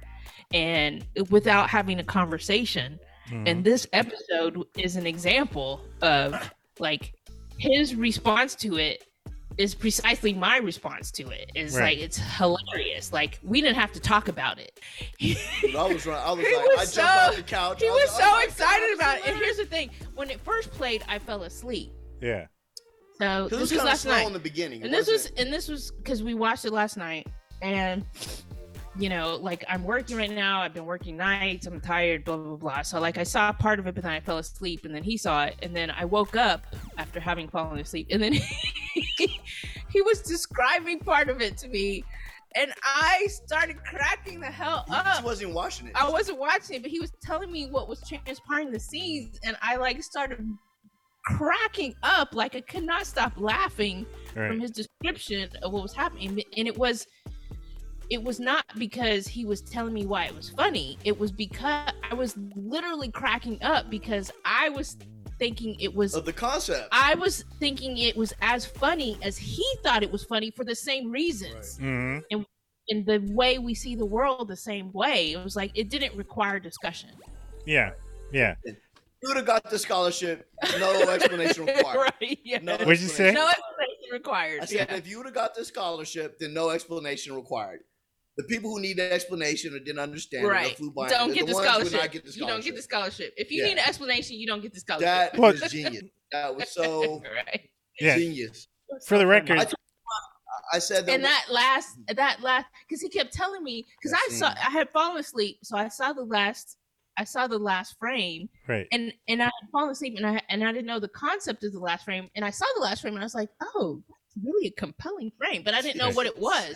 and 0.54 1.06
without 1.30 1.70
having 1.70 2.00
a 2.00 2.04
conversation. 2.04 3.00
Mhm. 3.30 3.48
And 3.50 3.64
this 3.64 3.88
episode 3.94 4.64
is 4.78 4.96
an 4.96 5.06
example 5.08 5.82
of 6.02 6.34
like 6.80 7.14
his 7.58 7.96
response 7.96 8.56
to 8.56 8.78
it 8.78 9.04
is 9.58 9.74
precisely 9.74 10.34
my 10.34 10.58
response 10.58 11.10
to 11.12 11.30
it. 11.30 11.52
It's 11.56 11.74
Right. 11.76 11.98
like 11.98 11.98
it's 11.98 12.18
hilarious. 12.18 13.12
Like 13.12 13.40
we 13.44 13.60
didn't 13.62 13.78
have 13.78 13.92
to 13.94 14.00
talk 14.00 14.28
about 14.28 14.60
it. 14.60 14.80
Dude, 15.20 15.76
I 15.76 15.84
was 15.92 16.06
right. 16.06 16.16
I 16.24 16.32
was 16.32 16.46
He 16.46 16.56
like, 16.56 16.66
was 16.68 16.80
I 16.80 16.84
so- 16.86 17.02
jumped 17.02 17.18
off 17.30 17.36
the 17.38 17.44
couch. 17.44 17.82
He 17.82 17.88
I 17.88 17.92
was 17.92 18.12
like, 18.14 18.22
so 18.22 18.30
oh 18.32 18.44
excited 18.44 18.88
God, 18.90 18.96
about 18.96 19.18
it. 19.18 19.28
And 19.28 19.38
here's 19.38 19.58
the 19.58 19.66
thing: 19.66 19.90
when 20.16 20.30
it 20.30 20.40
first 20.42 20.70
played, 20.72 21.04
I 21.10 21.18
fell 21.20 21.44
asleep. 21.44 21.92
Yeah. 22.22 22.46
So 23.20 23.48
this 23.50 23.60
was 23.60 23.72
was 23.72 23.84
last 23.84 24.02
slow 24.04 24.12
night. 24.12 24.28
in 24.28 24.34
the 24.34 24.38
beginning. 24.40 24.84
and 24.84 24.94
this 24.94 25.08
was 25.10 25.26
and 25.38 25.52
this 25.52 25.68
was 25.68 25.92
because 25.92 26.22
we 26.22 26.36
watched 26.36 26.66
it 26.66 26.72
last 26.72 26.98
night, 26.98 27.26
and 27.64 28.06
you 29.00 29.10
know, 29.10 29.36
like 29.42 29.64
I'm 29.70 29.84
working 29.84 30.18
right 30.18 30.32
now. 30.32 30.62
I've 30.62 30.74
been 30.74 30.86
working 30.86 31.18
nights. 31.18 31.68
I'm 31.68 31.80
tired. 31.82 32.26
Blah 32.26 32.38
blah 32.38 32.56
blah. 32.56 32.82
So 32.82 33.00
like 33.00 33.18
I 33.18 33.24
saw 33.24 33.52
part 33.54 33.80
of 33.80 33.88
it, 33.88 33.94
but 33.96 34.04
then 34.04 34.12
I 34.14 34.20
fell 34.20 34.38
asleep, 34.38 34.86
and 34.86 34.94
then 34.96 35.04
he 35.04 35.18
saw 35.18 35.46
it, 35.46 35.56
and 35.62 35.76
then 35.76 35.92
I 35.92 36.06
woke 36.06 36.36
up 36.36 36.66
after 36.98 37.20
having 37.20 37.48
fallen 37.48 37.80
asleep, 37.80 38.08
and 38.12 38.22
then 38.22 38.34
he 38.34 38.48
he 39.90 40.02
was 40.02 40.22
describing 40.22 41.00
part 41.00 41.30
of 41.30 41.42
it 41.42 41.58
to 41.60 41.68
me. 41.68 42.04
And 42.56 42.74
I 42.84 43.28
started 43.28 43.78
cracking 43.84 44.40
the 44.40 44.48
hell 44.48 44.86
He 44.88 44.94
up. 44.96 45.06
just 45.06 45.24
wasn't 45.24 45.54
watching 45.54 45.88
it. 45.88 45.94
I 45.96 46.10
wasn't 46.10 46.40
watching 46.40 46.78
it, 46.78 46.82
but 46.82 46.90
he 46.90 47.00
was 47.00 47.12
telling 47.22 47.52
me 47.52 47.68
what 47.70 47.88
was 47.88 48.02
transpiring 48.08 48.72
the 48.72 48.80
scenes, 48.80 49.40
and 49.44 49.56
I 49.62 49.76
like 49.76 50.02
started 50.02 50.40
cracking 51.26 51.94
up. 52.04 52.34
Like 52.34 52.56
I 52.56 52.62
could 52.62 52.84
not 52.84 53.06
stop 53.06 53.34
laughing 53.38 54.06
Right. 54.36 54.50
from 54.50 54.60
his 54.60 54.72
description 54.72 55.50
of 55.62 55.72
what 55.72 55.84
was 55.84 55.94
happening, 55.94 56.42
and 56.58 56.68
it 56.68 56.78
was. 56.78 57.06
It 58.10 58.24
was 58.24 58.40
not 58.40 58.66
because 58.78 59.28
he 59.28 59.44
was 59.46 59.62
telling 59.62 59.94
me 59.94 60.06
why 60.06 60.26
it 60.26 60.36
was 60.36 60.50
funny. 60.50 60.98
It 61.04 61.20
was 61.20 61.32
because 61.32 61.92
I 62.10 62.14
was 62.14 62.38
literally 62.56 63.12
cracking 63.12 63.62
up 63.62 63.90
because 63.90 64.32
I 64.46 64.70
was 64.70 64.98
thinking 65.40 65.76
it 65.80 65.94
was 65.94 66.16
of 66.16 66.26
the 66.26 66.34
concept. 66.34 66.88
I 66.92 67.16
was 67.16 67.44
thinking 67.60 67.98
it 67.98 68.16
was 68.16 68.34
as 68.42 68.66
funny 68.66 69.18
as 69.22 69.38
he 69.38 69.66
thought 69.84 70.04
it 70.04 70.12
was 70.12 70.24
funny 70.24 70.52
for 70.52 70.64
the 70.64 70.76
same 70.76 71.12
reasons. 71.12 71.78
Mhm. 71.80 72.24
And 72.32 72.46
in 72.88 73.04
the 73.04 73.20
way 73.34 73.58
we 73.58 73.74
see 73.74 73.96
the 73.96 74.06
world 74.06 74.48
the 74.48 74.56
same 74.56 74.92
way. 74.94 75.34
It 75.34 75.44
was 75.44 75.56
like 75.56 75.72
it 75.76 75.90
didn't 75.90 76.16
require 76.16 76.60
discussion. 76.60 77.10
Yeah. 77.66 77.92
Yeah. 78.32 78.56
You 78.66 79.30
would 79.30 79.38
have 79.38 79.46
got 79.46 79.70
the 79.70 79.80
scholarship. 79.80 80.48
No 80.80 81.02
explanation 81.10 81.66
required. 81.66 82.14
right. 82.22 82.40
Yeah. 82.44 82.60
No 82.62 82.78
What'd 82.78 83.02
you 83.02 83.08
say? 83.08 83.34
No 83.34 83.48
explanation 83.48 84.10
required. 84.12 84.62
I 84.62 84.66
said, 84.66 84.88
yeah. 84.90 84.96
if 84.96 85.08
you 85.08 85.18
would 85.18 85.26
have 85.26 85.36
got 85.36 85.56
the 85.56 85.66
scholarship, 85.66 86.40
then 86.40 86.54
no 86.54 86.70
explanation 86.70 87.36
required. 87.36 87.82
The 88.38 88.44
people 88.44 88.70
who 88.72 88.80
need 88.80 89.00
an 89.00 89.12
explanation 89.12 89.74
or 89.74 89.80
didn't 89.80 90.00
understand 90.00 90.44
it 90.44 90.48
or 90.48 90.52
Right. 90.52 90.78
flew 90.78 90.92
by 90.92 91.10
Don't 91.10 91.34
get 91.34 91.48
the 91.48 91.54
ones 91.54 91.66
would 91.66 91.66
scholarship. 91.68 91.94
not 92.02 92.12
get 92.12 92.26
the 92.26 92.32
You 92.32 92.46
don't 92.46 92.64
get 92.64 92.76
the 92.76 92.82
scholarship. 92.82 93.14
scholarship. 93.16 93.34
If 93.38 93.52
you 93.52 93.62
Yeah. 93.64 93.70
need 93.70 93.78
an 93.80 93.88
explanation, 93.88 94.38
you 94.38 94.46
don't 94.48 94.62
get 94.62 94.74
the 94.74 94.80
scholarship. 94.80 95.34
That 95.34 95.38
was 95.38 95.62
genius. 95.72 96.04
That 96.32 96.56
was 96.56 96.70
so 96.72 97.22
right. 97.36 97.70
Yeah. 98.00 98.18
genius. 98.18 98.68
For 99.08 99.18
the 99.18 99.26
record, 99.28 99.58
told- 99.60 99.74
I 100.74 100.80
said 100.80 101.06
that. 101.06 101.14
and 101.14 101.24
that 101.24 101.46
last 101.50 101.98
that 102.14 102.42
last 102.42 102.66
because 102.88 103.02
he 103.02 103.10
kept 103.10 103.34
telling 103.34 103.64
me 103.64 103.86
because 104.02 104.14
I 104.14 104.34
saw. 104.34 104.48
I 104.50 104.70
had 104.70 104.90
fallen 104.92 105.18
asleep, 105.18 105.60
so 105.64 105.78
I 105.78 105.88
saw 105.88 106.14
the 106.14 106.24
last 106.26 106.78
I 107.20 107.24
saw 107.24 107.48
the 107.48 107.58
last 107.58 107.96
frame, 107.98 108.50
right. 108.68 108.86
and 108.92 109.14
and 109.28 109.42
I 109.42 109.46
had 109.46 109.70
fallen 109.72 109.90
asleep, 109.92 110.16
and 110.18 110.28
I 110.28 110.42
and 110.50 110.64
I 110.68 110.72
didn't 110.72 110.86
know 110.88 111.00
the 111.00 111.08
concept 111.10 111.64
of 111.64 111.72
the 111.72 111.80
last 111.80 112.04
frame, 112.06 112.30
and 112.36 112.44
I 112.46 112.50
saw 112.52 112.66
the 112.76 112.82
last 112.82 113.02
frame, 113.02 113.14
and 113.16 113.24
I 113.24 113.26
was 113.26 113.34
like, 113.36 113.50
oh, 113.76 114.04
that's 114.10 114.46
really 114.46 114.68
a 114.68 114.72
compelling 114.72 115.32
frame, 115.38 115.64
but 115.64 115.74
I 115.74 115.82
didn't 115.82 115.98
know 115.98 116.12
what 116.12 116.28
it 116.28 116.38
was. 116.38 116.76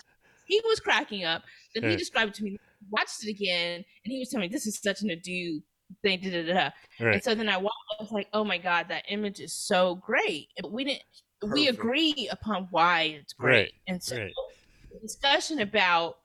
He 0.51 0.61
was 0.65 0.81
cracking 0.81 1.23
up. 1.23 1.43
Then 1.73 1.89
he 1.89 1.95
described 1.95 2.31
it 2.31 2.35
to 2.35 2.43
me, 2.43 2.57
watched 2.89 3.23
it 3.23 3.29
again, 3.29 3.75
and 4.03 4.11
he 4.11 4.19
was 4.19 4.27
telling 4.29 4.49
me 4.49 4.53
this 4.53 4.67
is 4.67 4.77
such 4.81 5.01
an 5.01 5.09
ado 5.09 5.61
thing. 6.01 6.19
Da, 6.21 6.29
da, 6.29 6.43
da, 6.45 6.53
da. 6.53 6.69
And 7.11 7.23
so 7.23 7.33
then 7.33 7.47
I 7.47 7.55
watched. 7.55 7.75
I 7.97 8.03
was 8.03 8.11
like, 8.11 8.27
oh 8.33 8.43
my 8.43 8.57
god, 8.57 8.87
that 8.89 9.05
image 9.07 9.39
is 9.39 9.53
so 9.53 9.95
great. 9.95 10.49
But 10.61 10.73
we 10.73 10.83
didn't. 10.83 11.03
We 11.53 11.69
agree 11.69 12.27
upon 12.31 12.67
why 12.69 13.19
it's 13.21 13.33
great, 13.33 13.51
Right, 13.51 13.71
and 13.87 14.03
so 14.03 14.17
right. 14.17 14.31
discussion 15.01 15.59
about 15.61 16.17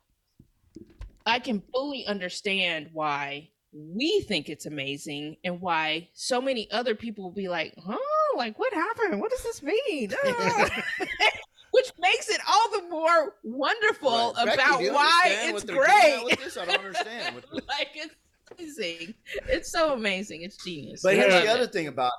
I 1.25 1.39
can 1.39 1.63
fully 1.73 2.05
understand 2.07 2.91
why 2.93 3.51
we 3.73 4.25
think 4.29 4.49
it's 4.49 4.67
amazing 4.67 5.37
and 5.45 5.61
why 5.61 6.09
so 6.15 6.41
many 6.41 6.71
other 6.71 6.95
people 6.95 7.25
will 7.25 7.31
be 7.33 7.49
like, 7.49 7.75
huh? 7.79 7.97
Like, 8.37 8.59
what 8.59 8.73
happened? 8.75 9.21
What 9.21 9.31
does 9.31 9.43
this 9.43 9.63
mean? 9.63 10.11
Ah. 10.25 10.83
Which 11.73 11.91
makes 11.99 12.29
it 12.29 12.41
more 12.89 13.35
wonderful 13.45 14.35
Right. 14.37 14.55
About 14.55 14.79
do 14.79 14.85
you 14.85 14.93
why 14.95 15.23
it's 15.27 15.53
what 15.53 15.67
they're 15.67 15.77
getting 15.77 16.13
at 16.13 16.21
great. 16.23 16.25
with 16.39 16.45
this? 16.45 16.57
I 16.57 16.65
don't 16.67 16.79
understand. 16.79 17.43
Like, 17.53 17.89
it's 17.95 18.15
amazing. 18.59 19.15
It's 19.49 19.71
so 19.73 19.93
amazing. 19.95 20.43
It's 20.43 20.63
genius. 20.65 21.01
But 21.03 21.15
here's 21.17 21.33
the 21.33 21.51
other 21.51 21.67
thing 21.67 21.89
about 21.89 22.13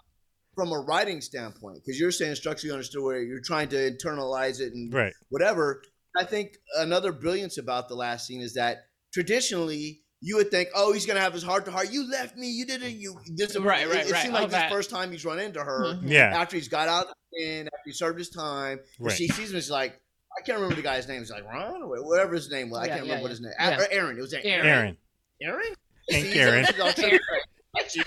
from 0.56 0.72
a 0.72 0.80
writing 0.80 1.22
standpoint, 1.22 1.80
because 1.86 2.00
you're 2.00 2.12
saying 2.12 2.36
structurally 2.36 2.74
understood 2.74 3.04
where 3.04 3.22
you're 3.22 3.42
trying 3.42 3.70
to 3.70 3.76
internalize 3.92 4.60
it 4.60 4.74
and 4.74 4.92
Right. 4.94 5.14
whatever. 5.30 5.84
I 6.18 6.24
think 6.24 6.58
another 6.78 7.12
brilliance 7.12 7.58
about 7.60 7.88
the 7.90 7.96
last 7.96 8.26
scene 8.26 8.42
is 8.42 8.56
that 8.56 8.86
traditionally 9.14 10.02
you 10.20 10.36
would 10.38 10.50
think, 10.50 10.70
oh, 10.74 10.92
he's 10.94 11.06
gonna 11.06 11.20
have 11.20 11.34
his 11.34 11.44
heart 11.44 11.66
to 11.66 11.72
heart. 11.72 11.92
You 11.92 12.10
left 12.10 12.36
me. 12.38 12.48
You 12.50 12.66
did 12.66 12.82
it. 12.82 12.94
You 12.94 13.20
this. 13.36 13.56
Right, 13.56 13.84
it, 13.86 13.90
right, 13.94 14.08
It 14.08 14.12
right. 14.12 14.22
seemed 14.24 14.34
All 14.34 14.42
like 14.42 14.50
this 14.50 14.60
that. 14.60 14.72
first 14.72 14.90
time 14.90 15.12
he's 15.12 15.24
run 15.24 15.38
into 15.40 15.60
her. 15.64 15.94
Mhm. 15.94 16.10
Yeah. 16.10 16.36
After 16.42 16.56
he's 16.56 16.68
got 16.70 16.88
out 16.88 17.08
and 17.40 17.68
after 17.68 17.84
he 17.86 17.92
served 17.92 18.18
his 18.18 18.32
time, 18.32 18.80
Right. 19.00 19.16
she 19.16 19.28
sees 19.28 19.52
him. 19.52 19.58
She's 19.58 19.70
like, 19.70 20.00
I 20.38 20.42
can't 20.42 20.58
remember 20.58 20.76
the 20.76 20.82
guy's 20.82 21.08
name. 21.08 21.20
He's 21.20 21.32
like 21.32 21.46
Ron 21.46 21.82
or 21.82 22.04
whatever 22.06 22.34
his 22.36 22.50
name 22.52 22.70
was. 22.70 22.80
I 22.82 22.88
can't 22.88 23.00
yeah, 23.00 23.04
remember 23.04 23.24
what 23.24 23.32
his 23.32 23.42
name. 23.42 23.54
Yeah. 23.60 23.86
Aaron. 23.92 24.18
It 24.18 24.22
was 24.22 24.34
Aaron. 24.34 24.68
Aaron. 24.68 24.98
Aaron. 25.42 25.74
Hank 26.10 26.26
She's- 26.26 26.38
Aaron. 26.38 26.66
she's 26.66 26.80
all 26.80 26.94
tripping, 26.94 27.12
like, 27.14 27.42
"That's 27.76 27.96
you. 27.96 28.04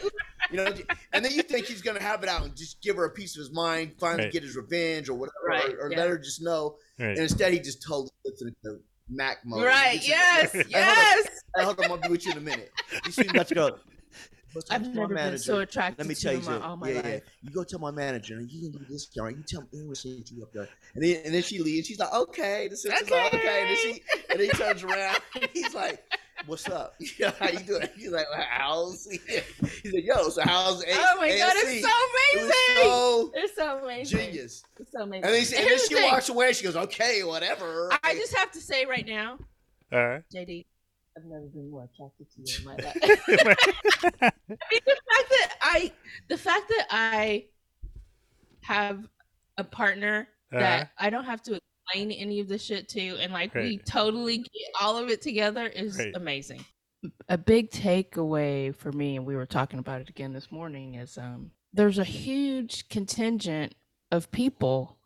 You 0.50 0.56
know, 0.56 0.72
and 1.12 1.24
then 1.24 1.32
you 1.32 1.42
think 1.42 1.66
he's 1.66 1.82
gonna 1.82 2.02
have 2.02 2.22
it 2.22 2.28
out 2.28 2.42
and 2.44 2.56
just 2.56 2.80
give 2.82 2.96
her 2.96 3.04
a 3.04 3.10
piece 3.10 3.36
of 3.36 3.40
his 3.40 3.52
mind, 3.52 3.92
finally 4.00 4.24
Right. 4.24 4.32
get 4.32 4.42
his 4.42 4.56
revenge 4.56 5.08
or 5.08 5.14
whatever, 5.14 5.36
Right, 5.46 5.74
or, 5.74 5.86
or 5.86 5.92
yeah. 5.92 5.98
let 5.98 6.08
her 6.08 6.18
just 6.18 6.42
know. 6.42 6.76
Right. 6.98 7.10
And 7.10 7.18
instead, 7.18 7.52
he 7.52 7.60
just 7.60 7.82
told 7.82 8.10
puts 8.24 8.42
it 8.42 8.54
into 8.64 8.80
Mac 9.08 9.38
mode. 9.44 9.64
Right, 9.64 9.98
He 10.00 10.08
yes, 10.08 10.50
Hey, 10.52 10.58
hold 10.62 10.64
on. 10.64 10.70
yes. 10.70 11.28
Hey, 11.56 11.64
hold 11.64 11.78
on, 11.78 11.84
I'm 11.84 11.90
gonna 11.90 12.02
be 12.02 12.08
with 12.08 12.24
you 12.26 12.32
in 12.32 12.38
a 12.38 12.40
minute. 12.40 12.70
You 13.04 13.12
see, 13.12 13.28
let's 13.34 13.52
go. 13.52 13.78
Go 14.54 14.60
talk 14.60 14.72
I've 14.76 14.82
to 14.82 14.88
my 14.88 14.94
never 14.94 15.14
been 15.14 15.38
so 15.38 15.60
attracted 15.60 15.98
Let 15.98 16.08
me 16.08 16.14
to 16.14 16.20
tell 16.20 16.32
you 16.34 16.40
my- 16.40 16.60
all 16.60 16.76
my 16.76 16.88
yeah, 16.90 16.94
life. 16.96 17.06
yeah. 17.06 17.20
You 17.42 17.50
go 17.50 17.64
tell 17.64 17.78
my 17.78 17.90
manager, 17.90 18.34
and 18.34 18.50
you 18.50 18.70
can 18.70 18.78
do 18.80 18.84
this, 18.88 19.08
all 19.18 19.24
right? 19.26 19.36
You 19.36 19.42
tell 19.42 19.62
me, 19.62 19.68
we'll 19.72 19.94
see 19.94 20.22
you 20.32 20.42
up 20.42 20.52
there. 20.52 20.68
And 20.94 21.04
then, 21.04 21.22
and 21.24 21.34
then 21.34 21.42
she 21.42 21.58
leaves. 21.60 21.86
She's 21.86 21.98
like, 21.98 22.12
okay. 22.12 22.68
The 22.68 22.76
sister's 22.76 23.10
like, 23.10 23.32
okay. 23.34 23.60
And 23.60 23.68
then 23.70 23.76
she, 23.76 24.02
and 24.30 24.40
then 24.40 24.46
he 24.46 24.48
turns 24.48 24.82
around. 24.82 25.18
He's 25.52 25.74
like, 25.74 26.02
what's 26.46 26.68
up? 26.68 26.94
Yeah, 27.18 27.32
how 27.38 27.48
you 27.48 27.60
doing? 27.60 27.88
He's 27.96 28.10
like, 28.10 28.26
well, 28.34 28.44
how's? 28.48 29.06
He's 29.82 29.92
like, 29.92 30.04
yo, 30.04 30.28
so 30.30 30.42
how's? 30.42 30.82
Oh 30.88 31.16
my 31.18 31.28
god, 31.36 31.54
ASC? 31.56 31.62
it's 31.64 31.82
so 31.86 32.42
amazing! 32.42 32.50
It 32.50 32.86
was 32.86 33.30
it's 33.34 33.56
so 33.56 33.78
amazing. 33.84 34.18
genius. 34.18 34.62
It's 34.78 34.92
so 34.92 35.02
amazing. 35.02 35.24
And 35.24 35.34
then, 35.34 35.44
she, 35.44 35.54
and 35.56 35.62
then 35.64 35.68
Here's 35.68 35.86
she 35.86 35.94
walks 36.02 36.28
away. 36.28 36.52
She 36.54 36.64
goes, 36.64 36.76
okay, 36.76 37.22
whatever. 37.24 37.90
I 38.02 38.14
just 38.14 38.34
have 38.36 38.50
to 38.52 38.60
say 38.60 38.84
right 38.86 39.06
now, 39.06 39.38
all 39.92 40.06
right, 40.08 40.22
JD, 40.34 40.66
I've 41.16 41.24
never 41.24 41.46
been 41.46 41.70
more 41.70 41.84
attracted 41.92 42.26
to 42.32 42.40
you 42.40 42.56
in 42.58 42.64
my 42.64 42.76
life. 42.84 42.94
I 44.22 44.30
mean, 44.70 44.80
the 44.86 44.96
fact 45.08 45.28
that 45.30 45.54
I, 45.60 45.92
the 46.28 46.38
fact 46.38 46.68
that 46.68 46.86
I 46.90 47.46
have 48.62 49.08
a 49.56 49.64
partner 49.64 50.28
that 50.52 50.82
Uh-huh. 50.82 51.06
I 51.06 51.10
don't 51.10 51.24
have 51.24 51.42
to 51.44 51.58
explain 51.86 52.12
any 52.12 52.40
of 52.40 52.48
this 52.48 52.62
shit 52.64 52.88
to, 52.90 53.00
and 53.18 53.32
like 53.32 53.54
we 53.54 53.78
totally 53.78 54.38
get 54.38 54.48
all 54.80 54.96
of 54.96 55.08
it 55.08 55.22
together 55.22 55.66
is 55.66 55.98
Right. 55.98 56.14
amazing. 56.14 56.64
A 57.28 57.38
big 57.38 57.70
takeaway 57.70 58.74
for 58.74 58.92
me, 58.92 59.16
and 59.16 59.24
we 59.26 59.34
were 59.34 59.46
talking 59.46 59.78
about 59.78 60.00
it 60.02 60.08
again 60.10 60.32
this 60.32 60.52
morning, 60.52 60.94
is 60.96 61.16
um, 61.18 61.50
there's 61.72 61.98
a 61.98 62.04
huge 62.04 62.88
contingent 62.88 63.74
of 64.12 64.30
people 64.30 64.98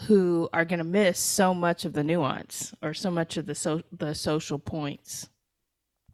who 0.00 0.48
are 0.52 0.64
going 0.64 0.78
to 0.78 0.84
miss 0.84 1.18
so 1.18 1.54
much 1.54 1.84
of 1.84 1.92
the 1.92 2.04
nuance 2.04 2.74
or 2.82 2.92
so 2.94 3.10
much 3.10 3.36
of 3.36 3.46
the 3.46 3.54
so 3.54 3.82
the 3.92 4.14
social 4.14 4.58
points 4.58 5.28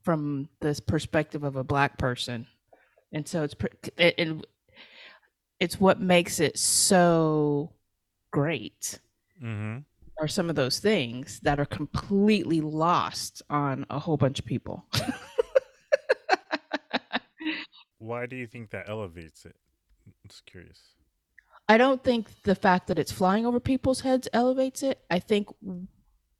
from 0.03 0.49
this 0.61 0.81
perspective 0.81 1.45
of 1.45 1.57
a 1.57 1.65
black 1.65 1.99
person 1.99 2.47
and 3.13 3.27
so 3.27 3.43
it's 3.43 3.55
it, 3.97 4.15
it, 4.19 4.47
it's 5.59 5.81
what 5.81 6.01
makes 6.01 6.41
it 6.41 6.59
so 6.59 7.73
great 8.31 9.01
mm-hmm. 9.43 9.79
are 10.21 10.29
some 10.29 10.51
of 10.51 10.57
those 10.57 10.79
things 10.79 11.41
that 11.43 11.59
are 11.59 11.67
completely 11.67 12.61
lost 12.61 13.43
on 13.49 13.87
a 13.89 13.99
whole 13.99 14.17
bunch 14.17 14.39
of 14.39 14.45
people 14.45 14.85
Why 18.01 18.25
do 18.25 18.35
you 18.35 18.47
think 18.47 18.71
that 18.71 18.89
elevates 18.89 19.45
it? 19.45 19.55
I'm 20.07 20.15
just 20.27 20.47
curious. 20.47 20.81
I 21.71 21.77
don't 21.79 22.03
think 22.03 22.43
the 22.43 22.55
fact 22.55 22.89
that 22.89 22.99
it's 22.99 23.13
flying 23.13 23.47
over 23.47 23.61
people's 23.61 24.01
heads 24.01 24.29
elevates 24.33 24.83
it. 24.83 24.99
I 25.11 25.19
think 25.21 25.49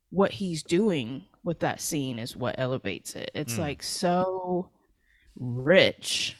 what 0.09 0.31
he's 0.31 0.61
doing 0.61 1.25
with 1.43 1.59
that 1.59 1.79
scene 1.81 2.19
is 2.19 2.35
what 2.35 2.55
elevates 2.57 3.15
it. 3.15 3.31
It's 3.33 3.55
Mm. 3.55 3.59
like 3.59 3.81
so 3.83 4.69
rich 5.39 6.35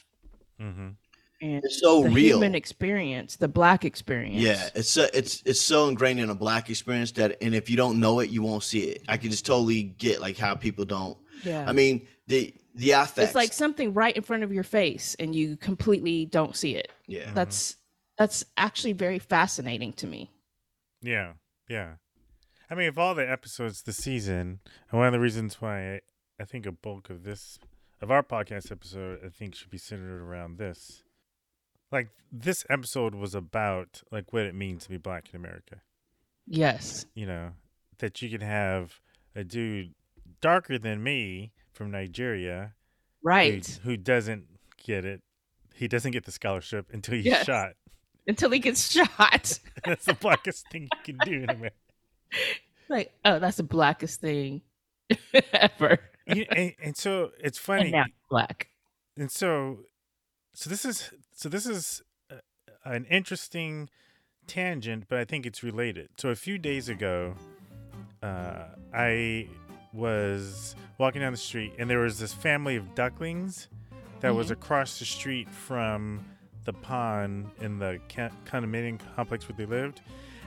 Mm-hmm. 0.62 0.90
and 1.42 1.64
It's 1.64 1.80
so 1.80 2.04
the 2.04 2.10
real. 2.10 2.38
human 2.38 2.54
experience, 2.54 3.36
the 3.38 3.48
black 3.48 3.84
experience. 3.86 4.36
Yeah, 4.44 4.70
it's 4.76 4.90
so, 4.90 5.08
it's 5.14 5.42
it's 5.46 5.62
so 5.62 5.88
ingrained 5.88 6.20
in 6.20 6.30
a 6.30 6.36
black 6.36 6.70
experience 6.70 7.12
that, 7.14 7.38
and 7.42 7.56
if 7.56 7.68
you 7.70 7.78
don't 7.78 8.00
know 8.00 8.20
it, 8.20 8.30
you 8.30 8.44
won't 8.44 8.62
see 8.64 8.82
it. 8.82 9.02
I 9.08 9.18
can 9.18 9.32
just 9.32 9.46
totally 9.46 9.82
get 9.84 10.22
like 10.22 10.38
how 10.38 10.54
people 10.54 10.86
don't. 10.86 11.18
Yeah. 11.44 11.66
I 11.68 11.72
mean 11.72 12.06
the 12.28 12.54
the 12.76 12.92
affects. 12.92 13.30
It's 13.30 13.36
like 13.36 13.54
something 13.54 13.94
right 13.94 14.16
in 14.16 14.22
front 14.22 14.44
of 14.44 14.54
your 14.54 14.64
face 14.64 15.16
and 15.18 15.34
you 15.34 15.58
completely 15.58 16.26
don't 16.28 16.56
see 16.56 16.76
it. 16.76 16.90
Yeah. 17.08 17.32
That's 17.34 17.78
that's 18.22 18.46
actually 18.56 18.94
very 18.94 19.18
fascinating 19.18 19.94
to 19.94 20.06
me. 20.06 20.30
Yeah, 21.02 21.34
yeah. 21.68 21.94
I 22.70 22.76
mean, 22.76 22.88
of 22.88 23.00
all 23.00 23.16
the 23.16 23.28
episodes 23.30 23.82
this 23.82 23.98
season, 23.98 24.60
and 24.92 25.00
one 25.00 25.08
of 25.08 25.14
the 25.14 25.20
reasons 25.20 25.60
why 25.60 25.96
I, 25.96 26.00
I 26.40 26.46
think 26.46 26.68
a 26.68 26.72
bulk 26.72 27.10
of 27.10 27.24
this, 27.24 27.58
of 28.00 28.12
our 28.12 28.22
podcast 28.22 28.72
episode, 28.72 29.20
I 29.26 29.30
think 29.30 29.56
should 29.56 29.72
be 29.72 29.80
centered 29.80 30.22
around 30.22 30.60
this. 30.60 31.02
Like, 31.92 32.10
this 32.32 32.64
episode 32.70 33.16
was 33.16 33.34
about, 33.34 34.04
like, 34.12 34.32
what 34.32 34.44
it 34.44 34.54
means 34.54 34.84
to 34.84 34.90
be 34.90 34.98
black 34.98 35.30
in 35.34 35.40
America. 35.40 35.82
Yes. 36.46 37.08
You 37.16 37.26
know, 37.26 37.50
that 37.98 38.22
you 38.22 38.30
can 38.30 38.42
have 38.42 39.00
a 39.36 39.44
dude 39.44 39.96
darker 40.42 40.78
than 40.78 41.02
me 41.02 41.54
from 41.74 41.90
Nigeria. 41.90 42.74
who- 43.24 43.28
Right. 43.28 43.80
Who, 43.84 43.98
doesn't 43.98 44.46
get 44.78 45.06
it. 45.06 45.22
He 45.74 45.88
doesn't 45.88 46.12
get 46.12 46.26
the 46.26 46.32
scholarship 46.32 46.88
until 46.94 47.16
he's 47.16 47.26
Yes. 47.26 47.46
shot. 47.46 47.74
Until 48.28 48.52
he 48.52 48.60
gets 48.60 48.92
shot. 48.92 49.60
That's 49.86 50.06
the 50.06 50.14
blackest 50.14 50.70
thing 50.70 50.84
you 50.84 51.16
can 51.16 51.18
do 51.26 51.44
in 51.44 51.50
America. 51.50 51.76
like, 52.90 53.12
oh, 53.26 53.40
that's 53.40 53.58
the 53.58 53.64
blackest 53.64 54.22
thing 54.22 54.62
ever. 55.54 56.00
You- 56.28 56.46
and, 56.56 56.74
and 56.84 56.96
so 56.98 57.32
it's 57.40 57.58
funny. 57.58 57.84
And 57.84 57.92
now 57.92 58.06
black. 58.30 58.68
And 59.18 59.32
so, 59.32 59.80
so 60.54 60.70
this 60.70 60.86
is 60.86 61.12
so 61.34 61.50
this 61.50 61.66
is 61.66 62.02
uh, 62.32 62.36
an 62.86 63.06
interesting 63.10 63.90
tangent, 64.48 65.06
but 65.10 65.18
I 65.18 65.26
think 65.26 65.46
it's 65.46 65.64
related. 65.64 66.10
So 66.18 66.30
a 66.30 66.36
few 66.36 66.58
days 66.58 66.90
ago, 66.90 67.34
uh, 68.22 68.66
I 68.94 69.48
was 69.94 70.76
walking 70.98 71.22
down 71.22 71.32
the 71.34 71.38
street, 71.38 71.74
and 71.80 71.90
there 71.90 72.00
was 72.00 72.20
this 72.20 72.34
family 72.34 72.76
of 72.76 72.94
ducklings 72.96 73.68
that 74.22 74.36
was 74.36 74.48
Mhm. 74.48 74.52
across 74.52 75.00
the 75.00 75.06
street 75.06 75.50
from 75.50 76.24
the 76.66 76.74
pond 76.74 77.50
in 77.60 77.80
the 77.80 78.00
condominium 78.46 79.00
complex 79.16 79.48
where 79.48 79.56
they 79.58 79.66
lived, 79.66 80.02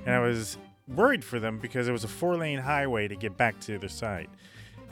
and 0.06 0.14
I 0.14 0.20
was 0.20 0.58
worried 0.88 1.24
for 1.24 1.40
them 1.40 1.58
because 1.58 1.88
it 1.88 1.92
was 1.92 2.04
a 2.04 2.08
four 2.08 2.36
lane 2.36 2.58
highway 2.58 3.08
to 3.08 3.16
get 3.16 3.36
back 3.36 3.58
to 3.60 3.78
the 3.78 3.88
site. 3.88 4.28
side. 4.28 4.28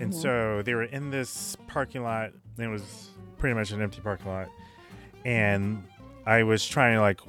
And 0.00 0.10
Mhm. 0.12 0.22
so 0.22 0.62
they 0.62 0.74
were 0.74 0.84
in 0.84 1.10
this 1.10 1.56
parking 1.68 2.02
lot, 2.02 2.32
and 2.56 2.66
it 2.66 2.68
was 2.68 3.10
pretty 3.38 3.54
much 3.54 3.70
an 3.72 3.82
empty 3.82 4.00
parking 4.00 4.26
lot. 4.28 4.48
And 5.24 5.84
I 6.26 6.42
was 6.44 6.66
trying 6.66 6.94
to 6.94 7.00
like 7.00 7.20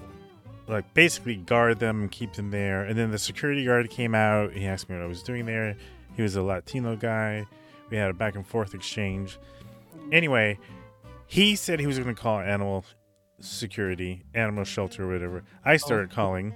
like 0.65 0.93
basically 0.93 1.35
guard 1.35 1.79
them 1.79 2.03
and 2.03 2.11
keep 2.11 2.33
them 2.33 2.49
there. 2.51 2.85
And 2.85 2.97
then 2.97 3.11
the 3.11 3.19
security 3.19 3.65
guard 3.65 3.89
came 3.89 4.15
out. 4.15 4.53
He 4.53 4.65
asked 4.65 4.89
me 4.89 4.95
what 4.95 5.03
I 5.03 5.07
was 5.07 5.21
doing 5.21 5.45
there. 5.45 5.75
He 6.15 6.21
was 6.21 6.37
a 6.37 6.41
Latino 6.41 6.95
guy. 6.95 7.45
We 7.89 7.97
had 7.97 8.09
a 8.09 8.13
back 8.13 8.35
and 8.35 8.47
forth 8.47 8.73
exchange. 8.73 9.37
Anyway, 10.09 10.57
he 11.27 11.57
said 11.57 11.81
he 11.81 11.85
was 11.85 11.99
going 11.99 12.15
to 12.15 12.19
call 12.19 12.39
animal 12.39 12.85
security, 13.43 14.23
animal 14.33 14.63
shelter, 14.63 15.07
whatever. 15.07 15.43
I 15.65 15.77
started 15.77 16.09
calling. 16.11 16.53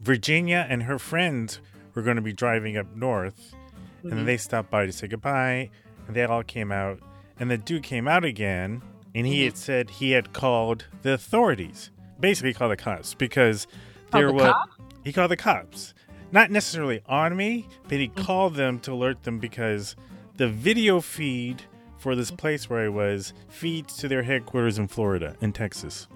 Virginia 0.00 0.66
and 0.68 0.82
her 0.84 0.98
friends 0.98 1.60
were 1.94 2.02
going 2.02 2.16
to 2.16 2.22
be 2.22 2.32
driving 2.32 2.76
up 2.76 2.94
north, 2.94 3.54
and 4.02 4.12
then 4.12 4.18
Mhm. 4.20 4.26
they 4.26 4.36
stopped 4.36 4.70
by 4.70 4.86
to 4.86 4.92
say 4.92 5.08
goodbye, 5.08 5.70
and 6.06 6.14
they 6.14 6.24
all 6.24 6.42
came 6.42 6.70
out. 6.70 7.00
And 7.38 7.50
the 7.50 7.58
dude 7.58 7.82
came 7.82 8.06
out 8.06 8.24
again, 8.24 8.82
and 9.14 9.26
he 9.26 9.44
had 9.44 9.56
said 9.56 9.90
he 9.90 10.12
had 10.12 10.32
called 10.32 10.86
the 11.02 11.12
authorities, 11.12 11.90
basically 12.20 12.52
called 12.54 12.72
the 12.72 12.76
cops 12.76 13.14
because 13.14 13.66
Called 14.10 14.20
there 14.22 14.28
the 14.28 14.32
was 14.34 14.52
cops? 14.52 14.76
he 15.04 15.12
called 15.12 15.30
the 15.30 15.36
cops, 15.36 15.94
not 16.32 16.50
necessarily 16.50 17.00
on 17.06 17.36
me, 17.36 17.66
but 17.88 17.98
he 17.98 18.08
called 18.08 18.54
them 18.54 18.78
to 18.80 18.92
alert 18.92 19.22
them 19.24 19.38
because 19.38 19.96
the 20.36 20.48
video 20.48 21.00
feed 21.00 21.62
for 22.06 22.14
this 22.14 22.28
mm-hmm. 22.28 22.36
place 22.36 22.70
where 22.70 22.84
I 22.84 22.88
was 22.88 23.32
feeds 23.48 23.96
to 23.96 24.06
their 24.06 24.22
headquarters 24.22 24.78
in 24.78 24.86
Florida, 24.86 25.34
in 25.40 25.52
Texas. 25.52 26.06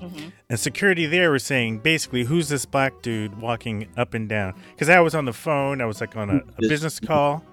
Mm-hmm. 0.00 0.30
And 0.48 0.58
security 0.58 1.04
there 1.04 1.30
was 1.30 1.44
saying 1.44 1.80
basically, 1.80 2.24
who's 2.24 2.48
this 2.48 2.64
black 2.64 3.02
dude 3.02 3.38
walking 3.38 3.88
up 3.98 4.14
and 4.14 4.30
down? 4.30 4.54
Because 4.70 4.88
I 4.88 4.98
was 5.00 5.14
on 5.14 5.26
the 5.26 5.34
phone, 5.34 5.82
I 5.82 5.84
was 5.84 6.00
like 6.00 6.16
on 6.16 6.30
a, 6.30 6.36
a 6.36 6.68
business 6.68 6.98
call, 6.98 7.44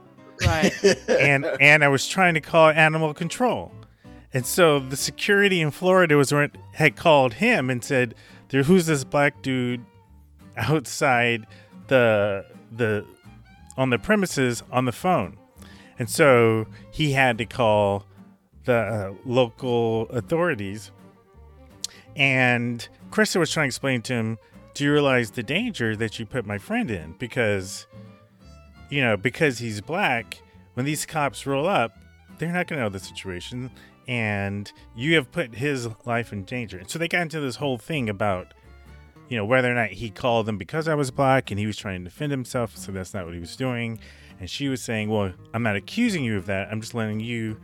Right. 0.46 0.72
and 1.10 1.46
and 1.60 1.84
I 1.84 1.90
was 1.90 2.08
trying 2.08 2.36
to 2.36 2.40
call 2.40 2.70
animal 2.70 3.14
control, 3.14 3.74
and 4.34 4.46
so 4.46 4.80
the 4.80 4.96
security 4.96 5.60
in 5.60 5.72
Florida 5.72 6.16
was 6.16 6.34
had 6.72 6.96
called 6.96 7.34
him 7.34 7.70
and 7.70 7.84
said, 7.84 8.16
"There, 8.48 8.64
who's 8.64 8.86
this 8.86 9.04
black 9.04 9.42
dude 9.42 9.84
outside 10.56 11.46
the 11.88 12.46
the 12.72 13.06
on 13.76 13.90
the 13.90 14.00
premises 14.00 14.64
on 14.72 14.86
the 14.86 14.94
phone?" 14.94 15.38
And 16.00 16.10
so 16.10 16.68
he 16.92 17.14
had 17.14 17.38
to 17.40 17.46
call 17.46 18.06
the 18.66 18.74
uh, 18.74 19.14
local 19.26 20.08
authorities. 20.10 20.92
And 22.16 22.88
Krista 23.10 23.38
was 23.38 23.52
trying 23.52 23.66
to 23.66 23.68
explain 23.70 24.02
to 24.04 24.14
him, 24.14 24.38
Do 24.74 24.84
you 24.84 24.92
realize 24.92 25.32
the 25.32 25.44
danger 25.44 25.96
that 25.96 26.20
you 26.20 26.26
put 26.26 26.46
my 26.46 26.58
friend 26.58 26.92
in? 26.92 27.16
Because, 27.18 27.88
you 28.90 29.02
know, 29.02 29.18
because 29.18 29.60
he's 29.60 29.82
black, 29.82 30.42
when 30.76 30.86
these 30.86 31.06
cops 31.06 31.48
roll 31.48 31.68
up, 31.68 31.98
they're 32.38 32.52
not 32.52 32.68
going 32.68 32.78
to 32.78 32.84
know 32.84 32.90
the 32.90 33.00
situation. 33.00 33.72
And 34.08 34.72
you 34.96 35.16
have 35.16 35.32
put 35.32 35.56
his 35.56 35.90
life 36.06 36.32
in 36.32 36.44
danger. 36.44 36.78
And 36.78 36.90
so 36.90 37.00
they 37.00 37.08
got 37.08 37.24
into 37.24 37.40
this 37.40 37.58
whole 37.58 37.78
thing 37.78 38.10
about, 38.10 38.54
you 39.28 39.36
know, 39.36 39.46
whether 39.46 39.70
or 39.72 39.76
not 39.76 39.90
he 39.90 40.10
called 40.10 40.46
them 40.46 40.58
because 40.58 40.88
I 40.88 40.96
was 40.96 41.12
black 41.12 41.52
and 41.52 41.60
he 41.60 41.66
was 41.66 41.78
trying 41.78 42.02
to 42.02 42.04
defend 42.06 42.32
himself. 42.32 42.78
So 42.78 42.92
that's 42.92 43.14
not 43.14 43.26
what 43.26 43.34
he 43.34 43.40
was 43.40 43.56
doing. 43.56 44.00
And 44.40 44.50
she 44.50 44.68
was 44.70 44.82
saying, 44.82 45.10
Well, 45.10 45.32
I'm 45.54 45.64
not 45.64 45.76
accusing 45.76 46.24
you 46.24 46.38
of 46.38 46.46
that. 46.48 46.70
I'm 46.72 46.82
just 46.82 46.94
letting 46.94 47.20
you, 47.20 47.58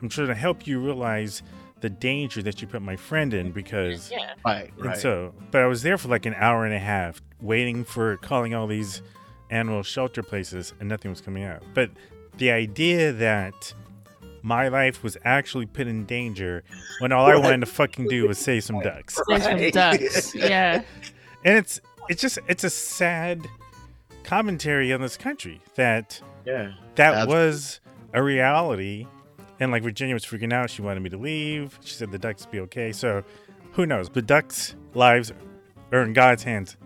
I'm 0.00 0.08
trying 0.08 0.28
to 0.28 0.34
help 0.34 0.66
you 0.66 0.80
realize 0.80 1.42
the 1.80 1.90
danger 1.90 2.42
that 2.42 2.60
you 2.60 2.68
put 2.68 2.82
my 2.82 2.96
friend 2.96 3.32
in 3.34 3.52
because. 3.52 4.10
Yeah. 4.10 4.34
Right, 4.44 4.70
And 4.76 4.86
right. 4.86 4.98
so, 4.98 5.34
but 5.50 5.62
I 5.62 5.66
was 5.66 5.82
there 5.82 5.98
for 5.98 6.08
like 6.08 6.26
an 6.26 6.34
hour 6.34 6.64
and 6.64 6.74
a 6.74 6.78
half 6.78 7.20
waiting 7.40 7.84
for 7.84 8.16
calling 8.18 8.54
all 8.54 8.66
these 8.66 9.02
animal 9.50 9.82
shelter 9.82 10.22
places 10.22 10.74
and 10.78 10.88
nothing 10.88 11.10
was 11.10 11.20
coming 11.20 11.42
out. 11.44 11.62
But 11.74 11.90
the 12.36 12.50
idea 12.50 13.12
that 13.12 13.74
my 14.42 14.68
life 14.68 15.02
was 15.02 15.16
actually 15.24 15.66
put 15.66 15.86
in 15.86 16.04
danger 16.06 16.62
when 17.00 17.12
all 17.12 17.26
I 17.26 17.36
wanted 17.36 17.60
to 17.60 17.66
fucking 17.66 18.08
do 18.08 18.28
was 18.28 18.38
save 18.38 18.64
some 18.64 18.80
ducks. 18.80 19.18
Save 19.28 19.42
some 19.42 19.70
ducks. 19.70 20.34
Yeah. 20.34 20.82
And 21.44 21.56
it's 21.56 21.80
it's 22.08 22.20
just 22.22 22.38
it's 22.48 22.64
a 22.64 22.70
sad 22.70 23.46
commentary 24.24 24.92
on 24.92 25.00
this 25.00 25.16
country 25.16 25.60
that 25.76 26.20
Yeah. 26.44 26.72
that 26.96 27.14
Abs- 27.14 27.26
was 27.28 27.80
a 28.12 28.22
reality. 28.22 29.06
And 29.58 29.70
like 29.70 29.82
Virginia 29.82 30.14
was 30.14 30.24
freaking 30.24 30.52
out. 30.52 30.70
She 30.70 30.80
wanted 30.82 31.00
me 31.02 31.10
to 31.10 31.18
leave. 31.18 31.78
She 31.84 31.94
said 31.94 32.10
the 32.10 32.18
ducks 32.18 32.46
be 32.46 32.60
okay. 32.60 32.92
So 32.92 33.22
who 33.72 33.84
knows? 33.86 34.08
The 34.08 34.22
ducks 34.22 34.74
lives 34.94 35.32
are 35.92 36.02
in 36.02 36.12
God's 36.14 36.42
hands. 36.44 36.76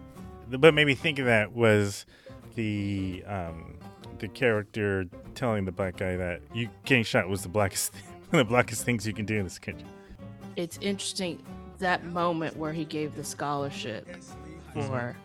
What 0.51 0.75
made 0.75 0.87
me 0.87 0.95
think 0.95 1.19
of 1.19 1.27
that 1.27 1.53
was 1.53 2.05
the 2.57 3.23
um 3.27 3.77
the 4.19 4.29
character 4.29 5.07
telling 5.35 5.65
the 5.65 5.73
black 5.73 5.97
guy 5.97 6.17
that 6.17 6.41
you 6.53 6.69
getting 6.85 7.03
shot 7.05 7.29
was 7.29 7.43
the 7.43 7.49
blackest 7.49 7.95
one 8.31 8.41
of 8.41 8.47
the 8.47 8.51
blackest 8.51 8.85
things 8.85 9.07
you 9.07 9.13
can 9.13 9.25
do 9.27 9.37
in 9.37 9.45
this 9.45 9.59
country. 9.59 9.87
It's 10.57 10.79
interesting 10.81 11.43
that 11.79 12.05
moment 12.05 12.57
where 12.57 12.73
he 12.73 12.85
gave 12.85 13.15
the 13.17 13.25
scholarship 13.25 14.07
Mm-hmm. 14.75 14.89
for 14.89 15.17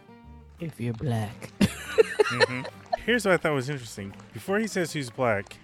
if 0.60 0.80
you're 0.80 0.93
black. 0.93 1.51
Mhm. 1.60 2.66
Here's 3.05 3.26
what 3.26 3.34
I 3.34 3.38
thought 3.38 3.53
was 3.53 3.70
interesting. 3.70 4.14
Before 4.34 4.60
he 4.60 4.68
says 4.68 4.93
who's 4.93 5.10
black, 5.10 5.57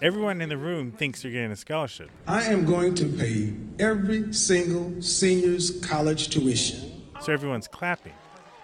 everyone 0.00 0.40
in 0.40 0.48
the 0.48 0.56
room 0.56 0.92
thinks 0.92 1.24
you're 1.24 1.32
getting 1.32 1.50
a 1.50 1.56
scholarship. 1.56 2.10
I 2.26 2.44
am 2.44 2.64
going 2.64 2.94
to 2.96 3.06
pay 3.06 3.52
every 3.78 4.32
single 4.32 5.00
senior's 5.02 5.80
college 5.84 6.28
tuition. 6.28 7.02
So 7.20 7.32
everyone's 7.32 7.68
clapping. 7.68 8.12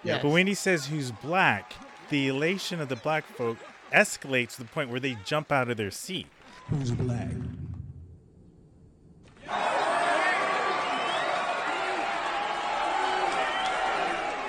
Yes. 0.03 0.21
But 0.21 0.29
when 0.29 0.47
he 0.47 0.53
says 0.53 0.85
who's 0.85 1.11
black, 1.11 1.73
the 2.09 2.27
elation 2.27 2.79
of 2.79 2.89
the 2.89 2.95
black 2.95 3.25
folk 3.25 3.57
escalates 3.93 4.55
to 4.55 4.59
the 4.63 4.69
point 4.69 4.89
where 4.89 4.99
they 4.99 5.17
jump 5.25 5.51
out 5.51 5.69
of 5.69 5.77
their 5.77 5.91
seat. 5.91 6.27
Who's 6.69 6.91
black? 6.91 7.27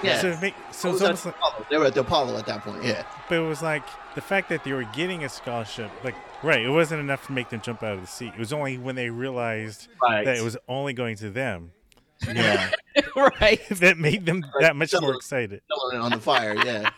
Yeah. 0.03 0.21
So, 0.21 0.29
it 0.29 0.41
make, 0.41 0.55
so 0.71 0.89
What 0.91 0.95
it's 0.95 1.03
was 1.03 1.03
almost 1.03 1.27
like, 1.27 1.69
They 1.69 1.79
were 1.79 1.87
at 1.87 1.95
the 1.95 2.01
Apollo 2.01 2.37
at 2.39 2.47
that 2.47 2.63
point. 2.63 2.83
Yeah. 2.85 3.05
but 3.29 3.39
it 3.39 3.47
was 3.47 3.63
like 3.63 3.83
the 4.15 4.21
fact 4.21 4.49
that 4.51 4.65
they 4.65 4.73
were 4.73 4.85
getting 4.95 5.25
a 5.25 5.29
scholarship, 5.29 5.91
like, 6.05 6.15
right, 6.43 6.61
it 6.65 6.69
wasn't 6.71 7.01
enough 7.01 7.27
to 7.27 7.33
make 7.33 7.49
them 7.51 7.61
jump 7.61 7.83
out 7.83 7.95
of 7.95 8.01
the 8.01 8.07
seat. 8.07 8.33
It 8.35 8.39
was 8.39 8.53
only 8.53 8.79
when 8.79 8.95
they 8.97 9.11
realized 9.11 9.89
Right. 10.03 10.25
that 10.25 10.37
it 10.37 10.43
was 10.43 10.57
only 10.69 10.93
going 10.93 11.17
to 11.17 11.31
them. 11.31 11.73
Yeah. 12.27 12.71
right. 13.17 13.61
that 13.71 13.99
made 13.99 14.27
them 14.27 14.45
that 14.61 14.77
much 14.77 14.93
more 15.01 15.15
excited. 15.15 15.61
On 15.93 16.11
the 16.11 16.19
fire. 16.21 16.55
Yeah. 16.57 16.91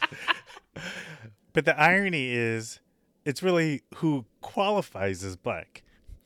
But 1.52 1.66
the 1.66 1.78
irony 1.78 2.30
is, 2.32 2.80
it's 3.24 3.42
really 3.42 3.82
who 3.96 4.24
qualifies 4.40 5.22
as 5.22 5.36
black, 5.36 5.82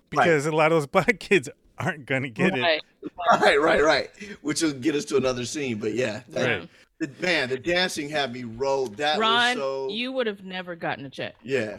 because 0.09 0.47
a 0.47 0.53
lot 0.53 0.71
of 0.71 0.77
those 0.77 0.87
black 0.87 1.19
kids 1.19 1.49
aren't 1.79 2.07
gonna 2.07 2.29
get 2.29 2.53
Right. 2.53 2.81
Right, 3.41 3.61
right, 3.61 3.83
right. 3.83 4.11
Which 4.43 4.63
will 4.63 4.73
get 4.73 4.95
us 4.95 5.05
to 5.07 5.17
another 5.17 5.45
scene, 5.45 5.79
but 5.79 5.95
yeah. 5.95 6.21
that- 6.31 6.59
Right. 6.61 6.69
the, 6.99 7.11
man, 7.21 7.49
the 7.49 7.57
dancing 7.59 8.09
had 8.09 8.33
me 8.33 8.45
rolled. 8.45 8.97
That 8.97 9.19
Ron, 9.19 9.57
was 9.57 9.57
so. 9.57 9.89
you 9.91 10.13
would 10.13 10.27
have 10.27 10.45
never 10.45 10.75
gotten 10.77 11.05
a 11.07 11.11
check. 11.11 11.35
Yeah. 11.43 11.79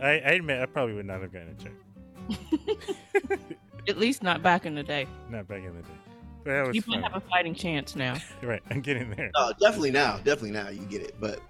I, 0.00 0.08
I 0.10 0.32
admit, 0.32 0.60
I 0.60 0.66
probably 0.66 0.94
would 0.94 1.06
not 1.06 1.20
have 1.22 1.32
gotten 1.32 1.56
a 1.58 1.62
check. 1.62 3.38
At 3.88 3.98
least 3.98 4.22
not 4.22 4.42
back 4.42 4.64
in 4.66 4.74
the 4.74 4.82
day. 4.82 5.06
Not 5.28 5.48
back 5.48 5.58
in 5.58 5.74
the 5.74 5.82
day. 5.82 5.88
But 6.44 6.50
that 6.50 6.66
was 6.68 6.76
You 6.76 6.82
fun. 6.82 7.00
might 7.00 7.12
have 7.12 7.22
a 7.22 7.26
fighting 7.28 7.54
chance 7.54 7.94
now. 7.96 8.16
Right, 8.42 8.62
I'm 8.70 8.80
getting 8.80 9.10
there. 9.10 9.30
No, 9.36 9.52
definitely 9.60 9.90
now. 9.92 10.16
Definitely 10.18 10.52
now 10.52 10.68
you 10.68 10.80
get 10.86 11.02
it. 11.02 11.14
But 11.20 11.40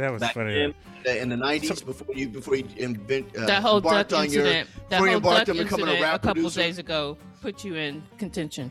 That 0.00 0.12
was 0.12 0.20
back 0.20 0.34
funny. 0.34 0.74
then, 1.04 1.16
in 1.16 1.28
the 1.28 1.36
nineties, 1.36 1.82
before 1.82 2.14
you 2.14 2.28
before 2.28 2.56
you 2.56 2.66
invent 2.76 3.36
uh, 3.36 3.46
that 3.46 3.62
whole 3.62 3.80
duck 3.80 3.92
embarked 3.92 4.12
on 4.12 4.30
your 4.30 4.44
incident, 4.46 4.68
that 4.88 4.96
before 4.96 5.06
you 5.06 5.12
whole 5.12 5.16
embarked 5.16 5.46
duck 5.46 5.56
on 5.56 5.62
becoming 5.62 5.86
incident 5.88 6.04
a 6.12 6.14
a, 6.14 6.18
couple 6.18 6.34
producer, 6.34 6.60
days 6.60 6.78
ago 6.78 7.16
put 7.40 7.64
you 7.64 7.74
in 7.76 8.02
contention. 8.18 8.70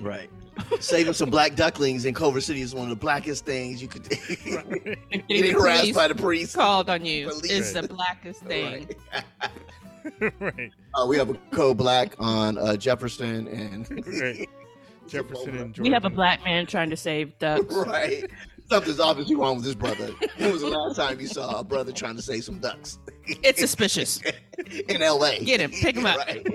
right? 0.00 0.30
Saving 0.80 1.12
some 1.12 1.30
black 1.30 1.54
ducklings 1.54 2.04
in 2.04 2.14
Culver 2.14 2.40
City 2.40 2.62
is 2.62 2.74
one 2.74 2.84
of 2.84 2.90
the 2.90 2.96
blackest 2.96 3.44
things 3.44 3.80
you 3.80 3.86
could. 3.86 4.08
Getting 5.28 5.52
harassed 5.52 5.94
by 5.94 6.08
the 6.08 6.16
priest 6.16 6.56
called 6.56 6.90
on 6.90 7.04
you 7.04 7.28
Police. 7.28 7.50
is 7.50 7.72
the 7.74 7.84
blackest 7.86 8.42
thing. 8.42 8.88
right. 10.40 10.72
Uh, 10.94 11.06
we 11.06 11.16
have 11.16 11.30
a 11.30 11.34
co-black 11.52 12.14
on 12.18 12.58
uh, 12.58 12.76
Jefferson 12.76 13.46
and 13.48 13.88
Right. 14.20 14.48
Jefferson 15.06 15.56
and 15.56 15.78
We 15.78 15.90
have 15.90 16.04
a 16.04 16.10
black 16.10 16.44
man 16.44 16.66
trying 16.66 16.90
to 16.90 16.96
save 16.96 17.38
ducks. 17.38 17.72
right. 17.74 18.28
Something's 18.70 19.00
obviously 19.00 19.34
wrong 19.34 19.56
with 19.56 19.64
this 19.64 19.74
brother. 19.74 20.10
When 20.36 20.52
was 20.52 20.60
the 20.60 20.68
last 20.68 20.96
time 20.96 21.18
you 21.20 21.26
saw 21.26 21.60
a 21.60 21.64
brother 21.64 21.90
trying 21.90 22.16
to 22.16 22.22
save 22.22 22.44
some 22.44 22.58
ducks 22.58 22.98
It's 23.26 23.60
suspicious. 23.60 24.20
in 24.88 25.00
L.A.? 25.00 25.42
Get 25.42 25.60
him, 25.60 25.70
pick 25.70 25.96
him 25.96 26.04
up. 26.04 26.18
Right. 26.18 26.46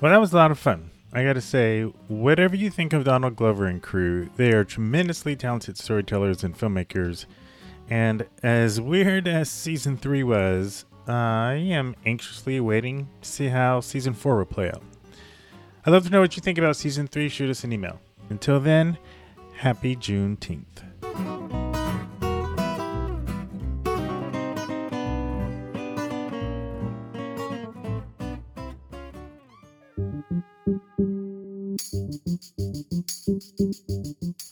Well, 0.00 0.12
that 0.12 0.20
was 0.20 0.32
a 0.32 0.36
lot 0.36 0.50
of 0.50 0.58
fun. 0.58 0.90
I 1.12 1.24
gotta 1.24 1.40
say, 1.40 1.82
whatever 2.08 2.56
you 2.56 2.70
think 2.70 2.92
of 2.92 3.04
Donald 3.04 3.36
Glover 3.36 3.66
and 3.66 3.82
crew, 3.82 4.28
they 4.36 4.52
are 4.52 4.64
tremendously 4.64 5.36
talented 5.36 5.78
storytellers 5.78 6.42
and 6.42 6.58
filmmakers. 6.58 7.26
And 7.88 8.26
as 8.42 8.80
weird 8.80 9.28
as 9.28 9.50
season 9.50 9.96
three 9.96 10.22
was, 10.22 10.86
I 11.06 11.54
am 11.54 11.94
anxiously 12.04 12.60
waiting 12.60 13.08
to 13.22 13.28
see 13.28 13.48
how 13.48 13.80
season 13.80 14.12
four 14.14 14.38
will 14.38 14.44
play 14.44 14.68
out. 14.68 14.82
I'd 15.86 15.90
love 15.90 16.04
to 16.06 16.10
know 16.10 16.22
what 16.22 16.34
you 16.34 16.40
think 16.40 16.56
about 16.56 16.76
season 16.76 17.06
three. 17.06 17.28
Shoot 17.28 17.50
us 17.50 17.62
an 17.62 17.70
email. 17.70 18.00
Until 18.30 18.58
then, 18.58 18.96
happy 19.56 19.94
Juneteenth. 19.94 20.64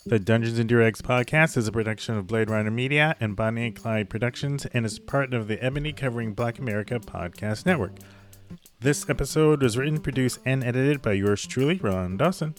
The 0.05 0.19
Dungeons 0.19 0.59
and 0.59 0.69
Durags 0.69 1.01
podcast 1.01 1.57
is 1.57 1.67
a 1.67 1.73
production 1.73 2.19
of 2.19 2.27
Blade 2.27 2.51
Ronner 2.51 2.71
Media 2.71 3.17
and 3.19 3.35
Bonnie 3.35 3.69
and 3.69 3.75
Clyde 3.75 4.11
Productions 4.11 4.67
and 4.67 4.85
is 4.85 4.99
part 4.99 5.33
of 5.33 5.49
the 5.49 5.63
Ebony 5.65 5.95
Covering 5.95 6.35
Black 6.35 6.59
America 6.59 7.01
podcast 7.01 7.65
network. 7.65 7.93
This 8.83 9.09
episode 9.09 9.63
was 9.63 9.79
written, 9.79 10.01
produced, 10.01 10.41
and 10.45 10.65
edited 10.65 11.03
by 11.03 11.13
yours 11.13 11.47
truly, 11.47 11.77
Ron 11.77 12.17
Dawson. 12.17 12.57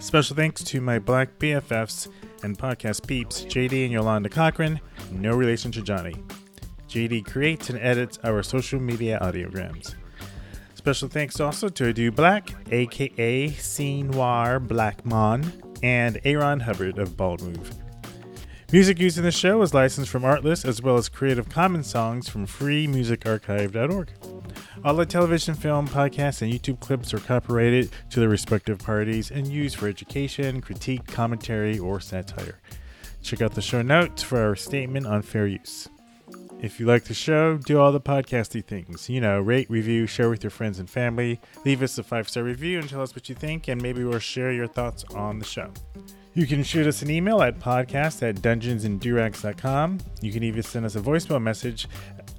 Special 0.00 0.34
thanks 0.34 0.64
to 0.64 0.80
my 0.80 0.98
black 0.98 1.38
BFFs 1.38 2.08
and 2.42 2.58
podcast 2.58 3.06
peeps, 3.06 3.44
JD 3.44 3.84
and 3.84 3.92
Yolanda 3.92 4.28
Cochran, 4.28 4.80
no 5.12 5.32
relation 5.36 5.70
to 5.70 5.80
Johnny. 5.80 6.16
JD 6.88 7.24
creates 7.24 7.70
and 7.70 7.78
edits 7.78 8.18
our 8.24 8.42
social 8.42 8.80
media 8.80 9.20
audiograms. 9.22 9.94
Special 10.74 11.08
thanks 11.08 11.38
also 11.38 11.68
to 11.68 11.94
Adu 11.94 12.12
Black, 12.16 12.52
aka 12.72 13.50
C 13.50 14.02
Noir 14.02 14.58
Blackmon, 14.58 15.78
and 15.84 16.20
Aaron 16.24 16.58
Hubbard 16.58 16.98
of 16.98 17.16
Bald 17.16 17.42
Move. 17.42 17.79
Music 18.72 19.00
used 19.00 19.18
in 19.18 19.24
the 19.24 19.32
show 19.32 19.60
is 19.62 19.74
licensed 19.74 20.08
from 20.08 20.22
Artlist 20.22 20.64
as 20.64 20.80
well 20.80 20.96
as 20.96 21.08
Creative 21.08 21.48
Commons 21.48 21.88
songs 21.88 22.28
from 22.28 22.46
freemusicarchive.org. 22.46 24.12
All 24.84 24.94
the 24.94 25.04
television, 25.04 25.56
film, 25.56 25.88
podcasts, 25.88 26.40
and 26.40 26.52
YouTube 26.52 26.78
clips 26.78 27.12
are 27.12 27.18
copyrighted 27.18 27.90
to 28.10 28.20
their 28.20 28.28
respective 28.28 28.78
parties 28.78 29.32
and 29.32 29.48
used 29.48 29.74
for 29.74 29.88
education, 29.88 30.60
critique, 30.60 31.04
commentary, 31.08 31.80
or 31.80 31.98
satire. 31.98 32.60
Check 33.22 33.42
out 33.42 33.54
the 33.54 33.60
show 33.60 33.82
notes 33.82 34.22
for 34.22 34.40
our 34.40 34.54
statement 34.54 35.04
on 35.04 35.22
fair 35.22 35.48
use. 35.48 35.88
If 36.60 36.78
you 36.78 36.86
like 36.86 37.04
the 37.04 37.14
show, 37.14 37.56
do 37.56 37.80
all 37.80 37.90
the 37.90 38.00
podcasty 38.00 38.64
things. 38.64 39.10
You 39.10 39.20
know, 39.20 39.40
rate, 39.40 39.68
review, 39.68 40.06
share 40.06 40.30
with 40.30 40.44
your 40.44 40.52
friends 40.52 40.78
and 40.78 40.88
family, 40.88 41.40
leave 41.64 41.82
us 41.82 41.98
a 41.98 42.04
five 42.04 42.28
star 42.28 42.44
review 42.44 42.78
and 42.78 42.88
tell 42.88 43.02
us 43.02 43.16
what 43.16 43.28
you 43.28 43.34
think, 43.34 43.66
and 43.66 43.82
maybe 43.82 44.04
we'll 44.04 44.20
share 44.20 44.52
your 44.52 44.68
thoughts 44.68 45.02
on 45.12 45.40
the 45.40 45.44
show. 45.44 45.72
You 46.34 46.46
can 46.46 46.62
shoot 46.62 46.86
us 46.86 47.02
an 47.02 47.10
email 47.10 47.42
at 47.42 47.58
podcast 47.58 48.22
at 48.28 48.36
dungeonsanddurags.com. 48.36 49.98
You 50.20 50.32
can 50.32 50.44
even 50.44 50.62
send 50.62 50.86
us 50.86 50.94
a 50.94 51.00
voicemail 51.00 51.42
message 51.42 51.88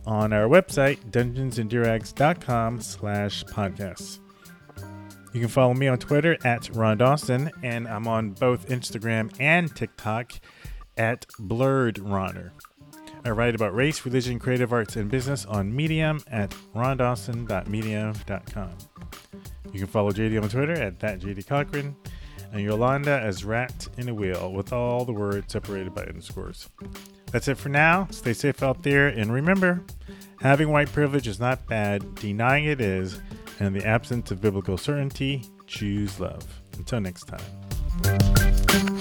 on 0.05 0.31
our 0.31 0.47
website, 0.47 0.97
dungeonsanddurags.com 1.11 2.79
slash 2.81 3.43
podcasts. 3.45 4.19
You 5.33 5.39
can 5.41 5.49
follow 5.49 5.73
me 5.73 5.87
on 5.87 5.97
Twitter 5.97 6.37
at 6.45 6.69
Ron 6.73 6.97
Dawson, 6.97 7.51
and 7.63 7.87
I'm 7.87 8.07
on 8.07 8.31
both 8.31 8.69
Instagram 8.69 9.33
and 9.39 9.73
TikTok 9.75 10.33
at 10.97 11.25
Blade 11.39 11.99
Ronner. 11.99 12.53
I 13.23 13.29
write 13.29 13.55
about 13.55 13.75
race, 13.75 14.03
religion, 14.05 14.39
creative 14.39 14.73
arts, 14.73 14.95
and 14.95 15.11
business 15.11 15.45
on 15.45 15.75
Medium 15.75 16.21
at 16.27 16.55
rondawson.medium.com. 16.75 18.69
You 19.71 19.79
can 19.79 19.87
follow 19.87 20.11
JD 20.11 20.41
on 20.41 20.49
Twitter 20.49 20.73
at 20.73 20.97
thatjdcochran 20.99 21.95
and 22.51 22.61
Yolanda 22.61 23.19
as 23.19 23.43
Rat 23.45 23.87
in 23.97 24.09
a 24.09 24.13
Wheel 24.13 24.51
with 24.51 24.73
all 24.73 25.05
the 25.05 25.13
words 25.13 25.53
separated 25.53 25.93
by 25.93 26.03
underscores. 26.03 26.69
That's 27.31 27.47
it 27.47 27.57
for 27.57 27.69
now. 27.69 28.07
Stay 28.11 28.33
safe 28.33 28.61
out 28.61 28.83
there, 28.83 29.07
and 29.07 29.31
remember, 29.31 29.83
having 30.41 30.69
white 30.69 30.91
privilege 30.91 31.27
is 31.27 31.39
not 31.39 31.65
bad, 31.67 32.15
denying 32.15 32.65
it 32.65 32.81
is, 32.81 33.21
and 33.59 33.67
in 33.67 33.73
the 33.73 33.85
absence 33.85 34.31
of 34.31 34.41
biblical 34.41 34.77
certainty, 34.77 35.43
choose 35.67 36.19
love. 36.19 36.45
Until 36.77 36.99
next 36.99 37.23
time. 37.23 39.00